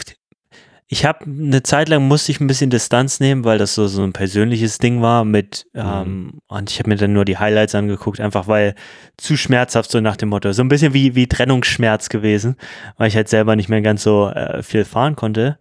ich 0.92 1.06
habe 1.06 1.24
eine 1.24 1.62
Zeit 1.62 1.88
lang 1.88 2.06
musste 2.06 2.32
ich 2.32 2.40
ein 2.40 2.46
bisschen 2.46 2.68
Distanz 2.68 3.18
nehmen, 3.18 3.44
weil 3.44 3.56
das 3.56 3.74
so, 3.74 3.86
so 3.86 4.02
ein 4.02 4.12
persönliches 4.12 4.76
Ding 4.76 5.00
war 5.00 5.24
mit, 5.24 5.64
mhm. 5.72 5.80
ähm, 5.82 6.32
und 6.48 6.70
ich 6.70 6.78
habe 6.80 6.90
mir 6.90 6.96
dann 6.96 7.14
nur 7.14 7.24
die 7.24 7.38
Highlights 7.38 7.74
angeguckt, 7.74 8.20
einfach 8.20 8.46
weil 8.46 8.74
zu 9.16 9.38
schmerzhaft 9.38 9.90
so 9.90 10.02
nach 10.02 10.18
dem 10.18 10.28
Motto. 10.28 10.52
So 10.52 10.62
ein 10.62 10.68
bisschen 10.68 10.92
wie, 10.92 11.14
wie 11.14 11.26
Trennungsschmerz 11.26 12.10
gewesen, 12.10 12.56
weil 12.98 13.08
ich 13.08 13.16
halt 13.16 13.30
selber 13.30 13.56
nicht 13.56 13.70
mehr 13.70 13.80
ganz 13.80 14.02
so 14.02 14.28
äh, 14.28 14.62
viel 14.62 14.84
fahren 14.84 15.16
konnte. 15.16 15.58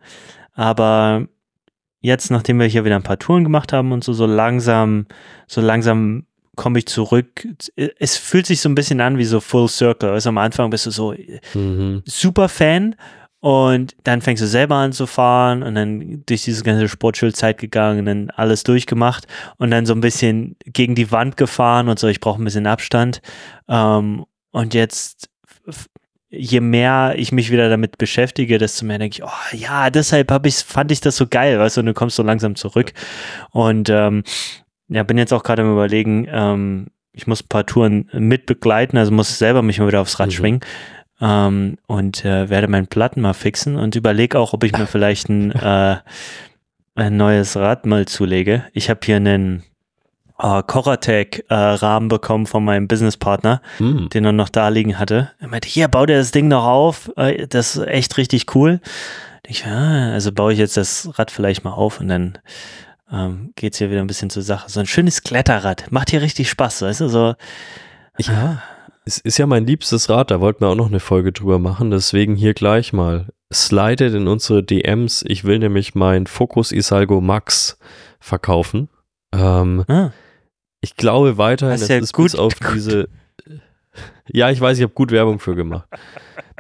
Aber 0.51 1.25
jetzt, 2.01 2.29
nachdem 2.29 2.59
wir 2.59 2.67
hier 2.67 2.83
wieder 2.83 2.97
ein 2.97 3.03
paar 3.03 3.17
Touren 3.17 3.45
gemacht 3.45 3.71
haben 3.71 3.93
und 3.93 4.03
so, 4.03 4.11
so 4.11 4.25
langsam, 4.25 5.05
so 5.47 5.61
langsam 5.61 6.25
komme 6.57 6.79
ich 6.79 6.87
zurück. 6.87 7.47
Es 7.99 8.17
fühlt 8.17 8.47
sich 8.47 8.59
so 8.59 8.67
ein 8.67 8.75
bisschen 8.75 8.99
an 8.99 9.17
wie 9.17 9.23
so 9.23 9.39
Full 9.39 9.69
Circle. 9.69 10.09
Also 10.09 10.27
am 10.27 10.37
Anfang 10.37 10.71
bist 10.71 10.87
du 10.87 10.91
so 10.91 11.15
mhm. 11.53 12.03
super 12.05 12.49
Fan 12.49 12.95
und 13.41 13.95
dann 14.03 14.21
fängst 14.21 14.43
du 14.43 14.47
selber 14.47 14.75
an 14.75 14.93
zu 14.93 15.07
fahren 15.07 15.63
und 15.63 15.73
dann 15.73 16.23
durch 16.27 16.43
diese 16.43 16.63
ganze 16.63 16.87
Sportschulzeit 16.87 17.57
gegangen, 17.57 18.05
dann 18.05 18.29
alles 18.29 18.63
durchgemacht 18.63 19.25
und 19.57 19.71
dann 19.71 19.87
so 19.87 19.93
ein 19.93 20.01
bisschen 20.01 20.55
gegen 20.63 20.93
die 20.93 21.11
Wand 21.11 21.37
gefahren 21.37 21.89
und 21.89 21.97
so, 21.97 22.07
ich 22.07 22.19
brauche 22.19 22.39
ein 22.39 22.45
bisschen 22.45 22.67
Abstand. 22.67 23.19
Ähm, 23.67 24.25
und 24.51 24.75
jetzt, 24.75 25.27
je 26.29 26.59
mehr 26.59 27.15
ich 27.17 27.31
mich 27.31 27.51
wieder 27.51 27.67
damit 27.67 27.97
beschäftige, 27.97 28.59
desto 28.59 28.85
mehr 28.85 28.99
denke 28.99 29.17
ich, 29.17 29.23
oh 29.23 29.57
ja, 29.57 29.89
deshalb 29.89 30.31
hab 30.31 30.45
ich, 30.45 30.57
fand 30.57 30.91
ich 30.91 31.01
das 31.01 31.17
so 31.17 31.25
geil, 31.25 31.57
weißt 31.57 31.77
du, 31.77 31.81
und 31.81 31.87
du 31.87 31.93
kommst 31.95 32.17
so 32.17 32.23
langsam 32.23 32.55
zurück. 32.55 32.93
Und 33.49 33.89
ähm, 33.89 34.23
ja, 34.87 35.01
bin 35.01 35.17
jetzt 35.17 35.33
auch 35.33 35.41
gerade 35.41 35.63
am 35.63 35.71
überlegen, 35.71 36.27
ähm, 36.29 36.87
ich 37.11 37.25
muss 37.25 37.41
ein 37.41 37.49
paar 37.49 37.65
Touren 37.65 38.07
mit 38.13 38.45
begleiten, 38.45 38.97
also 38.97 39.11
muss 39.11 39.35
selber 39.39 39.63
mich 39.63 39.79
mal 39.79 39.87
wieder 39.87 40.01
aufs 40.01 40.19
Rad 40.19 40.27
mhm. 40.27 40.31
schwingen 40.31 40.61
ähm, 41.21 41.77
und 41.87 42.25
äh, 42.25 42.49
werde 42.49 42.67
meinen 42.67 42.87
Platten 42.87 43.21
mal 43.21 43.33
fixen 43.33 43.77
und 43.77 43.95
überlege 43.95 44.39
auch, 44.39 44.53
ob 44.53 44.63
ich 44.63 44.73
mir 44.73 44.87
vielleicht 44.87 45.29
ein, 45.29 45.51
äh, 45.53 45.97
ein 46.95 47.17
neues 47.17 47.55
Rad 47.55 47.85
mal 47.85 48.07
zulege. 48.07 48.65
Ich 48.73 48.89
habe 48.89 48.99
hier 49.03 49.17
einen 49.17 49.63
äh, 50.39 50.63
Coratec-Rahmen 50.63 52.07
äh, 52.07 52.09
bekommen 52.09 52.47
von 52.47 52.65
meinem 52.65 52.87
Businesspartner, 52.87 53.61
mm. 53.79 54.07
den 54.07 54.25
er 54.25 54.31
noch 54.31 54.49
da 54.49 54.67
liegen 54.69 54.97
hatte. 54.97 55.31
Er 55.39 55.47
meinte, 55.47 55.69
hier, 55.69 55.87
bau 55.87 56.05
dir 56.05 56.17
das 56.17 56.31
Ding 56.31 56.47
noch 56.47 56.65
auf, 56.65 57.11
äh, 57.15 57.47
das 57.47 57.75
ist 57.75 57.87
echt 57.87 58.17
richtig 58.17 58.55
cool. 58.55 58.81
Ich, 59.45 59.65
ah, 59.65 60.11
also 60.13 60.31
baue 60.31 60.53
ich 60.53 60.59
jetzt 60.59 60.77
das 60.77 61.09
Rad 61.17 61.29
vielleicht 61.31 61.63
mal 61.63 61.73
auf 61.73 61.99
und 61.99 62.07
dann 62.07 62.37
ähm, 63.11 63.51
geht 63.55 63.73
es 63.73 63.79
hier 63.79 63.91
wieder 63.91 63.99
ein 63.99 64.07
bisschen 64.07 64.29
zur 64.29 64.43
Sache. 64.43 64.69
So 64.69 64.79
ein 64.79 64.87
schönes 64.87 65.23
Kletterrad, 65.23 65.91
macht 65.91 66.09
hier 66.09 66.21
richtig 66.21 66.49
Spaß, 66.49 66.81
weißt 66.81 67.01
du, 67.01 67.07
so. 67.07 67.35
Ja, 68.17 68.61
es 69.05 69.17
ist 69.17 69.37
ja 69.37 69.47
mein 69.47 69.65
liebstes 69.65 70.09
Rad, 70.09 70.31
da 70.31 70.41
wollten 70.41 70.61
wir 70.61 70.69
auch 70.69 70.75
noch 70.75 70.87
eine 70.87 70.99
Folge 70.99 71.31
drüber 71.31 71.59
machen, 71.59 71.91
deswegen 71.91 72.35
hier 72.35 72.53
gleich 72.53 72.93
mal. 72.93 73.27
slidet 73.51 74.13
in 74.13 74.27
unsere 74.27 74.63
DMs. 74.63 75.23
Ich 75.27 75.43
will 75.43 75.59
nämlich 75.59 75.95
mein 75.95 76.27
Focus 76.27 76.71
Isalgo 76.71 77.19
Max 77.19 77.77
verkaufen. 78.19 78.89
Ähm, 79.33 79.83
ah. 79.87 80.11
Ich 80.81 80.95
glaube 80.95 81.37
weiterhin, 81.37 81.75
es 81.75 81.87
ja 81.87 81.97
ist 81.97 82.13
gut, 82.13 82.25
bis 82.25 82.35
auf 82.35 82.59
gut. 82.59 82.75
diese. 82.75 83.09
Ja, 84.31 84.49
ich 84.49 84.61
weiß, 84.61 84.77
ich 84.77 84.83
habe 84.83 84.93
gut 84.93 85.11
Werbung 85.11 85.39
für 85.39 85.55
gemacht. 85.55 85.87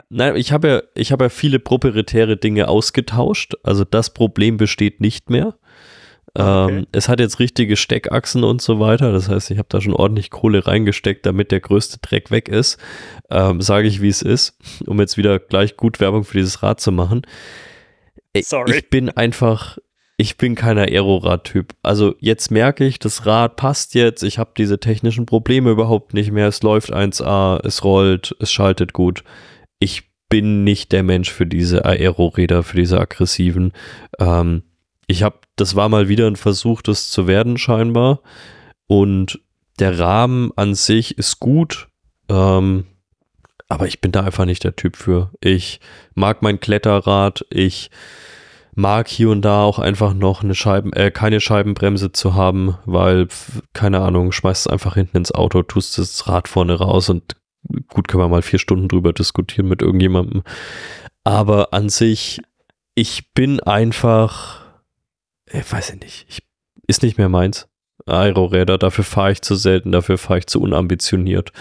Nein, 0.09 0.35
ich 0.35 0.51
habe 0.51 0.67
ja, 0.67 0.81
ich 0.93 1.13
habe 1.13 1.25
ja 1.25 1.29
viele 1.29 1.59
proprietäre 1.59 2.35
Dinge 2.35 2.67
ausgetauscht. 2.67 3.53
Also 3.63 3.85
das 3.85 4.13
Problem 4.13 4.57
besteht 4.57 4.99
nicht 4.99 5.29
mehr. 5.29 5.55
Ah, 6.33 6.65
okay. 6.65 6.77
Ähm, 6.77 6.87
es 6.91 7.09
hat 7.09 7.19
jetzt 7.19 7.39
richtige 7.39 7.75
Steckachsen 7.75 8.43
und 8.43 8.61
so 8.61 8.79
weiter. 8.79 9.11
Das 9.11 9.29
heißt, 9.29 9.51
ich 9.51 9.57
habe 9.57 9.67
da 9.69 9.81
schon 9.81 9.93
ordentlich 9.93 10.29
Kohle 10.29 10.65
reingesteckt, 10.65 11.25
damit 11.25 11.51
der 11.51 11.59
größte 11.59 11.99
Dreck 11.99 12.31
weg 12.31 12.47
ist. 12.47 12.77
Ähm, 13.29 13.61
Sage 13.61 13.87
ich, 13.87 14.01
wie 14.01 14.09
es 14.09 14.21
ist, 14.21 14.57
um 14.85 14.99
jetzt 14.99 15.17
wieder 15.17 15.39
gleich 15.39 15.75
gut 15.75 15.99
Werbung 15.99 16.23
für 16.23 16.37
dieses 16.37 16.63
Rad 16.63 16.79
zu 16.79 16.91
machen. 16.91 17.23
Sorry. 18.39 18.77
Ich 18.77 18.89
bin 18.89 19.09
einfach, 19.09 19.77
ich 20.17 20.37
bin 20.37 20.55
kein 20.55 20.77
Aerorad-Typ. 20.77 21.73
Also 21.83 22.15
jetzt 22.19 22.49
merke 22.49 22.85
ich, 22.85 22.99
das 22.99 23.25
Rad 23.25 23.57
passt 23.57 23.93
jetzt. 23.93 24.23
Ich 24.23 24.37
habe 24.37 24.51
diese 24.57 24.79
technischen 24.79 25.25
Probleme 25.25 25.69
überhaupt 25.69 26.13
nicht 26.13 26.31
mehr. 26.31 26.47
Es 26.47 26.63
läuft 26.63 26.93
1A, 26.93 27.65
es 27.65 27.83
rollt, 27.83 28.35
es 28.39 28.51
schaltet 28.51 28.93
gut. 28.93 29.23
Ich 29.79 30.03
bin 30.29 30.63
nicht 30.63 30.93
der 30.93 31.03
Mensch 31.03 31.29
für 31.29 31.45
diese 31.45 31.83
Aero-Räder, 31.83 32.63
für 32.63 32.77
diese 32.77 33.01
aggressiven. 33.01 33.73
Ähm, 34.17 34.63
ich 35.07 35.23
habe, 35.23 35.39
das 35.61 35.75
war 35.75 35.89
mal 35.89 36.09
wieder 36.09 36.25
ein 36.25 36.35
Versuch, 36.35 36.81
das 36.81 37.11
zu 37.11 37.27
werden 37.27 37.57
scheinbar. 37.57 38.21
Und 38.87 39.39
der 39.79 39.99
Rahmen 39.99 40.51
an 40.55 40.73
sich 40.73 41.17
ist 41.19 41.39
gut, 41.39 41.87
ähm, 42.29 42.87
aber 43.69 43.87
ich 43.87 44.01
bin 44.01 44.11
da 44.11 44.23
einfach 44.23 44.45
nicht 44.45 44.63
der 44.63 44.75
Typ 44.75 44.95
für. 44.95 45.31
Ich 45.39 45.79
mag 46.15 46.41
mein 46.41 46.59
Kletterrad, 46.59 47.45
ich 47.51 47.91
mag 48.73 49.07
hier 49.07 49.29
und 49.29 49.43
da 49.43 49.61
auch 49.61 49.77
einfach 49.77 50.13
noch 50.13 50.43
eine 50.43 50.55
Scheiben, 50.55 50.93
äh, 50.93 51.11
keine 51.11 51.39
Scheibenbremse 51.39 52.11
zu 52.11 52.33
haben, 52.33 52.77
weil, 52.85 53.27
keine 53.73 53.99
Ahnung, 53.99 54.31
schmeißt 54.31 54.65
es 54.65 54.71
einfach 54.71 54.95
hinten 54.95 55.17
ins 55.17 55.31
Auto, 55.31 55.61
tust 55.61 55.97
das 55.99 56.27
Rad 56.27 56.47
vorne 56.47 56.73
raus 56.73 57.09
und 57.09 57.35
gut, 57.87 58.07
können 58.07 58.23
wir 58.23 58.29
mal 58.29 58.41
vier 58.41 58.59
Stunden 58.59 58.87
drüber 58.87 59.13
diskutieren 59.13 59.67
mit 59.67 59.83
irgendjemandem. 59.83 60.41
Aber 61.23 61.71
an 61.71 61.89
sich, 61.89 62.41
ich 62.95 63.31
bin 63.33 63.59
einfach 63.59 64.60
ich 65.53 65.71
weiß 65.71 65.91
ich 65.91 65.99
nicht, 65.99 66.25
ich, 66.29 66.43
ist 66.87 67.03
nicht 67.03 67.17
mehr 67.17 67.29
meins. 67.29 67.67
Aeroräder, 68.05 68.77
dafür 68.77 69.03
fahre 69.03 69.31
ich 69.31 69.41
zu 69.41 69.55
selten, 69.55 69.91
dafür 69.91 70.17
fahre 70.17 70.39
ich 70.39 70.47
zu 70.47 70.61
unambitioniert. 70.61 71.51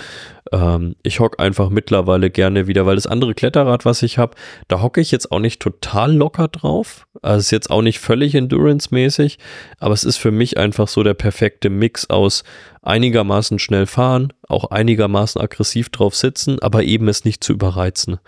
Ähm, 0.52 0.96
ich 1.02 1.20
hocke 1.20 1.38
einfach 1.38 1.70
mittlerweile 1.70 2.30
gerne 2.30 2.66
wieder, 2.66 2.86
weil 2.86 2.96
das 2.96 3.06
andere 3.06 3.34
Kletterrad, 3.34 3.84
was 3.84 4.02
ich 4.02 4.18
habe, 4.18 4.36
da 4.68 4.82
hocke 4.82 5.00
ich 5.00 5.10
jetzt 5.10 5.30
auch 5.30 5.38
nicht 5.38 5.60
total 5.60 6.14
locker 6.14 6.48
drauf. 6.48 7.06
Also 7.22 7.40
ist 7.40 7.50
jetzt 7.50 7.70
auch 7.70 7.82
nicht 7.82 8.00
völlig 8.00 8.34
endurance-mäßig, 8.34 9.38
aber 9.78 9.94
es 9.94 10.04
ist 10.04 10.16
für 10.16 10.30
mich 10.30 10.58
einfach 10.58 10.88
so 10.88 11.02
der 11.02 11.14
perfekte 11.14 11.70
Mix 11.70 12.08
aus 12.08 12.44
einigermaßen 12.82 13.58
schnell 13.58 13.86
fahren, 13.86 14.32
auch 14.48 14.70
einigermaßen 14.70 15.40
aggressiv 15.40 15.90
drauf 15.90 16.16
sitzen, 16.16 16.58
aber 16.60 16.82
eben 16.82 17.08
es 17.08 17.24
nicht 17.24 17.44
zu 17.44 17.52
überreizen. 17.52 18.18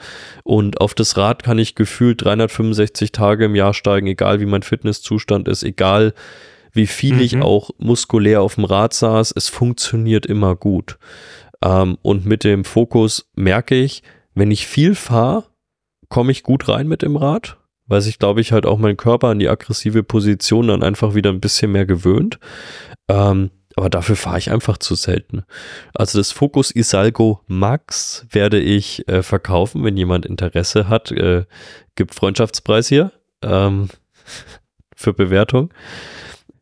Und 0.45 0.81
auf 0.81 0.95
das 0.95 1.17
Rad 1.17 1.43
kann 1.43 1.59
ich 1.59 1.75
gefühlt 1.75 2.23
365 2.23 3.13
Tage 3.13 3.47
im 3.47 3.55
Jahr 3.55 3.73
steigen, 3.73 4.07
egal 4.07 4.41
wie 4.41 4.47
mein 4.47 4.63
Fitnesszustand 4.63 5.49
ist, 5.49 5.63
egal 5.63 6.13
wie 6.73 6.87
viel 6.87 7.15
mhm. 7.15 7.21
ich 7.21 7.41
auch 7.41 7.71
muskulär 7.79 8.43
auf 8.43 8.57
dem 8.57 8.65
Rad 8.65 8.95
saß, 8.95 9.33
es 9.37 9.49
funktioniert 9.49 10.27
immer 10.27 10.57
gut. 10.57 10.99
Ähm, 11.63 11.99
und 12.03 12.27
mit 12.27 12.45
dem 12.45 12.65
Fokus 12.65 13.31
merke 13.35 13.75
ich, 13.75 14.03
wenn 14.35 14.51
ich 14.51 14.67
viel 14.67 14.95
fahre, 14.95 15.45
komme 16.09 16.33
ich 16.33 16.43
gut 16.43 16.69
rein 16.69 16.89
mit 16.89 17.03
dem 17.03 17.17
Rad, 17.17 17.59
weil 17.87 18.01
sich, 18.01 18.19
glaube 18.19 18.41
ich, 18.41 18.53
halt 18.53 18.67
auch 18.67 18.79
mein 18.79 18.97
Körper 18.97 19.29
an 19.29 19.39
die 19.39 19.49
aggressive 19.49 20.03
Position 20.03 20.69
dann 20.69 20.83
einfach 20.83 21.15
wieder 21.15 21.31
ein 21.31 21.41
bisschen 21.41 21.73
mehr 21.73 21.87
gewöhnt. 21.87 22.39
Ähm, 23.09 23.51
aber 23.77 23.89
dafür 23.89 24.17
fahre 24.17 24.39
ich 24.39 24.51
einfach 24.51 24.79
zu 24.79 24.95
selten. 24.95 25.45
Also 25.95 26.19
das 26.19 26.33
Focus 26.33 26.71
Isalgo 26.71 27.41
Max 27.47 28.27
werde 28.31 28.61
ich 28.61 29.09
äh, 29.09 29.23
verkaufen, 29.23 29.85
wenn 29.85 29.97
jemand 29.97 30.27
Interesse 30.27 30.89
hat. 30.89 31.11
Äh, 31.11 31.47
gibt 31.95 32.15
Freundschaftspreis 32.15 32.89
hier 32.89 33.13
ähm, 33.43 33.89
für 34.97 35.15
Bewertung. 35.15 35.73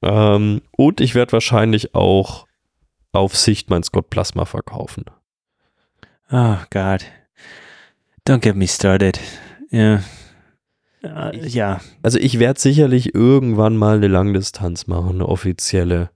Ähm, 0.02 0.62
und 0.72 1.00
ich 1.00 1.14
werde 1.14 1.32
wahrscheinlich 1.32 1.94
auch 1.94 2.46
auf 3.12 3.36
Sicht 3.36 3.70
mein 3.70 3.82
Scott 3.82 4.10
Plasma 4.10 4.44
verkaufen. 4.44 5.04
Oh 6.30 6.56
Gott. 6.70 7.04
Don't 8.26 8.38
get 8.38 8.56
me 8.56 8.68
started. 8.68 9.18
Ja. 9.70 10.02
Uh, 11.02 11.30
ja. 11.34 11.80
Also 12.02 12.18
ich 12.18 12.38
werde 12.38 12.60
sicherlich 12.60 13.14
irgendwann 13.14 13.76
mal 13.76 13.96
eine 13.96 14.08
Langdistanz 14.08 14.86
machen, 14.86 15.16
eine 15.16 15.28
offizielle. 15.28 16.10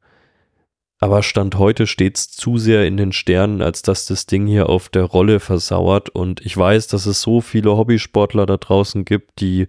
Aber 1.01 1.22
Stand 1.22 1.59
heute 1.59 1.87
steht 1.87 2.16
es 2.16 2.30
zu 2.30 2.59
sehr 2.59 2.87
in 2.87 2.97
den 2.97 3.12
Sternen, 3.12 3.61
als 3.61 3.82
dass 3.82 4.07
das 4.07 4.26
Ding 4.26 4.47
hier 4.47 4.68
auf 4.68 4.89
der 4.89 5.05
Rolle 5.05 5.41
versauert. 5.41 6.11
Und 6.11 6.41
ich 6.47 6.57
weiß, 6.57 6.87
dass 6.87 7.07
es 7.07 7.20
so 7.20 7.41
viele 7.41 7.76
Hobbysportler 7.76 8.47
da 8.47 8.57
draußen 8.57 9.05
gibt, 9.05 9.41
die 9.41 9.66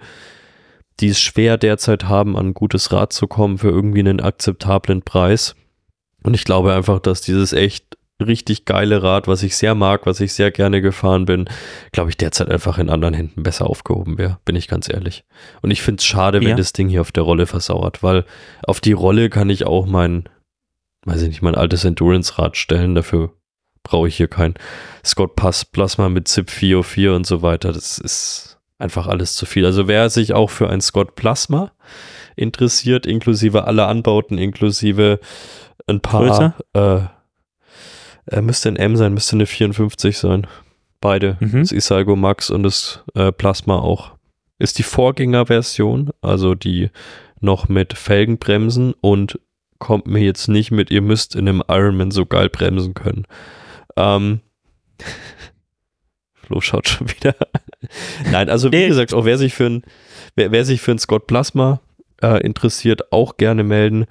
die 1.00 1.10
es 1.10 1.20
schwer 1.20 1.58
derzeit 1.58 2.06
haben, 2.06 2.38
an 2.38 2.48
ein 2.48 2.54
gutes 2.54 2.91
Rad 2.91 3.14
zu 3.14 3.28
kommen 3.28 3.58
für 3.58 3.70
irgendwie 3.70 4.00
einen 4.00 4.22
akzeptablen 4.22 5.02
Preis. 5.02 5.56
Und 6.24 6.34
ich 6.34 6.46
glaube 6.46 6.74
einfach, 6.74 7.00
dass 7.00 7.22
dieses 7.22 7.54
echt 7.54 7.98
richtig 8.26 8.66
geile 8.66 9.04
Rad, 9.04 9.28
was 9.28 9.43
ich 9.43 9.58
sehr 9.58 9.76
mag, 9.76 10.06
was 10.06 10.22
ich 10.22 10.34
sehr 10.34 10.52
gerne 10.52 10.82
gefahren 10.82 11.26
bin, 11.26 11.46
glaube 11.91 12.10
ich, 12.10 12.18
derzeit 12.18 12.50
einfach 12.50 12.78
in 12.78 12.89
anderen 12.89 13.14
Händen 13.14 13.43
besser 13.43 13.70
aufgehoben 13.70 14.18
wäre, 14.18 14.39
bin 14.46 14.56
ich 14.56 14.68
ganz 14.68 14.88
ehrlich. 14.89 15.26
Und 15.62 15.72
ich 15.72 15.82
finde 15.82 16.00
es 16.00 16.06
schade, 16.06 16.39
wenn 16.39 16.50
ja. 16.50 16.56
das 16.56 16.72
Ding 16.72 16.88
hier 16.88 17.02
auf 17.02 17.12
der 17.12 17.24
Rolle 17.24 17.46
versauert, 17.46 18.04
weil 18.04 18.26
auf 18.66 18.80
die 18.80 18.93
Rolle 18.93 19.30
kann 19.30 19.50
ich 19.50 19.66
auch 19.66 19.86
mein, 19.86 20.30
weiß 21.06 21.24
ich 21.24 21.28
nicht, 21.28 21.41
mein 21.41 21.56
altes 21.56 21.84
Endurance-Rad 21.84 22.56
stellen, 22.56 22.96
dafür 22.96 23.34
brauche 23.84 24.08
ich 24.08 24.16
hier 24.16 24.30
kein 24.30 24.56
Scott 25.06 25.36
Pass 25.36 25.66
Plasma 25.66 26.10
mit 26.10 26.28
ZIP 26.28 26.50
404 26.50 27.14
und 27.14 27.28
so 27.28 27.41
weiter. 27.41 27.74
Das 27.74 27.98
ist 27.98 28.55
einfach 28.78 29.07
alles 29.07 29.36
zu 29.36 29.45
viel. 29.45 29.65
Also 29.65 29.88
wer 29.88 30.09
sich 30.09 30.34
auch 30.34 30.49
für 30.49 30.69
ein 30.69 30.82
Scott 30.82 31.15
Plasma 31.15 31.71
interessiert, 32.36 33.05
inklusive 33.05 33.65
aller 33.65 33.88
Anbauten, 33.88 34.38
inklusive 34.38 35.19
ein 35.88 36.01
paar, 36.01 36.55
äh, 36.73 37.01
er 38.26 38.41
müsste 38.41 38.69
ein 38.69 38.76
M 38.76 38.95
sein, 38.95 39.13
müsste 39.13 39.36
eine 39.36 39.45
54 39.45 40.17
sein. 40.17 40.47
Beide, 40.99 41.38
mhm. 41.39 41.59
das 41.59 41.71
Isalgo 41.71 42.15
Max 42.15 42.49
und 42.49 42.63
das 42.63 43.03
äh, 43.13 43.32
Plasma 43.32 43.78
auch. 43.78 44.11
Ist 44.57 44.80
die 44.80 44.84
Vorgängerversion, 44.84 46.11
also 46.21 46.55
die 46.55 46.89
noch 47.39 47.67
mit 47.67 47.93
Felgenbremsen 47.93 48.93
und 49.01 49.39
kommt 49.80 50.07
mir 50.07 50.21
jetzt 50.21 50.47
nicht 50.47 50.71
mit, 50.71 50.89
ihr 50.89 51.01
müsst 51.01 51.36
in 51.36 51.47
einem 51.47 51.63
Ironman 51.67 52.11
so 52.11 52.26
geil 52.26 52.49
bremsen 52.49 52.93
können. 52.93 53.26
Ähm, 53.97 54.39
Flo 56.46 56.62
schaut 56.62 56.88
schon 56.88 57.10
wieder. 57.10 57.36
Nein, 58.32 58.50
also 58.50 58.72
wie 58.72 58.88
gesagt, 58.88 59.14
auch 59.14 59.26
wer 59.26 59.38
sich 59.38 59.54
für 59.54 59.66
ein, 59.66 59.84
wer, 60.36 60.52
wer 60.52 60.66
sich 60.66 60.82
für 60.82 60.91
ein 60.91 61.00
Scott 61.00 61.28
Plasma 61.28 61.82
äh, 62.22 62.41
interessiert, 62.46 63.12
auch 63.12 63.38
gerne 63.38 63.64
melden. 63.64 64.06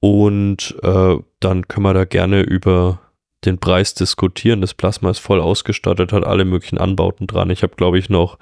Und 0.00 0.76
äh, 0.82 1.16
dann 1.40 1.68
können 1.68 1.86
wir 1.86 1.94
da 1.94 2.04
gerne 2.04 2.42
über 2.42 3.00
den 3.44 3.58
Preis 3.58 3.94
diskutieren. 3.94 4.60
Das 4.60 4.74
Plasma 4.74 5.10
ist 5.10 5.18
voll 5.18 5.40
ausgestattet, 5.40 6.12
hat 6.12 6.24
alle 6.24 6.44
möglichen 6.44 6.78
Anbauten 6.78 7.26
dran. 7.26 7.50
Ich 7.50 7.62
habe, 7.62 7.76
glaube 7.76 7.98
ich, 7.98 8.08
noch 8.08 8.38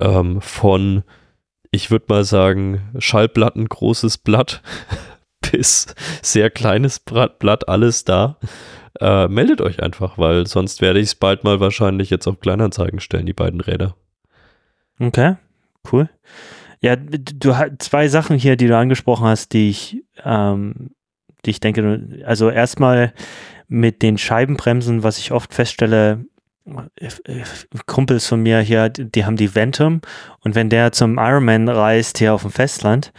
ähm, 0.00 0.40
von, 0.40 1.02
ich 1.70 1.90
würde 1.90 2.06
mal 2.08 2.24
sagen, 2.24 2.82
Schallplatten, 2.98 3.68
großes 3.68 4.18
Blatt 4.18 4.62
bis 5.52 5.94
sehr 6.22 6.50
kleines 6.50 7.00
Blatt, 7.00 7.68
alles 7.68 8.04
da 8.04 8.38
äh, 8.98 9.28
meldet 9.28 9.60
euch 9.60 9.82
einfach, 9.82 10.18
weil 10.18 10.46
sonst 10.46 10.80
werde 10.80 10.98
ich 11.00 11.06
es 11.06 11.14
bald 11.14 11.44
mal 11.44 11.60
wahrscheinlich 11.60 12.10
jetzt 12.10 12.26
auf 12.26 12.40
Kleinanzeigen 12.40 13.00
stellen, 13.00 13.26
die 13.26 13.32
beiden 13.32 13.60
Räder. 13.60 13.94
Okay, 14.98 15.36
cool. 15.92 16.08
Ja, 16.80 16.96
du 16.96 17.56
hast 17.56 17.82
zwei 17.82 18.08
Sachen 18.08 18.36
hier, 18.36 18.56
die 18.56 18.66
du 18.66 18.76
angesprochen 18.76 19.26
hast, 19.26 19.52
die 19.52 19.70
ich, 19.70 20.02
ähm, 20.24 20.90
die 21.44 21.50
ich 21.50 21.60
denke, 21.60 22.22
also 22.24 22.50
erstmal 22.50 23.12
mit 23.68 24.02
den 24.02 24.18
Scheibenbremsen, 24.18 25.02
was 25.02 25.18
ich 25.18 25.32
oft 25.32 25.54
feststelle, 25.54 26.24
Kumpels 27.86 28.26
von 28.26 28.42
mir 28.42 28.60
hier, 28.60 28.88
die 28.90 29.24
haben 29.24 29.36
die 29.36 29.54
Ventum 29.54 30.00
und 30.40 30.54
wenn 30.54 30.68
der 30.68 30.92
zum 30.92 31.18
Ironman 31.18 31.68
reist 31.68 32.18
hier 32.18 32.34
auf 32.34 32.42
dem 32.42 32.50
Festland, 32.50 33.12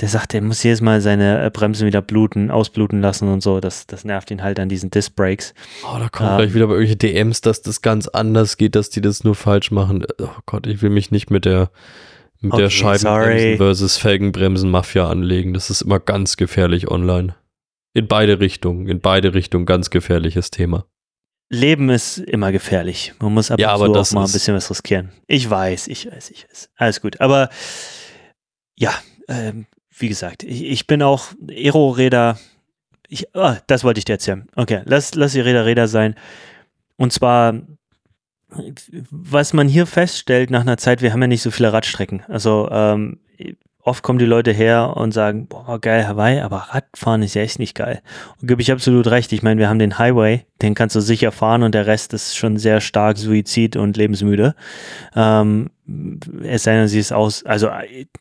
der 0.00 0.08
sagt, 0.08 0.34
er 0.34 0.42
muss 0.42 0.62
jedes 0.62 0.80
Mal 0.80 1.00
seine 1.00 1.44
äh, 1.44 1.50
Bremsen 1.50 1.86
wieder 1.86 2.02
bluten, 2.02 2.50
ausbluten 2.50 3.00
lassen 3.00 3.28
und 3.28 3.42
so. 3.42 3.60
Das, 3.60 3.86
das 3.86 4.04
nervt 4.04 4.30
ihn 4.30 4.42
halt 4.42 4.58
an 4.58 4.68
diesen 4.68 4.90
Disc 4.90 5.14
Brakes. 5.14 5.54
Oh, 5.84 5.98
da 5.98 6.08
kommt 6.08 6.30
ähm, 6.30 6.36
gleich 6.38 6.54
wieder 6.54 6.66
bei 6.66 6.74
irgendwelche 6.74 6.96
DMs, 6.96 7.40
dass 7.42 7.62
das 7.62 7.80
ganz 7.80 8.08
anders 8.08 8.56
geht, 8.56 8.74
dass 8.74 8.90
die 8.90 9.00
das 9.00 9.22
nur 9.22 9.36
falsch 9.36 9.70
machen. 9.70 10.04
Oh 10.20 10.28
Gott, 10.46 10.66
ich 10.66 10.82
will 10.82 10.90
mich 10.90 11.10
nicht 11.10 11.30
mit 11.30 11.44
der 11.44 11.70
mit 12.40 12.52
okay, 12.52 12.62
der 12.62 12.70
Scheibenbremsen 12.70 13.56
versus 13.56 13.96
Felgenbremsen 13.96 14.70
Mafia 14.70 15.08
anlegen. 15.08 15.54
Das 15.54 15.70
ist 15.70 15.82
immer 15.82 16.00
ganz 16.00 16.36
gefährlich 16.36 16.90
online. 16.90 17.36
In 17.94 18.08
beide 18.08 18.40
Richtungen, 18.40 18.88
in 18.88 19.00
beide 19.00 19.32
Richtungen 19.32 19.64
ganz 19.64 19.90
gefährliches 19.90 20.50
Thema. 20.50 20.86
Leben 21.50 21.88
ist 21.88 22.18
immer 22.18 22.52
gefährlich. 22.52 23.14
Man 23.20 23.32
muss 23.32 23.50
ab 23.50 23.60
ja, 23.60 23.74
und 23.74 23.94
zu 23.94 24.00
auch 24.00 24.12
mal 24.12 24.26
ein 24.26 24.32
bisschen 24.32 24.56
was 24.56 24.70
riskieren. 24.70 25.12
Ich 25.26 25.48
weiß, 25.48 25.88
ich 25.88 26.10
weiß, 26.10 26.30
ich 26.30 26.46
weiß. 26.48 26.70
Alles 26.76 27.00
gut. 27.00 27.20
Aber 27.20 27.48
ja, 28.76 28.92
ähm, 29.28 29.66
wie 29.96 30.08
gesagt, 30.08 30.42
ich, 30.42 30.64
ich 30.64 30.86
bin 30.86 31.02
auch 31.02 31.26
Aero-Räder. 31.48 32.38
Oh, 33.34 33.52
das 33.66 33.84
wollte 33.84 33.98
ich 33.98 34.04
dir 34.04 34.14
erzählen. 34.14 34.48
Okay, 34.56 34.82
lass, 34.84 35.14
lass 35.14 35.32
die 35.32 35.40
Räder 35.40 35.66
Räder 35.66 35.88
sein. 35.88 36.14
Und 36.96 37.12
zwar, 37.12 37.54
was 39.10 39.52
man 39.52 39.68
hier 39.68 39.86
feststellt 39.86 40.50
nach 40.50 40.62
einer 40.62 40.78
Zeit, 40.78 41.02
wir 41.02 41.12
haben 41.12 41.22
ja 41.22 41.28
nicht 41.28 41.42
so 41.42 41.50
viele 41.50 41.72
Radstrecken. 41.72 42.22
Also 42.28 42.68
ähm, 42.70 43.20
oft 43.84 44.02
kommen 44.02 44.18
die 44.18 44.24
Leute 44.24 44.52
her 44.52 44.96
und 44.96 45.12
sagen, 45.12 45.46
boah, 45.46 45.78
geil 45.78 46.08
Hawaii, 46.08 46.40
aber 46.40 46.56
Radfahren 46.70 47.22
ist 47.22 47.34
ja 47.34 47.42
echt 47.42 47.58
nicht 47.58 47.74
geil. 47.74 48.02
Und 48.40 48.48
gebe 48.48 48.62
ich 48.62 48.72
absolut 48.72 49.06
recht. 49.08 49.32
Ich 49.32 49.42
meine, 49.42 49.60
wir 49.60 49.68
haben 49.68 49.78
den 49.78 49.98
Highway, 49.98 50.46
den 50.62 50.74
kannst 50.74 50.96
du 50.96 51.00
sicher 51.00 51.30
fahren 51.30 51.62
und 51.62 51.74
der 51.74 51.86
Rest 51.86 52.14
ist 52.14 52.36
schon 52.36 52.56
sehr 52.56 52.80
stark 52.80 53.18
Suizid 53.18 53.76
und 53.76 53.96
lebensmüde. 53.96 54.54
Ähm, 55.14 55.70
es 56.42 56.62
sei 56.62 56.76
denn, 56.76 56.88
sie 56.88 56.98
ist 56.98 57.12
aus, 57.12 57.44
also 57.44 57.68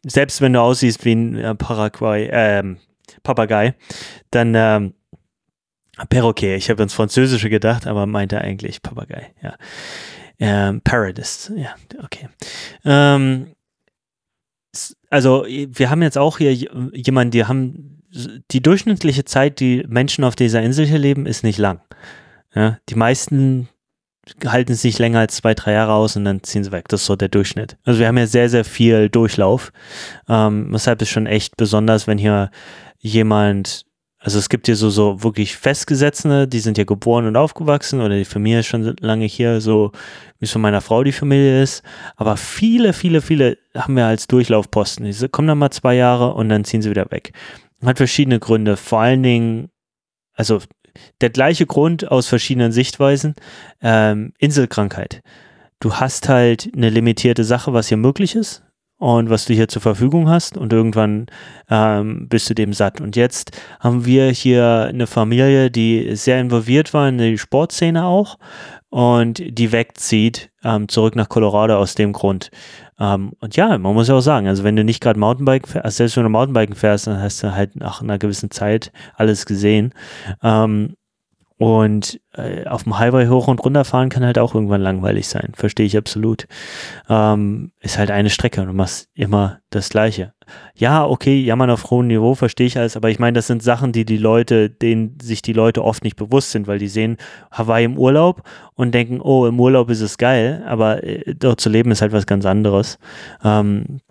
selbst 0.04 0.42
wenn 0.42 0.54
du 0.54 0.62
aussiehst 0.62 1.06
wie 1.06 1.14
ein 1.14 1.36
äh, 1.36 1.56
Paraguay, 1.56 2.30
ähm, 2.32 2.78
Papagei, 3.24 3.76
dann 4.32 4.54
ähm, 4.56 4.94
Perroquet, 6.10 6.58
ich 6.58 6.70
habe 6.70 6.84
ins 6.84 6.94
Französische 6.94 7.50
gedacht, 7.50 7.88
aber 7.88 8.06
meinte 8.06 8.42
eigentlich 8.42 8.82
Papagei, 8.82 9.34
ja. 9.42 9.56
Ähm, 10.40 10.82
Paradis, 10.82 11.54
ja, 11.56 11.76
okay. 12.04 12.28
Ähm, 12.84 13.54
also 15.10 15.46
wir 15.46 15.90
haben 15.90 16.02
jetzt 16.02 16.18
auch 16.18 16.40
hier 16.40 16.54
jemanden, 16.54 17.32
die 17.32 17.46
haben 17.46 18.02
die 18.52 18.62
durchschnittliche 18.62 19.26
Zeit, 19.26 19.60
die 19.60 19.86
Menschen 19.88 20.24
auf 20.24 20.36
dieser 20.36 20.62
Insel 20.62 20.86
hier 20.86 20.98
leben, 20.98 21.26
ist 21.26 21.44
nicht 21.44 21.60
lang. 21.60 21.82
Ja, 22.56 22.80
die 22.90 22.96
meisten 22.96 23.70
halten 24.46 24.74
sich 24.74 25.00
länger 25.00 25.20
als 25.20 25.36
zwei, 25.36 25.54
drei 25.54 25.74
Jahre 25.74 25.94
aus 25.94 26.16
und 26.16 26.26
dann 26.26 26.44
ziehen 26.44 26.64
sie 26.64 26.72
weg. 26.72 26.88
Das 26.88 27.02
ist 27.02 27.08
so 27.08 27.16
der 27.16 27.30
Durchschnitt. 27.30 27.78
Also 27.84 28.00
wir 28.00 28.08
haben 28.08 28.18
ja 28.18 28.28
sehr, 28.28 28.50
sehr 28.50 28.66
viel 28.66 29.10
Durchlauf. 29.10 29.72
Ähm, 30.30 30.70
deshalb 30.72 31.02
ist 31.02 31.10
schon 31.10 31.28
echt 31.28 31.58
besonders, 31.58 32.08
wenn 32.08 32.18
hier 32.18 32.50
jemand 33.00 33.86
also 34.24 34.40
es 34.40 34.48
gibt 34.48 34.68
hier 34.68 34.78
so, 34.78 34.90
so 34.90 35.22
wirklich 35.22 35.58
Festgesetzte, 35.58 36.48
die 36.48 36.60
sind 36.60 36.78
ja 36.78 36.86
geboren 36.86 37.28
und 37.28 37.36
aufgewachsen 37.36 38.00
oder 38.00 38.16
die 38.16 38.24
Familie 38.24 38.62
ist 38.62 38.68
schon 38.68 38.96
lange 39.02 39.26
hier, 39.26 39.60
so 39.60 39.92
wie 40.40 40.46
es 40.46 40.52
von 40.52 40.62
meiner 40.62 40.80
Frau 40.80 41.04
die 41.04 41.12
Familie 41.12 41.62
ist. 41.62 41.84
Aber 42.16 42.38
viele, 42.38 42.94
viele, 42.94 43.20
viele 43.22 43.58
haben 43.76 43.98
wir 43.98 44.06
als 44.06 44.28
Durchlaufposten. 44.28 45.06
Die 45.06 45.28
kommen 45.28 45.50
dann 45.50 45.58
mal 45.58 45.72
zwei 45.72 45.96
Jahre 45.96 46.36
und 46.36 46.48
dann 46.48 46.64
ziehen 46.64 46.82
sie 46.82 46.90
wieder 46.90 47.12
weg. 47.12 47.34
Hat 47.84 47.98
verschiedene 47.98 48.40
Gründe. 48.40 48.78
Vor 48.78 49.02
allen 49.02 49.24
Dingen, 49.24 49.70
also 50.36 50.62
der 51.22 51.30
gleiche 51.30 51.66
Grund 51.66 52.12
aus 52.12 52.28
verschiedenen 52.28 52.72
Sichtweisen. 52.72 53.36
Ähm, 53.82 54.34
Inselkrankheit. 54.38 55.22
Du 55.80 55.96
hast 55.96 56.30
halt 56.30 56.70
eine 56.76 56.90
limitierte 56.90 57.44
Sache, 57.44 57.74
was 57.74 57.90
hier 57.90 57.98
möglich 57.98 58.36
ist 58.36 58.64
und 59.04 59.30
was 59.30 59.44
du 59.44 59.54
hier 59.54 59.68
zur 59.68 59.82
Verfügung 59.82 60.30
hast 60.30 60.58
und 60.58 60.72
irgendwann 60.72 61.26
ähm, 61.70 62.30
bist 62.30 62.50
du 62.50 62.54
dem 62.54 62.72
satt. 62.72 63.02
Und 63.02 63.18
jetzt 63.18 63.52
haben 63.82 64.06
wir 64.06 64.30
hier 64.30 64.88
eine 64.88 65.08
Familie, 65.08 65.70
die 65.70 66.16
sehr 66.16 66.40
involviert 66.40 66.94
war 66.94 67.10
in 67.10 67.18
die 67.18 67.38
Sportszene 67.38 68.06
auch 68.06 68.38
und 68.94 69.42
die 69.58 69.72
wegzieht 69.72 70.52
ähm, 70.64 70.88
zurück 70.88 71.16
nach 71.16 71.28
Colorado 71.28 71.76
aus 71.80 71.96
dem 71.96 72.14
Grund. 72.14 72.52
Ähm, 73.00 73.32
und 73.40 73.56
ja, 73.56 73.76
man 73.80 73.96
muss 73.96 74.08
ja 74.08 74.14
auch 74.14 74.22
sagen, 74.22 74.48
also 74.48 74.64
wenn 74.64 74.76
du 74.76 74.84
nicht 74.84 75.02
gerade 75.02 75.20
Mountainbike 75.20 75.68
fährst, 75.68 75.84
also 75.84 75.96
selbst 75.98 76.16
wenn 76.18 76.26
du 76.26 76.30
Mountainbiken 76.30 76.76
fährst, 76.76 77.08
dann 77.08 77.20
hast 77.20 77.42
du 77.42 77.56
halt 77.56 77.76
nach 77.76 78.04
einer 78.04 78.20
gewissen 78.20 78.52
Zeit 78.52 78.92
alles 79.16 79.48
gesehen. 79.48 79.96
Ähm, 80.44 80.96
und 81.64 82.20
äh, 82.34 82.66
auf 82.66 82.84
dem 82.84 83.00
Highway 83.00 83.28
hoch 83.28 83.48
und 83.48 83.64
runter 83.64 83.86
fahren 83.86 84.10
kann 84.10 84.26
halt 84.26 84.38
auch 84.38 84.54
irgendwann 84.54 84.82
langweilig 84.82 85.30
sein. 85.30 85.54
Verstehe 85.56 85.86
ich 85.86 85.96
absolut. 85.96 86.46
Ähm, 87.08 87.72
ist 87.80 87.98
halt 87.98 88.12
eine 88.12 88.30
Strecke 88.30 88.60
und 88.60 88.68
du 88.68 88.74
machst 88.74 89.08
immer 89.14 89.60
das 89.70 89.88
Gleiche. 89.88 90.34
Ja, 90.76 91.06
okay, 91.06 91.40
jammern 91.40 91.70
auf 91.70 91.90
hohem 91.90 92.08
Niveau, 92.08 92.36
verstehe 92.36 92.68
ich 92.68 92.78
alles, 92.78 92.98
aber 92.98 93.12
ich 93.12 93.18
meine, 93.18 93.36
das 93.36 93.48
sind 93.48 93.64
Sachen, 93.64 93.94
die 93.94 94.04
die 94.04 94.18
Leute, 94.18 94.70
denen 94.70 95.18
sich 95.22 95.42
die 95.42 95.54
Leute 95.54 95.86
oft 95.86 96.04
nicht 96.04 96.18
bewusst 96.18 96.52
sind, 96.52 96.68
weil 96.68 96.80
die 96.80 96.90
sehen 96.90 97.16
Hawaii 97.50 97.86
im 97.86 97.98
Urlaub 97.98 98.42
und 98.74 98.94
denken, 98.94 99.22
oh, 99.22 99.48
im 99.48 99.58
Urlaub 99.58 99.90
ist 99.90 100.02
es 100.02 100.18
geil, 100.18 100.66
aber 100.68 101.02
äh, 101.02 101.34
dort 101.34 101.62
zu 101.62 101.70
leben 101.70 101.92
ist 101.92 102.02
halt 102.02 102.12
was 102.12 102.26
ganz 102.26 102.46
anderes. 102.46 103.00
Ähm, 103.42 104.02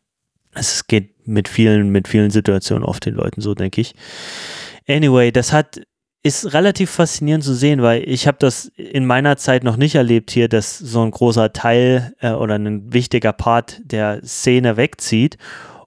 es 0.55 0.87
geht 0.87 1.29
mit 1.29 1.49
vielen, 1.49 1.91
mit 1.91 2.09
vielen 2.09 2.31
Situationen 2.31 2.83
oft 2.83 3.05
den 3.05 3.15
Leuten 3.15 3.43
so, 3.43 3.55
denke 3.55 3.83
ich. 3.83 3.95
Anyway, 4.89 5.31
das 5.33 5.53
hat 5.53 5.83
ist 6.23 6.55
relativ 6.55 6.91
faszinierend 6.91 7.43
zu 7.43 7.55
sehen, 7.55 7.83
weil 7.83 8.09
ich 8.09 8.27
habe 8.27 8.39
das 8.39 8.67
in 8.77 9.07
meiner 9.07 9.37
Zeit 9.37 9.65
noch 9.65 9.77
nicht 9.77 9.97
erlebt 9.97 10.31
hier, 10.31 10.49
dass 10.49 10.79
so 10.79 11.03
ein 11.03 11.11
großer 11.11 11.53
Teil 11.53 12.15
äh, 12.21 12.31
oder 12.31 12.55
ein 12.55 12.93
wichtiger 12.93 13.33
Part 13.33 13.81
der 13.85 14.25
Szene 14.25 14.77
wegzieht 14.77 15.37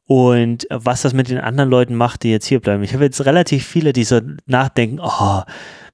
und 0.08 0.68
was 0.70 1.02
das 1.02 1.14
mit 1.14 1.30
den 1.30 1.40
anderen 1.40 1.70
Leuten 1.70 1.96
macht, 1.96 2.24
die 2.24 2.32
jetzt 2.32 2.46
hier 2.46 2.60
bleiben. 2.60 2.84
Ich 2.84 2.94
habe 2.94 3.06
jetzt 3.06 3.26
relativ 3.26 3.66
viele, 3.66 3.94
die 3.94 4.04
so 4.04 4.20
nachdenken, 4.46 5.00
oh, 5.02 5.42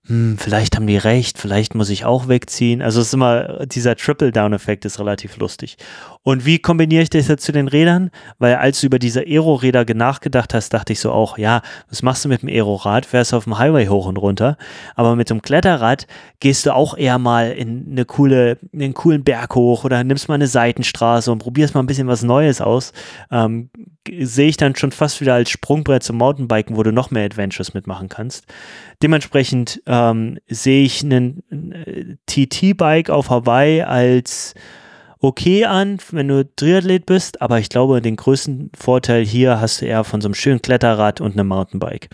hm, 0.08 0.40
vielleicht 0.40 0.76
haben 0.76 0.88
die 0.88 0.98
recht, 0.98 1.38
vielleicht 1.38 1.76
muss 1.76 1.92
ich 1.92 2.06
auch 2.06 2.28
wegziehen. 2.28 2.82
Also 2.82 3.02
es 3.02 3.08
ist 3.08 3.14
immer, 3.14 3.68
dieser 3.68 3.96
Triple-Down-Effekt 3.96 4.84
ist 4.84 5.00
relativ 5.00 5.38
lustig. 5.38 5.78
Und 6.24 6.44
wie 6.44 6.58
kombiniere 6.58 7.04
ich 7.04 7.12
das 7.12 7.28
jetzt 7.28 7.46
zu 7.46 7.52
den 7.52 7.68
Rädern? 7.68 8.10
Weil 8.40 8.56
als 8.56 8.82
du 8.82 8.88
über 8.88 8.98
diese 8.98 9.22
Aero-Räder 9.22 9.86
nachgedacht 9.94 10.56
hast, 10.56 10.70
dachte 10.74 10.94
ich 10.94 11.00
so 11.00 11.12
auch, 11.12 11.38
ja, 11.38 11.62
was 11.88 12.02
machst 12.02 12.26
du 12.26 12.30
mit 12.30 12.42
dem 12.42 12.50
Aero-Rad? 12.50 13.06
Fährst 13.06 13.32
du 13.32 13.38
auf 13.38 13.44
dem 13.44 13.60
Highway 13.60 13.88
hoch 13.88 14.08
und 14.08 14.18
runter. 14.18 14.58
Aber 14.96 15.16
mit 15.16 15.30
dem 15.30 15.44
Kletterrad 15.44 16.08
gehst 16.40 16.66
du 16.66 16.74
auch 16.74 16.98
eher 16.98 17.20
mal 17.20 17.52
in 17.52 17.90
eine 17.92 18.06
coole, 18.06 18.58
in 18.72 18.82
einen 18.82 18.94
coolen 18.96 19.24
Berg 19.24 19.54
hoch 19.54 19.84
oder 19.84 20.04
nimmst 20.04 20.30
mal 20.30 20.36
eine 20.36 20.48
Seitenstraße 20.48 21.32
und 21.32 21.38
probierst 21.40 21.76
mal 21.76 21.84
ein 21.84 21.88
bisschen 21.88 22.08
was 22.08 22.24
Neues 22.24 22.60
aus. 22.60 22.92
Ähm, 23.30 23.70
sehe 24.20 24.48
ich 24.48 24.58
dann 24.58 24.76
schon 24.76 24.92
fast 24.92 25.22
wieder 25.22 25.36
als 25.36 25.52
Sprungbrett 25.52 26.02
zum 26.02 26.18
Mountainbiken, 26.18 26.76
wo 26.76 26.82
du 26.82 26.92
noch 26.92 27.12
mehr 27.12 27.26
Adventures 27.26 27.76
mitmachen 27.76 28.10
kannst. 28.10 28.46
Dementsprechend 29.02 29.82
ähm, 29.88 30.38
sehe 30.48 30.84
ich 30.84 31.04
einen 31.04 31.44
äh, 31.74 32.16
TT-Bike 32.28 33.10
auf 33.10 33.30
Hawaii 33.30 33.82
als 33.82 34.54
okay 35.20 35.66
an, 35.66 35.98
wenn 36.12 36.28
du 36.28 36.48
Triathlet 36.56 37.06
bist, 37.06 37.42
aber 37.42 37.60
ich 37.60 37.70
glaube, 37.70 38.02
den 38.02 38.16
größten 38.16 38.72
Vorteil 38.78 39.26
hier 39.26 39.62
hast 39.62 39.82
du 39.82 39.86
eher 39.86 40.04
von 40.04 40.22
so 40.22 40.28
einem 40.28 40.36
schönen 40.36 40.62
Kletterrad 40.62 41.22
und 41.22 41.34
einem 41.34 41.48
Mountainbike. 41.48 42.10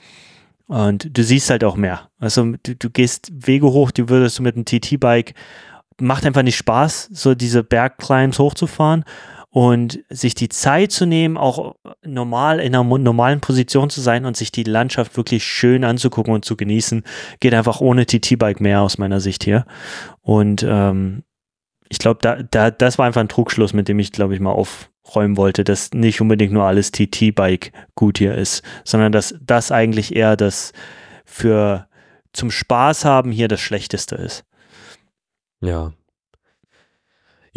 Und 0.67 1.17
du 1.17 1.23
siehst 1.23 1.49
halt 1.49 1.63
auch 1.63 1.77
mehr. 1.77 2.09
Also 2.19 2.53
du, 2.63 2.75
du 2.75 2.89
gehst 2.89 3.31
Wege 3.33 3.67
hoch, 3.67 3.91
die 3.91 4.09
würdest 4.09 4.39
du 4.39 4.43
mit 4.43 4.55
einem 4.55 4.65
TT-Bike, 4.65 5.33
macht 5.99 6.25
einfach 6.25 6.43
nicht 6.43 6.57
Spaß, 6.57 7.09
so 7.11 7.35
diese 7.35 7.63
Bergclimbs 7.63 8.39
hochzufahren 8.39 9.05
und 9.57 10.03
sich 10.09 10.35
die 10.35 10.49
Zeit 10.49 10.91
zu 10.91 11.07
nehmen, 11.07 11.35
auch 11.35 11.73
normal 12.05 12.59
in 12.59 12.75
einer 12.75 12.83
normalen 12.99 13.39
Position 13.39 13.89
zu 13.89 14.01
sein 14.01 14.25
und 14.25 14.37
sich 14.37 14.51
die 14.51 14.61
Landschaft 14.61 15.17
wirklich 15.17 15.43
schön 15.43 15.83
anzugucken 15.83 16.31
und 16.31 16.45
zu 16.45 16.55
genießen, 16.55 17.03
geht 17.39 17.55
einfach 17.55 17.81
ohne 17.81 18.05
TT-Bike 18.05 18.61
mehr 18.61 18.83
aus 18.83 18.99
meiner 18.99 19.19
Sicht 19.19 19.43
hier. 19.43 19.65
Und 20.21 20.61
ähm, 20.61 21.23
ich 21.89 21.97
glaube, 21.97 22.19
da, 22.21 22.43
da, 22.43 22.69
das 22.69 22.99
war 22.99 23.07
einfach 23.07 23.21
ein 23.21 23.29
Trugschluss, 23.29 23.73
mit 23.73 23.87
dem 23.87 23.97
ich, 23.97 24.11
glaube 24.11 24.35
ich, 24.35 24.39
mal 24.39 24.51
aufräumen 24.51 25.37
wollte, 25.37 25.63
dass 25.63 25.89
nicht 25.91 26.21
unbedingt 26.21 26.53
nur 26.53 26.65
alles 26.65 26.91
TT-Bike 26.91 27.71
gut 27.95 28.19
hier 28.19 28.35
ist, 28.35 28.61
sondern 28.83 29.11
dass 29.11 29.33
das 29.41 29.71
eigentlich 29.71 30.15
eher 30.15 30.37
das 30.37 30.71
für 31.25 31.87
zum 32.31 32.51
Spaß 32.51 33.05
haben 33.05 33.31
hier 33.31 33.47
das 33.47 33.61
Schlechteste 33.61 34.17
ist. 34.17 34.45
Ja, 35.61 35.93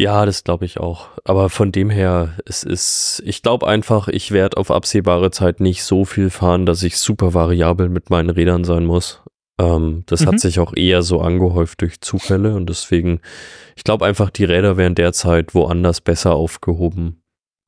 ja, 0.01 0.25
das 0.25 0.43
glaube 0.43 0.65
ich 0.65 0.79
auch. 0.79 1.09
Aber 1.23 1.49
von 1.49 1.71
dem 1.71 1.91
her, 1.91 2.37
es 2.45 2.63
ist, 2.63 3.21
ich 3.23 3.43
glaube 3.43 3.67
einfach, 3.67 4.07
ich 4.07 4.31
werde 4.31 4.57
auf 4.57 4.71
absehbare 4.71 5.29
Zeit 5.29 5.59
nicht 5.59 5.83
so 5.83 6.05
viel 6.05 6.31
fahren, 6.31 6.65
dass 6.65 6.81
ich 6.81 6.97
super 6.97 7.35
variabel 7.35 7.87
mit 7.87 8.09
meinen 8.09 8.31
Rädern 8.31 8.63
sein 8.63 8.85
muss. 8.85 9.21
Ähm, 9.59 10.03
das 10.07 10.21
mhm. 10.21 10.25
hat 10.27 10.39
sich 10.39 10.59
auch 10.59 10.75
eher 10.75 11.03
so 11.03 11.21
angehäuft 11.21 11.81
durch 11.81 12.01
Zufälle 12.01 12.55
und 12.55 12.67
deswegen, 12.67 13.21
ich 13.75 13.83
glaube 13.83 14.05
einfach, 14.05 14.31
die 14.31 14.45
Räder 14.45 14.75
wären 14.75 14.95
derzeit 14.95 15.53
woanders 15.53 16.01
besser 16.01 16.33
aufgehoben 16.33 17.21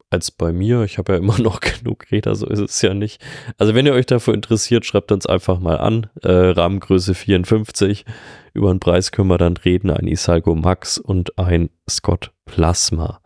als 0.09 0.31
bei 0.31 0.51
mir. 0.53 0.83
Ich 0.83 0.97
habe 0.97 1.13
ja 1.13 1.19
immer 1.19 1.37
noch 1.41 1.59
genug 1.59 2.11
Räder, 2.11 2.33
so 2.33 2.47
ist 2.47 2.59
es 2.59 2.81
ja 2.81 2.95
nicht. 2.95 3.21
Also 3.59 3.75
wenn 3.75 3.85
ihr 3.85 3.93
euch 3.93 4.07
dafür 4.07 4.33
interessiert, 4.33 4.85
schreibt 4.85 5.11
uns 5.11 5.27
einfach 5.27 5.59
mal 5.59 5.77
an. 5.77 6.07
Äh, 6.23 6.31
Rahmengröße 6.31 7.13
54. 7.13 8.05
Über 8.53 8.71
den 8.71 8.79
Preis 8.79 9.11
können 9.11 9.29
wir 9.29 9.37
dann 9.37 9.57
reden. 9.57 9.89
Ein 9.89 10.07
Isalgo 10.07 10.55
Max 10.55 10.97
und 10.97 11.37
ein 11.39 11.69
Scott 11.89 12.31
Plasma. 12.45 13.19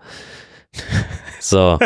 So. 1.40 1.78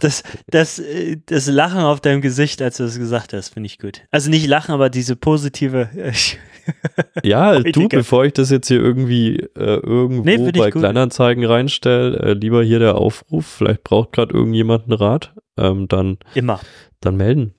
das, 0.00 0.22
das, 0.48 0.82
das 1.26 1.46
Lachen 1.46 1.80
auf 1.80 2.00
deinem 2.00 2.22
Gesicht, 2.22 2.62
als 2.62 2.78
du 2.78 2.84
das 2.84 2.98
gesagt 2.98 3.32
hast, 3.32 3.50
finde 3.50 3.66
ich 3.66 3.78
gut. 3.78 4.02
Also 4.10 4.30
nicht 4.30 4.46
Lachen, 4.46 4.72
aber 4.72 4.90
diese 4.90 5.16
positive. 5.16 5.90
ja, 7.22 7.60
du, 7.60 7.88
bevor 7.88 8.24
ich 8.24 8.32
das 8.32 8.50
jetzt 8.50 8.68
hier 8.68 8.80
irgendwie 8.80 9.36
äh, 9.36 9.80
irgendwo 9.80 10.24
nee, 10.24 10.52
bei 10.52 10.70
Kleinanzeigen 10.70 11.44
reinstelle, 11.44 12.18
äh, 12.18 12.32
lieber 12.32 12.64
hier 12.64 12.78
der 12.78 12.96
Aufruf. 12.96 13.46
Vielleicht 13.46 13.84
braucht 13.84 14.12
gerade 14.12 14.34
irgendjemand 14.34 14.84
einen 14.84 14.94
Rat. 14.94 15.34
Ähm, 15.56 15.86
dann, 15.86 16.18
Immer. 16.34 16.60
Dann 17.00 17.16
melden. 17.16 17.54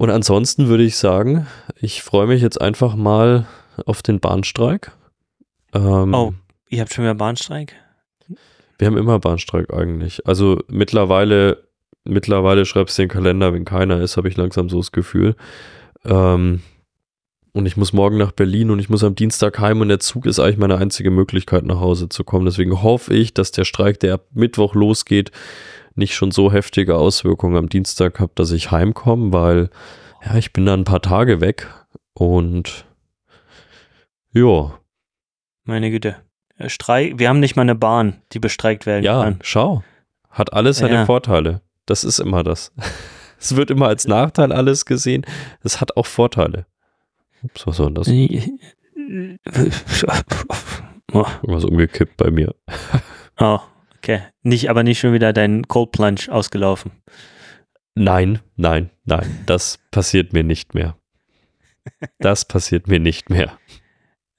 Und 0.00 0.08
ansonsten 0.08 0.68
würde 0.68 0.84
ich 0.84 0.96
sagen, 0.96 1.46
ich 1.78 2.02
freue 2.02 2.26
mich 2.26 2.40
jetzt 2.40 2.58
einfach 2.58 2.96
mal 2.96 3.46
auf 3.84 4.00
den 4.00 4.18
Bahnstreik. 4.18 4.92
Ähm, 5.74 6.14
oh, 6.14 6.32
ihr 6.70 6.80
habt 6.80 6.94
schon 6.94 7.04
wieder 7.04 7.14
Bahnstreik? 7.14 7.74
Wir 8.78 8.86
haben 8.86 8.96
immer 8.96 9.18
Bahnstreik 9.18 9.70
eigentlich. 9.74 10.26
Also 10.26 10.62
mittlerweile, 10.68 11.64
mittlerweile 12.04 12.64
schreibst 12.64 12.96
du 12.96 13.02
den 13.02 13.10
Kalender, 13.10 13.52
wenn 13.52 13.66
keiner 13.66 14.00
ist, 14.00 14.16
habe 14.16 14.30
ich 14.30 14.38
langsam 14.38 14.70
so 14.70 14.78
das 14.78 14.90
Gefühl. 14.90 15.36
Ähm, 16.06 16.62
und 17.52 17.66
ich 17.66 17.76
muss 17.76 17.92
morgen 17.92 18.16
nach 18.16 18.32
Berlin 18.32 18.70
und 18.70 18.78
ich 18.78 18.88
muss 18.88 19.04
am 19.04 19.14
Dienstag 19.14 19.58
heim 19.58 19.82
und 19.82 19.88
der 19.88 20.00
Zug 20.00 20.24
ist 20.24 20.40
eigentlich 20.40 20.56
meine 20.56 20.78
einzige 20.78 21.10
Möglichkeit 21.10 21.66
nach 21.66 21.80
Hause 21.80 22.08
zu 22.08 22.24
kommen. 22.24 22.46
Deswegen 22.46 22.82
hoffe 22.82 23.12
ich, 23.12 23.34
dass 23.34 23.52
der 23.52 23.64
Streik, 23.64 24.00
der 24.00 24.14
ab 24.14 24.24
Mittwoch 24.32 24.74
losgeht, 24.74 25.30
nicht 25.94 26.14
schon 26.14 26.30
so 26.30 26.52
heftige 26.52 26.96
Auswirkungen 26.96 27.56
am 27.56 27.68
Dienstag 27.68 28.20
hat, 28.20 28.32
dass 28.36 28.52
ich 28.52 28.70
heimkomme, 28.70 29.32
weil 29.32 29.70
ja, 30.24 30.36
ich 30.36 30.52
bin 30.52 30.66
da 30.66 30.74
ein 30.74 30.84
paar 30.84 31.02
Tage 31.02 31.40
weg 31.40 31.68
und 32.14 32.84
ja. 34.32 34.78
Meine 35.64 35.90
Güte. 35.90 36.16
Äh, 36.56 36.68
Streik, 36.68 37.18
wir 37.18 37.28
haben 37.28 37.40
nicht 37.40 37.56
mal 37.56 37.62
eine 37.62 37.74
Bahn, 37.74 38.22
die 38.32 38.38
bestreikt 38.38 38.86
werden 38.86 39.04
ja, 39.04 39.22
kann. 39.22 39.34
Ja, 39.34 39.38
schau. 39.42 39.84
Hat 40.28 40.52
alles 40.52 40.78
seine 40.78 40.94
ja. 40.94 41.06
Vorteile. 41.06 41.62
Das 41.86 42.04
ist 42.04 42.20
immer 42.20 42.44
das. 42.44 42.72
Es 43.42 43.56
wird 43.56 43.70
immer 43.70 43.86
als 43.86 44.06
Nachteil 44.06 44.52
alles 44.52 44.84
gesehen. 44.84 45.24
Es 45.62 45.80
hat 45.80 45.96
auch 45.96 46.04
Vorteile. 46.04 46.66
Ups, 47.42 47.66
was 47.66 47.78
war 47.78 47.86
denn 47.86 47.94
das? 47.94 48.06
Irgendwas 51.26 51.64
umgekippt 51.64 52.18
bei 52.18 52.30
mir. 52.30 52.54
Oh, 53.38 53.58
okay. 54.02 54.22
Nicht, 54.42 54.70
aber 54.70 54.82
nicht 54.82 54.98
schon 54.98 55.12
wieder 55.12 55.32
dein 55.32 55.68
Cold 55.68 55.92
Plunge 55.92 56.20
ausgelaufen. 56.28 56.92
Nein, 57.94 58.40
nein, 58.56 58.90
nein. 59.04 59.42
Das 59.46 59.78
passiert 59.90 60.32
mir 60.32 60.42
nicht 60.42 60.74
mehr. 60.74 60.96
Das 62.18 62.44
passiert 62.44 62.88
mir 62.88 63.00
nicht 63.00 63.30
mehr. 63.30 63.58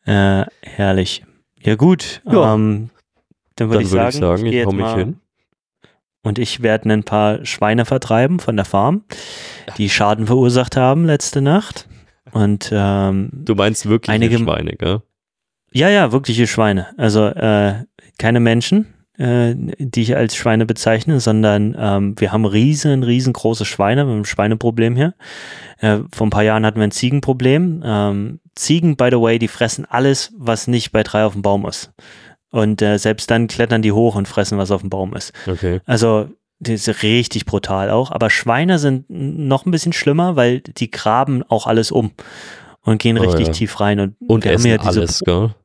Äh, 0.06 0.46
herrlich. 0.62 1.24
Ja, 1.60 1.76
gut. 1.76 2.22
Ja. 2.26 2.54
Ähm, 2.54 2.90
dann 3.56 3.70
würde 3.70 3.84
ich, 3.84 3.92
würd 3.92 4.14
ich, 4.14 4.20
sagen, 4.20 4.46
ich, 4.46 4.56
ich 4.56 4.66
hau 4.66 4.72
mich 4.72 4.94
hin. 4.94 5.20
Und 6.24 6.38
ich 6.38 6.62
werde 6.62 6.92
ein 6.92 7.04
paar 7.04 7.46
Schweine 7.46 7.86
vertreiben 7.86 8.40
von 8.40 8.56
der 8.56 8.66
Farm, 8.66 9.04
die 9.78 9.90
Schaden 9.90 10.28
verursacht 10.28 10.78
haben 10.78 11.06
letzte 11.06 11.42
Nacht. 11.42 11.88
Und 12.32 12.70
ähm, 12.72 13.30
du 13.34 13.56
meinst 13.56 13.88
wirkliche 13.88 14.14
einige, 14.14 14.38
Schweine, 14.38 14.74
gell? 14.74 15.02
Ja, 15.72 15.90
ja, 15.90 16.12
wirkliche 16.12 16.46
Schweine. 16.48 16.88
Also 16.98 17.26
äh, 17.26 17.86
keine 18.20 18.40
Menschen, 18.40 18.94
äh, 19.18 19.54
die 19.56 20.02
ich 20.02 20.16
als 20.16 20.36
Schweine 20.36 20.66
bezeichne, 20.66 21.20
sondern 21.20 21.76
ähm, 21.78 22.16
wir 22.18 22.32
haben 22.32 22.46
riesen, 22.46 23.04
riesengroße 23.04 23.66
Schweine, 23.66 24.06
wir 24.06 24.12
haben 24.12 24.22
ein 24.22 24.26
Schweineproblem 24.26 24.96
hier. 24.96 25.14
Äh, 25.80 26.00
vor 26.14 26.28
ein 26.28 26.32
paar 26.32 26.44
Jahren 26.44 26.66
hatten 26.66 26.80
wir 26.80 26.86
ein 26.86 26.92
Ziegenproblem. 26.92 27.84
Ähm, 27.86 28.40
Ziegen, 28.56 28.96
by 28.96 29.10
the 29.12 29.20
way, 29.20 29.40
die 29.40 29.48
fressen 29.48 29.86
alles, 29.86 30.32
was 30.38 30.68
nicht 30.68 30.92
bei 30.92 31.04
drei 31.04 31.26
auf 31.26 31.34
dem 31.34 31.42
Baum 31.42 31.66
ist. 31.66 31.92
Und 32.52 32.82
äh, 32.82 32.98
selbst 32.98 33.32
dann 33.32 33.48
klettern 33.48 33.82
die 33.82 33.92
hoch 33.94 34.16
und 34.16 34.28
fressen, 34.28 34.58
was 34.58 34.72
auf 34.72 34.82
dem 34.82 34.90
Baum 34.90 35.16
ist. 35.16 35.34
Okay. 35.48 35.80
Also 35.86 36.30
das 36.60 36.88
ist 36.88 37.04
richtig 37.04 37.46
brutal 37.46 37.90
auch. 37.90 38.12
Aber 38.12 38.30
Schweine 38.30 38.78
sind 38.78 39.10
noch 39.10 39.66
ein 39.66 39.72
bisschen 39.72 39.94
schlimmer, 39.94 40.36
weil 40.36 40.60
die 40.60 40.92
graben 40.92 41.44
auch 41.44 41.66
alles 41.66 41.92
um 41.92 42.12
und 42.82 43.02
gehen 43.02 43.18
oh, 43.18 43.22
richtig 43.22 43.48
ja. 43.48 43.54
tief 43.54 43.80
rein. 43.80 44.00
Und, 44.00 44.16
und 44.28 44.46
essen 44.46 44.68
ja 44.68 44.78
alles, 44.78 45.20
gell? 45.22 45.56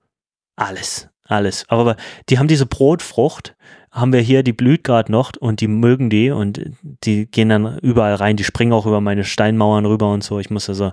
Alles, 0.56 1.08
alles. 1.28 1.64
Aber 1.68 1.96
die 2.28 2.38
haben 2.38 2.48
diese 2.48 2.66
Brotfrucht, 2.66 3.56
haben 3.90 4.12
wir 4.12 4.20
hier, 4.20 4.42
die 4.42 4.52
blüht 4.52 4.84
gerade 4.84 5.10
noch 5.10 5.32
und 5.38 5.60
die 5.60 5.68
mögen 5.68 6.10
die 6.10 6.30
und 6.30 6.60
die 6.82 7.26
gehen 7.26 7.48
dann 7.48 7.78
überall 7.78 8.14
rein. 8.14 8.36
Die 8.36 8.44
springen 8.44 8.72
auch 8.72 8.86
über 8.86 9.00
meine 9.00 9.24
Steinmauern 9.24 9.86
rüber 9.86 10.12
und 10.12 10.22
so. 10.22 10.38
Ich 10.38 10.50
muss 10.50 10.68
also. 10.68 10.92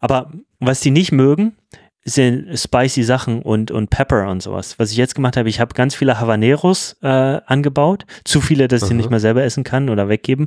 Aber 0.00 0.30
was 0.58 0.80
die 0.80 0.90
nicht 0.90 1.12
mögen, 1.12 1.56
sind 2.04 2.58
spicy 2.58 3.04
Sachen 3.04 3.42
und, 3.42 3.70
und 3.70 3.90
Pepper 3.90 4.28
und 4.28 4.42
sowas. 4.42 4.78
Was 4.78 4.90
ich 4.90 4.96
jetzt 4.96 5.14
gemacht 5.14 5.36
habe, 5.36 5.48
ich 5.48 5.60
habe 5.60 5.74
ganz 5.74 5.94
viele 5.94 6.18
Habaneros 6.18 6.96
äh, 7.02 7.06
angebaut. 7.06 8.06
Zu 8.24 8.40
viele, 8.40 8.66
dass 8.66 8.82
ich 8.82 8.88
die 8.88 8.94
nicht 8.94 9.10
mehr 9.10 9.20
selber 9.20 9.44
essen 9.44 9.62
kann 9.62 9.88
oder 9.88 10.08
weggeben. 10.08 10.46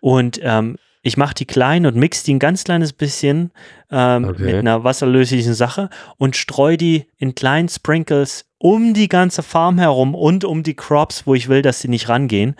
Und 0.00 0.40
ähm, 0.42 0.76
ich 1.04 1.18
mache 1.18 1.34
die 1.34 1.44
klein 1.44 1.84
und 1.84 1.96
mix 1.96 2.22
die 2.22 2.34
ein 2.34 2.38
ganz 2.38 2.64
kleines 2.64 2.94
bisschen 2.94 3.52
ähm, 3.90 4.24
okay. 4.24 4.42
mit 4.42 4.54
einer 4.54 4.84
wasserlöslichen 4.84 5.52
Sache 5.52 5.90
und 6.16 6.34
streue 6.34 6.78
die 6.78 7.06
in 7.18 7.34
kleinen 7.34 7.68
Sprinkles 7.68 8.46
um 8.56 8.94
die 8.94 9.08
ganze 9.08 9.42
Farm 9.42 9.78
herum 9.78 10.14
und 10.14 10.44
um 10.44 10.62
die 10.62 10.74
Crops, 10.74 11.26
wo 11.26 11.34
ich 11.34 11.48
will, 11.48 11.60
dass 11.60 11.80
sie 11.80 11.88
nicht 11.88 12.08
rangehen. 12.08 12.56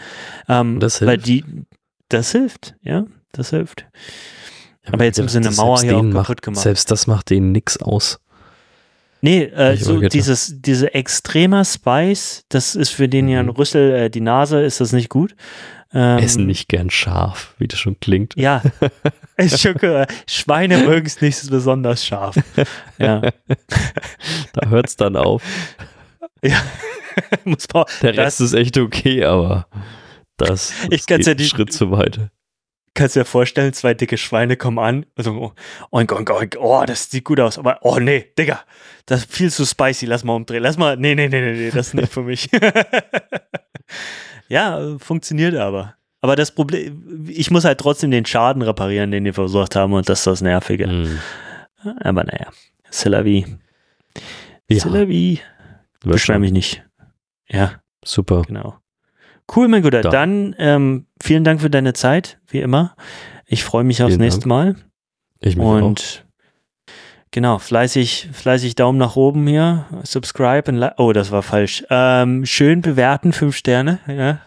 Ähm, 0.47 0.79
das 0.79 0.99
hilft. 0.99 1.11
Weil 1.11 1.19
die, 1.19 1.45
das 2.11 2.33
hilft, 2.33 2.75
ja, 2.83 3.07
das 3.33 3.49
hilft. 3.51 3.87
Ja, 4.85 4.93
aber 4.93 5.05
jetzt 5.05 5.19
haben 5.19 5.29
sie 5.29 5.39
eine 5.39 5.51
Mauer 5.51 5.81
hier 5.81 5.97
auch 5.97 6.03
kaputt 6.03 6.13
macht, 6.13 6.43
gemacht. 6.43 6.63
Selbst 6.63 6.91
das 6.91 7.07
macht 7.07 7.31
denen 7.31 7.51
nichts 7.51 7.81
aus. 7.81 8.21
Nee, 9.23 9.45
äh, 9.45 9.79
so 9.79 10.01
dieses, 10.01 10.61
diese 10.61 10.93
extremer 10.93 11.65
Spice, 11.65 12.45
das 12.51 12.77
ist 12.77 12.91
für 12.91 13.09
den 13.09 13.25
mhm. 13.25 13.31
ja 13.31 13.41
ein 13.41 13.49
Rüssel, 13.49 13.93
äh, 13.93 14.11
die 14.11 14.21
Nase 14.21 14.61
ist 14.61 14.83
das 14.83 14.93
nicht 14.93 15.09
gut. 15.09 15.35
Ähm, 15.95 16.19
Essen 16.19 16.47
nicht 16.47 16.69
gern 16.69 16.91
scharf, 16.91 17.55
wie 17.59 17.69
das 17.69 17.79
schon 17.79 18.01
klingt. 18.01 18.35
Ja, 18.37 18.63
ist 19.37 19.61
schon 19.61 19.77
cool. 19.81 20.07
Schweine 20.27 20.79
mögen 20.79 21.07
es 21.07 21.21
nicht 21.21 21.49
besonders 21.51 22.05
scharf. 22.05 22.37
Ja. 22.99 23.21
da 24.53 24.69
hört 24.69 24.89
es 24.89 24.97
dann 24.97 25.17
auf. 25.17 25.43
Ja. 26.43 26.61
Muss 27.45 27.67
man, 27.73 27.85
Der 28.03 28.17
Rest 28.17 28.41
ist 28.41 28.55
echt 28.55 28.77
okay, 28.77 29.25
aber 29.25 29.69
das, 30.37 30.73
das 30.83 30.89
ich 30.91 31.07
geht 31.07 31.25
ja 31.25 31.33
einen 31.33 31.45
Schritt 31.45 31.73
zu 31.73 31.93
weit 31.93 32.29
kannst 32.95 33.17
du 33.17 33.21
dir 33.21 33.25
vorstellen, 33.25 33.73
zwei 33.73 33.95
dicke 33.95 34.17
Schweine 34.17 34.57
kommen 34.57 34.79
an, 34.79 35.07
also 35.17 35.53
oink, 35.91 36.13
oink, 36.13 36.31
oink, 36.31 36.57
oh, 36.59 36.85
das 36.87 37.11
sieht 37.11 37.25
gut 37.25 37.41
aus, 37.41 37.59
aber 37.59 37.81
oh 37.83 37.99
nee, 37.99 38.33
Digga, 38.39 38.61
das 39.07 39.21
ist 39.21 39.33
viel 39.33 39.51
zu 39.51 39.67
spicy, 39.67 40.07
lass 40.07 40.25
mal 40.25 40.35
umdrehen, 40.35 40.63
lass 40.63 40.79
mal, 40.79 40.97
nee, 40.97 41.15
nee, 41.15 41.29
nee, 41.29 41.41
nee, 41.41 41.53
nee 41.53 41.71
das 41.71 41.89
ist 41.89 41.95
nicht 41.95 42.13
für 42.13 42.23
mich. 42.23 42.49
ja, 44.49 44.97
funktioniert 44.99 45.57
aber. 45.57 45.95
Aber 46.21 46.37
das 46.37 46.53
Problem, 46.53 47.27
ich 47.29 47.51
muss 47.51 47.65
halt 47.65 47.79
trotzdem 47.79 48.11
den 48.11 48.25
Schaden 48.25 48.63
reparieren, 48.63 49.11
den 49.11 49.25
die 49.25 49.33
versucht 49.33 49.77
haben 49.77 49.93
und 49.93 50.09
das 50.09 50.21
ist 50.21 50.27
das 50.27 50.41
Nervige. 50.41 50.87
Mm. 50.87 51.19
Aber 52.01 52.25
naja, 52.25 52.49
c'est 52.91 53.11
la 53.11 53.25
vie. 53.25 53.45
Ja. 54.71 54.79
C'est 54.79 54.91
la 54.91 55.07
vie. 55.07 55.41
Beschwer 56.01 56.39
mich 56.39 56.53
nicht. 56.53 56.83
Ja. 57.49 57.83
Super. 58.05 58.43
Genau. 58.47 58.79
Cool, 59.55 59.69
mein 59.69 59.83
Guter. 59.83 60.01
Da. 60.03 60.11
Dann 60.11 60.55
ähm, 60.59 61.07
vielen 61.23 61.45
Dank 61.45 61.61
für 61.61 61.71
deine 61.71 61.93
Zeit, 61.93 62.39
wie 62.49 62.61
immer. 62.61 62.97
Ich 63.47 63.65
freue 63.65 63.85
mich 63.85 64.03
aufs 64.03 64.13
vielen 64.13 64.21
nächste 64.21 64.49
Dank. 64.49 64.49
Mal. 64.49 64.75
Ich 65.41 65.57
mich 65.57 65.67
Und 65.67 66.25
auch. 66.87 66.93
genau, 67.31 67.59
fleißig, 67.59 68.31
fleißig 68.33 68.75
Daumen 68.75 68.99
nach 68.99 69.17
oben 69.17 69.47
hier, 69.47 69.87
subscribe 70.05 70.71
und 70.71 70.79
like. 70.79 70.95
Oh, 70.99 71.13
das 71.13 71.31
war 71.31 71.43
falsch. 71.43 71.85
Ähm, 71.91 72.47
schön 72.47 72.81
bewerten, 72.81 73.33
fünf 73.33 73.57
Sterne, 73.57 73.99
ja. 74.07 74.41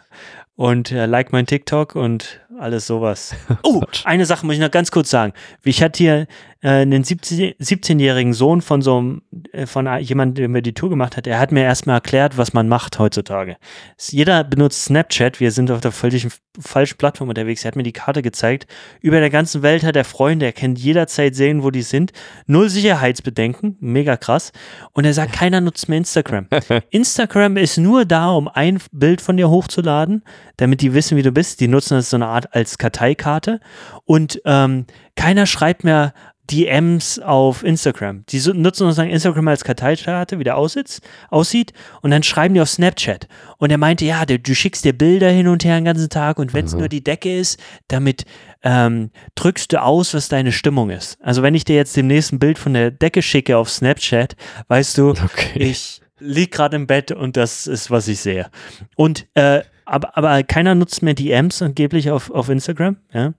Und 0.55 0.91
äh, 0.91 1.05
like 1.05 1.31
mein 1.31 1.45
TikTok 1.45 1.93
und 1.93 2.41
alles 2.59 2.87
sowas. 2.87 3.35
Oh, 3.63 3.83
eine 4.05 4.25
Sache 4.25 4.43
muss 4.45 4.55
ich 4.55 4.61
noch 4.61 4.71
ganz 4.71 4.89
kurz 4.89 5.11
sagen. 5.11 5.33
Ich 5.63 5.83
hatte 5.83 5.99
hier 5.99 6.27
äh, 6.61 6.69
einen 6.69 7.03
17-jährigen 7.03 8.33
Sohn 8.33 8.61
von 8.61 8.81
so 8.81 8.97
einem, 8.97 9.21
äh, 9.51 9.65
von 9.65 9.87
jemandem, 9.99 10.35
der 10.35 10.49
mir 10.49 10.61
die 10.61 10.73
Tour 10.73 10.89
gemacht 10.89 11.17
hat. 11.17 11.27
Er 11.27 11.39
hat 11.39 11.51
mir 11.51 11.63
erstmal 11.63 11.97
erklärt, 11.97 12.37
was 12.37 12.53
man 12.53 12.67
macht 12.67 12.99
heutzutage. 12.99 13.57
Jeder 13.99 14.43
benutzt 14.43 14.85
Snapchat. 14.85 15.39
Wir 15.39 15.51
sind 15.51 15.71
auf 15.71 15.81
der 15.81 15.91
völlig 15.91 16.27
falschen 16.59 16.97
Plattform 16.97 17.29
unterwegs. 17.29 17.63
Er 17.63 17.69
hat 17.69 17.75
mir 17.75 17.83
die 17.83 17.93
Karte 17.93 18.21
gezeigt. 18.21 18.67
Über 19.01 19.19
der 19.19 19.29
ganzen 19.29 19.61
Welt 19.61 19.83
hat 19.83 19.95
er 19.95 20.03
Freunde. 20.03 20.45
Er 20.45 20.53
kann 20.53 20.75
jederzeit 20.75 21.35
sehen, 21.35 21.63
wo 21.63 21.71
die 21.71 21.83
sind. 21.83 22.11
Null 22.47 22.69
Sicherheitsbedenken. 22.69 23.77
Mega 23.79 24.17
krass. 24.17 24.51
Und 24.93 25.05
er 25.05 25.13
sagt, 25.13 25.33
keiner 25.33 25.61
nutzt 25.61 25.89
mehr 25.89 25.99
Instagram. 25.99 26.47
Instagram 26.89 27.57
ist 27.57 27.77
nur 27.77 28.05
da, 28.05 28.31
um 28.31 28.47
ein 28.47 28.79
Bild 28.91 29.21
von 29.21 29.37
dir 29.37 29.49
hochzuladen, 29.49 30.23
damit 30.57 30.81
die 30.81 30.93
wissen, 30.93 31.17
wie 31.17 31.23
du 31.23 31.31
bist. 31.31 31.59
Die 31.59 31.67
nutzen 31.67 31.95
das 31.95 32.09
so 32.09 32.17
eine 32.17 32.27
Art 32.27 32.53
als 32.55 32.77
Karteikarte. 32.77 33.59
Und 34.05 34.41
ähm, 34.45 34.85
keiner 35.15 35.45
schreibt 35.45 35.83
mehr 35.83 36.13
DMs 36.49 37.19
auf 37.19 37.63
Instagram. 37.63 38.23
Die 38.29 38.37
nutzen 38.37 38.85
sozusagen 38.85 39.09
Instagram 39.09 39.47
als 39.49 39.63
Karteikarte, 39.63 40.39
wie 40.39 40.43
der 40.43 40.57
aussieht, 40.57 40.99
aussieht, 41.29 41.73
und 42.01 42.11
dann 42.11 42.23
schreiben 42.23 42.53
die 42.53 42.61
auf 42.61 42.69
Snapchat. 42.69 43.27
Und 43.57 43.71
er 43.71 43.77
meinte, 43.77 44.05
ja, 44.05 44.25
du, 44.25 44.39
du 44.39 44.55
schickst 44.55 44.85
dir 44.85 44.93
Bilder 44.93 45.29
hin 45.29 45.47
und 45.47 45.63
her 45.65 45.77
den 45.77 45.85
ganzen 45.85 46.09
Tag 46.09 46.39
und 46.39 46.53
wenn 46.53 46.65
es 46.65 46.73
mhm. 46.73 46.79
nur 46.79 46.89
die 46.89 47.03
Decke 47.03 47.37
ist, 47.37 47.59
damit 47.87 48.25
ähm, 48.63 49.11
drückst 49.35 49.73
du 49.73 49.81
aus, 49.81 50.13
was 50.13 50.29
deine 50.29 50.51
Stimmung 50.51 50.89
ist. 50.89 51.17
Also 51.21 51.43
wenn 51.43 51.55
ich 51.55 51.65
dir 51.65 51.75
jetzt 51.75 51.95
demnächst 51.95 52.33
ein 52.33 52.39
Bild 52.39 52.57
von 52.57 52.73
der 52.73 52.91
Decke 52.91 53.21
schicke 53.21 53.57
auf 53.57 53.69
Snapchat, 53.69 54.35
weißt 54.67 54.97
du, 54.97 55.11
okay. 55.11 55.59
ich 55.59 56.01
lieg 56.19 56.51
gerade 56.51 56.75
im 56.75 56.87
Bett 56.87 57.11
und 57.11 57.37
das 57.37 57.67
ist, 57.67 57.91
was 57.91 58.07
ich 58.07 58.19
sehe. 58.19 58.49
Und 58.95 59.27
äh, 59.35 59.61
aber, 59.85 60.17
aber 60.17 60.43
keiner 60.43 60.75
nutzt 60.75 61.01
mehr 61.01 61.13
DMs 61.13 61.61
angeblich 61.61 62.11
auf, 62.11 62.29
auf 62.29 62.49
Instagram. 62.49 62.97
Ja? 63.13 63.33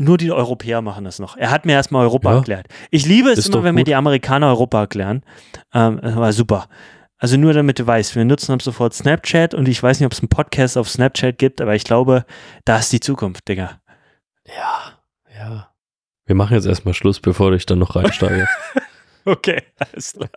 Nur 0.00 0.18
die 0.18 0.32
Europäer 0.32 0.82
machen 0.82 1.04
das 1.04 1.18
noch. 1.18 1.36
Er 1.36 1.50
hat 1.50 1.66
mir 1.66 1.72
erstmal 1.72 2.04
Europa 2.04 2.30
ja. 2.30 2.36
erklärt. 2.38 2.66
Ich 2.90 3.06
liebe 3.06 3.30
es 3.30 3.46
immer, 3.46 3.62
wenn 3.62 3.74
mir 3.74 3.84
die 3.84 3.94
Amerikaner 3.94 4.48
Europa 4.48 4.80
erklären. 4.80 5.22
Ähm, 5.74 6.00
das 6.02 6.16
war 6.16 6.32
super. 6.32 6.68
Also 7.18 7.36
nur 7.36 7.52
damit 7.52 7.78
du 7.78 7.86
weißt, 7.86 8.16
wir 8.16 8.24
nutzen 8.24 8.52
ab 8.52 8.62
sofort 8.62 8.94
Snapchat 8.94 9.52
und 9.52 9.68
ich 9.68 9.82
weiß 9.82 10.00
nicht, 10.00 10.06
ob 10.06 10.12
es 10.12 10.20
einen 10.20 10.30
Podcast 10.30 10.78
auf 10.78 10.88
Snapchat 10.88 11.36
gibt, 11.36 11.60
aber 11.60 11.74
ich 11.74 11.84
glaube, 11.84 12.24
da 12.64 12.78
ist 12.78 12.92
die 12.92 13.00
Zukunft, 13.00 13.46
Digga. 13.46 13.80
Ja, 14.46 14.98
ja. 15.36 15.68
Wir 16.24 16.34
machen 16.34 16.54
jetzt 16.54 16.66
erstmal 16.66 16.94
Schluss, 16.94 17.20
bevor 17.20 17.52
ich 17.52 17.66
dann 17.66 17.78
noch 17.78 17.94
reinsteige. 17.94 18.48
Okay, 19.26 19.62
alles 19.76 20.14
klar. 20.14 20.30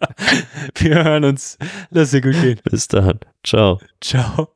Wir 0.76 1.04
hören 1.06 1.24
uns. 1.24 1.58
Lass 1.90 2.12
dir 2.12 2.20
gut 2.20 2.34
gehen. 2.34 2.60
Bis 2.70 2.90
dann. 2.90 3.18
Ciao. 3.42 3.80
Ciao. 4.02 4.50